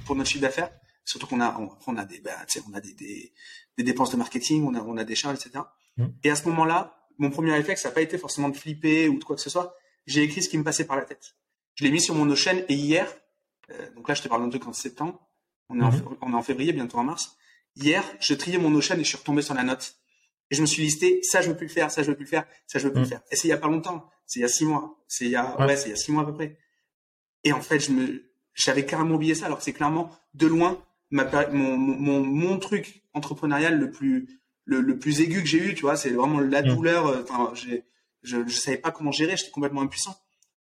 pour 0.05 0.15
notre 0.15 0.29
chiffre 0.29 0.41
d'affaires. 0.41 0.71
Surtout 1.05 1.27
qu'on 1.27 1.39
a, 1.39 1.57
on, 1.87 1.95
a 1.95 2.03
des, 2.03 2.19
bah, 2.19 2.31
on 2.69 2.73
a 2.73 2.81
des, 2.81 2.93
des, 2.93 3.31
des, 3.77 3.83
dépenses 3.83 4.11
de 4.11 4.17
marketing, 4.17 4.65
on 4.65 4.75
a, 4.75 4.81
on 4.81 4.97
a 4.97 5.05
des 5.05 5.15
charges, 5.15 5.37
etc. 5.37 5.63
Mmh. 5.95 6.05
Et 6.25 6.29
à 6.29 6.35
ce 6.35 6.47
moment-là, 6.49 7.07
mon 7.17 7.29
premier 7.29 7.53
réflexe, 7.53 7.83
ça 7.83 7.89
n'a 7.89 7.95
pas 7.95 8.01
été 8.01 8.17
forcément 8.17 8.49
de 8.49 8.57
flipper 8.57 9.07
ou 9.07 9.17
de 9.17 9.23
quoi 9.23 9.37
que 9.37 9.41
ce 9.41 9.49
soit. 9.49 9.73
J'ai 10.05 10.21
écrit 10.21 10.43
ce 10.43 10.49
qui 10.49 10.57
me 10.57 10.65
passait 10.65 10.85
par 10.85 10.97
la 10.97 11.03
tête. 11.03 11.37
Je 11.75 11.85
l'ai 11.85 11.91
mis 11.91 12.01
sur 12.01 12.13
mon 12.13 12.33
chaîne 12.35 12.65
et 12.67 12.73
hier, 12.73 13.07
euh, 13.71 13.89
donc 13.95 14.09
là 14.09 14.15
je 14.15 14.21
te 14.21 14.27
parle 14.27 14.43
d'un 14.43 14.49
truc 14.49 14.67
en 14.67 14.73
septembre, 14.73 15.25
on 15.69 15.79
est, 15.79 15.83
en, 15.83 15.91
mmh. 15.91 16.17
on 16.21 16.33
est 16.33 16.35
en 16.35 16.43
février, 16.43 16.73
bientôt 16.73 16.97
en 16.97 17.05
mars. 17.05 17.37
Hier, 17.79 18.03
je 18.19 18.33
triais 18.33 18.57
mon 18.57 18.69
Notion 18.69 18.95
et 18.95 18.99
je 18.99 19.03
suis 19.03 19.17
retombé 19.17 19.41
sur 19.41 19.53
la 19.53 19.63
note. 19.63 19.95
Et 20.49 20.55
je 20.55 20.61
me 20.61 20.65
suis 20.65 20.81
listé, 20.81 21.19
ça 21.23 21.41
je 21.41 21.49
veux 21.49 21.57
plus 21.57 21.67
le 21.67 21.71
faire, 21.71 21.91
ça 21.91 22.03
je 22.03 22.09
veux 22.09 22.15
plus 22.15 22.23
le 22.23 22.29
faire, 22.29 22.45
ça 22.67 22.79
je 22.79 22.85
veux 22.85 22.91
plus 22.91 23.01
le 23.01 23.05
mm. 23.05 23.09
faire. 23.09 23.21
Et 23.31 23.35
c'est 23.35 23.47
il 23.47 23.51
y 23.51 23.53
a 23.53 23.57
pas 23.57 23.67
longtemps, 23.67 24.09
c'est 24.25 24.39
il 24.39 24.43
y 24.43 24.45
a 24.45 24.49
six 24.49 24.65
mois, 24.65 24.97
c'est 25.07 25.25
il 25.25 25.31
y 25.31 25.35
a, 25.35 25.59
ouais, 25.59 25.75
c'est 25.75 25.89
il 25.89 25.91
y 25.91 25.93
a 25.93 25.97
six 25.97 26.11
mois 26.11 26.23
à 26.23 26.25
peu 26.25 26.33
près. 26.33 26.57
Et 27.43 27.51
en 27.51 27.61
fait, 27.61 27.79
je 27.79 27.91
me, 27.91 28.31
j'avais 28.53 28.85
carrément 28.85 29.15
oublié 29.15 29.35
ça, 29.35 29.45
alors 29.45 29.57
que 29.57 29.63
c'est 29.63 29.73
clairement 29.73 30.09
de 30.33 30.47
loin 30.47 30.81
ma, 31.11 31.25
mon, 31.49 31.77
mon, 31.77 32.23
mon 32.23 32.57
truc 32.59 33.03
entrepreneurial 33.13 33.77
le 33.77 33.91
plus 33.91 34.27
le, 34.65 34.81
le 34.81 34.99
plus 34.99 35.21
aigu 35.21 35.41
que 35.41 35.47
j'ai 35.47 35.59
eu, 35.59 35.75
tu 35.75 35.81
vois, 35.81 35.95
c'est 35.95 36.09
vraiment 36.09 36.39
la 36.39 36.61
mm. 36.61 36.65
douleur. 36.65 37.07
Euh, 37.07 37.23
enfin, 37.23 37.51
j'ai 37.53 37.83
je, 38.23 38.47
je 38.47 38.55
savais 38.55 38.77
pas 38.77 38.91
comment 38.91 39.11
gérer, 39.11 39.37
j'étais 39.37 39.51
complètement 39.51 39.81
impuissant. 39.81 40.17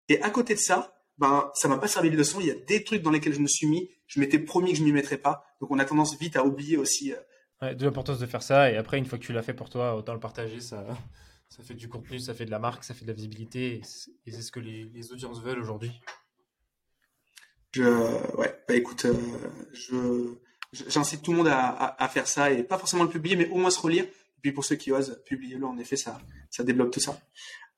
Et 0.08 0.20
à 0.22 0.30
côté 0.30 0.54
de 0.54 0.58
ça, 0.58 0.93
ben 1.18 1.50
ça 1.54 1.68
m'a 1.68 1.78
pas 1.78 1.88
servi 1.88 2.10
de 2.10 2.16
leçon. 2.16 2.40
Il 2.40 2.46
y 2.46 2.50
a 2.50 2.54
des 2.54 2.84
trucs 2.84 3.02
dans 3.02 3.10
lesquels 3.10 3.34
je 3.34 3.40
me 3.40 3.46
suis 3.46 3.66
mis, 3.66 3.90
je 4.06 4.20
m'étais 4.20 4.38
promis 4.38 4.72
que 4.72 4.78
je 4.78 4.84
m'y 4.84 4.92
mettrais 4.92 5.18
pas. 5.18 5.44
Donc 5.60 5.70
on 5.70 5.78
a 5.78 5.84
tendance 5.84 6.18
vite 6.18 6.36
à 6.36 6.44
oublier 6.44 6.76
aussi. 6.76 7.12
Euh, 7.12 7.16
ouais, 7.62 7.74
de 7.74 7.84
l'importance 7.84 8.18
de 8.18 8.26
faire 8.26 8.42
ça. 8.42 8.70
Et 8.70 8.76
après, 8.76 8.98
une 8.98 9.06
fois 9.06 9.18
que 9.18 9.24
tu 9.24 9.32
l'as 9.32 9.42
fait 9.42 9.54
pour 9.54 9.70
toi, 9.70 9.96
autant 9.96 10.14
le 10.14 10.20
partager. 10.20 10.60
Ça, 10.60 10.86
ça 11.48 11.62
fait 11.62 11.74
du 11.74 11.88
contenu, 11.88 12.18
ça 12.18 12.34
fait 12.34 12.46
de 12.46 12.50
la 12.50 12.58
marque, 12.58 12.84
ça 12.84 12.94
fait 12.94 13.04
de 13.04 13.10
la 13.10 13.14
visibilité. 13.14 13.80
Et 14.26 14.32
c'est 14.32 14.42
ce 14.42 14.52
que 14.52 14.60
les, 14.60 14.84
les 14.84 15.12
audiences 15.12 15.40
veulent 15.40 15.60
aujourd'hui. 15.60 15.92
Je, 17.72 17.82
ouais, 18.36 18.56
bah 18.68 18.74
écoute, 18.76 19.04
euh, 19.04 19.14
je, 19.72 20.34
j'incite 20.88 21.22
tout 21.22 21.32
le 21.32 21.38
monde 21.38 21.48
à, 21.48 21.70
à, 21.70 22.04
à, 22.04 22.08
faire 22.08 22.28
ça 22.28 22.52
et 22.52 22.62
pas 22.62 22.78
forcément 22.78 23.02
le 23.02 23.08
publier, 23.08 23.34
mais 23.34 23.48
au 23.48 23.56
moins 23.56 23.70
se 23.70 23.80
relire. 23.80 24.04
Et 24.04 24.40
puis 24.40 24.52
pour 24.52 24.64
ceux 24.64 24.76
qui 24.76 24.92
osent, 24.92 25.20
publier-le. 25.26 25.66
En 25.66 25.76
effet, 25.78 25.96
ça, 25.96 26.20
ça 26.50 26.62
débloque 26.62 26.92
tout 26.92 27.00
ça. 27.00 27.18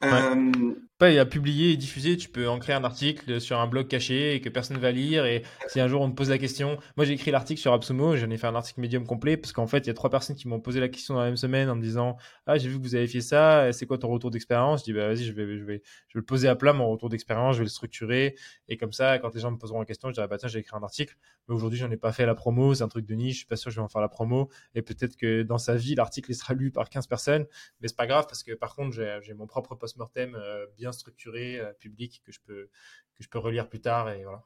Euh... 0.04 0.74
Pas 0.98 1.08
à 1.08 1.26
publier 1.26 1.72
et 1.72 1.76
diffuser, 1.76 2.16
tu 2.16 2.30
peux 2.30 2.48
en 2.48 2.58
créer 2.58 2.74
un 2.74 2.82
article 2.82 3.38
sur 3.38 3.58
un 3.58 3.66
blog 3.66 3.86
caché 3.86 4.34
et 4.34 4.40
que 4.40 4.48
personne 4.48 4.78
va 4.78 4.92
lire. 4.92 5.26
Et 5.26 5.42
si 5.68 5.78
un 5.78 5.88
jour 5.88 6.00
on 6.00 6.08
te 6.08 6.14
pose 6.14 6.30
la 6.30 6.38
question, 6.38 6.78
moi 6.96 7.04
j'ai 7.04 7.12
écrit 7.12 7.30
l'article 7.30 7.60
sur 7.60 7.74
Absumo, 7.74 8.16
j'en 8.16 8.30
ai 8.30 8.38
fait 8.38 8.46
un 8.46 8.54
article 8.54 8.80
médium 8.80 9.06
complet 9.06 9.36
parce 9.36 9.52
qu'en 9.52 9.66
fait 9.66 9.80
il 9.80 9.88
y 9.88 9.90
a 9.90 9.94
trois 9.94 10.08
personnes 10.08 10.36
qui 10.36 10.48
m'ont 10.48 10.58
posé 10.58 10.80
la 10.80 10.88
question 10.88 11.12
dans 11.12 11.20
la 11.20 11.26
même 11.26 11.36
semaine 11.36 11.68
en 11.68 11.76
me 11.76 11.82
disant 11.82 12.16
Ah, 12.46 12.56
j'ai 12.56 12.70
vu 12.70 12.78
que 12.78 12.82
vous 12.82 12.94
avez 12.94 13.06
fait 13.08 13.20
ça, 13.20 13.70
c'est 13.74 13.84
quoi 13.84 13.98
ton 13.98 14.08
retour 14.08 14.30
d'expérience? 14.30 14.80
Je 14.80 14.84
dis 14.84 14.92
Bah 14.94 15.06
vas-y, 15.06 15.24
je 15.24 15.34
vais, 15.34 15.58
je, 15.58 15.64
vais, 15.64 15.82
je 16.08 16.14
vais 16.14 16.20
le 16.20 16.24
poser 16.24 16.48
à 16.48 16.56
plat 16.56 16.72
mon 16.72 16.88
retour 16.88 17.10
d'expérience, 17.10 17.56
je 17.56 17.58
vais 17.58 17.66
le 17.66 17.70
structurer. 17.70 18.34
Et 18.68 18.78
comme 18.78 18.92
ça, 18.92 19.18
quand 19.18 19.34
les 19.34 19.40
gens 19.40 19.50
me 19.50 19.58
poseront 19.58 19.80
la 19.80 19.86
question, 19.86 20.08
je 20.08 20.14
dirais 20.14 20.28
Bah 20.28 20.38
tiens, 20.38 20.48
j'ai 20.48 20.60
écrit 20.60 20.78
un 20.78 20.82
article, 20.82 21.14
mais 21.46 21.54
aujourd'hui 21.54 21.78
j'en 21.78 21.90
ai 21.90 21.98
pas 21.98 22.12
fait 22.12 22.24
la 22.24 22.34
promo, 22.34 22.72
c'est 22.72 22.84
un 22.84 22.88
truc 22.88 23.04
de 23.04 23.14
niche, 23.14 23.34
je 23.34 23.38
suis 23.40 23.46
pas 23.46 23.56
sûr 23.56 23.68
que 23.68 23.74
je 23.74 23.80
vais 23.80 23.84
en 23.84 23.88
faire 23.88 24.00
la 24.00 24.08
promo. 24.08 24.48
Et 24.74 24.80
peut-être 24.80 25.16
que 25.18 25.42
dans 25.42 25.58
sa 25.58 25.74
vie, 25.74 25.94
l'article 25.94 26.32
sera 26.32 26.54
lu 26.54 26.70
par 26.70 26.88
15 26.88 27.06
personnes, 27.06 27.44
mais 27.82 27.88
c'est 27.88 27.98
pas 27.98 28.06
grave 28.06 28.24
parce 28.26 28.42
que 28.42 28.52
par 28.54 28.74
contre 28.74 28.96
j'ai 29.20 29.34
mon 29.34 29.46
propre 29.46 29.74
post-mortem 29.86 30.34
euh, 30.34 30.66
bien 30.76 30.90
structuré, 30.90 31.60
euh, 31.60 31.72
public, 31.74 32.22
que 32.24 32.32
je, 32.32 32.40
peux, 32.44 32.68
que 33.14 33.22
je 33.22 33.28
peux 33.28 33.38
relire 33.38 33.68
plus 33.68 33.80
tard. 33.80 34.10
Et 34.10 34.24
voilà. 34.24 34.42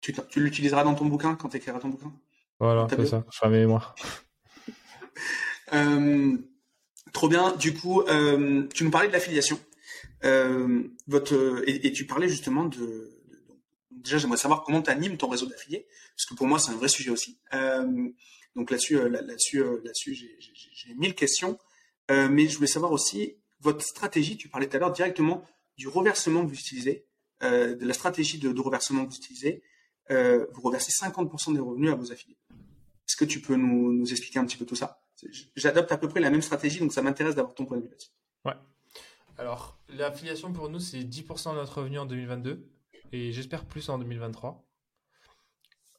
Tu, 0.00 0.14
tu 0.28 0.40
l'utiliseras 0.40 0.84
dans 0.84 0.94
ton 0.94 1.04
bouquin 1.04 1.34
quand 1.34 1.50
tu 1.50 1.58
écriras 1.58 1.78
ton 1.78 1.88
bouquin? 1.88 2.12
Voilà, 2.58 2.86
c'est 2.88 3.06
ça, 3.06 3.24
je 3.30 3.36
ferai 3.36 3.50
mes 3.50 3.58
mémoires. 3.58 3.94
euh, 5.72 6.36
trop 7.12 7.28
bien. 7.28 7.54
Du 7.56 7.74
coup, 7.74 8.02
euh, 8.02 8.66
tu 8.74 8.84
nous 8.84 8.90
parlais 8.90 9.08
de 9.08 9.12
l'affiliation. 9.12 9.58
Euh, 10.24 10.84
votre, 11.08 11.62
et, 11.66 11.86
et, 11.86 11.92
tu 11.92 12.06
parlais 12.06 12.28
justement 12.28 12.64
de. 12.64 12.78
de 12.78 13.20
déjà, 13.90 14.18
j'aimerais 14.18 14.38
savoir 14.38 14.62
comment 14.62 14.82
tu 14.82 14.90
animes 14.90 15.16
ton 15.16 15.28
réseau 15.28 15.46
d'affiliés, 15.46 15.86
parce 16.16 16.26
que 16.26 16.34
pour 16.34 16.46
moi, 16.46 16.58
c'est 16.58 16.70
un 16.70 16.76
vrai 16.76 16.88
sujet 16.88 17.10
aussi. 17.10 17.38
Donc 18.54 18.70
là-dessus, 18.70 19.08
là-dessus, 19.08 19.64
là-dessus, 19.82 20.14
j'ai 20.14 20.94
mille 20.94 21.14
questions. 21.14 21.58
mais 22.08 22.48
je 22.48 22.56
voulais 22.56 22.68
savoir 22.68 22.92
aussi 22.92 23.36
votre 23.62 23.84
stratégie, 23.84 24.36
tu 24.36 24.48
parlais 24.48 24.68
tout 24.68 24.76
à 24.76 24.80
l'heure 24.80 24.92
directement 24.92 25.44
du 25.78 25.88
reversement 25.88 26.42
que 26.44 26.48
vous 26.48 26.58
utilisez, 26.58 27.06
euh, 27.42 27.74
de 27.74 27.86
la 27.86 27.94
stratégie 27.94 28.38
de, 28.38 28.60
reversement 28.60 29.04
que 29.04 29.10
vous 29.10 29.16
utilisez, 29.16 29.62
euh, 30.10 30.46
vous 30.52 30.60
reversez 30.60 30.90
50% 30.90 31.54
des 31.54 31.60
revenus 31.60 31.90
à 31.90 31.94
vos 31.94 32.12
affiliés. 32.12 32.38
Est-ce 32.50 33.16
que 33.16 33.24
tu 33.24 33.40
peux 33.40 33.56
nous, 33.56 34.10
expliquer 34.10 34.38
un 34.38 34.44
petit 34.44 34.56
peu 34.56 34.66
tout 34.66 34.76
ça? 34.76 35.00
J'adopte 35.54 35.92
à 35.92 35.98
peu 35.98 36.08
près 36.08 36.20
la 36.20 36.30
même 36.30 36.42
stratégie, 36.42 36.80
donc 36.80 36.92
ça 36.92 37.02
m'intéresse 37.02 37.36
d'avoir 37.36 37.54
ton 37.54 37.64
point 37.64 37.76
de 37.76 37.82
vue 37.82 37.88
là-dessus. 37.88 38.10
Ouais. 38.44 38.54
Alors, 39.38 39.78
l'affiliation 39.88 40.52
pour 40.52 40.68
nous, 40.68 40.80
c'est 40.80 41.00
10% 41.04 41.52
de 41.52 41.56
notre 41.56 41.78
revenu 41.78 41.98
en 41.98 42.06
2022 42.06 42.68
et 43.12 43.30
j'espère 43.30 43.64
plus 43.64 43.88
en 43.88 43.98
2023. 43.98 44.66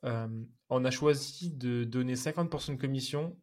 Euh, 0.04 0.28
on 0.70 0.84
a 0.84 0.92
choisi 0.92 1.52
de 1.52 1.86
donner 1.86 2.16
50% 2.16 2.76
de 2.76 2.82
commission 2.82 3.38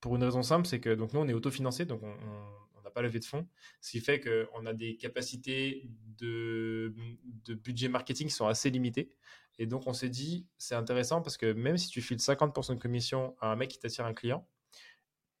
pour 0.00 0.16
une 0.16 0.24
raison 0.24 0.42
simple, 0.42 0.66
c'est 0.66 0.80
que 0.80 0.94
donc 0.94 1.14
nous 1.14 1.20
on 1.20 1.28
est 1.28 1.32
autofinancé, 1.32 1.86
donc 1.86 2.02
on, 2.02 2.14
pas 2.92 3.02
levé 3.02 3.18
de 3.18 3.24
fonds, 3.24 3.48
ce 3.80 3.90
qui 3.92 4.00
fait 4.00 4.20
qu'on 4.20 4.66
a 4.66 4.72
des 4.72 4.96
capacités 4.96 5.88
de, 6.18 6.94
de 7.44 7.54
budget 7.54 7.88
marketing 7.88 8.28
qui 8.28 8.34
sont 8.34 8.46
assez 8.46 8.70
limitées. 8.70 9.12
Et 9.58 9.66
donc, 9.66 9.86
on 9.86 9.92
s'est 9.92 10.08
dit, 10.08 10.46
c'est 10.58 10.74
intéressant 10.74 11.22
parce 11.22 11.36
que 11.36 11.52
même 11.52 11.76
si 11.76 11.88
tu 11.88 12.00
files 12.00 12.18
50% 12.18 12.74
de 12.74 12.80
commission 12.80 13.36
à 13.40 13.52
un 13.52 13.56
mec 13.56 13.70
qui 13.70 13.78
t'attire 13.78 14.06
un 14.06 14.14
client, 14.14 14.46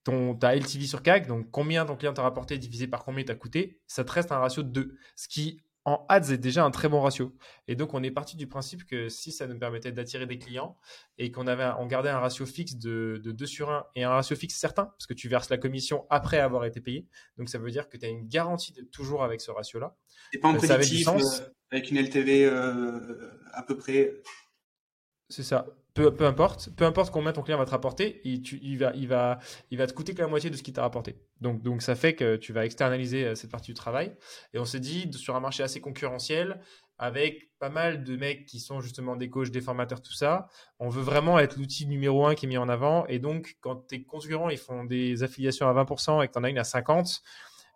ton, 0.04 0.34
ta 0.34 0.54
LTV 0.54 0.86
sur 0.86 1.02
CAC, 1.02 1.26
donc 1.28 1.50
combien 1.50 1.84
ton 1.84 1.96
client 1.96 2.12
t'a 2.12 2.22
rapporté 2.22 2.58
divisé 2.58 2.86
par 2.86 3.04
combien 3.04 3.24
t'a 3.24 3.34
coûté, 3.34 3.80
ça 3.86 4.04
te 4.04 4.12
reste 4.12 4.32
un 4.32 4.38
ratio 4.38 4.62
de 4.62 4.68
2. 4.68 4.96
Ce 5.16 5.28
qui 5.28 5.62
en 5.84 6.06
ads 6.08 6.32
est 6.32 6.38
déjà 6.38 6.64
un 6.64 6.70
très 6.70 6.88
bon 6.88 7.00
ratio. 7.00 7.36
Et 7.66 7.74
donc, 7.74 7.94
on 7.94 8.02
est 8.02 8.10
parti 8.10 8.36
du 8.36 8.46
principe 8.46 8.86
que 8.86 9.08
si 9.08 9.32
ça 9.32 9.46
nous 9.46 9.58
permettait 9.58 9.92
d'attirer 9.92 10.26
des 10.26 10.38
clients 10.38 10.78
et 11.18 11.32
qu'on 11.32 11.46
avait, 11.46 11.70
on 11.78 11.86
gardait 11.86 12.08
un 12.08 12.20
ratio 12.20 12.46
fixe 12.46 12.76
de, 12.76 13.20
de 13.22 13.32
2 13.32 13.46
sur 13.46 13.70
1 13.70 13.86
et 13.96 14.04
un 14.04 14.10
ratio 14.10 14.36
fixe 14.36 14.56
certain, 14.56 14.86
parce 14.86 15.06
que 15.06 15.14
tu 15.14 15.28
verses 15.28 15.50
la 15.50 15.58
commission 15.58 16.06
après 16.08 16.38
avoir 16.38 16.64
été 16.64 16.80
payé. 16.80 17.08
Donc, 17.36 17.48
ça 17.48 17.58
veut 17.58 17.70
dire 17.70 17.88
que 17.88 17.96
tu 17.96 18.06
as 18.06 18.08
une 18.08 18.28
garantie 18.28 18.72
de 18.72 18.82
toujours 18.82 19.24
avec 19.24 19.40
ce 19.40 19.50
ratio-là. 19.50 19.96
Et 20.32 20.38
pas 20.38 20.48
en 20.48 20.54
euh, 20.54 20.58
euh, 20.62 21.48
avec 21.70 21.90
une 21.90 21.98
LTV 21.98 22.44
euh, 22.44 23.30
à 23.52 23.62
peu 23.62 23.76
près. 23.76 24.22
C'est 25.28 25.42
ça 25.42 25.66
peu, 25.94 26.14
peu, 26.14 26.24
importe, 26.26 26.70
peu 26.76 26.84
importe 26.84 27.12
combien 27.12 27.32
ton 27.32 27.42
client 27.42 27.58
va 27.58 27.64
te 27.64 27.70
rapporter, 27.70 28.20
il, 28.24 28.42
tu, 28.42 28.58
va, 28.76 28.92
il, 28.94 29.08
va, 29.08 29.38
il 29.70 29.78
va 29.78 29.86
te 29.86 29.92
coûter 29.92 30.14
que 30.14 30.22
la 30.22 30.28
moitié 30.28 30.50
de 30.50 30.56
ce 30.56 30.62
qu'il 30.62 30.72
t'a 30.72 30.82
rapporté. 30.82 31.16
Donc, 31.40 31.62
donc 31.62 31.82
ça 31.82 31.94
fait 31.94 32.14
que 32.14 32.36
tu 32.36 32.52
vas 32.52 32.64
externaliser 32.64 33.24
euh, 33.24 33.34
cette 33.34 33.50
partie 33.50 33.72
du 33.72 33.74
travail. 33.74 34.14
Et 34.54 34.58
on 34.58 34.64
s'est 34.64 34.80
dit, 34.80 35.10
sur 35.12 35.36
un 35.36 35.40
marché 35.40 35.62
assez 35.62 35.80
concurrentiel, 35.80 36.60
avec 36.98 37.50
pas 37.58 37.68
mal 37.68 38.04
de 38.04 38.16
mecs 38.16 38.46
qui 38.46 38.60
sont 38.60 38.80
justement 38.80 39.16
des 39.16 39.28
coachs, 39.28 39.50
des 39.50 39.60
formateurs, 39.60 40.00
tout 40.00 40.12
ça, 40.12 40.48
on 40.78 40.88
veut 40.88 41.02
vraiment 41.02 41.38
être 41.38 41.56
l'outil 41.56 41.86
numéro 41.86 42.26
un 42.26 42.34
qui 42.34 42.46
est 42.46 42.48
mis 42.48 42.58
en 42.58 42.68
avant. 42.68 43.06
Et 43.06 43.18
donc, 43.18 43.56
quand 43.60 43.76
tes 43.76 44.04
concurrents 44.04 44.50
ils 44.50 44.58
font 44.58 44.84
des 44.84 45.22
affiliations 45.22 45.68
à 45.68 45.84
20% 45.84 46.22
et 46.22 46.28
que 46.28 46.32
tu 46.32 46.38
en 46.38 46.44
as 46.44 46.50
une 46.50 46.58
à 46.58 46.62
50%, 46.62 47.20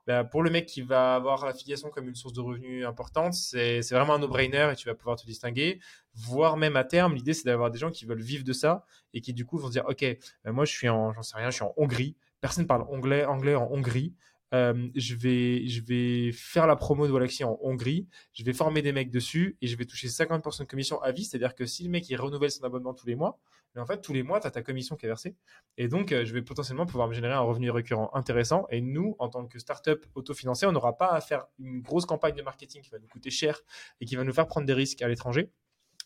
bah, 0.07 0.23
pour 0.25 0.43
le 0.43 0.51
mec 0.51 0.67
qui 0.67 0.83
va 0.83 1.17
avoir 1.17 1.45
l'affiliation 1.45 1.91
comme 1.91 2.09
une 2.09 2.15
source 2.15 2.33
de 2.33 2.41
revenus 2.41 2.87
importante, 2.87 3.35
c'est 3.35 3.81
vraiment 3.91 4.15
un 4.15 4.19
no-brainer 4.21 4.71
et 4.73 4.77
tu 4.77 4.89
vas 4.89 4.95
pouvoir 4.95 5.17
te 5.17 5.27
distinguer. 5.27 5.81
Voire 6.15 6.57
même 6.57 6.77
à 6.77 6.85
terme, 6.85 7.15
l'idée 7.15 7.35
c'est 7.35 7.45
d'avoir 7.45 7.71
des 7.71 7.79
gens 7.79 7.91
qui 7.91 8.05
veulent 8.05 8.23
vivre 8.23 8.45
de 8.45 8.53
ça 8.53 8.85
et 9.15 9.21
qui 9.21 9.33
du 9.33 9.45
coup 9.45 9.59
vont 9.59 9.69
dire 9.69 9.85
Ok, 9.89 10.05
bah, 10.45 10.53
moi 10.53 10.65
je 10.65 10.73
suis 10.73 10.89
en, 10.89 11.13
j'en 11.13 11.23
sais 11.23 11.37
rien, 11.37 11.51
je 11.51 11.57
suis 11.57 11.65
en 11.65 11.75
Hongrie, 11.77 12.17
personne 12.41 12.67
parle 12.67 12.83
anglais, 12.83 13.25
anglais 13.25 13.55
en 13.55 13.69
Hongrie. 13.71 14.15
Euh, 14.55 14.89
je, 14.95 15.17
vais, 15.17 15.67
je 15.67 15.83
vais 15.83 16.31
faire 16.31 16.69
la 16.69 16.77
promo 16.77 17.09
de 17.09 17.13
Walaxy 17.13 17.43
en 17.43 17.59
Hongrie, 17.63 18.07
je 18.33 18.45
vais 18.45 18.53
former 18.53 18.81
des 18.81 18.93
mecs 18.93 19.11
dessus 19.11 19.57
et 19.61 19.67
je 19.67 19.77
vais 19.77 19.85
toucher 19.85 20.07
50% 20.07 20.61
de 20.61 20.65
commission 20.67 21.03
à 21.03 21.11
vie. 21.11 21.25
C'est-à-dire 21.25 21.57
que 21.57 21.67
si 21.67 21.83
le 21.83 21.91
mec 21.91 22.09
il 22.09 22.17
renouvelle 22.17 22.53
son 22.53 22.63
abonnement 22.63 22.95
tous 22.95 23.09
les 23.09 23.17
mois, 23.17 23.41
mais 23.77 23.83
en 23.83 23.87
fait, 23.87 24.01
tous 24.01 24.15
les 24.15 24.23
mois, 24.23 24.41
tu 24.41 24.47
as 24.47 24.51
ta 24.51 24.63
commission 24.63 24.97
qui 24.97 25.05
est 25.05 25.09
versée. 25.09 25.37
Et 25.77 25.87
donc, 25.87 26.11
euh, 26.11 26.25
je 26.25 26.33
vais 26.33 26.41
potentiellement 26.41 26.87
pouvoir 26.87 27.09
me 27.09 27.13
générer 27.13 27.35
un 27.35 27.41
revenu 27.41 27.71
récurrent 27.71 28.11
intéressant. 28.15 28.67
Et 28.71 28.81
nous, 28.81 29.15
en 29.19 29.29
tant 29.29 29.47
que 29.47 29.59
startup 29.59 30.07
autofinancée, 30.15 30.65
on 30.65 30.73
n'aura 30.73 30.97
pas 30.97 31.13
à 31.13 31.21
faire 31.21 31.47
une 31.59 31.83
grosse 31.83 32.07
campagne 32.07 32.35
de 32.35 32.43
marketing 32.43 32.81
qui 32.81 32.89
va 32.89 32.99
nous 32.99 33.07
coûter 33.07 33.29
cher 33.29 33.61
et 34.01 34.07
qui 34.07 34.17
va 34.17 34.25
nous 34.25 34.33
faire 34.33 34.47
prendre 34.47 34.67
des 34.67 34.73
risques 34.73 35.03
à 35.03 35.09
l'étranger. 35.09 35.53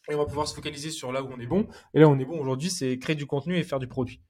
Et 0.09 0.15
on 0.17 0.19
va 0.19 0.27
pouvoir 0.27 0.49
se 0.49 0.55
focaliser 0.55 0.91
sur 0.91 1.13
là 1.13 1.23
où 1.23 1.31
on 1.33 1.39
est 1.39 1.47
bon. 1.47 1.69
Et 1.95 2.01
là 2.01 2.09
où 2.09 2.11
on 2.11 2.19
est 2.19 2.25
bon 2.25 2.41
aujourd'hui, 2.41 2.71
c'est 2.71 2.99
créer 2.99 3.15
du 3.15 3.27
contenu 3.27 3.57
et 3.57 3.63
faire 3.63 3.79
du 3.79 3.87
produit. 3.87 4.21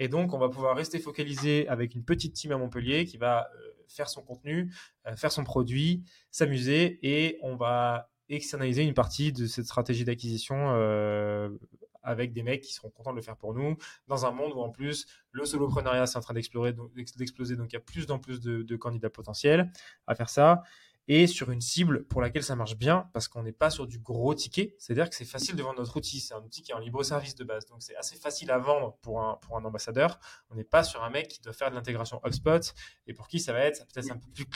Et 0.00 0.08
donc, 0.08 0.34
on 0.34 0.38
va 0.38 0.48
pouvoir 0.48 0.76
rester 0.76 0.98
focalisé 0.98 1.68
avec 1.68 1.94
une 1.94 2.04
petite 2.04 2.34
team 2.34 2.50
à 2.50 2.58
Montpellier 2.58 3.04
qui 3.04 3.16
va 3.16 3.48
euh, 3.54 3.72
faire 3.86 4.08
son 4.08 4.22
contenu, 4.22 4.74
euh, 5.06 5.14
faire 5.14 5.30
son 5.30 5.44
produit, 5.44 6.02
s'amuser 6.32 6.98
et 7.02 7.38
on 7.42 7.54
va 7.54 8.10
externaliser 8.28 8.82
une 8.82 8.94
partie 8.94 9.32
de 9.32 9.46
cette 9.46 9.66
stratégie 9.66 10.04
d'acquisition 10.04 10.74
avec 12.08 12.32
des 12.32 12.42
mecs 12.42 12.62
qui 12.62 12.72
seront 12.72 12.90
contents 12.90 13.12
de 13.12 13.16
le 13.16 13.22
faire 13.22 13.36
pour 13.36 13.54
nous, 13.54 13.76
dans 14.06 14.26
un 14.26 14.30
monde 14.30 14.52
où 14.54 14.60
en 14.60 14.70
plus 14.70 15.06
le 15.30 15.44
soloprenariat 15.44 16.06
c'est 16.06 16.18
en 16.18 16.22
train 16.22 16.34
d'exploser, 16.34 16.72
donc 16.72 16.92
il 17.70 17.72
y 17.72 17.76
a 17.76 17.80
plus 17.80 18.10
en 18.10 18.18
plus 18.18 18.40
de, 18.40 18.76
candidats 18.76 19.10
potentiels 19.10 19.70
à 20.06 20.14
faire 20.14 20.28
ça 20.28 20.62
et 21.08 21.26
sur 21.26 21.50
une 21.50 21.62
cible 21.62 22.04
pour 22.04 22.20
laquelle 22.20 22.42
ça 22.42 22.54
marche 22.54 22.76
bien 22.76 23.08
parce 23.12 23.28
qu'on 23.28 23.42
n'est 23.42 23.52
pas 23.52 23.70
sur 23.70 23.86
du 23.86 23.98
gros 23.98 24.34
ticket. 24.34 24.76
C'est-à-dire 24.78 25.08
que 25.08 25.16
c'est 25.16 25.24
facile 25.24 25.56
de 25.56 25.62
vendre 25.62 25.78
notre 25.78 25.96
outil. 25.96 26.20
C'est 26.20 26.34
un 26.34 26.42
outil 26.42 26.62
qui 26.62 26.70
est 26.70 26.74
en 26.74 26.78
libre 26.78 27.02
service 27.02 27.34
de 27.34 27.44
base. 27.44 27.64
Donc 27.64 27.82
c'est 27.82 27.96
assez 27.96 28.14
facile 28.14 28.50
à 28.50 28.58
vendre 28.58 28.98
pour 29.00 29.22
un, 29.22 29.36
pour 29.40 29.56
un 29.56 29.64
ambassadeur. 29.64 30.20
On 30.50 30.54
n'est 30.54 30.64
pas 30.64 30.84
sur 30.84 31.02
un 31.02 31.08
mec 31.08 31.28
qui 31.28 31.40
doit 31.40 31.54
faire 31.54 31.70
de 31.70 31.74
l'intégration 31.74 32.20
HubSpot 32.24 32.74
et 33.06 33.14
pour 33.14 33.26
qui 33.26 33.40
ça 33.40 33.54
va 33.54 33.60
être 33.60 33.86
peut-être 33.86 34.12
un 34.12 34.18
peu 34.18 34.30
plus 34.32 34.46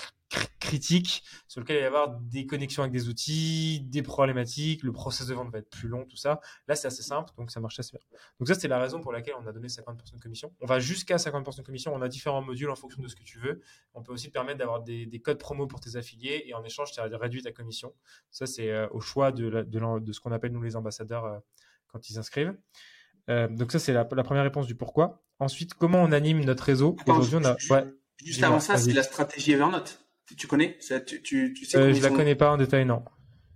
critique 0.60 1.24
sur 1.48 1.60
lequel 1.60 1.76
il 1.76 1.80
va 1.80 1.84
y 1.84 1.86
avoir 1.86 2.20
des 2.20 2.46
connexions 2.46 2.82
avec 2.82 2.92
des 2.92 3.08
outils, 3.08 3.80
des 3.80 4.02
problématiques, 4.02 4.82
le 4.82 4.92
process 4.92 5.26
de 5.26 5.34
vente 5.34 5.50
va 5.50 5.58
être 5.58 5.70
plus 5.70 5.88
long, 5.88 6.04
tout 6.04 6.16
ça. 6.16 6.40
Là, 6.68 6.74
c'est 6.74 6.86
assez 6.86 7.02
simple, 7.02 7.30
donc 7.36 7.50
ça 7.50 7.60
marche 7.60 7.78
assez 7.78 7.96
bien. 7.96 8.18
Donc 8.38 8.48
ça, 8.48 8.54
c'est 8.54 8.68
la 8.68 8.78
raison 8.78 9.00
pour 9.00 9.12
laquelle 9.12 9.34
on 9.42 9.46
a 9.46 9.52
donné 9.52 9.68
50% 9.68 10.14
de 10.14 10.20
commission. 10.20 10.52
On 10.60 10.66
va 10.66 10.78
jusqu'à 10.78 11.16
50% 11.16 11.58
de 11.58 11.62
commission. 11.62 11.92
On 11.94 12.02
a 12.02 12.08
différents 12.08 12.42
modules 12.42 12.70
en 12.70 12.76
fonction 12.76 13.02
de 13.02 13.08
ce 13.08 13.16
que 13.16 13.22
tu 13.22 13.38
veux. 13.38 13.60
On 13.94 14.02
peut 14.02 14.12
aussi 14.12 14.28
te 14.28 14.32
permettre 14.32 14.58
d'avoir 14.58 14.82
des, 14.82 15.20
codes 15.22 15.38
promo 15.38 15.66
pour 15.66 15.80
tes 15.80 15.96
affiliés 15.96 16.44
et 16.46 16.54
en 16.54 16.64
échange, 16.64 16.92
tu 16.92 17.00
as 17.00 17.04
réduit 17.04 17.42
ta 17.42 17.52
commission. 17.52 17.94
Ça, 18.30 18.46
c'est 18.46 18.70
euh, 18.70 18.88
au 18.90 19.00
choix 19.00 19.32
de, 19.32 19.62
de, 19.62 20.12
ce 20.12 20.20
qu'on 20.20 20.32
appelle 20.32 20.52
nous 20.52 20.62
les 20.62 20.76
ambassadeurs 20.76 21.24
euh, 21.24 21.38
quand 21.88 22.08
ils 22.08 22.14
s'inscrivent. 22.14 22.56
Euh, 23.30 23.48
donc 23.48 23.72
ça, 23.72 23.78
c'est 23.78 23.92
la, 23.92 24.04
première 24.04 24.42
réponse 24.42 24.66
du 24.66 24.74
pourquoi. 24.74 25.22
Ensuite, 25.38 25.74
comment 25.74 26.02
on 26.02 26.12
anime 26.12 26.44
notre 26.44 26.64
réseau? 26.64 26.96
Aujourd'hui, 27.06 27.36
on 27.36 27.44
a... 27.44 27.56
Juste 28.24 28.42
avant 28.42 28.60
ça, 28.60 28.76
c'est 28.76 28.92
la 28.92 29.02
stratégie 29.02 29.52
Evernote. 29.52 30.01
Tu 30.36 30.46
connais 30.46 30.78
tu, 31.06 31.22
tu, 31.22 31.54
tu 31.54 31.64
sais 31.64 31.78
euh, 31.78 31.94
Je 31.94 32.02
la 32.02 32.10
connais 32.10 32.34
pas 32.34 32.52
en 32.52 32.56
détail, 32.56 32.84
non. 32.84 33.02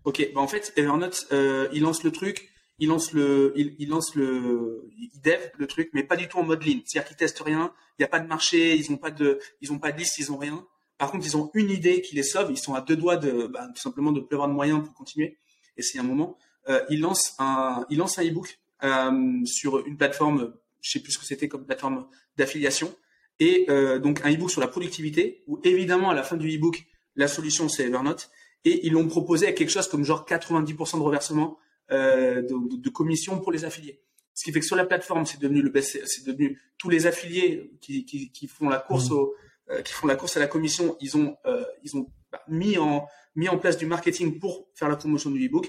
Ok, 0.05 0.29
bah 0.35 0.41
en 0.41 0.47
fait, 0.47 0.72
Evernote, 0.77 1.27
euh, 1.33 1.68
il 1.72 1.83
lance 1.83 2.05
le 2.05 2.12
truc, 2.12 2.49
il 2.79 2.89
lance 2.89 3.12
le, 3.12 3.53
il, 3.57 3.74
il 3.79 3.89
lance 3.89 4.14
le, 4.14 4.89
il 4.97 5.11
dev 5.20 5.41
le 5.59 5.66
truc, 5.66 5.91
mais 5.93 6.05
pas 6.05 6.16
du 6.16 6.29
tout 6.29 6.39
en 6.39 6.45
mode 6.45 6.64
lean. 6.64 6.81
C'est-à-dire 6.85 7.09
qu'ils 7.09 7.16
testent 7.16 7.41
rien, 7.41 7.72
il 7.99 8.03
n'y 8.03 8.05
a 8.05 8.09
pas 8.09 8.20
de 8.20 8.29
marché, 8.29 8.77
ils 8.77 8.93
ont 8.93 8.97
pas 8.97 9.11
de, 9.11 9.41
ils 9.61 9.72
ont 9.72 9.79
pas 9.79 9.93
de 9.93 9.99
liste, 9.99 10.18
ils 10.18 10.31
ont 10.31 10.37
rien. 10.37 10.64
Par 10.99 11.11
contre, 11.11 11.27
ils 11.27 11.37
ont 11.37 11.51
une 11.55 11.70
idée 11.70 12.01
qui 12.01 12.14
les 12.14 12.22
sauve, 12.22 12.51
ils 12.51 12.59
sont 12.59 12.74
à 12.74 12.81
deux 12.81 12.97
doigts 12.97 13.16
de, 13.16 13.47
bah, 13.47 13.66
tout 13.74 13.81
simplement 13.81 14.12
de 14.12 14.20
plus 14.20 14.35
avoir 14.35 14.49
de 14.49 14.55
moyens 14.55 14.83
pour 14.85 14.95
continuer. 14.95 15.39
Et 15.77 15.83
c'est 15.83 15.99
un 15.99 16.03
moment, 16.03 16.39
euh, 16.68 16.81
il 16.89 17.01
lance 17.01 17.35
un, 17.39 17.85
il 17.91 17.99
lance 17.99 18.18
un 18.18 18.22
ebook 18.22 18.59
euh, 18.85 19.45
sur 19.45 19.87
une 19.87 19.97
plateforme, 19.97 20.55
je 20.81 20.91
sais 20.91 21.01
plus 21.01 21.12
ce 21.12 21.18
que 21.18 21.24
c'était 21.24 21.49
comme 21.49 21.66
plateforme 21.66 22.07
d'affiliation, 22.37 22.95
et 23.41 23.66
euh, 23.68 23.99
donc 23.99 24.20
un 24.24 24.30
ebook 24.30 24.51
sur 24.51 24.61
la 24.61 24.68
productivité, 24.68 25.43
où 25.47 25.61
évidemment 25.64 26.11
à 26.11 26.14
la 26.14 26.22
fin 26.22 26.37
du 26.37 26.51
ebook, 26.51 26.87
la 27.14 27.28
solution 27.28 27.68
c'est 27.68 27.84
Evernote, 27.84 28.30
et 28.64 28.87
ils 28.87 28.93
l'ont 28.93 29.07
proposé 29.07 29.47
à 29.47 29.53
quelque 29.53 29.70
chose 29.70 29.89
comme 29.89 30.05
genre 30.05 30.26
90% 30.26 30.99
de 30.99 31.03
reversement 31.03 31.59
euh, 31.91 32.43
de, 32.43 32.76
de, 32.76 32.89
commission 32.91 33.39
pour 33.39 33.53
les 33.53 33.64
affiliés. 33.64 34.01
Ce 34.34 34.45
qui 34.45 34.53
fait 34.53 34.61
que 34.61 34.66
sur 34.66 34.76
la 34.76 34.84
plateforme, 34.84 35.24
c'est 35.24 35.41
devenu 35.41 35.62
le 35.62 35.72
c'est 35.80 36.26
devenu 36.26 36.59
tous 36.78 36.91
les 36.91 37.07
affiliés 37.07 37.70
qui, 37.80 38.05
qui, 38.05 38.30
qui 38.32 38.47
font 38.49 38.68
la 38.68 38.78
course 38.78 39.11
mmh. 39.11 39.14
au, 39.14 39.34
euh, 39.70 39.82
qui 39.82 39.93
font 39.93 40.07
la 40.07 40.14
course 40.14 40.37
à 40.37 40.41
la 40.41 40.47
commission, 40.47 40.97
ils 41.01 41.16
ont 41.16 41.37
euh, 41.45 41.64
ils 41.82 41.97
ont 41.97 42.07
bah, 42.30 42.41
mis 42.47 42.78
en 42.78 43.09
mis 43.34 43.49
en 43.49 43.59
place 43.59 43.76
du 43.76 43.84
marketing 43.84 44.39
pour 44.39 44.68
faire 44.74 44.89
la 44.89 44.95
promotion 44.95 45.28
du 45.32 45.43
ebook. 45.43 45.68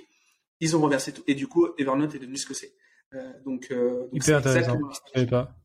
Ils 0.60 0.76
ont 0.76 0.82
reversé 0.82 1.14
tout 1.14 1.24
et 1.26 1.34
du 1.34 1.48
coup 1.48 1.68
Evernote 1.80 2.14
est 2.14 2.20
devenu 2.20 2.38
ce 2.38 2.46
que 2.46 2.54
c'est. 2.54 2.74
Euh, 3.16 3.34
donc, 3.44 3.74
donc 3.74 4.10
hyper 4.14 4.38
intéressant. 4.38 4.78
Je 5.16 5.24
pas. 5.24 5.57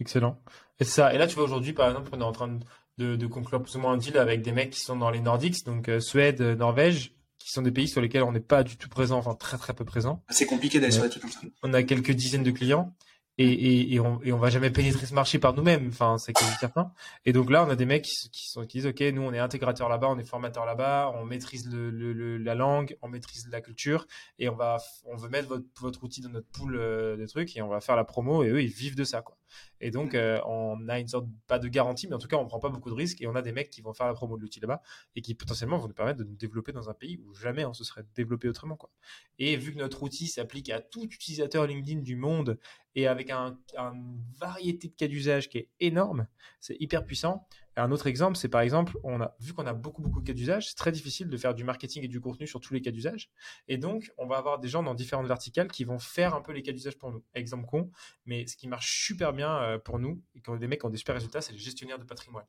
Excellent. 0.00 0.40
Et 0.78 0.84
ça. 0.84 1.14
Et 1.14 1.18
là, 1.18 1.26
tu 1.26 1.34
vois 1.34 1.44
aujourd'hui, 1.44 1.72
par 1.72 1.88
exemple, 1.88 2.10
on 2.12 2.20
est 2.20 2.24
en 2.24 2.32
train 2.32 2.58
de, 2.98 3.16
de, 3.16 3.26
conclure 3.26 3.62
plus 3.62 3.76
ou 3.76 3.80
moins 3.80 3.92
un 3.92 3.96
deal 3.96 4.16
avec 4.18 4.42
des 4.42 4.52
mecs 4.52 4.70
qui 4.70 4.80
sont 4.80 4.96
dans 4.96 5.10
les 5.10 5.20
Nordiques, 5.20 5.64
donc 5.64 5.90
Suède, 6.00 6.40
Norvège, 6.40 7.14
qui 7.38 7.50
sont 7.50 7.62
des 7.62 7.72
pays 7.72 7.88
sur 7.88 8.00
lesquels 8.00 8.22
on 8.22 8.32
n'est 8.32 8.40
pas 8.40 8.62
du 8.62 8.76
tout 8.76 8.88
présent, 8.88 9.18
enfin 9.18 9.34
très 9.34 9.58
très 9.58 9.74
peu 9.74 9.84
présent. 9.84 10.22
C'est 10.30 10.46
compliqué 10.46 10.78
d'aller 10.80 10.92
sur 10.92 11.02
des 11.02 11.10
trucs 11.10 11.22
comme 11.22 11.30
ça. 11.30 11.40
On 11.62 11.72
a 11.72 11.82
quelques 11.82 12.12
dizaines 12.12 12.42
de 12.42 12.50
clients 12.50 12.94
et, 13.38 13.48
et, 13.48 13.94
et, 13.94 14.00
on, 14.00 14.20
et 14.22 14.32
on 14.32 14.38
va 14.38 14.50
jamais 14.50 14.70
pénétrer 14.70 15.06
ce 15.06 15.14
marché 15.14 15.38
par 15.38 15.54
nous-mêmes. 15.54 15.88
Enfin, 15.88 16.18
c'est 16.18 16.34
quasi 16.34 16.52
certain. 16.60 16.92
Et 17.24 17.32
donc 17.32 17.50
là, 17.50 17.64
on 17.64 17.70
a 17.70 17.76
des 17.76 17.86
mecs 17.86 18.04
qui, 18.04 18.30
qui, 18.30 18.50
sont, 18.50 18.66
qui 18.66 18.78
disent, 18.78 18.86
OK, 18.86 19.00
nous, 19.00 19.22
on 19.22 19.32
est 19.32 19.38
intégrateur 19.38 19.88
là-bas, 19.88 20.08
on 20.08 20.18
est 20.18 20.24
formateur 20.24 20.66
là-bas, 20.66 21.12
on 21.16 21.24
maîtrise 21.24 21.66
le, 21.72 21.90
le, 21.90 22.36
la 22.36 22.54
langue, 22.54 22.98
on 23.00 23.08
maîtrise 23.08 23.48
la 23.50 23.62
culture 23.62 24.06
et 24.38 24.50
on 24.50 24.54
va, 24.54 24.76
on 25.06 25.16
veut 25.16 25.30
mettre 25.30 25.48
votre, 25.48 25.64
votre 25.80 26.04
outil 26.04 26.20
dans 26.20 26.28
notre 26.28 26.48
pool 26.48 26.76
euh, 26.76 27.16
de 27.16 27.24
trucs 27.24 27.56
et 27.56 27.62
on 27.62 27.68
va 27.68 27.80
faire 27.80 27.96
la 27.96 28.04
promo 28.04 28.44
et 28.44 28.50
eux, 28.50 28.62
ils 28.62 28.68
vivent 28.68 28.96
de 28.96 29.04
ça, 29.04 29.22
quoi. 29.22 29.38
Et 29.80 29.90
donc, 29.90 30.14
euh, 30.14 30.40
on 30.46 30.88
a 30.88 30.98
une 30.98 31.08
sorte, 31.08 31.26
pas 31.46 31.58
de 31.58 31.68
garantie, 31.68 32.06
mais 32.08 32.14
en 32.14 32.18
tout 32.18 32.28
cas, 32.28 32.36
on 32.36 32.46
prend 32.46 32.60
pas 32.60 32.68
beaucoup 32.68 32.90
de 32.90 32.94
risques 32.94 33.20
et 33.20 33.26
on 33.26 33.34
a 33.34 33.42
des 33.42 33.52
mecs 33.52 33.70
qui 33.70 33.80
vont 33.82 33.92
faire 33.92 34.06
la 34.06 34.14
promo 34.14 34.36
de 34.36 34.42
l'outil 34.42 34.60
là-bas 34.60 34.82
et 35.16 35.22
qui 35.22 35.34
potentiellement 35.34 35.78
vont 35.78 35.88
nous 35.88 35.94
permettre 35.94 36.18
de 36.18 36.24
nous 36.24 36.36
développer 36.36 36.72
dans 36.72 36.90
un 36.90 36.94
pays 36.94 37.18
où 37.24 37.34
jamais 37.34 37.64
on 37.64 37.72
se 37.72 37.84
serait 37.84 38.04
développé 38.14 38.48
autrement. 38.48 38.76
Quoi. 38.76 38.90
Et 39.38 39.56
vu 39.56 39.72
que 39.72 39.78
notre 39.78 40.02
outil 40.02 40.28
s'applique 40.28 40.70
à 40.70 40.80
tout 40.80 41.04
utilisateur 41.04 41.66
LinkedIn 41.66 42.00
du 42.00 42.16
monde 42.16 42.58
et 42.94 43.06
avec 43.06 43.30
un, 43.30 43.58
une 43.76 44.20
variété 44.38 44.88
de 44.88 44.94
cas 44.94 45.06
d'usage 45.06 45.48
qui 45.48 45.58
est 45.58 45.68
énorme, 45.80 46.26
c'est 46.60 46.76
hyper 46.80 47.04
puissant. 47.04 47.46
Un 47.76 47.92
autre 47.92 48.06
exemple, 48.06 48.36
c'est 48.36 48.48
par 48.48 48.60
exemple, 48.60 48.98
on 49.04 49.20
a 49.20 49.34
vu 49.40 49.52
qu'on 49.52 49.66
a 49.66 49.72
beaucoup 49.72 50.02
beaucoup 50.02 50.20
de 50.20 50.26
cas 50.26 50.32
d'usage, 50.32 50.68
c'est 50.68 50.74
très 50.74 50.92
difficile 50.92 51.28
de 51.28 51.36
faire 51.36 51.54
du 51.54 51.64
marketing 51.64 52.04
et 52.04 52.08
du 52.08 52.20
contenu 52.20 52.46
sur 52.46 52.60
tous 52.60 52.74
les 52.74 52.80
cas 52.80 52.90
d'usage. 52.90 53.30
Et 53.68 53.78
donc, 53.78 54.10
on 54.18 54.26
va 54.26 54.36
avoir 54.36 54.58
des 54.58 54.68
gens 54.68 54.82
dans 54.82 54.94
différentes 54.94 55.26
verticales 55.26 55.68
qui 55.68 55.84
vont 55.84 55.98
faire 55.98 56.34
un 56.34 56.40
peu 56.40 56.52
les 56.52 56.62
cas 56.62 56.72
d'usage 56.72 56.98
pour 56.98 57.12
nous. 57.12 57.22
Exemple 57.34 57.66
con, 57.66 57.90
mais 58.26 58.46
ce 58.46 58.56
qui 58.56 58.68
marche 58.68 59.04
super 59.06 59.32
bien 59.32 59.56
euh, 59.62 59.78
pour 59.78 59.98
nous 59.98 60.22
et 60.34 60.40
quand 60.40 60.56
des 60.56 60.66
mecs 60.66 60.84
ont 60.84 60.90
des 60.90 60.98
super 60.98 61.14
résultats, 61.14 61.40
c'est 61.40 61.52
les 61.52 61.58
gestionnaires 61.58 61.98
de 61.98 62.04
patrimoine. 62.04 62.46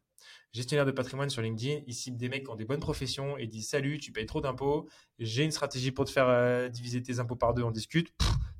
Gestionnaires 0.54 0.86
de 0.86 0.92
patrimoine 0.92 1.30
sur 1.30 1.42
LinkedIn, 1.42 1.82
ils 1.88 1.94
ciblent 1.94 2.18
des 2.18 2.30
mecs 2.30 2.44
qui 2.44 2.50
ont 2.50 2.56
des 2.56 2.66
bonnes 2.66 2.80
professions 2.80 3.38
et 3.38 3.48
disent 3.48 3.70
salut, 3.70 4.00
tu 4.00 4.12
payes 4.12 4.26
trop 4.26 4.42
d'impôts, 4.42 4.90
j'ai 5.20 5.44
une 5.44 5.52
stratégie 5.52 5.92
pour 5.92 6.06
te 6.06 6.12
faire 6.12 6.28
euh, 6.28 6.68
diviser 6.68 7.02
tes 7.02 7.20
impôts 7.20 7.36
par 7.36 7.54
deux, 7.54 7.64
on 7.64 7.72
discute. 7.72 8.12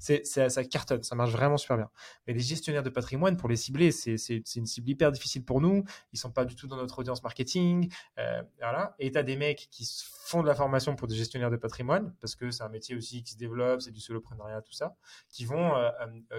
C'est, 0.02 0.26
ça 0.26 0.64
cartonne, 0.64 1.04
ça 1.04 1.14
marche 1.14 1.32
vraiment 1.32 1.58
super 1.58 1.78
bien. 1.78 1.90
Mais 2.26 2.34
les 2.34 2.40
gestionnaires 2.40 2.82
de 2.82 2.90
patrimoine, 2.90 3.38
pour 3.38 3.48
les 3.48 3.56
cibler, 3.56 3.92
c'est, 3.92 4.16
une 4.56 4.66
cible 4.66 4.90
hyper 4.90 5.12
difficile 5.12 5.46
pour 5.46 5.62
nous. 5.62 5.84
Ils 6.12 6.18
sont 6.18 6.32
pas 6.32 6.44
du 6.44 6.56
tout 6.56 6.66
dans 6.66 6.76
notre 6.76 6.98
audience 6.98 7.22
marketing. 7.22 7.94
Euh, 8.18 8.42
voilà. 8.60 8.96
Et 8.98 9.12
tu 9.12 9.18
as 9.20 9.24
des 9.24 9.36
mecs 9.36 9.68
qui 9.70 9.88
font 10.26 10.42
de 10.42 10.48
la 10.48 10.56
formation 10.56 10.96
pour 10.96 11.08
des 11.08 11.16
gestionnaires 11.16 11.52
de 11.52 11.58
patrimoine, 11.58 12.16
parce 12.20 12.36
que 12.36 12.50
c'est 12.50 12.64
un 12.64 12.70
métier 12.70 12.96
aussi 12.96 13.22
qui 13.22 13.34
se 13.34 13.38
développe, 13.38 13.82
c'est 13.82 13.92
du 13.92 14.00
soloprenariat, 14.00 14.62
tout 14.62 14.72
ça, 14.72 14.96
qui 15.30 15.46
vont 15.46 15.74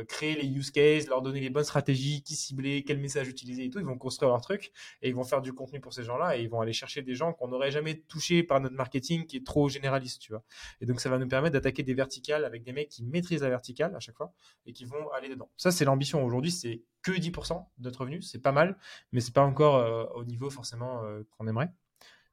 créer 0.09 0.35
les 0.35 0.49
use 0.49 0.71
cases, 0.71 1.07
leur 1.07 1.23
donner 1.23 1.41
les 1.41 1.51
bonnes 1.51 1.63
stratégies, 1.65 2.23
qui 2.23 2.35
cibler, 2.35 2.83
quel 2.85 2.99
message 2.99 3.29
utiliser 3.29 3.67
et 3.67 3.71
tout. 3.71 3.79
Ils 3.79 3.87
vont 3.87 3.99
construire 3.99 4.31
leur 4.33 4.41
truc 4.41 4.73
et 5.03 5.09
ils 5.09 5.15
vont 5.15 5.25
faire 5.25 5.41
du 5.41 5.53
contenu 5.53 5.79
pour 5.79 5.93
ces 5.93 6.03
gens-là 6.03 6.37
et 6.37 6.43
ils 6.43 6.49
vont 6.49 6.61
aller 6.61 6.73
chercher 6.73 7.03
des 7.03 7.15
gens 7.15 7.33
qu'on 7.33 7.49
n'aurait 7.49 7.71
jamais 7.71 8.01
touché 8.09 8.43
par 8.43 8.61
notre 8.61 8.75
marketing 8.75 9.27
qui 9.27 9.37
est 9.37 9.47
trop 9.47 9.69
généraliste, 9.69 10.21
tu 10.21 10.33
vois. 10.33 10.43
Et 10.81 10.87
donc, 10.87 11.01
ça 11.01 11.09
va 11.09 11.19
nous 11.19 11.29
permettre 11.29 11.53
d'attaquer 11.53 11.83
des 11.83 11.95
verticales 11.95 12.45
avec 12.45 12.63
des 12.65 12.73
mecs 12.73 12.89
qui 12.89 13.05
maîtrisent 13.05 13.45
verticale 13.53 13.95
à 13.95 14.01
chaque 14.01 14.17
fois 14.17 14.33
et 14.67 14.73
qui 14.73 14.85
vont 14.85 15.11
aller 15.13 15.29
dedans. 15.29 15.51
Ça, 15.57 15.71
c'est 15.71 15.85
l'ambition 15.85 16.25
aujourd'hui. 16.25 16.51
C'est 16.51 16.83
que 17.03 17.13
10% 17.13 17.67
de 17.79 17.85
notre 17.85 18.01
revenu. 18.01 18.23
C'est 18.23 18.41
pas 18.41 18.53
mal, 18.53 18.79
mais 19.13 19.21
c'est 19.21 19.35
pas 19.35 19.43
encore 19.43 19.77
euh, 19.77 20.05
au 20.15 20.25
niveau 20.25 20.51
forcément 20.51 21.05
euh, 21.05 21.23
qu'on 21.31 21.47
aimerait. 21.47 21.73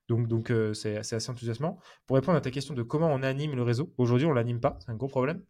Donc, 0.07 0.49
euh, 0.49 0.74
c'est 0.74 0.97
assez 0.97 1.30
enthousiasmant. 1.30 1.78
Pour 2.07 2.15
répondre 2.15 2.36
à 2.36 2.41
ta 2.41 2.49
question 2.49 2.74
de 2.74 2.82
comment 2.82 3.13
on 3.13 3.22
anime 3.22 3.55
le 3.55 3.61
réseau, 3.61 3.93
aujourd'hui 3.99 4.26
on 4.26 4.34
l'anime 4.34 4.59
pas, 4.59 4.76
c'est 4.80 4.89
un 4.89 4.95
gros 4.95 5.07
problème. 5.07 5.43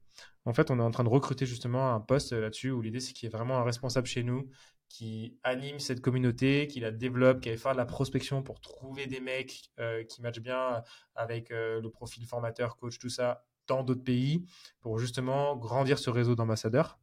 En 0.43 0.53
fait, 0.53 0.69
on 0.69 0.79
est 0.79 0.83
en 0.83 0.91
train 0.91 1.05
de 1.05 1.09
recruter 1.09 1.45
justement 1.45 1.93
un 1.93 2.01
poste 2.01 2.33
là-dessus 2.33 2.71
où 2.71 2.81
l'idée 2.81 2.99
c'est 2.99 3.13
qu'il 3.13 3.27
y 3.27 3.31
ait 3.31 3.37
vraiment 3.37 3.59
un 3.59 3.63
responsable 3.63 4.05
chez 4.05 4.21
nous 4.21 4.49
qui 4.89 5.37
anime 5.43 5.79
cette 5.79 6.01
communauté, 6.01 6.67
qui 6.67 6.81
la 6.81 6.91
développe, 6.91 7.39
qui 7.39 7.51
va 7.51 7.55
faire 7.55 7.71
de 7.71 7.77
la 7.77 7.85
prospection 7.85 8.43
pour 8.43 8.59
trouver 8.59 9.07
des 9.07 9.21
mecs 9.21 9.71
qui 10.09 10.21
matchent 10.21 10.41
bien 10.41 10.83
avec 11.15 11.51
le 11.51 11.87
profil 11.87 12.25
formateur, 12.25 12.75
coach, 12.75 12.99
tout 12.99 13.07
ça, 13.07 13.45
dans 13.69 13.83
d'autres 13.83 14.03
pays, 14.03 14.45
pour 14.81 14.99
justement 14.99 15.55
grandir 15.55 15.99
ce 15.99 16.09
réseau 16.09 16.35
d'ambassadeurs. 16.35 16.99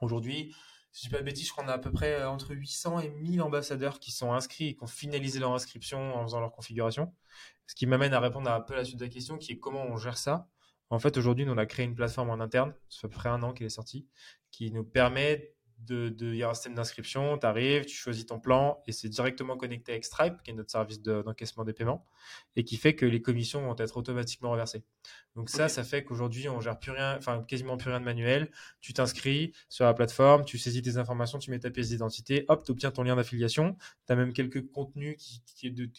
Aujourd'hui, 0.00 0.54
si 0.92 1.04
je 1.04 1.08
dis 1.08 1.12
pas 1.12 1.20
de 1.20 1.24
bêtises, 1.24 1.46
je 1.46 1.52
crois 1.52 1.64
qu'on 1.64 1.70
a 1.70 1.74
à 1.74 1.78
peu 1.78 1.90
près 1.90 2.20
euh, 2.20 2.28
entre 2.28 2.54
800 2.54 3.00
et 3.00 3.08
1000 3.08 3.42
ambassadeurs 3.42 3.98
qui 3.98 4.12
sont 4.12 4.32
inscrits 4.32 4.68
et 4.68 4.76
qui 4.76 4.82
ont 4.84 4.88
finalisé 4.88 5.38
leur 5.38 5.52
inscription 5.52 6.14
en 6.14 6.22
faisant 6.24 6.40
leur 6.40 6.52
configuration. 6.52 7.12
Ce 7.66 7.74
qui 7.74 7.86
m'amène 7.86 8.12
à 8.12 8.20
répondre 8.20 8.50
à 8.50 8.54
un 8.54 8.60
peu 8.60 8.74
la 8.74 8.84
suite 8.84 8.98
de 8.98 9.04
la 9.04 9.10
question, 9.10 9.38
qui 9.38 9.52
est 9.52 9.58
comment 9.58 9.84
on 9.84 9.96
gère 9.96 10.18
ça? 10.18 10.48
En 10.90 10.98
fait, 10.98 11.16
aujourd'hui, 11.16 11.46
on 11.48 11.56
a 11.56 11.66
créé 11.66 11.86
une 11.86 11.94
plateforme 11.94 12.30
en 12.30 12.40
interne, 12.40 12.74
ça 12.88 13.00
fait 13.00 13.06
à 13.06 13.08
peu 13.08 13.14
près 13.16 13.28
un 13.28 13.42
an 13.42 13.52
qu'elle 13.52 13.66
est 13.66 13.70
sortie, 13.70 14.06
qui 14.50 14.70
nous 14.70 14.84
permet 14.84 15.53
de, 15.84 16.14
il 16.20 16.36
y 16.36 16.42
a 16.42 16.50
un 16.50 16.54
système 16.54 16.74
d'inscription, 16.74 17.38
tu 17.38 17.46
arrives, 17.46 17.84
tu 17.84 17.96
choisis 17.96 18.26
ton 18.26 18.38
plan 18.38 18.82
et 18.86 18.92
c'est 18.92 19.08
directement 19.08 19.56
connecté 19.56 19.92
avec 19.92 20.04
Stripe, 20.04 20.42
qui 20.42 20.50
est 20.50 20.54
notre 20.54 20.70
service 20.70 21.00
d'encaissement 21.02 21.64
des 21.64 21.72
paiements, 21.72 22.06
et 22.56 22.64
qui 22.64 22.76
fait 22.76 22.94
que 22.94 23.06
les 23.06 23.22
commissions 23.22 23.62
vont 23.62 23.76
être 23.78 23.96
automatiquement 23.96 24.50
reversées. 24.50 24.84
Donc 25.36 25.50
ça, 25.50 25.68
ça 25.68 25.82
fait 25.82 26.04
qu'aujourd'hui, 26.04 26.48
on 26.48 26.60
gère 26.60 26.78
plus 26.78 26.92
rien, 26.92 27.16
enfin 27.18 27.42
quasiment 27.42 27.76
plus 27.76 27.90
rien 27.90 27.98
de 27.98 28.04
manuel. 28.04 28.50
Tu 28.80 28.92
t'inscris 28.92 29.52
sur 29.68 29.84
la 29.84 29.92
plateforme, 29.92 30.44
tu 30.44 30.58
saisis 30.58 30.80
tes 30.80 30.96
informations, 30.96 31.38
tu 31.38 31.50
mets 31.50 31.58
ta 31.58 31.70
pièce 31.70 31.88
d'identité, 31.88 32.44
hop, 32.48 32.64
tu 32.64 32.70
obtiens 32.70 32.92
ton 32.92 33.02
lien 33.02 33.16
d'affiliation. 33.16 33.76
Tu 34.06 34.12
as 34.12 34.16
même 34.16 34.32
quelques 34.32 34.70
contenus 34.70 35.16
qui, 35.18 35.42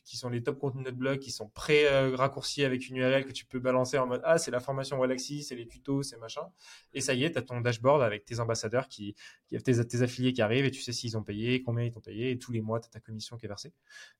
qui, 0.05 0.17
sont 0.17 0.29
les 0.29 0.41
top 0.41 0.57
contenus 0.57 0.85
de 0.85 0.89
notre 0.89 0.97
blog, 0.97 1.19
qui 1.19 1.31
sont 1.31 1.49
pré-raccourcis 1.49 2.63
avec 2.63 2.87
une 2.87 2.95
URL 2.95 3.25
que 3.25 3.33
tu 3.33 3.45
peux 3.45 3.59
balancer 3.59 3.97
en 3.97 4.07
mode 4.07 4.21
Ah, 4.23 4.37
c'est 4.37 4.51
la 4.51 4.61
formation 4.61 4.99
Galaxy, 4.99 5.43
c'est 5.43 5.55
les 5.55 5.67
tutos, 5.67 6.03
c'est 6.03 6.17
machin. 6.17 6.43
Et 6.93 7.01
ça 7.01 7.13
y 7.13 7.25
est, 7.25 7.31
tu 7.31 7.37
as 7.37 7.41
ton 7.41 7.59
dashboard 7.59 8.01
avec 8.01 8.23
tes 8.23 8.39
ambassadeurs, 8.39 8.87
qui, 8.87 9.15
qui 9.47 9.57
tes, 9.57 9.74
tes 9.83 10.01
affiliés 10.01 10.33
qui 10.33 10.41
arrivent 10.41 10.65
et 10.65 10.71
tu 10.71 10.81
sais 10.81 10.91
s'ils 10.91 11.17
ont 11.17 11.23
payé, 11.23 11.61
combien 11.61 11.85
ils 11.85 11.91
t'ont 11.91 12.01
payé, 12.01 12.31
et 12.31 12.39
tous 12.39 12.51
les 12.51 12.61
mois, 12.61 12.79
tu 12.79 12.87
as 12.87 12.89
ta 12.89 12.99
commission 12.99 13.37
qui 13.37 13.45
est 13.45 13.49
versée. 13.49 13.73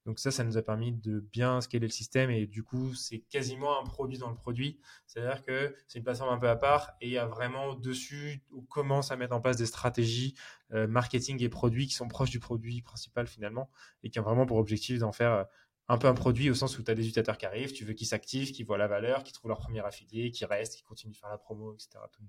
Donc 0.05 0.19
ça, 0.19 0.31
ça 0.31 0.43
nous 0.43 0.57
a 0.57 0.61
permis 0.61 0.91
de 0.91 1.19
bien 1.19 1.61
scaler 1.61 1.87
le 1.87 1.91
système 1.91 2.29
et 2.29 2.47
du 2.47 2.63
coup, 2.63 2.93
c'est 2.93 3.19
quasiment 3.19 3.79
un 3.79 3.83
produit 3.83 4.17
dans 4.17 4.29
le 4.29 4.35
produit 4.35 4.79
c'est-à-dire 5.07 5.43
que 5.43 5.75
c'est 5.87 5.99
une 5.99 6.03
plateforme 6.03 6.33
un 6.33 6.37
peu 6.37 6.49
à 6.49 6.55
part 6.55 6.95
et 7.01 7.07
il 7.07 7.11
y 7.11 7.17
a 7.17 7.25
vraiment 7.25 7.75
dessus, 7.75 8.43
on 8.55 8.61
commence 8.61 9.11
à 9.11 9.15
mettre 9.15 9.33
en 9.33 9.41
place 9.41 9.57
des 9.57 9.65
stratégies 9.65 10.35
euh, 10.73 10.87
marketing 10.87 11.41
et 11.43 11.49
produits 11.49 11.87
qui 11.87 11.93
sont 11.93 12.07
proches 12.07 12.31
du 12.31 12.39
produit 12.39 12.81
principal 12.81 13.27
finalement 13.27 13.69
et 14.03 14.09
qui 14.09 14.19
ont 14.19 14.23
vraiment 14.23 14.45
pour 14.45 14.57
objectif 14.57 14.99
d'en 14.99 15.11
faire 15.11 15.31
euh, 15.31 15.43
un 15.87 15.97
peu 15.97 16.07
un 16.07 16.13
produit 16.13 16.49
au 16.49 16.55
sens 16.55 16.77
où 16.79 16.83
tu 16.83 16.89
as 16.89 16.95
des 16.95 17.03
utilisateurs 17.03 17.37
qui 17.37 17.45
arrivent, 17.45 17.71
tu 17.71 17.85
veux 17.85 17.93
qu'ils 17.93 18.07
s'activent, 18.07 18.51
qu'ils 18.51 18.65
voient 18.65 18.77
la 18.77 18.87
valeur, 18.87 19.23
qu'ils 19.23 19.33
trouvent 19.33 19.49
leur 19.49 19.59
premier 19.59 19.85
affilié, 19.85 20.31
qu'ils 20.31 20.47
restent, 20.47 20.75
qu'ils 20.75 20.85
continuent 20.85 21.13
de 21.13 21.17
faire 21.17 21.29
la 21.29 21.37
promo, 21.37 21.73
etc. 21.75 21.99
Tout 22.11 22.23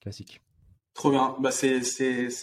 Classique. 0.00 0.40
Trop 0.96 1.10
bien. 1.10 1.36
Bah, 1.38 1.50
c'est, 1.50 1.78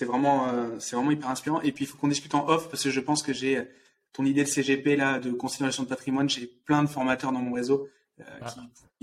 vraiment, 0.05 0.47
euh, 0.47 0.69
c'est 0.79 0.95
vraiment 0.95 1.11
hyper 1.11 1.29
inspirant. 1.29 1.59
Et 1.61 1.71
puis, 1.71 1.85
il 1.85 1.87
faut 1.87 1.97
qu'on 1.97 2.07
discute 2.07 2.33
en 2.35 2.47
off 2.47 2.69
parce 2.69 2.83
que 2.83 2.91
je 2.91 2.99
pense 2.99 3.23
que 3.23 3.33
j'ai 3.33 3.67
ton 4.13 4.23
idée 4.25 4.43
de 4.43 4.47
CGP, 4.47 4.95
là, 4.95 5.19
de 5.19 5.31
considération 5.31 5.83
de 5.83 5.87
patrimoine. 5.89 6.29
J'ai 6.29 6.45
plein 6.45 6.83
de 6.83 6.87
formateurs 6.87 7.31
dans 7.31 7.39
mon 7.39 7.53
réseau 7.53 7.89
euh, 8.19 8.23
ah. 8.41 8.53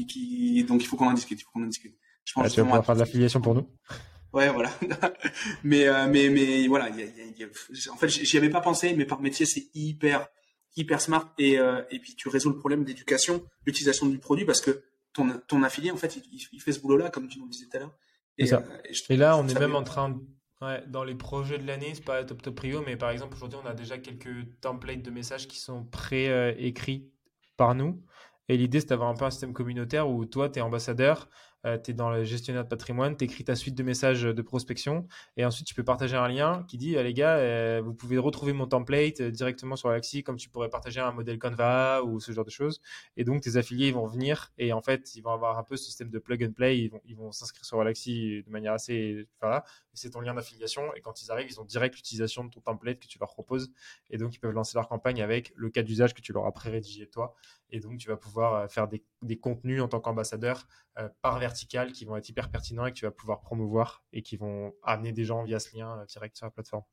qui, 0.09 0.65
donc 0.65 0.83
il 0.83 0.87
faut 0.87 0.97
qu'on 0.97 1.09
en 1.09 1.13
discute. 1.13 1.41
Il 1.41 1.45
faut 1.45 1.51
qu'on 1.53 1.65
en 1.65 1.67
discute. 1.67 1.97
Je 2.25 2.33
pense 2.33 2.47
ah, 2.47 2.49
tu 2.49 2.61
vas 2.61 2.65
pouvoir 2.65 2.87
faire 2.87 2.95
de 2.95 3.01
l'affiliation 3.01 3.41
pour 3.41 3.55
nous. 3.55 3.69
Ouais, 4.33 4.49
voilà. 4.51 4.71
mais, 5.65 5.89
euh, 5.89 6.07
mais, 6.09 6.29
mais 6.29 6.69
voilà. 6.69 6.89
en 6.89 7.97
fait, 7.97 8.09
j'y 8.09 8.37
avais 8.37 8.51
pas 8.51 8.61
pensé, 8.61 8.95
mais 8.95 9.05
par 9.05 9.21
métier, 9.21 9.47
c'est 9.47 9.67
hyper, 9.75 10.29
hyper 10.77 11.01
smart. 11.01 11.35
Et, 11.39 11.59
euh, 11.59 11.83
et 11.91 11.99
puis, 11.99 12.15
tu 12.15 12.29
résous 12.29 12.51
le 12.51 12.57
problème 12.57 12.85
d'éducation, 12.85 13.45
l'utilisation 13.67 14.07
du 14.07 14.19
produit, 14.19 14.45
parce 14.45 14.61
que 14.61 14.85
ton, 15.13 15.29
ton 15.49 15.65
affilié, 15.65 15.91
en 15.91 15.97
fait, 15.97 16.21
il, 16.31 16.61
fait 16.61 16.71
ce 16.71 16.79
boulot-là, 16.79 17.11
comme 17.11 17.27
tu 17.27 17.41
nous 17.41 17.49
disais 17.49 17.67
tout 17.67 17.77
à 17.79 17.81
l'heure. 17.81 17.95
Et, 18.41 18.51
et, 19.11 19.17
là, 19.17 19.37
on 19.37 19.47
est 19.47 19.59
même 19.59 19.77
en 19.77 19.83
train 19.83 20.19
Ouais, 20.63 20.85
dans 20.89 21.05
les 21.05 21.15
projets 21.15 21.59
de 21.59 21.67
l'année, 21.67 21.93
c'est 21.95 22.05
pas 22.05 22.23
top 22.23 22.43
top 22.43 22.55
prio, 22.55 22.83
mais 22.85 22.95
par 22.95 23.09
exemple 23.09 23.35
aujourd'hui, 23.35 23.59
on 23.65 23.67
a 23.67 23.73
déjà 23.73 23.97
quelques 23.97 24.61
templates 24.61 25.01
de 25.01 25.11
messages 25.11 25.49
qui 25.49 25.59
sont 25.59 25.85
pré-écrits 25.85 27.11
par 27.57 27.75
nous. 27.75 28.03
Et 28.49 28.59
l'idée, 28.59 28.81
c'est 28.81 28.89
d'avoir 28.89 29.09
un 29.09 29.15
peu 29.15 29.25
un 29.25 29.31
système 29.31 29.55
communautaire 29.55 30.11
où 30.11 30.27
toi, 30.27 30.51
tu 30.51 30.59
es 30.59 30.63
ambassadeur, 30.63 31.31
euh, 31.67 31.79
tu 31.79 31.91
es 31.91 31.95
dans 31.95 32.11
le 32.11 32.25
gestionnaire 32.25 32.65
de 32.65 32.69
patrimoine, 32.69 33.17
tu 33.17 33.25
écris 33.25 33.45
ta 33.45 33.55
suite 33.55 33.75
de 33.75 33.83
messages 33.83 34.23
de 34.23 34.43
prospection 34.43 35.07
et 35.37 35.45
ensuite 35.45 35.67
tu 35.67 35.75
peux 35.75 35.85
partager 35.85 36.17
un 36.17 36.29
lien 36.29 36.65
qui 36.69 36.79
dit 36.79 36.95
les 36.95 37.15
gars, 37.15 37.81
vous 37.81 37.95
pouvez 37.95 38.19
retrouver 38.19 38.53
mon 38.53 38.67
template 38.67 39.23
directement 39.23 39.77
sur 39.77 39.89
Alexis 39.89 40.23
comme 40.23 40.37
tu 40.37 40.49
pourrais 40.49 40.69
partager 40.71 41.01
un 41.01 41.13
modèle 41.13 41.39
Canva 41.39 42.03
ou 42.03 42.21
ce 42.21 42.33
genre 42.33 42.45
de 42.45 42.51
choses. 42.51 42.81
Et 43.17 43.25
donc 43.25 43.43
tes 43.43 43.57
affiliés 43.57 43.93
vont 43.93 44.07
venir 44.07 44.53
et 44.59 44.73
en 44.73 44.81
fait 44.81 45.15
ils 45.15 45.23
vont 45.23 45.33
avoir 45.33 45.59
un 45.59 45.65
peu 45.65 45.77
ce 45.77 45.85
système 45.85 46.11
de 46.11 46.19
plug 46.19 46.45
and 46.45 46.53
play, 46.53 46.79
ils 46.79 46.89
vont, 46.89 47.01
ils 47.05 47.17
vont 47.17 47.33
s'inscrire 47.33 47.65
sur 47.65 47.81
Alexis 47.81 48.43
de 48.45 48.51
manière 48.51 48.73
assez... 48.73 49.27
Voilà, 49.41 49.65
c'est 49.93 50.11
ton 50.11 50.21
lien 50.21 50.35
d'affiliation 50.35 50.95
et 50.95 51.01
quand 51.01 51.23
ils 51.23 51.31
arrivent, 51.31 51.49
ils 51.51 51.61
ont 51.61 51.65
direct 51.65 51.95
l'utilisation 51.95 52.45
de 52.45 52.51
ton 52.51 52.61
template 52.61 53.01
que 53.01 53.07
tu 53.07 53.19
leur 53.19 53.33
proposes 53.33 53.71
et 54.11 54.19
donc 54.19 54.35
ils 54.35 54.39
peuvent 54.39 54.53
lancer 54.53 54.77
leur 54.77 54.89
campagne 54.89 55.23
avec 55.23 55.53
le 55.57 55.71
cas 55.71 55.83
d'usage 55.83 56.15
que 56.15 56.21
tu 56.21 56.33
leur 56.33 56.47
as 56.47 56.53
pré-rédigé 56.53 57.07
toi 57.07 57.35
et 57.73 57.81
donc 57.81 57.99
tu 57.99 58.09
vas 58.09 58.17
pouvoir 58.17 58.55
euh, 58.55 58.69
faire 58.69 58.89
des, 58.89 59.39
contenus 59.39 59.83
en 59.83 59.89
tant 59.89 60.01
qu'ambassadeur 60.01 60.67
euh, 60.99 61.09
par 61.23 61.39
vertical 61.39 61.93
qui 61.93 62.05
vont 62.05 62.17
être 62.17 62.29
hyper 62.29 62.51
pertinents 62.51 62.87
et 62.87 62.93
que 62.93 62.99
tu 62.99 63.05
vas 63.05 63.11
pouvoir 63.11 63.41
promouvoir 63.41 64.05
et 64.13 64.23
qui 64.23 64.37
vont 64.37 64.75
amener 64.83 65.13
des 65.13 65.25
gens 65.25 65.45
via 65.45 65.59
ce 65.59 65.77
lien 65.77 65.99
euh, 65.99 66.05
direct 66.07 66.37
sur 66.37 66.47
la 66.47 66.51
plateforme. 66.51 66.85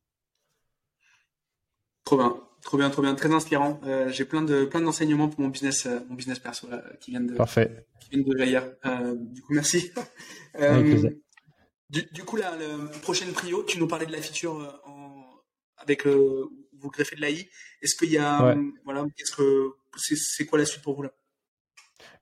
Trop 2.06 2.18
bien, 2.18 2.36
trop 2.62 2.78
bien, 2.78 2.90
trop 2.90 3.02
bien, 3.02 3.16
très 3.16 3.34
inspirant. 3.34 3.82
j'ai 4.08 4.24
plein 4.24 4.42
de 4.42 4.64
plein 4.64 4.80
d'enseignements 4.80 5.28
pour 5.28 5.42
mon 5.42 5.50
business, 5.50 5.90
mon 6.08 6.16
business 6.16 6.40
perso 6.40 6.70
qui 7.02 7.12
viennent 7.12 7.28
de 7.28 7.36
Parfait. 7.36 7.86
qui 8.00 8.12
viennent 8.12 8.24
de 8.24 9.34
du 9.34 9.42
coup, 9.42 9.54
merci. 9.54 9.92
Du, 11.90 12.26
coup, 12.26 12.36
la, 12.36 12.52
prochaine 13.02 13.32
prio, 13.32 13.64
tu 13.64 13.80
nous 13.80 13.88
parlais 13.88 14.06
de 14.06 14.12
la 14.12 14.22
feature 14.22 14.82
avec 15.78 16.04
le, 16.04 16.50
vous 16.80 16.90
greffez 16.90 17.16
de 17.16 17.22
l'AI. 17.22 17.50
Est-ce 17.82 17.96
qu'il 17.96 18.12
y 18.12 18.18
a, 18.18 18.56
voilà, 18.84 19.06
qu'est-ce 19.16 19.36
que 19.36 19.72
c'est 19.98 20.46
quoi 20.46 20.60
la 20.60 20.66
suite 20.66 20.84
pour 20.84 20.96
vous 20.96 21.04
là? 21.04 21.12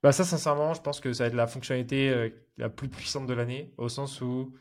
Bah 0.03 0.11
ça, 0.11 0.23
sincèrement, 0.23 0.73
je 0.73 0.81
pense 0.81 0.99
que 0.99 1.11
ça 1.13 1.23
va 1.23 1.27
être 1.27 1.35
la 1.35 1.47
fonctionnalité 1.47 2.09
euh, 2.09 2.29
la 2.57 2.69
plus 2.69 2.89
puissante 2.89 3.27
de 3.27 3.33
l'année, 3.33 3.73
au 3.77 3.89
sens 3.89 4.21
où 4.21 4.53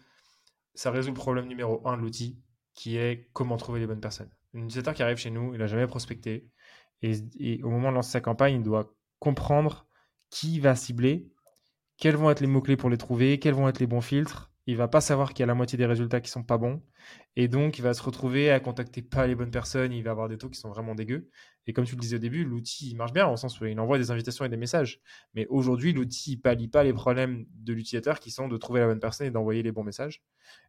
ça 0.75 0.91
résout 0.91 1.11
le 1.11 1.15
problème 1.15 1.47
numéro 1.47 1.87
un 1.87 1.97
de 1.97 2.03
l'outil, 2.03 2.41
qui 2.75 2.97
est 2.97 3.29
comment 3.33 3.57
trouver 3.57 3.81
les 3.81 3.87
bonnes 3.87 4.01
personnes. 4.01 4.31
Un 4.55 4.59
utilisateur 4.59 4.95
qui 4.95 5.03
arrive 5.03 5.17
chez 5.17 5.31
nous, 5.31 5.55
il 5.55 5.59
n'a 5.59 5.67
jamais 5.67 5.87
prospecté, 5.87 6.49
et, 7.03 7.63
au 7.63 7.71
moment 7.71 7.91
de 7.91 7.97
lancer 7.97 8.13
sa 8.13 8.21
campagne, 8.21 8.57
il 8.57 8.63
doit 8.63 8.95
comprendre 9.19 9.87
qui 10.31 10.59
va 10.61 10.75
cibler, 10.75 11.31
quels 11.97 12.17
vont 12.17 12.31
être 12.31 12.41
les 12.41 12.47
mots-clés 12.47 12.77
pour 12.77 12.91
les 12.91 12.97
trouver, 12.97 13.39
quels 13.39 13.55
vont 13.55 13.69
être 13.69 13.79
les 13.79 13.87
bons 13.87 14.01
filtres. 14.01 14.51
Il 14.67 14.77
va 14.77 14.89
pas 14.89 15.03
savoir 15.03 15.35
qu'il 15.35 15.41
y 15.41 15.43
a 15.43 15.47
la 15.47 15.55
moitié 15.55 15.77
des 15.77 15.85
résultats 15.85 16.21
qui 16.21 16.31
sont 16.31 16.43
pas 16.43 16.57
bons. 16.57 16.83
Et 17.37 17.49
donc, 17.49 17.77
il 17.79 17.83
va 17.83 17.93
se 17.93 18.03
retrouver 18.03 18.51
à 18.51 18.61
contacter 18.61 19.03
pas 19.03 19.27
les 19.27 19.35
bonnes 19.35 19.51
personnes. 19.51 19.93
Il 19.93 20.03
va 20.03 20.13
avoir 20.13 20.29
des 20.29 20.39
taux 20.39 20.49
qui 20.49 20.59
sont 20.59 20.71
vraiment 20.71 20.95
dégueux. 20.95 21.29
Et 21.67 21.75
comme 21.75 21.85
tu 21.85 21.97
le 21.97 22.01
disais 22.01 22.17
au 22.17 22.19
début, 22.19 22.45
l'outil 22.45 22.95
marche 22.95 23.13
bien 23.13 23.29
au 23.29 23.37
sens 23.37 23.61
où 23.61 23.67
il 23.67 23.79
envoie 23.79 23.99
des 23.99 24.11
invitations 24.11 24.45
et 24.45 24.49
des 24.49 24.57
messages. 24.57 25.03
Mais 25.35 25.47
aujourd'hui, 25.49 25.93
l'outil 25.93 26.39
pallie 26.39 26.69
pas 26.69 26.83
les 26.83 26.95
problèmes 26.95 27.45
de 27.51 27.75
l'utilisateur 27.75 28.21
qui 28.21 28.31
sont 28.31 28.49
de 28.49 28.57
trouver 28.57 28.81
la 28.81 28.87
bonne 28.87 29.01
personne 29.01 29.27
et 29.27 29.31
d'envoyer 29.31 29.63
les 29.63 29.73
bons 29.73 29.85
messages. 29.85 30.23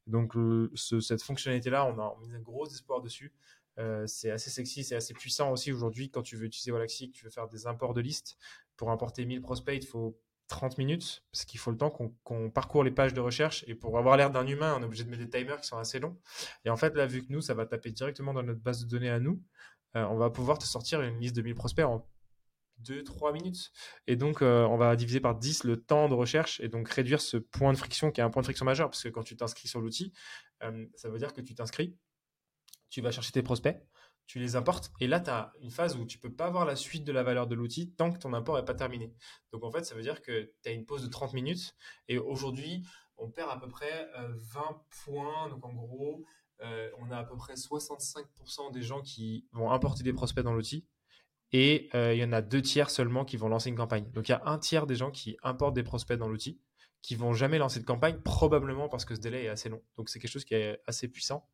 Donc, 0.08 0.34
cette 0.76 1.22
fonctionnalité-là, 1.22 1.86
on 1.86 1.98
a, 2.00 2.18
mis 2.22 2.36
un 2.36 2.41
gros 2.41 2.68
espoir 2.68 3.02
dessus. 3.02 3.34
Euh, 3.78 4.08
c'est 4.08 4.32
assez 4.32 4.50
sexy, 4.50 4.84
c'est 4.84 4.96
assez 4.96 5.14
puissant 5.14 5.52
aussi 5.52 5.72
aujourd'hui 5.74 6.10
quand 6.10 6.22
tu 6.22 6.38
veux 6.38 6.46
utiliser 6.46 6.72
Wallaxy, 6.72 7.12
que 7.12 7.18
tu 7.18 7.26
veux 7.26 7.32
faire 7.32 7.48
des 7.48 7.68
imports 7.68 7.93
de 7.93 8.02
listes. 8.02 8.38
Pour 8.78 8.91
importer 8.91 9.26
1000 9.26 9.41
prospects, 9.41 9.78
il 9.82 9.86
faut 9.86 10.18
30 10.48 10.78
minutes, 10.78 11.24
parce 11.32 11.46
qu'il 11.46 11.60
faut 11.60 11.72
le 11.72 11.78
temps 11.78 11.89
qu'on 11.89 12.50
parcourt 12.50 12.84
les 12.84 12.91
pages 12.91 13.14
de 13.14 13.22
recherche. 13.22 13.64
Et 13.68 13.76
pour 13.76 13.98
avoir 13.98 14.18
l'air 14.18 14.30
d'un 14.32 14.46
humain, 14.46 14.76
on 14.78 14.82
est 14.82 14.86
obligé 14.86 15.04
de 15.04 15.10
mettre 15.10 15.24
des 15.24 15.30
timers 15.30 15.60
qui 15.60 15.68
sont 15.68 15.78
assez 15.78 16.00
longs. 16.00 16.18
Et 16.66 16.70
en 16.70 16.76
fait, 16.76 16.96
là, 16.96 17.06
vu 17.06 17.26
que 17.26 17.32
nous, 17.32 17.41
ça 17.41 17.54
va 17.54 17.66
taper 17.66 17.91
directement 17.91 18.34
dans 18.34 18.43
notre 18.43 18.62
base 18.62 18.84
de 18.84 18.89
données 18.89 19.10
à 19.10 19.20
nous, 19.20 19.41
euh, 19.96 20.04
on 20.06 20.18
va 20.18 20.30
pouvoir 20.30 20.58
te 20.58 20.66
sortir 20.66 21.02
une 21.02 21.20
liste 21.20 21.36
de 21.36 21.41
1000 21.41 21.56
prospects 21.56 21.86
en 21.86 22.08
2-3 22.84 23.34
minutes. 23.34 23.72
Et 24.08 24.16
donc, 24.16 24.41
euh, 24.41 24.66
on 24.66 24.78
va 24.78 24.96
diviser 24.96 25.20
par 25.20 25.36
10 25.36 25.64
le 25.64 25.78
temps 25.78 26.10
de 26.10 26.14
recherche 26.14 26.60
et 26.60 26.68
donc 26.68 26.89
réduire 26.89 27.22
ce 27.22 27.38
point 27.38 27.72
de 27.72 27.78
friction 27.78 28.12
qui 28.12 28.22
est 28.22 28.24
un 28.24 28.30
point 28.30 28.41
de 28.41 28.46
friction 28.46 28.66
majeur. 28.66 28.89
Parce 28.89 29.04
que 29.04 29.10
quand 29.10 29.24
tu 29.24 29.36
t'inscris 29.36 29.68
sur 29.68 29.82
l'outil, 29.82 30.14
euh, 30.64 30.86
ça 30.96 31.10
veut 31.10 31.18
dire 31.20 31.34
que 31.34 31.41
tu 31.41 31.56
t'inscris, 31.56 31.96
tu 32.89 33.02
vas 33.02 33.12
chercher 33.12 33.32
tes 33.32 33.43
prospects, 33.43 33.78
tu 34.28 34.40
les 34.40 34.56
importes. 34.56 34.92
Et 35.00 35.08
là, 35.08 35.20
tu 35.20 35.30
as 35.30 35.54
une 35.62 35.72
phase 35.72 35.96
où 35.98 36.06
tu 36.06 36.18
peux 36.18 36.34
pas 36.34 36.50
voir 36.50 36.66
la 36.66 36.76
suite 36.76 37.04
de 37.04 37.12
la 37.12 37.24
valeur 37.24 37.48
de 37.48 37.56
l'outil 37.56 37.92
tant 37.92 38.12
que 38.12 38.18
ton 38.18 38.34
import 38.34 38.56
n'est 38.56 38.66
pas 38.66 38.74
terminé. 38.74 39.14
Donc, 39.52 39.64
en 39.64 39.72
fait, 39.72 39.84
ça 39.84 39.96
veut 39.96 40.02
dire 40.02 40.22
que 40.22 40.52
tu 40.64 40.70
as 40.70 40.72
une 40.72 40.86
pause 40.86 41.04
de 41.04 41.08
30 41.08 41.34
minutes. 41.34 41.76
Et 42.08 42.18
aujourd'hui, 42.18 42.84
on 43.18 43.30
perd 43.30 43.50
à 43.52 43.58
peu 43.58 43.68
près 43.68 44.10
20 44.16 44.62
euh, 44.62 44.74
points. 45.06 45.50
Donc, 45.50 45.66
en 45.66 45.74
gros, 45.74 46.26
euh, 46.62 46.90
on 47.00 47.12
a 47.12 47.18
à 47.18 47.24
peu 47.24 47.36
près 47.36 47.54
65% 47.54 48.72
des 48.72 48.82
gens 48.82 49.02
qui 49.02 49.48
vont 49.52 49.72
importer 49.72 50.04
des 50.04 50.14
prospects 50.14 50.44
dans 50.44 50.54
l'outil. 50.54 50.86
Et 51.52 51.90
euh, 51.94 52.14
il 52.14 52.20
y 52.20 52.24
en 52.24 52.34
a 52.34 52.42
deux 52.42 52.62
tiers 52.62 52.90
seulement 52.90 53.24
qui 53.24 53.38
vont 53.38 53.48
lancer 53.48 53.70
une 53.70 53.78
campagne. 53.78 54.10
Donc, 54.12 54.28
il 54.28 54.32
y 54.32 54.36
a 54.36 54.42
un 54.46 54.58
tiers 54.58 54.88
des 54.88 54.96
gens 54.96 55.12
qui 55.12 55.38
importent 55.44 55.76
des 55.76 55.84
prospects 55.84 56.18
dans 56.18 56.28
l'outil 56.28 56.60
qui 57.06 57.16
vont 57.16 57.34
jamais 57.34 57.60
lancer 57.60 57.80
de 57.80 57.86
campagne, 57.86 58.18
probablement 58.18 58.89
parce 58.89 59.06
que 59.06 59.14
ce 59.14 59.20
délai 59.20 59.43
est 59.43 59.49
assez 59.49 59.70
long. 59.70 59.80
Donc 59.95 60.10
c'est 60.10 60.18
quelque 60.18 60.32
chose 60.32 60.43
qui 60.43 60.56
est 60.56 60.82
assez 60.88 61.08
puissant. 61.08 61.47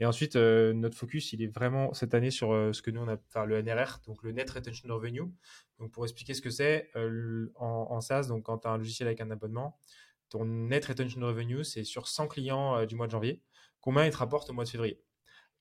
Et 0.00 0.04
ensuite, 0.04 0.34
euh, 0.34 0.72
notre 0.72 0.96
focus, 0.96 1.32
il 1.32 1.42
est 1.42 1.46
vraiment 1.46 1.94
cette 1.94 2.12
année 2.12 2.32
sur 2.32 2.52
euh, 2.52 2.72
ce 2.72 2.82
que 2.82 2.90
nous 2.90 3.02
on 3.02 3.08
a, 3.08 3.46
le 3.46 3.62
NRR, 3.62 4.00
donc 4.04 4.24
le 4.24 4.32
Net 4.32 4.50
Retention 4.50 4.92
Revenue. 4.92 5.32
Donc 5.78 5.92
pour 5.92 6.04
expliquer 6.04 6.34
ce 6.34 6.42
que 6.42 6.50
c'est 6.50 6.90
euh, 6.96 7.52
en, 7.54 8.00
SaaS, 8.00 8.26
donc 8.26 8.42
quand 8.42 8.58
tu 8.58 8.66
as 8.66 8.72
un 8.72 8.78
logiciel 8.78 9.06
avec 9.06 9.20
un 9.20 9.30
abonnement, 9.30 9.78
ton 10.28 10.44
Net 10.44 10.84
Retention 10.86 11.20
Revenue, 11.20 11.62
c'est 11.62 11.84
sur 11.84 12.08
100 12.08 12.26
clients 12.26 12.84
du 12.84 12.96
mois 12.96 13.06
de 13.06 13.12
janvier, 13.12 13.44
combien 13.80 14.06
il 14.06 14.10
te 14.10 14.16
rapporte 14.16 14.50
au 14.50 14.54
mois 14.54 14.64
de 14.64 14.70
février? 14.70 15.00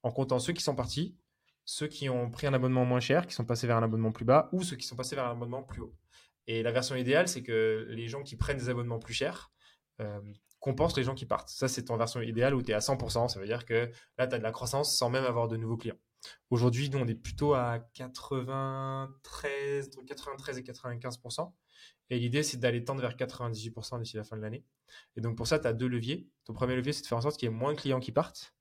En 0.02 0.12
comptant 0.12 0.40
ceux 0.40 0.54
qui 0.54 0.64
sont 0.64 0.76
partis, 0.76 1.20
ceux 1.66 1.88
qui 1.88 2.10
ont 2.10 2.32
pris 2.32 2.48
un 2.48 2.54
abonnement 2.56 2.84
moins 2.84 3.00
cher, 3.00 3.28
qui 3.28 3.36
sont 3.36 3.46
passés 3.46 3.68
vers 3.68 3.78
un 3.78 3.84
abonnement 3.84 4.12
plus 4.12 4.26
bas, 4.26 4.50
ou 4.54 4.64
ceux 4.64 4.76
qui 4.76 4.88
sont 4.88 4.96
passés 4.96 5.16
vers 5.16 5.28
un 5.28 5.34
abonnement 5.34 5.62
plus 5.62 5.82
haut. 5.82 5.94
Et 6.48 6.64
la 6.64 6.72
version 6.72 6.96
idéale, 6.96 7.28
c'est 7.28 7.44
que 7.44 7.88
les 7.90 8.08
gens 8.08 8.24
qui 8.24 8.36
prennent 8.36 8.58
des 8.58 8.70
abonnements 8.70 9.00
plus 9.00 9.14
chers 9.14 9.52
euh, 10.02 10.20
compensent 10.60 10.98
les 10.98 11.04
gens 11.04 11.16
qui 11.16 11.26
partent. 11.26 11.50
Ça, 11.50 11.68
c'est 11.68 11.86
ton 11.86 11.98
version 11.98 12.22
idéale 12.22 12.56
où 12.56 12.62
tu 12.62 12.72
es 12.72 12.74
à 12.74 12.80
100%. 12.80 13.30
Ça 13.30 13.40
veut 13.40 13.46
dire 13.46 13.66
que 13.66 13.92
là, 14.18 14.28
tu 14.28 14.36
as 14.36 14.38
de 14.38 14.44
la 14.44 14.52
croissance 14.52 14.98
sans 14.98 15.10
même 15.10 15.24
avoir 15.24 15.48
de 15.48 15.58
nouveaux 15.58 15.78
clients. 15.78 15.98
Aujourd'hui, 16.50 16.90
nous, 16.90 17.00
on 17.00 17.08
est 17.08 17.16
plutôt 17.16 17.54
à 17.54 17.80
93, 17.94 19.90
93 20.08 20.58
et 20.58 20.62
95%. 20.64 21.54
Et 22.10 22.20
l'idée, 22.20 22.44
c'est 22.44 22.58
d'aller 22.58 22.84
tendre 22.84 23.02
vers 23.02 23.16
98% 23.16 24.00
d'ici 24.00 24.18
la 24.18 24.24
fin 24.24 24.38
de 24.38 24.42
l'année. 24.42 24.64
Et 25.16 25.22
donc, 25.22 25.36
pour 25.36 25.48
ça, 25.48 25.60
tu 25.60 25.68
as 25.68 25.74
deux 25.74 25.88
leviers. 25.88 26.28
Ton 26.46 26.54
premier 26.54 26.76
levier, 26.76 26.94
c'est 26.94 27.02
de 27.02 27.08
faire 27.08 27.18
en 27.18 27.22
sorte 27.22 27.38
qu'il 27.38 27.50
y 27.50 27.52
ait 27.52 27.56
moins 27.56 27.74
de 27.74 27.80
clients 27.80 28.00
qui 28.00 28.12
partent. 28.12 28.54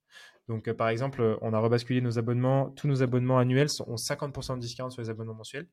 Donc, 0.48 0.68
euh, 0.68 0.74
par 0.74 0.88
exemple, 0.88 1.38
on 1.40 1.52
a 1.52 1.58
rebasculé 1.58 2.00
nos 2.00 2.18
abonnements. 2.18 2.70
Tous 2.70 2.86
nos 2.86 3.02
abonnements 3.02 3.38
annuels 3.38 3.68
ont 3.86 3.96
50% 3.96 4.56
de 4.56 4.60
discount 4.60 4.90
sur 4.90 5.02
les 5.02 5.10
abonnements 5.10 5.34
mensuels. 5.34 5.68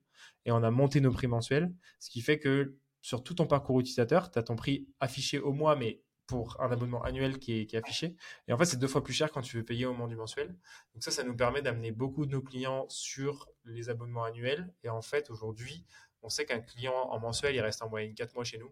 Et 0.45 0.51
on 0.51 0.63
a 0.63 0.71
monté 0.71 1.01
nos 1.01 1.11
prix 1.11 1.27
mensuels. 1.27 1.73
Ce 1.99 2.09
qui 2.09 2.21
fait 2.21 2.39
que 2.39 2.75
sur 3.01 3.23
tout 3.23 3.33
ton 3.33 3.47
parcours 3.47 3.79
utilisateur, 3.79 4.31
tu 4.31 4.39
as 4.39 4.43
ton 4.43 4.55
prix 4.55 4.87
affiché 4.99 5.39
au 5.39 5.53
mois, 5.53 5.75
mais 5.75 6.01
pour 6.31 6.61
un 6.61 6.71
abonnement 6.71 7.03
annuel 7.03 7.39
qui 7.39 7.59
est, 7.59 7.75
affiché. 7.75 8.15
Et 8.47 8.53
en 8.53 8.57
fait, 8.57 8.63
c'est 8.63 8.77
deux 8.77 8.87
fois 8.87 9.03
plus 9.03 9.13
cher 9.13 9.31
quand 9.31 9.41
tu 9.41 9.57
veux 9.57 9.65
payer 9.65 9.85
au 9.85 9.91
moment 9.91 10.07
du 10.07 10.15
mensuel. 10.15 10.55
Donc 10.93 11.03
ça, 11.03 11.11
ça 11.11 11.23
nous 11.23 11.35
permet 11.35 11.61
d'amener 11.61 11.91
beaucoup 11.91 12.25
de 12.25 12.31
nos 12.31 12.41
clients 12.41 12.85
sur 12.87 13.49
les 13.65 13.89
abonnements 13.89 14.23
annuels. 14.23 14.73
Et 14.83 14.89
en 14.89 15.01
fait, 15.01 15.29
aujourd'hui, 15.29 15.85
on 16.21 16.29
sait 16.29 16.45
qu'un 16.45 16.61
client 16.61 16.93
en 16.93 17.19
mensuel, 17.19 17.53
il 17.53 17.59
reste 17.59 17.81
en 17.81 17.89
moyenne 17.89 18.13
4 18.13 18.33
mois 18.33 18.45
chez 18.45 18.59
nous. 18.59 18.71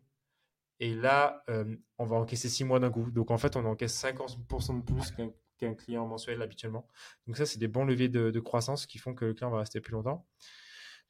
Et 0.80 0.96
là, 0.96 1.44
euh, 1.50 1.76
on 1.98 2.06
va 2.06 2.16
encaisser 2.16 2.48
6 2.48 2.64
mois 2.64 2.80
d'un 2.80 2.92
coup. 2.92 3.12
Donc 3.12 3.30
en 3.30 3.38
fait, 3.38 3.58
on 3.58 3.66
encaisse 3.66 4.02
50% 4.02 4.78
de 4.78 4.94
plus 4.94 5.12
qu'un 5.12 5.32
qu'un 5.60 5.74
client 5.74 6.08
mensuel 6.08 6.42
habituellement. 6.42 6.88
Donc 7.28 7.38
ça, 7.38 7.46
c'est 7.46 7.60
des 7.60 7.68
bons 7.68 7.86
leviers 7.86 8.10
de, 8.10 8.40
croissance 8.40 8.86
qui 8.86 8.98
font 8.98 9.14
que 9.14 9.26
le 9.26 9.34
client 9.34 9.52
va 9.52 9.60
rester 9.60 9.82
plus 9.82 9.94
longtemps. 9.94 10.26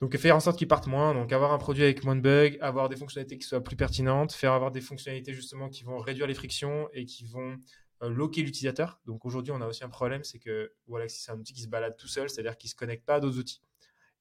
Donc 0.02 0.16
faire 0.18 0.36
en 0.36 0.40
sorte 0.40 0.58
qu'il 0.58 0.68
parte 0.68 0.88
moins, 0.88 1.14
donc 1.14 1.34
avoir 1.34 1.52
un 1.52 1.58
produit 1.58 1.84
avec 1.84 2.04
moins 2.06 2.16
de 2.16 2.22
bugs, 2.22 2.58
avoir 2.62 2.88
des 2.88 2.96
fonctionnalités 2.96 3.38
qui 3.38 3.46
soient 3.46 3.64
plus 3.64 3.76
pertinentes, 3.76 4.32
faire 4.32 4.54
avoir 4.54 4.72
des 4.72 4.80
fonctionnalités 4.80 5.34
justement 5.34 5.68
qui 5.68 5.84
vont 5.84 5.98
réduire 5.98 6.26
les 6.26 6.34
frictions 6.34 6.88
et 6.94 7.06
qui 7.06 7.26
vont 7.26 7.58
euh, 8.02 8.10
loquer 8.10 8.42
l'utilisateur. 8.42 9.02
Donc 9.06 9.26
aujourd'hui, 9.26 9.52
on 9.52 9.60
a 9.60 9.68
aussi 9.68 9.84
un 9.84 9.90
problème, 9.90 10.24
c'est 10.24 10.40
que 10.40 10.74
voilà, 10.88 11.10
c'est 11.10 11.32
un 11.32 11.38
outil 11.38 11.54
qui 11.54 11.62
se 11.62 11.68
balade 11.68 11.98
tout 11.98 12.08
seul, 12.08 12.30
c'est-à-dire 12.30 12.58
qu'il 12.58 12.70
ne 12.70 12.72
se 12.72 12.76
connecte 12.76 13.06
pas 13.06 13.16
à 13.16 13.20
d'autres 13.20 13.40
outils. 13.40 13.62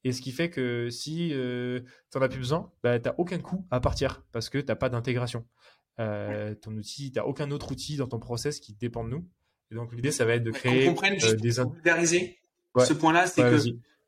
Et 0.04 0.12
ce 0.12 0.20
qui 0.20 0.32
fait 0.32 0.50
que 0.50 0.90
si 0.90 1.32
euh, 1.32 1.80
tu 2.10 2.18
n'en 2.18 2.24
as 2.24 2.28
plus 2.28 2.38
besoin, 2.38 2.72
bah, 2.82 2.98
tu 2.98 3.08
n'as 3.08 3.14
aucun 3.18 3.38
coût 3.38 3.66
à 3.70 3.80
partir 3.80 4.24
parce 4.32 4.48
que 4.48 4.58
tu 4.58 4.66
n'as 4.66 4.76
pas 4.76 4.88
d'intégration. 4.88 5.46
Euh, 6.00 6.54
ton 6.54 6.76
outil, 6.76 7.10
tu 7.10 7.18
n'as 7.18 7.24
aucun 7.24 7.50
autre 7.50 7.72
outil 7.72 7.96
dans 7.96 8.06
ton 8.06 8.18
process 8.18 8.60
qui 8.60 8.74
dépend 8.74 9.04
de 9.04 9.10
nous. 9.10 9.28
Et 9.70 9.74
donc 9.74 9.92
l'idée, 9.92 10.10
ça 10.10 10.24
va 10.24 10.34
être 10.34 10.44
de 10.44 10.50
créer 10.50 10.88
euh, 10.88 11.34
des 11.36 11.50
vulgariser 11.50 12.38
ce 12.76 12.92
point-là, 12.92 13.26
c'est 13.26 13.42
que 13.42 13.56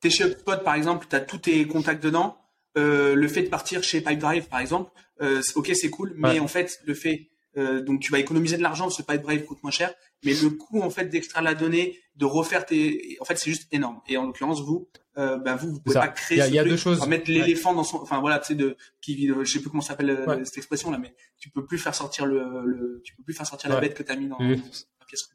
t'es 0.01 0.11
chez 0.11 0.25
HubSpot 0.25 0.63
par 0.65 0.75
exemple, 0.75 1.07
tu 1.09 1.17
as 1.17 1.21
tous 1.21 1.39
tes 1.39 1.67
contacts 1.67 2.03
dedans. 2.03 2.37
Euh, 2.79 3.17
le 3.17 3.29
fait 3.29 3.43
de 3.43 3.49
partir 3.49 3.83
chez 3.83 4.01
Pipedrive 4.01 4.47
par 4.47 4.61
exemple, 4.61 4.93
euh, 5.21 5.43
ok 5.57 5.73
c'est 5.75 5.91
cool, 5.91 6.15
mais 6.17 6.39
en 6.39 6.47
fait 6.47 6.81
le 6.87 6.95
fait 6.95 7.31
euh, 7.57 7.83
donc 7.83 8.01
tu 8.01 8.13
vas 8.13 8.21
économiser 8.21 8.57
de 8.57 8.63
l'argent 8.63 8.89
que 8.89 9.03
Pipedrive 9.03 9.45
coûte 9.45 9.63
moins 9.63 9.73
cher, 9.73 9.93
mais 10.25 10.33
le 10.35 10.51
coût 10.51 10.83
en 10.83 10.91
fait 10.91 11.07
d'extraire 11.07 11.43
la 11.43 11.55
donnée, 11.55 11.99
de 12.15 12.25
refaire 12.25 12.65
tes, 12.65 13.17
en 13.21 13.25
fait 13.25 13.37
c'est 13.37 13.51
juste 13.51 13.67
énorme. 13.73 14.01
Et 14.07 14.17
en 14.17 14.27
l'occurrence 14.27 14.63
vous, 14.63 14.89
euh, 15.19 15.37
ben 15.39 15.57
vous 15.57 15.73
vous 15.73 15.81
pouvez 15.81 15.95
pas 15.95 16.09
créer. 16.09 16.39
Il 16.47 16.55
y 16.55 16.59
a, 16.59 16.65
deux 16.65 16.77
choses. 16.77 17.05
Mettre 17.09 17.29
l'éléphant 17.29 17.75
dans 17.75 17.83
son, 17.83 17.97
enfin 17.97 18.21
voilà, 18.21 18.39
tu 18.39 18.47
sais 18.47 18.55
de 18.55 18.77
qui, 19.01 19.27
je 19.27 19.45
sais 19.45 19.61
plus 19.61 19.69
comment 19.69 19.83
s'appelle 19.83 20.11
euh, 20.11 20.45
cette 20.45 20.59
expression 20.59 20.93
là, 20.93 20.99
mais 20.99 21.13
tu 21.39 21.51
peux 21.51 21.67
plus 21.67 21.79
faire 21.79 21.95
sortir 21.95 22.25
le, 22.25 22.65
le 22.65 23.03
tu 23.05 23.17
peux 23.17 23.25
plus 23.25 23.35
faire 23.35 23.47
sortir 23.47 23.69
la 23.71 23.81
bête 23.81 23.95
que 23.95 24.05
tu 24.05 24.13
as 24.13 24.17
mis 24.17 24.29
dans, 24.29 24.39
dans 24.39 24.45
la 24.45 25.07
pièce. 25.07 25.31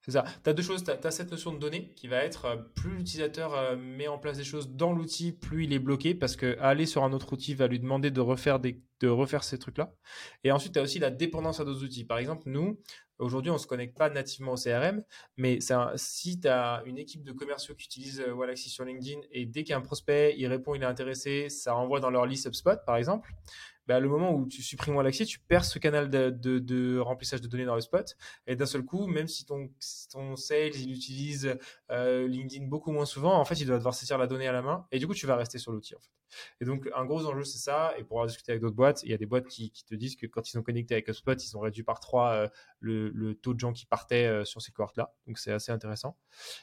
C'est 0.00 0.12
ça. 0.12 0.24
Tu 0.44 0.50
as 0.50 0.52
deux 0.52 0.62
choses. 0.62 0.84
Tu 0.84 0.92
cette 1.10 1.32
notion 1.32 1.52
de 1.52 1.58
données 1.58 1.92
qui 1.96 2.06
va 2.06 2.18
être 2.18 2.44
euh, 2.44 2.56
plus 2.56 2.98
l'utilisateur 2.98 3.76
met 3.76 4.06
en 4.06 4.18
place 4.18 4.36
des 4.36 4.44
choses 4.44 4.70
dans 4.70 4.92
l'outil, 4.92 5.32
plus 5.32 5.64
il 5.64 5.72
est 5.72 5.80
bloqué 5.80 6.14
parce 6.14 6.36
que 6.36 6.56
aller 6.60 6.86
sur 6.86 7.02
un 7.02 7.12
autre 7.12 7.32
outil 7.32 7.54
va 7.54 7.66
lui 7.66 7.80
demander 7.80 8.12
de 8.12 8.20
refaire 8.20 8.60
des 8.60 8.80
de 9.00 9.08
refaire 9.08 9.44
ces 9.44 9.58
trucs-là. 9.58 9.92
Et 10.44 10.52
ensuite, 10.52 10.72
tu 10.72 10.78
as 10.78 10.82
aussi 10.82 10.98
la 10.98 11.10
dépendance 11.10 11.60
à 11.60 11.64
d'autres 11.64 11.84
outils. 11.84 12.04
Par 12.04 12.18
exemple, 12.18 12.44
nous, 12.46 12.80
aujourd'hui, 13.18 13.50
on 13.50 13.54
ne 13.54 13.58
se 13.58 13.66
connecte 13.66 13.96
pas 13.96 14.10
nativement 14.10 14.52
au 14.52 14.56
CRM, 14.56 15.02
mais 15.36 15.58
si 15.96 16.40
tu 16.40 16.48
as 16.48 16.82
une 16.86 16.98
équipe 16.98 17.22
de 17.22 17.32
commerciaux 17.32 17.74
qui 17.74 17.84
utilise 17.84 18.20
euh, 18.20 18.32
Wallaxy 18.32 18.70
sur 18.70 18.84
LinkedIn 18.84 19.20
et 19.30 19.46
dès 19.46 19.62
qu'il 19.62 19.70
y 19.70 19.74
a 19.74 19.78
un 19.78 19.82
prospect, 19.82 20.34
il 20.36 20.46
répond, 20.46 20.74
il 20.74 20.82
est 20.82 20.86
intéressé, 20.86 21.48
ça 21.48 21.76
envoie 21.76 22.00
dans 22.00 22.10
leur 22.10 22.26
liste 22.26 22.46
HubSpot, 22.46 22.78
par 22.84 22.96
exemple, 22.96 23.32
bah, 23.86 24.00
le 24.00 24.08
moment 24.08 24.32
où 24.34 24.46
tu 24.46 24.62
supprimes 24.62 24.96
Wallaxy, 24.96 25.26
tu 25.26 25.38
perds 25.38 25.64
ce 25.64 25.78
canal 25.78 26.10
de, 26.10 26.98
remplissage 26.98 27.40
de 27.40 27.46
données 27.46 27.64
dans 27.64 27.76
le 27.76 27.80
spot. 27.80 28.16
Et 28.46 28.56
d'un 28.56 28.66
seul 28.66 28.82
coup, 28.82 29.06
même 29.06 29.28
si 29.28 29.44
ton, 29.44 29.70
ton 30.10 30.34
sales, 30.34 30.74
il 30.74 30.92
utilise 30.92 31.56
euh, 31.92 32.26
LinkedIn 32.26 32.66
beaucoup 32.66 32.90
moins 32.90 33.04
souvent, 33.04 33.38
en 33.38 33.44
fait, 33.44 33.60
il 33.60 33.66
doit 33.66 33.76
devoir 33.76 33.94
saisir 33.94 34.18
la 34.18 34.26
donnée 34.26 34.48
à 34.48 34.52
la 34.52 34.62
main. 34.62 34.86
Et 34.90 34.98
du 34.98 35.06
coup, 35.06 35.14
tu 35.14 35.26
vas 35.26 35.36
rester 35.36 35.58
sur 35.58 35.70
l'outil. 35.70 35.94
Et 36.60 36.64
donc, 36.64 36.88
un 36.94 37.04
gros 37.04 37.26
enjeu, 37.26 37.44
c'est 37.44 37.58
ça. 37.58 37.94
Et 37.98 38.04
pour 38.04 38.18
avoir 38.18 38.26
discuté 38.26 38.52
avec 38.52 38.62
d'autres 38.62 38.76
boîtes, 38.76 39.02
il 39.02 39.10
y 39.10 39.14
a 39.14 39.18
des 39.18 39.26
boîtes 39.26 39.46
qui, 39.46 39.70
te 39.70 39.94
disent 39.94 40.16
que 40.16 40.26
quand 40.26 40.48
ils 40.48 40.52
sont 40.52 40.62
connectés 40.62 40.94
avec 40.94 41.08
HubSpot, 41.08 41.34
ils 41.34 41.56
ont 41.56 41.60
réduit 41.60 41.82
par 41.82 42.00
3 42.00 42.32
euh, 42.32 42.48
le, 42.80 43.34
taux 43.34 43.54
de 43.54 43.60
gens 43.60 43.72
qui 43.72 43.86
partaient 43.86 44.26
euh, 44.26 44.44
sur 44.44 44.62
ces 44.62 44.72
cohortes-là. 44.72 45.14
Donc, 45.26 45.38
c'est 45.38 45.52
assez 45.52 45.72
intéressant. 45.72 46.16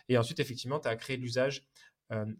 Et 0.09 0.18
ensuite, 0.18 0.39
effectivement, 0.39 0.80
tu 0.80 0.88
as 0.88 0.95
créé 0.95 1.18
l'usage 1.18 1.68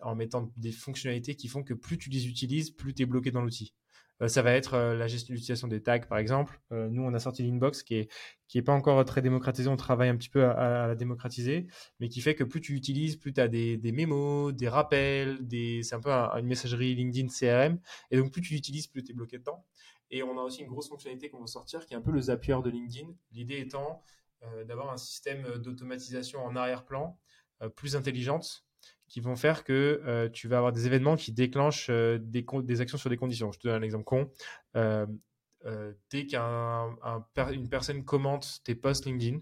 en 0.01 0.13
mettant 0.13 0.51
des 0.55 0.71
fonctionnalités 0.71 1.36
qui 1.36 1.47
font 1.47 1.63
que 1.63 1.74
plus 1.74 1.97
tu 1.97 2.11
les 2.11 2.28
utilises, 2.28 2.69
plus 2.69 2.93
tu 2.93 3.01
es 3.01 3.05
bloqué 3.07 3.32
dans 3.32 3.41
l'outil. 3.41 3.74
Euh, 4.22 4.28
ça 4.28 4.41
va 4.41 4.53
être 4.53 4.76
euh, 4.76 4.95
la 4.95 5.07
gestion 5.07 5.34
l'utilisation 5.34 5.68
des 5.68 5.82
tags, 5.82 5.99
par 5.99 6.18
exemple. 6.18 6.59
Euh, 6.72 6.89
nous, 6.89 7.03
on 7.03 7.14
a 7.14 7.20
sorti 7.20 7.43
l'inbox 7.43 7.84
qui 7.84 7.95
est 7.95 8.11
qui 8.47 8.61
pas 8.61 8.74
encore 8.74 9.03
très 9.05 9.22
démocratisé. 9.22 9.68
On 9.68 9.76
travaille 9.76 10.09
un 10.09 10.16
petit 10.16 10.30
peu 10.30 10.45
à, 10.45 10.88
la 10.88 10.95
démocratiser, 10.95 11.66
mais 11.99 12.07
qui 12.07 12.22
fait 12.22 12.36
que 12.36 12.43
plus 12.43 12.61
tu 12.61 12.76
utilises, 12.76 13.16
plus 13.16 13.34
tu 13.34 13.41
as 13.41 13.47
des, 13.47 13.78
des, 13.78 13.91
mémos, 13.91 14.53
des 14.53 14.70
rappels, 14.70 15.45
des... 15.47 15.82
c'est 15.82 15.95
un 15.95 15.99
peu 15.99 16.11
une 16.11 16.45
messagerie 16.45 16.93
LinkedIn 16.93 17.28
CRM. 17.30 17.80
Et 18.11 18.18
donc, 18.18 18.32
plus 18.32 18.41
tu 18.41 18.53
l'utilises, 18.53 18.88
plus 18.88 19.03
tu 19.03 19.11
es 19.11 19.16
bloqué 19.16 19.39
dedans. 19.39 19.66
Et 20.11 20.22
on 20.22 20.38
a 20.38 20.43
aussi 20.43 20.61
une 20.61 20.68
grosse 20.68 20.88
fonctionnalité 20.88 21.30
qu'on 21.30 21.39
va 21.39 21.47
sortir 21.47 21.86
qui 21.88 21.95
est 21.95 21.97
un 21.97 22.01
peu 22.01 22.11
le 22.11 22.22
Zapier 22.22 22.57
de 22.64 22.70
LinkedIn. 22.70 23.07
L'idée 23.32 23.59
étant 23.59 24.03
d'avoir 24.68 24.91
un 24.91 24.97
système 24.97 25.57
d'automatisation 25.57 26.43
en 26.43 26.55
arrière-plan 26.55 27.18
plus 27.76 27.95
intelligente 27.95 28.66
qui 29.14 29.22
vont 29.22 29.36
faire 29.36 29.64
que 29.64 30.01
euh, 30.07 30.28
tu 30.28 30.47
vas 30.47 30.57
avoir 30.57 30.72
des 30.72 30.88
événements 30.88 31.16
qui 31.16 31.32
déclenchent 31.32 31.91
euh, 31.91 32.18
des, 32.20 32.43
des, 32.64 32.82
actions 32.82 32.97
sur 32.97 33.11
des 33.11 33.16
conditions. 33.16 33.51
Je 33.51 33.59
te 33.59 33.68
donne 33.68 33.80
un 33.80 33.86
exemple 33.86 34.05
con. 34.05 34.32
Euh, 34.76 35.05
dès 36.09 36.26
qu'une 36.26 37.70
personne 37.70 38.03
commente 38.05 38.61
tes 38.64 38.74
posts 38.74 39.05
LinkedIn, 39.05 39.38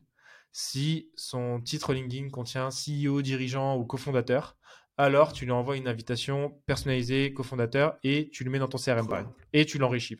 si 0.51 1.09
son 1.15 1.61
titre 1.61 1.93
LinkedIn 1.93 2.32
contient 2.32 2.67
CEO, 2.67 3.22
dirigeant 3.22 3.78
ou 3.78 3.86
cofondateur, 3.86 4.57
alors 4.97 5.32
tu 5.32 5.45
lui 5.45 5.53
envoies 5.53 5.78
une 5.78 5.88
invitation 5.88 6.61
personnalisée 6.65 7.34
cofondateur 7.34 7.97
et 8.03 8.30
tu 8.30 8.43
le 8.43 8.51
mets 8.51 8.59
dans 8.59 8.67
ton 8.67 8.78
CRM 8.78 9.07
par 9.07 9.19
exemple, 9.19 9.47
et 9.53 9.65
tu 9.65 9.78
l'enrichis. 9.78 10.17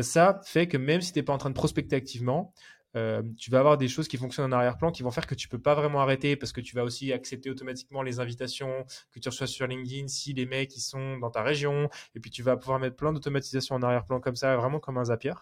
Ça 0.00 0.40
fait 0.44 0.66
que 0.66 0.76
même 0.76 1.00
si 1.00 1.12
tu 1.12 1.20
n'es 1.20 1.22
pas 1.22 1.32
en 1.32 1.38
train 1.38 1.50
de 1.50 1.54
prospecter 1.54 1.94
activement, 1.94 2.52
euh, 2.94 3.22
tu 3.36 3.50
vas 3.50 3.58
avoir 3.58 3.76
des 3.76 3.88
choses 3.88 4.08
qui 4.08 4.16
fonctionnent 4.16 4.52
en 4.52 4.56
arrière-plan 4.56 4.90
qui 4.90 5.02
vont 5.02 5.10
faire 5.10 5.26
que 5.26 5.34
tu 5.34 5.48
peux 5.48 5.58
pas 5.58 5.74
vraiment 5.74 6.00
arrêter 6.00 6.36
parce 6.36 6.52
que 6.52 6.60
tu 6.60 6.74
vas 6.74 6.84
aussi 6.84 7.12
accepter 7.12 7.50
automatiquement 7.50 8.02
les 8.02 8.20
invitations 8.20 8.86
que 9.12 9.18
tu 9.18 9.28
reçois 9.28 9.46
sur 9.46 9.66
LinkedIn 9.66 10.08
si 10.08 10.32
les 10.32 10.46
mecs 10.46 10.72
sont 10.72 11.18
dans 11.18 11.30
ta 11.30 11.42
région 11.42 11.90
et 12.14 12.20
puis 12.20 12.30
tu 12.30 12.42
vas 12.42 12.56
pouvoir 12.56 12.78
mettre 12.78 12.96
plein 12.96 13.12
d'automatisation 13.12 13.74
en 13.74 13.82
arrière-plan 13.82 14.20
comme 14.20 14.36
ça 14.36 14.56
vraiment 14.56 14.80
comme 14.80 14.98
un 14.98 15.04
Zapier 15.04 15.34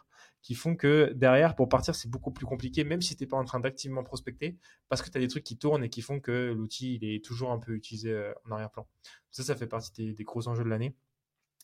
qui 0.43 0.55
font 0.55 0.75
que 0.75 1.13
derrière 1.15 1.55
pour 1.55 1.69
partir 1.69 1.95
c'est 1.95 2.09
beaucoup 2.09 2.33
plus 2.33 2.47
compliqué 2.47 2.83
même 2.83 3.03
si 3.03 3.15
tu 3.17 3.23
n'es 3.23 3.29
pas 3.29 3.37
en 3.37 3.45
train 3.45 3.61
d'activement 3.61 4.03
prospecter 4.03 4.57
parce 4.89 5.03
que 5.03 5.11
tu 5.11 5.19
as 5.19 5.21
des 5.21 5.29
trucs 5.29 5.45
qui 5.45 5.57
tournent 5.57 5.85
et 5.85 5.91
qui 5.91 6.03
font 6.03 6.21
que 6.21 6.53
l'outil 6.53 6.97
il 6.97 7.05
est 7.05 7.25
toujours 7.25 7.53
un 7.53 7.59
peu 7.59 7.75
utilisé 7.75 8.11
euh, 8.11 8.33
en 8.47 8.53
arrière-plan. 8.53 8.87
Ça 9.31 9.43
ça 9.43 9.55
fait 9.55 9.67
partie 9.67 10.15
des 10.15 10.25
gros 10.25 10.49
enjeux 10.49 10.65
de 10.65 10.69
l'année. 10.69 10.95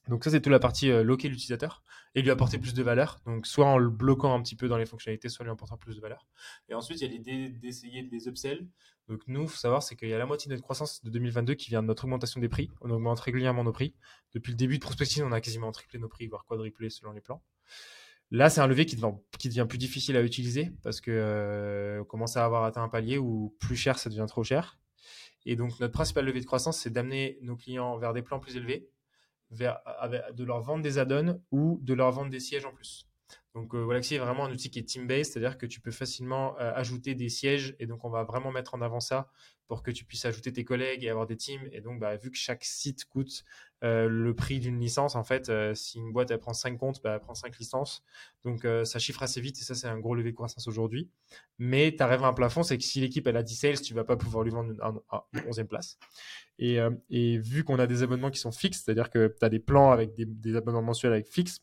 Donc 0.09 0.25
ça, 0.25 0.31
c'est 0.31 0.41
toute 0.41 0.51
la 0.51 0.59
partie 0.59 0.91
euh, 0.91 1.03
loquer 1.03 1.29
l'utilisateur 1.29 1.83
et 2.15 2.23
lui 2.23 2.31
apporter 2.31 2.59
plus 2.59 2.75
de 2.75 2.83
valeur. 2.83 3.21
Donc 3.27 3.47
soit 3.47 3.67
en 3.67 3.79
le 3.79 3.91
bloquant 3.91 4.35
un 4.35 4.43
petit 4.43 4.57
peu 4.57 4.69
dans 4.69 4.77
les 4.77 4.87
fonctionnalités, 4.87 5.29
soit 5.29 5.45
lui 5.45 5.53
apportant 5.53 5.77
plus 5.77 5.97
de 5.97 6.01
valeur. 6.01 6.27
Et 6.69 6.75
ensuite, 6.75 7.01
il 7.01 7.05
y 7.05 7.07
a 7.07 7.11
l'idée 7.11 7.51
d'essayer 7.51 8.03
de 8.03 8.11
les 8.11 8.27
upsell. 8.27 8.67
Donc 9.09 9.23
nous, 9.27 9.47
faut 9.47 9.57
savoir, 9.57 9.83
c'est 9.83 9.97
qu'il 9.97 10.09
y 10.09 10.15
a 10.15 10.19
la 10.19 10.27
moitié 10.27 10.49
de 10.49 10.55
notre 10.55 10.63
croissance 10.63 11.03
de 11.05 11.11
2022 11.11 11.55
qui 11.55 11.71
vient 11.71 11.83
de 11.83 11.87
notre 11.87 12.05
augmentation 12.05 12.41
des 12.41 12.49
prix. 12.49 12.71
On 12.81 12.91
augmente 12.91 13.21
régulièrement 13.21 13.65
nos 13.65 13.73
prix. 13.73 13.95
Depuis 14.35 14.53
le 14.53 14.57
début 14.57 14.79
de 14.79 14.83
prospecting, 14.83 15.23
on 15.23 15.33
a 15.33 15.41
quasiment 15.41 15.71
triplé 15.73 15.99
nos 15.99 16.09
prix, 16.09 16.27
voire 16.27 16.45
quadruplé 16.45 16.91
selon 16.91 17.13
les 17.13 17.21
plans. 17.21 17.43
Là, 18.33 18.49
c'est 18.49 18.61
un 18.61 18.69
levier 18.69 18.87
qui 18.87 18.95
devient, 18.95 19.15
qui 19.39 19.49
devient, 19.49 19.67
plus 19.69 19.79
difficile 19.79 20.17
à 20.17 20.23
utiliser 20.23 20.71
parce 20.85 21.01
que 21.01 21.11
euh, 21.11 22.01
on 22.03 22.05
commence 22.05 22.37
à 22.37 22.45
avoir 22.45 22.63
atteint 22.63 22.83
un 22.83 22.89
palier 22.89 23.19
où 23.19 23.57
plus 23.59 23.75
cher, 23.75 23.99
ça 23.99 24.09
devient 24.09 24.27
trop 24.29 24.45
cher. 24.45 24.79
Et 25.47 25.57
donc, 25.57 25.79
notre 25.81 25.93
principal 25.93 26.25
levier 26.25 26.41
de 26.41 26.47
croissance, 26.47 26.79
c'est 26.79 26.91
d'amener 26.91 27.39
nos 27.43 27.57
clients 27.57 27.99
vers 27.99 28.13
des 28.13 28.23
plans 28.23 28.39
plus 28.39 28.57
élevés 28.57 28.89
vers, 29.51 29.81
de 30.35 30.45
leur 30.45 30.61
vendre 30.61 30.83
des 30.83 30.99
add-ons 30.99 31.41
ou 31.51 31.79
de 31.83 31.95
leur 31.95 32.11
vendre 32.13 32.31
des 32.31 32.41
sièges 32.41 32.65
en 32.65 32.73
plus. 32.73 33.10
Donc 33.55 33.75
euh, 33.75 34.01
est 34.01 34.19
vraiment 34.19 34.45
un 34.45 34.53
outil 34.53 34.71
qui 34.71 34.79
est 34.79 34.85
team-based, 34.85 35.33
c'est-à-dire 35.33 35.59
que 35.59 35.67
tu 35.67 35.81
peux 35.81 35.91
facilement 35.91 36.57
euh, 36.59 36.73
ajouter 36.75 37.17
des 37.17 37.29
sièges 37.29 37.75
et 37.81 37.87
donc 37.87 38.05
on 38.05 38.11
va 38.11 38.23
vraiment 38.23 38.53
mettre 38.53 38.75
en 38.75 38.81
avant 38.81 39.01
ça 39.01 39.29
pour 39.67 39.83
que 39.83 39.91
tu 39.91 40.05
puisses 40.05 40.25
ajouter 40.25 40.53
tes 40.53 40.65
collègues 40.65 41.05
et 41.05 41.11
avoir 41.11 41.27
des 41.27 41.37
teams. 41.37 41.69
Et 41.73 41.81
donc 41.81 41.99
bah, 41.99 42.17
vu 42.17 42.31
que 42.31 42.37
chaque 42.37 42.65
site 42.65 43.07
coûte 43.07 43.45
euh, 43.83 44.09
le 44.09 44.35
prix 44.35 44.61
d'une 44.61 44.79
licence, 44.79 45.17
en 45.17 45.25
fait, 45.25 45.49
euh, 45.49 45.75
si 45.75 45.99
une 45.99 46.13
boîte 46.13 46.31
elle 46.31 46.39
prend 46.39 46.53
5 46.53 46.79
comptes, 46.79 47.03
bah, 47.03 47.15
elle 47.15 47.21
prend 47.21 47.35
5 47.35 47.59
licences. 47.59 48.05
Donc 48.45 48.67
ça 48.85 48.99
chiffre 48.99 49.23
assez 49.23 49.41
vite 49.41 49.59
et 49.59 49.65
ça 49.65 49.75
c'est 49.75 49.89
un 49.89 49.99
gros 49.99 50.15
levier 50.15 50.31
de 50.31 50.37
croissance 50.37 50.69
aujourd'hui. 50.69 51.11
Mais 51.59 51.95
tu 51.97 52.03
arrives 52.03 52.23
à 52.23 52.29
un 52.29 52.33
plafond, 52.33 52.63
c'est 52.63 52.79
que 52.79 52.85
si 52.85 53.01
l'équipe 53.01 53.27
elle 53.27 53.37
a 53.37 53.43
10 53.43 53.55
sales, 53.57 53.81
tu 53.81 53.95
vas 53.95 54.05
pas 54.05 54.17
pouvoir 54.17 54.45
lui 54.45 54.51
vendre 54.51 54.71
une, 54.71 55.41
11e 55.43 55.65
place. 55.65 55.99
Et, 56.59 56.79
vu 57.39 57.65
qu'on 57.65 57.79
a 57.81 57.87
des 57.87 58.03
abonnements 58.03 58.31
qui 58.31 58.39
sont 58.39 58.53
fixes, 58.53 58.83
c'est-à-dire 58.85 59.11
que 59.11 59.35
tu 59.39 59.45
as 59.45 59.49
des 59.49 59.61
plans 59.61 59.91
avec 59.91 60.15
des, 60.15 60.57
abonnements 60.57 60.83
mensuels 60.83 61.13
avec 61.13 61.29
fixe, 61.29 61.61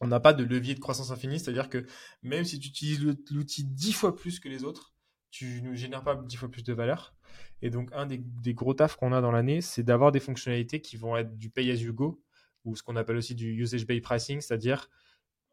on 0.00 0.06
n'a 0.06 0.20
pas 0.20 0.32
de 0.32 0.44
levier 0.44 0.74
de 0.74 0.80
croissance 0.80 1.10
infinie, 1.10 1.40
c'est-à-dire 1.40 1.68
que 1.68 1.86
même 2.22 2.44
si 2.44 2.58
tu 2.58 2.68
utilises 2.68 3.02
l'outil 3.30 3.64
dix 3.64 3.92
fois 3.92 4.14
plus 4.14 4.40
que 4.40 4.48
les 4.48 4.64
autres, 4.64 4.94
tu 5.30 5.62
ne 5.62 5.74
génères 5.74 6.04
pas 6.04 6.16
dix 6.16 6.36
fois 6.36 6.50
plus 6.50 6.62
de 6.62 6.72
valeur. 6.72 7.14
Et 7.60 7.70
donc, 7.70 7.90
un 7.92 8.06
des, 8.06 8.22
gros 8.54 8.74
tafs 8.74 8.96
qu'on 8.96 9.12
a 9.12 9.20
dans 9.20 9.32
l'année, 9.32 9.60
c'est 9.60 9.82
d'avoir 9.82 10.12
des 10.12 10.20
fonctionnalités 10.20 10.80
qui 10.80 10.96
vont 10.96 11.16
être 11.16 11.36
du 11.36 11.50
pay 11.50 11.70
as 11.70 11.74
you 11.74 11.92
go, 11.92 12.22
ou 12.64 12.76
ce 12.76 12.82
qu'on 12.82 12.96
appelle 12.96 13.16
aussi 13.16 13.34
du 13.34 13.52
usage-based 13.52 14.02
pricing, 14.02 14.40
c'est-à-dire 14.40 14.88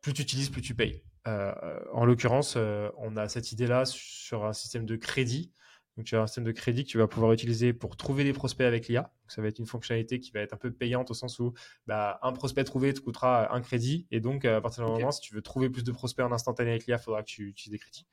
plus 0.02 0.14
tu 0.14 0.22
utilises, 0.22 0.50
plus 0.50 0.62
tu 0.62 0.76
payes. 0.76 1.04
Euh, 1.28 1.80
en 1.91 2.06
l'occurrence, 2.06 2.54
euh, 2.56 2.89
on 2.98 3.18
a 3.18 3.28
cette 3.28 3.52
idée-là 3.52 3.86
sur 3.86 4.46
un 4.46 4.54
système 4.54 4.86
de 4.86 4.96
crédit 4.96 5.52
donc, 5.98 6.06
tu 6.06 6.16
as 6.16 6.22
un 6.22 6.28
système 6.28 6.43
de 6.43 6.52
crédit 6.52 6.84
que 6.84 6.89
tu 6.89 6.98
vas 6.98 7.08
pouvoir 7.08 7.32
utiliser 7.32 7.74
pour 7.74 7.96
trouver 7.96 8.24
des 8.24 8.34
prospects 8.34 8.66
avec 8.66 8.88
l'IA. 8.88 9.12
Ça 9.28 9.41
va 9.41 9.47
être 9.47 9.59
une 9.59 9.65
fonctionnalité 9.65 10.19
qui 10.19 10.32
va 10.32 10.41
être 10.41 10.53
un 10.53 10.57
peu 10.57 10.71
payante 10.71 11.11
au 11.11 11.13
sens 11.13 11.39
où 11.39 11.53
bah, 11.88 12.19
un 12.21 12.32
prospect 12.34 12.63
trouvé 12.63 12.93
te 12.93 12.99
coûtera 12.99 13.53
un 13.53 13.61
crédit. 13.61 14.07
Et 14.11 14.19
donc, 14.19 14.45
à 14.45 14.61
partir 14.61 14.86
du 14.86 14.91
moment, 14.91 15.11
si 15.11 15.21
tu 15.21 15.34
veux 15.34 15.41
trouver 15.41 15.69
plus 15.69 15.84
de 15.84 15.91
prospects 15.91 16.26
en 16.26 16.32
instantané 16.32 16.71
avec 16.71 16.86
l'IA, 16.86 16.97
il 16.97 17.03
faudra 17.03 17.21
que 17.21 17.28
tu 17.28 17.47
utilises 17.47 17.71
des 17.71 17.80
crédits. 17.80 18.05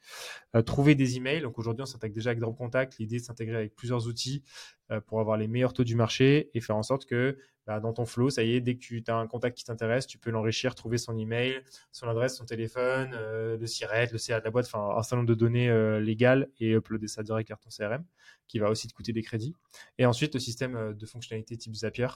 Euh, 0.55 0.63
trouver 0.63 0.95
des 0.95 1.17
emails. 1.17 1.43
Donc, 1.43 1.59
aujourd'hui, 1.59 1.83
on 1.83 1.87
s'intègre 1.87 2.15
déjà 2.15 2.31
avec 2.31 2.41
Drop 2.41 2.57
Contact. 2.57 2.99
L'idée, 2.99 3.19
de 3.19 3.25
s'intégrer 3.25 3.57
avec 3.57 3.75
plusieurs 3.75 4.07
outils 4.07 4.43
euh, 4.91 5.01
pour 5.01 5.21
avoir 5.21 5.37
les 5.37 5.49
meilleurs 5.49 5.73
taux 5.73 5.85
du 5.85 5.97
marché 5.97 6.51
et 6.55 6.61
faire 6.61 6.77
en 6.77 6.83
sorte 6.83 7.07
que 7.07 7.37
bah, 7.67 7.79
dans 7.79 7.93
ton 7.93 8.05
flow, 8.05 8.29
ça 8.29 8.43
y 8.43 8.55
est, 8.55 8.61
dès 8.61 8.75
que 8.75 8.81
tu 8.81 9.05
as 9.07 9.15
un 9.15 9.27
contact 9.29 9.57
qui 9.57 9.65
t'intéresse, 9.65 10.07
tu 10.07 10.19
peux 10.19 10.31
l'enrichir, 10.31 10.75
trouver 10.75 10.99
son 10.99 11.17
email, 11.17 11.63
son 11.93 12.09
adresse, 12.09 12.37
son 12.37 12.45
téléphone, 12.45 13.13
euh, 13.15 13.57
le 13.57 13.67
SIRET, 13.67 14.09
le 14.13 14.19
CA 14.19 14.41
de 14.41 14.45
la 14.45 14.51
boîte, 14.51 14.67
enfin 14.67 14.97
un 14.97 15.03
certain 15.03 15.17
nombre 15.17 15.29
de 15.29 15.35
données 15.35 15.71
euh, 15.71 16.01
légales 16.01 16.49
et 16.59 16.73
uploader 16.73 17.07
ça 17.07 17.23
direct 17.23 17.49
vers 17.49 17.61
ton 17.61 17.71
CRM, 17.71 18.05
qui 18.49 18.59
va 18.59 18.69
aussi 18.69 18.89
te 18.89 18.93
coûter 18.93 19.13
des 19.13 19.23
crédits. 19.23 19.55
Et 19.99 20.07
ensuite, 20.07 20.35
le 20.35 20.41
système 20.41 20.93
de 21.03 21.07
fonctionnalité 21.07 21.59
type 21.59 21.75
Zapier, 21.75 22.09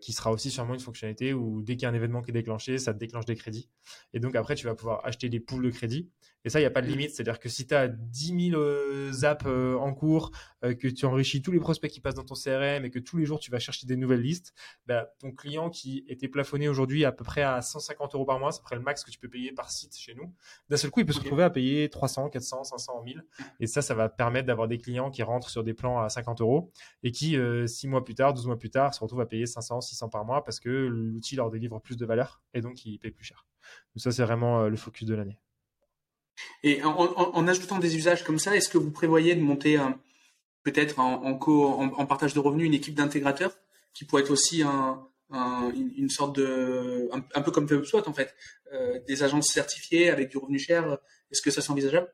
qui 0.00 0.12
sera 0.12 0.32
aussi 0.32 0.50
sûrement 0.50 0.74
une 0.74 0.80
fonctionnalité 0.80 1.32
où 1.32 1.62
dès 1.62 1.76
qu'il 1.76 1.84
y 1.84 1.86
a 1.86 1.90
un 1.90 1.94
événement 1.94 2.20
qui 2.20 2.30
est 2.30 2.32
déclenché, 2.32 2.78
ça 2.78 2.92
déclenche 2.92 3.26
des 3.26 3.36
crédits. 3.36 3.70
Et 4.12 4.18
donc 4.18 4.34
après, 4.34 4.56
tu 4.56 4.66
vas 4.66 4.74
pouvoir 4.74 5.06
acheter 5.06 5.28
des 5.28 5.38
poules 5.38 5.62
de 5.62 5.70
crédits 5.70 6.10
et 6.48 6.50
ça, 6.50 6.60
il 6.60 6.62
n'y 6.62 6.66
a 6.66 6.70
pas 6.70 6.80
de 6.80 6.86
limite. 6.86 7.10
C'est-à-dire 7.10 7.40
que 7.40 7.50
si 7.50 7.66
tu 7.66 7.74
as 7.74 7.88
10 7.88 8.50
000 8.52 8.58
euh, 8.58 9.12
apps 9.22 9.44
euh, 9.44 9.76
en 9.76 9.92
cours, 9.92 10.30
euh, 10.64 10.72
que 10.72 10.88
tu 10.88 11.04
enrichis 11.04 11.42
tous 11.42 11.52
les 11.52 11.60
prospects 11.60 11.90
qui 11.90 12.00
passent 12.00 12.14
dans 12.14 12.24
ton 12.24 12.36
CRM 12.36 12.86
et 12.86 12.90
que 12.90 12.98
tous 12.98 13.18
les 13.18 13.26
jours 13.26 13.38
tu 13.38 13.50
vas 13.50 13.58
chercher 13.58 13.86
des 13.86 13.96
nouvelles 13.98 14.22
listes, 14.22 14.54
bah, 14.86 15.10
ton 15.18 15.30
client 15.30 15.68
qui 15.68 16.06
était 16.08 16.26
plafonné 16.26 16.66
aujourd'hui 16.66 17.04
à 17.04 17.12
peu 17.12 17.22
près 17.22 17.42
à 17.42 17.60
150 17.60 18.14
euros 18.14 18.24
par 18.24 18.38
mois, 18.38 18.50
c'est 18.50 18.60
à 18.60 18.62
peu 18.62 18.64
près 18.64 18.76
le 18.76 18.82
max 18.82 19.04
que 19.04 19.10
tu 19.10 19.18
peux 19.18 19.28
payer 19.28 19.52
par 19.52 19.70
site 19.70 19.94
chez 19.94 20.14
nous, 20.14 20.32
d'un 20.70 20.78
seul 20.78 20.90
coup, 20.90 21.00
il 21.00 21.06
peut 21.06 21.12
se 21.12 21.20
retrouver 21.20 21.42
à 21.42 21.50
payer 21.50 21.90
300, 21.90 22.30
400, 22.30 22.64
500, 22.64 23.02
1000. 23.02 23.22
Et 23.60 23.66
ça, 23.66 23.82
ça 23.82 23.94
va 23.94 24.08
permettre 24.08 24.46
d'avoir 24.46 24.68
des 24.68 24.78
clients 24.78 25.10
qui 25.10 25.22
rentrent 25.22 25.50
sur 25.50 25.62
des 25.62 25.74
plans 25.74 26.00
à 26.00 26.08
50 26.08 26.40
euros 26.40 26.72
et 27.02 27.12
qui, 27.12 27.36
6 27.66 27.88
mois 27.88 28.02
plus 28.02 28.14
tard, 28.14 28.32
12 28.32 28.46
mois 28.46 28.58
plus 28.58 28.70
tard, 28.70 28.94
se 28.94 29.00
retrouvent 29.00 29.20
à 29.20 29.26
payer 29.26 29.44
500, 29.44 29.82
600 29.82 30.08
par 30.08 30.24
mois 30.24 30.42
parce 30.44 30.60
que 30.60 30.70
l'outil 30.70 31.36
leur 31.36 31.50
délivre 31.50 31.78
plus 31.78 31.98
de 31.98 32.06
valeur 32.06 32.40
et 32.54 32.62
donc 32.62 32.86
ils 32.86 32.98
payent 32.98 33.10
plus 33.10 33.26
cher. 33.26 33.44
Donc 33.94 34.00
ça, 34.00 34.12
c'est 34.12 34.22
vraiment 34.22 34.66
le 34.66 34.76
focus 34.78 35.06
de 35.06 35.14
l'année. 35.14 35.38
Et 36.62 36.82
en, 36.82 37.48
ajoutant 37.48 37.78
des 37.78 37.96
usages 37.96 38.24
comme 38.24 38.38
ça, 38.38 38.56
est-ce 38.56 38.68
que 38.68 38.78
vous 38.78 38.90
prévoyez 38.90 39.34
de 39.34 39.40
monter 39.40 39.78
peut-être 40.62 40.98
en, 40.98 41.24
en, 41.24 42.06
partage 42.06 42.34
de 42.34 42.40
revenus 42.40 42.66
une 42.66 42.74
équipe 42.74 42.94
d'intégrateurs 42.94 43.52
qui 43.94 44.04
pourrait 44.04 44.22
être 44.22 44.30
aussi 44.30 44.62
une 45.32 46.10
sorte 46.10 46.36
de 46.36 47.08
un, 47.12 47.42
peu 47.42 47.50
comme 47.50 47.66
HubSpot 47.70 48.06
en 48.06 48.12
fait, 48.12 48.34
euh, 48.72 48.98
des 49.06 49.22
agences 49.22 49.48
certifiées 49.48 50.10
avec 50.10 50.30
du 50.30 50.38
revenu 50.38 50.58
cher. 50.58 50.98
Est-ce 51.30 51.42
que 51.42 51.50
ça 51.50 51.60
c'est 51.62 51.70
envisageable? 51.70 52.12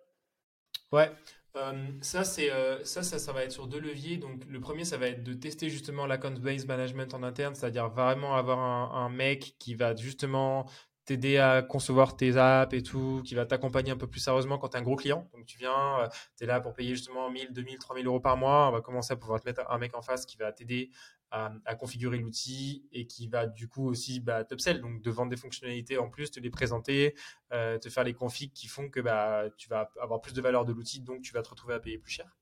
Ouais, 0.93 1.11
euh, 1.57 1.73
ça, 2.01 2.25
c'est, 2.25 2.51
euh, 2.51 2.85
ça, 2.85 3.03
ça, 3.03 3.19
ça, 3.19 3.33
va 3.33 3.45
être 3.45 3.53
sur 3.53 3.69
deux 3.69 3.79
leviers. 3.79 4.17
Donc, 4.17 4.43
le 4.49 4.61
premier, 4.61 4.85
ça 4.85 4.97
va 4.97 5.07
être 5.07 5.23
de 5.23 5.35
tester 5.35 5.71
justement 5.71 6.05
l'account-based 6.05 6.67
management 6.67 7.15
en 7.15 7.23
interne, 7.23 7.55
c'est-à-dire 7.55 7.91
vraiment 7.91 8.35
avoir 8.35 8.59
un, 8.59 9.05
un, 9.05 9.09
mec 9.09 9.55
qui 9.61 9.75
va 9.75 9.95
justement 9.95 10.67
t'aider 11.05 11.39
à 11.39 11.63
concevoir 11.63 12.17
tes 12.17 12.37
apps 12.37 12.75
et 12.75 12.83
tout, 12.83 13.23
qui 13.25 13.35
va 13.35 13.47
t'accompagner 13.47 13.91
un 13.91 13.97
peu 13.97 14.07
plus 14.07 14.21
sérieusement 14.21 14.59
quand 14.59 14.71
tu 14.71 14.77
es 14.77 14.81
un 14.81 14.83
gros 14.83 14.97
client. 14.97 15.29
Donc 15.35 15.47
tu 15.47 15.59
viens, 15.59 16.01
euh, 16.01 16.09
tu 16.37 16.45
es 16.45 16.47
là 16.47 16.61
pour 16.61 16.75
payer 16.75 16.95
justement 16.95 17.31
1000, 17.31 17.53
2000, 17.53 17.79
3000 17.79 18.07
euros 18.07 18.21
par 18.21 18.37
mois. 18.37 18.69
On 18.69 18.73
va 18.73 18.81
commencer 18.81 19.13
à 19.13 19.17
pouvoir 19.17 19.41
te 19.41 19.49
mettre 19.49 19.63
un 19.71 19.79
mec 19.79 19.95
en 19.97 20.03
face 20.03 20.27
qui 20.27 20.37
va 20.37 20.53
t'aider 20.53 20.91
à, 21.31 21.75
configurer 21.75 22.19
l'outil 22.19 22.87
et 22.93 23.09
qui 23.09 23.27
va 23.27 23.47
du 23.47 23.67
coup 23.67 23.89
aussi 23.89 24.21
bah, 24.21 24.45
t'upsell, 24.45 24.81
donc 24.81 25.03
de 25.03 25.11
vendre 25.11 25.31
des 25.31 25.37
fonctionnalités 25.37 25.99
en 25.99 26.09
plus, 26.09 26.31
te 26.31 26.39
les 26.39 26.51
présenter, 26.51 27.17
euh, 27.53 27.77
te 27.77 27.89
faire 27.89 28.05
les 28.05 28.15
configs 28.15 28.53
qui 28.53 28.69
font 28.69 28.89
que 28.89 29.01
bah, 29.01 29.47
tu 29.57 29.69
vas 29.69 29.91
avoir 30.01 30.21
plus 30.21 30.33
de 30.33 30.41
valeur 30.41 30.65
de 30.65 30.73
l'outil, 30.73 31.01
donc 31.01 31.23
tu 31.23 31.33
vas 31.33 31.43
te 31.43 31.51
retrouver 31.51 31.75
à 31.75 31.81
payer 31.81 31.99
plus 31.99 32.13
cher. 32.13 32.37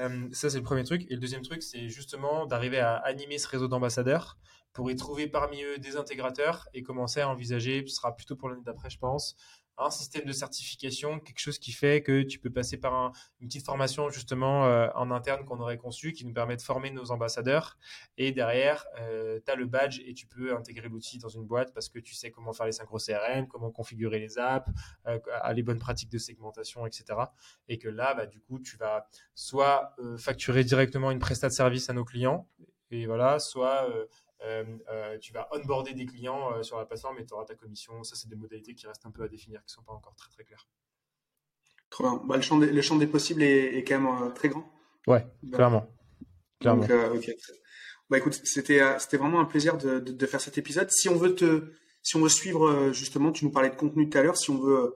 Euh, 0.00 0.28
ça, 0.32 0.50
c'est 0.50 0.58
le 0.58 0.64
premier 0.64 0.84
truc. 0.84 1.06
Et 1.10 1.14
le 1.14 1.20
deuxième 1.20 1.42
truc, 1.42 1.62
c'est 1.62 1.88
justement 1.88 2.46
d'arriver 2.46 2.78
à 2.78 2.96
animer 2.96 3.38
ce 3.38 3.48
réseau 3.48 3.68
d'ambassadeurs 3.68 4.38
pour 4.72 4.90
y 4.90 4.96
trouver 4.96 5.26
parmi 5.26 5.62
eux 5.62 5.78
des 5.78 5.96
intégrateurs 5.96 6.68
et 6.74 6.82
commencer 6.82 7.20
à 7.20 7.28
envisager, 7.28 7.84
ce 7.86 7.96
sera 7.96 8.14
plutôt 8.14 8.36
pour 8.36 8.48
l'année 8.48 8.62
d'après, 8.64 8.90
je 8.90 8.98
pense, 8.98 9.36
un 9.78 9.90
système 9.90 10.24
de 10.24 10.32
certification, 10.32 11.20
quelque 11.20 11.38
chose 11.38 11.58
qui 11.58 11.72
fait 11.72 12.02
que 12.02 12.22
tu 12.22 12.38
peux 12.38 12.50
passer 12.50 12.76
par 12.78 13.12
une 13.40 13.46
petite 13.46 13.64
formation 13.64 14.10
justement 14.10 14.66
euh, 14.66 14.88
en 14.94 15.10
interne 15.10 15.44
qu'on 15.44 15.60
aurait 15.60 15.78
conçu 15.78 16.12
qui 16.12 16.26
nous 16.26 16.32
permet 16.32 16.56
de 16.56 16.62
former 16.62 16.90
nos 16.90 17.10
ambassadeurs. 17.12 17.78
Et 18.16 18.32
derrière, 18.32 18.86
euh, 18.98 19.38
tu 19.44 19.50
as 19.50 19.54
le 19.54 19.66
badge 19.66 20.00
et 20.04 20.14
tu 20.14 20.26
peux 20.26 20.54
intégrer 20.54 20.88
l'outil 20.88 21.18
dans 21.18 21.28
une 21.28 21.44
boîte 21.44 21.72
parce 21.72 21.88
que 21.88 22.00
tu 22.00 22.14
sais 22.14 22.30
comment 22.30 22.52
faire 22.52 22.66
les 22.66 22.72
synchro 22.72 22.98
CRM, 22.98 23.46
comment 23.46 23.70
configurer 23.70 24.18
les 24.18 24.38
apps, 24.38 24.68
euh, 25.06 25.18
les 25.54 25.62
bonnes 25.62 25.78
pratiques 25.78 26.10
de 26.10 26.18
segmentation, 26.18 26.84
etc. 26.84 27.04
Et 27.68 27.78
que 27.78 27.88
là, 27.88 28.14
bah, 28.14 28.26
du 28.26 28.40
coup, 28.40 28.58
tu 28.58 28.76
vas 28.76 29.08
soit 29.34 29.94
facturer 30.16 30.64
directement 30.64 31.10
une 31.10 31.18
prestat 31.20 31.48
de 31.48 31.52
service 31.52 31.88
à 31.88 31.92
nos 31.92 32.04
clients, 32.04 32.48
et 32.90 33.06
voilà, 33.06 33.38
soit 33.38 33.86
tu 35.20 35.32
vas 35.32 35.48
onboarder 35.52 35.94
des 35.94 36.06
clients 36.06 36.52
euh, 36.52 36.62
sur 36.62 36.78
la 36.78 36.86
plateforme 36.86 37.18
et 37.18 37.26
tu 37.26 37.34
auras 37.34 37.44
ta 37.44 37.54
commission. 37.54 38.02
Ça, 38.04 38.16
c'est 38.16 38.28
des 38.28 38.36
modalités 38.36 38.74
qui 38.74 38.86
restent 38.86 39.06
un 39.06 39.10
peu 39.10 39.22
à 39.22 39.28
définir, 39.28 39.60
qui 39.64 39.72
ne 39.72 39.76
sont 39.76 39.82
pas 39.82 39.92
encore 39.92 40.14
très 40.16 40.30
très 40.30 40.44
claires. 40.44 40.68
Trop 41.90 42.04
bien. 42.04 42.22
Bah, 42.26 42.36
le, 42.36 42.42
champ 42.42 42.58
des, 42.58 42.70
le, 42.70 42.82
champ 42.82 42.96
des, 42.96 43.06
possibles 43.06 43.42
est, 43.42 43.84
quand 43.86 44.00
même 44.00 44.34
très 44.34 44.48
grand. 44.48 44.70
Ouais, 45.06 45.26
clairement. 45.52 45.88
clairement. 46.60 46.86
Bah 48.10 48.16
écoute, 48.16 48.40
c'était 48.44 48.80
c'était 48.98 49.18
vraiment 49.18 49.38
un 49.38 49.44
plaisir 49.44 49.76
de, 49.76 49.98
de, 49.98 50.26
faire 50.26 50.40
cet 50.40 50.56
épisode. 50.56 50.90
Si 50.90 51.10
on 51.10 51.16
veut 51.16 51.34
te 51.34 51.72
si 52.02 52.16
on 52.16 52.20
veut 52.20 52.30
suivre 52.30 52.90
justement, 52.92 53.32
tu 53.32 53.44
nous 53.44 53.50
parlais 53.50 53.68
de 53.68 53.74
contenu 53.74 54.08
tout 54.08 54.16
à 54.16 54.22
l'heure. 54.22 54.38
Si 54.38 54.50
on 54.50 54.56
veut 54.56 54.94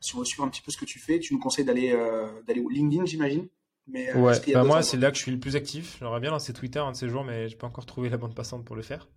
si 0.00 0.16
on 0.16 0.18
veut 0.18 0.24
suivre 0.24 0.42
un 0.42 0.48
petit 0.48 0.62
peu 0.62 0.72
ce 0.72 0.76
que 0.76 0.84
tu 0.84 0.98
fais, 0.98 1.20
tu 1.20 1.34
nous 1.34 1.38
conseilles 1.38 1.64
d'aller 1.64 1.92
d'aller 2.48 2.60
au 2.60 2.68
LinkedIn, 2.68 3.04
j'imagine? 3.04 3.48
Mais, 3.88 4.14
euh, 4.14 4.20
ouais, 4.20 4.34
bah 4.52 4.64
moi, 4.64 4.82
c'est 4.82 4.98
là 4.98 5.10
que 5.10 5.16
je 5.16 5.22
suis 5.22 5.32
le 5.32 5.40
plus 5.40 5.56
actif. 5.56 5.96
J'aurais 6.00 6.20
bien 6.20 6.30
lancé 6.30 6.52
Twitter 6.52 6.78
un 6.78 6.92
de 6.92 6.96
ces 6.96 7.08
jours, 7.08 7.24
mais 7.24 7.48
j'ai 7.48 7.56
pas 7.56 7.66
encore 7.66 7.86
trouvé 7.86 8.08
la 8.10 8.18
bande 8.18 8.34
passante 8.34 8.64
pour 8.64 8.76
le 8.76 8.82
faire. 8.82 9.08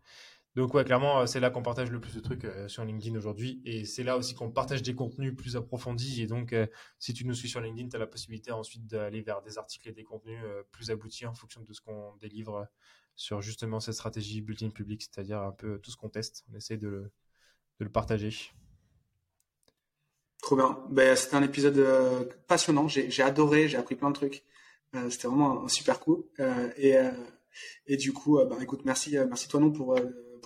Donc, 0.55 0.73
ouais, 0.73 0.83
clairement, 0.83 1.21
euh, 1.21 1.25
c'est 1.25 1.39
là 1.39 1.49
qu'on 1.49 1.61
partage 1.61 1.91
le 1.91 1.99
plus 1.99 2.15
de 2.15 2.19
trucs 2.19 2.45
euh, 2.45 2.67
sur 2.67 2.83
LinkedIn 2.83 3.17
aujourd'hui. 3.17 3.61
Et 3.65 3.85
c'est 3.85 4.03
là 4.03 4.17
aussi 4.17 4.33
qu'on 4.33 4.49
partage 4.49 4.81
des 4.81 4.95
contenus 4.95 5.35
plus 5.35 5.57
approfondis. 5.57 6.21
Et 6.21 6.27
donc, 6.27 6.55
si 6.99 7.13
tu 7.13 7.25
nous 7.25 7.33
suis 7.33 7.49
sur 7.49 7.59
LinkedIn, 7.59 7.89
tu 7.89 7.95
as 7.95 7.99
la 7.99 8.07
possibilité 8.07 8.51
ensuite 8.51 8.87
d'aller 8.87 9.21
vers 9.21 9.41
des 9.41 9.57
articles 9.57 9.89
et 9.89 9.93
des 9.93 10.03
contenus 10.03 10.41
plus 10.71 10.89
aboutis 10.89 11.25
en 11.25 11.33
fonction 11.33 11.61
de 11.61 11.73
ce 11.73 11.81
qu'on 11.81 12.15
délivre 12.17 12.67
sur 13.15 13.41
justement 13.41 13.79
cette 13.81 13.93
stratégie 13.93 14.41
built-in 14.41 14.69
public, 14.69 15.03
c'est-à-dire 15.03 15.41
un 15.41 15.51
peu 15.51 15.79
tout 15.79 15.91
ce 15.91 15.97
qu'on 15.97 16.09
teste. 16.09 16.45
On 16.51 16.55
essaie 16.55 16.77
de 16.77 16.87
le, 16.87 17.11
de 17.79 17.85
le 17.85 17.91
partager. 17.91 18.51
Trop 20.41 20.55
bien. 20.55 20.79
Ben, 20.89 21.15
C'était 21.15 21.35
un 21.35 21.43
épisode 21.43 22.33
passionnant. 22.47 22.87
J'ai 22.87 23.21
adoré, 23.21 23.67
j'ai 23.67 23.77
appris 23.77 23.95
plein 23.95 24.09
de 24.09 24.15
trucs. 24.15 24.43
Euh, 24.95 25.09
c'était 25.09 25.27
vraiment 25.27 25.63
un, 25.63 25.67
super 25.67 25.99
coup. 25.99 26.27
Euh, 26.39 26.69
et, 26.77 26.97
euh, 26.97 27.11
et 27.87 27.97
du 27.97 28.13
coup, 28.13 28.39
bah, 28.45 28.57
écoute, 28.61 28.81
merci, 28.85 29.17
merci 29.27 29.47
toi 29.47 29.59
non 29.59 29.71
pour, 29.71 29.97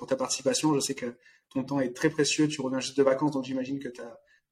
ta 0.08 0.16
participation. 0.16 0.74
Je 0.76 0.80
sais 0.80 0.96
que 0.96 1.18
ton 1.50 1.64
temps 1.64 1.80
est 1.80 1.96
très 1.96 2.10
précieux. 2.10 2.48
Tu 2.48 2.62
reviens 2.62 2.80
juste 2.80 2.98
de 2.98 3.04
vacances, 3.04 3.32
donc 3.32 3.46
j'imagine 3.46 3.80
que 3.80 3.90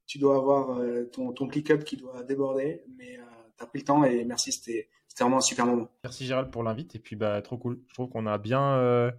tu 0.05 0.19
dois 0.19 0.35
avoir 0.35 0.79
ton, 1.11 1.31
ton 1.33 1.47
click-up 1.47 1.83
qui 1.83 1.97
doit 1.97 2.23
déborder. 2.23 2.83
Mais 2.97 3.19
tu 3.57 3.63
as 3.63 3.67
pris 3.67 3.79
le 3.79 3.85
temps 3.85 4.03
et 4.03 4.23
merci. 4.23 4.51
C'était 4.51 4.87
vraiment 5.19 5.37
un 5.37 5.41
super 5.41 5.65
moment. 5.65 5.89
Merci 6.03 6.25
Gérald 6.25 6.51
pour 6.51 6.63
l'invite. 6.63 6.95
Et 6.95 6.99
puis, 6.99 7.15
bah, 7.15 7.41
trop 7.41 7.57
cool. 7.57 7.81
Je 7.87 7.93
trouve 7.93 8.09
qu'on 8.09 8.25
a 8.25 8.37
bien 8.37 9.11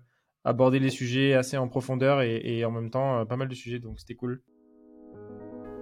abordé 0.45 0.79
les 0.79 0.91
sujets 0.91 1.35
assez 1.35 1.57
en 1.57 1.69
profondeur 1.69 2.23
et 2.23 2.65
en 2.65 2.71
même 2.71 2.91
temps 2.91 3.27
pas 3.27 3.37
mal 3.37 3.49
de 3.49 3.55
sujets. 3.55 3.79
Donc, 3.79 4.01
c'était 4.01 4.15
cool. 4.15 4.43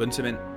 Bonne 0.00 0.12
semaine 0.12 0.49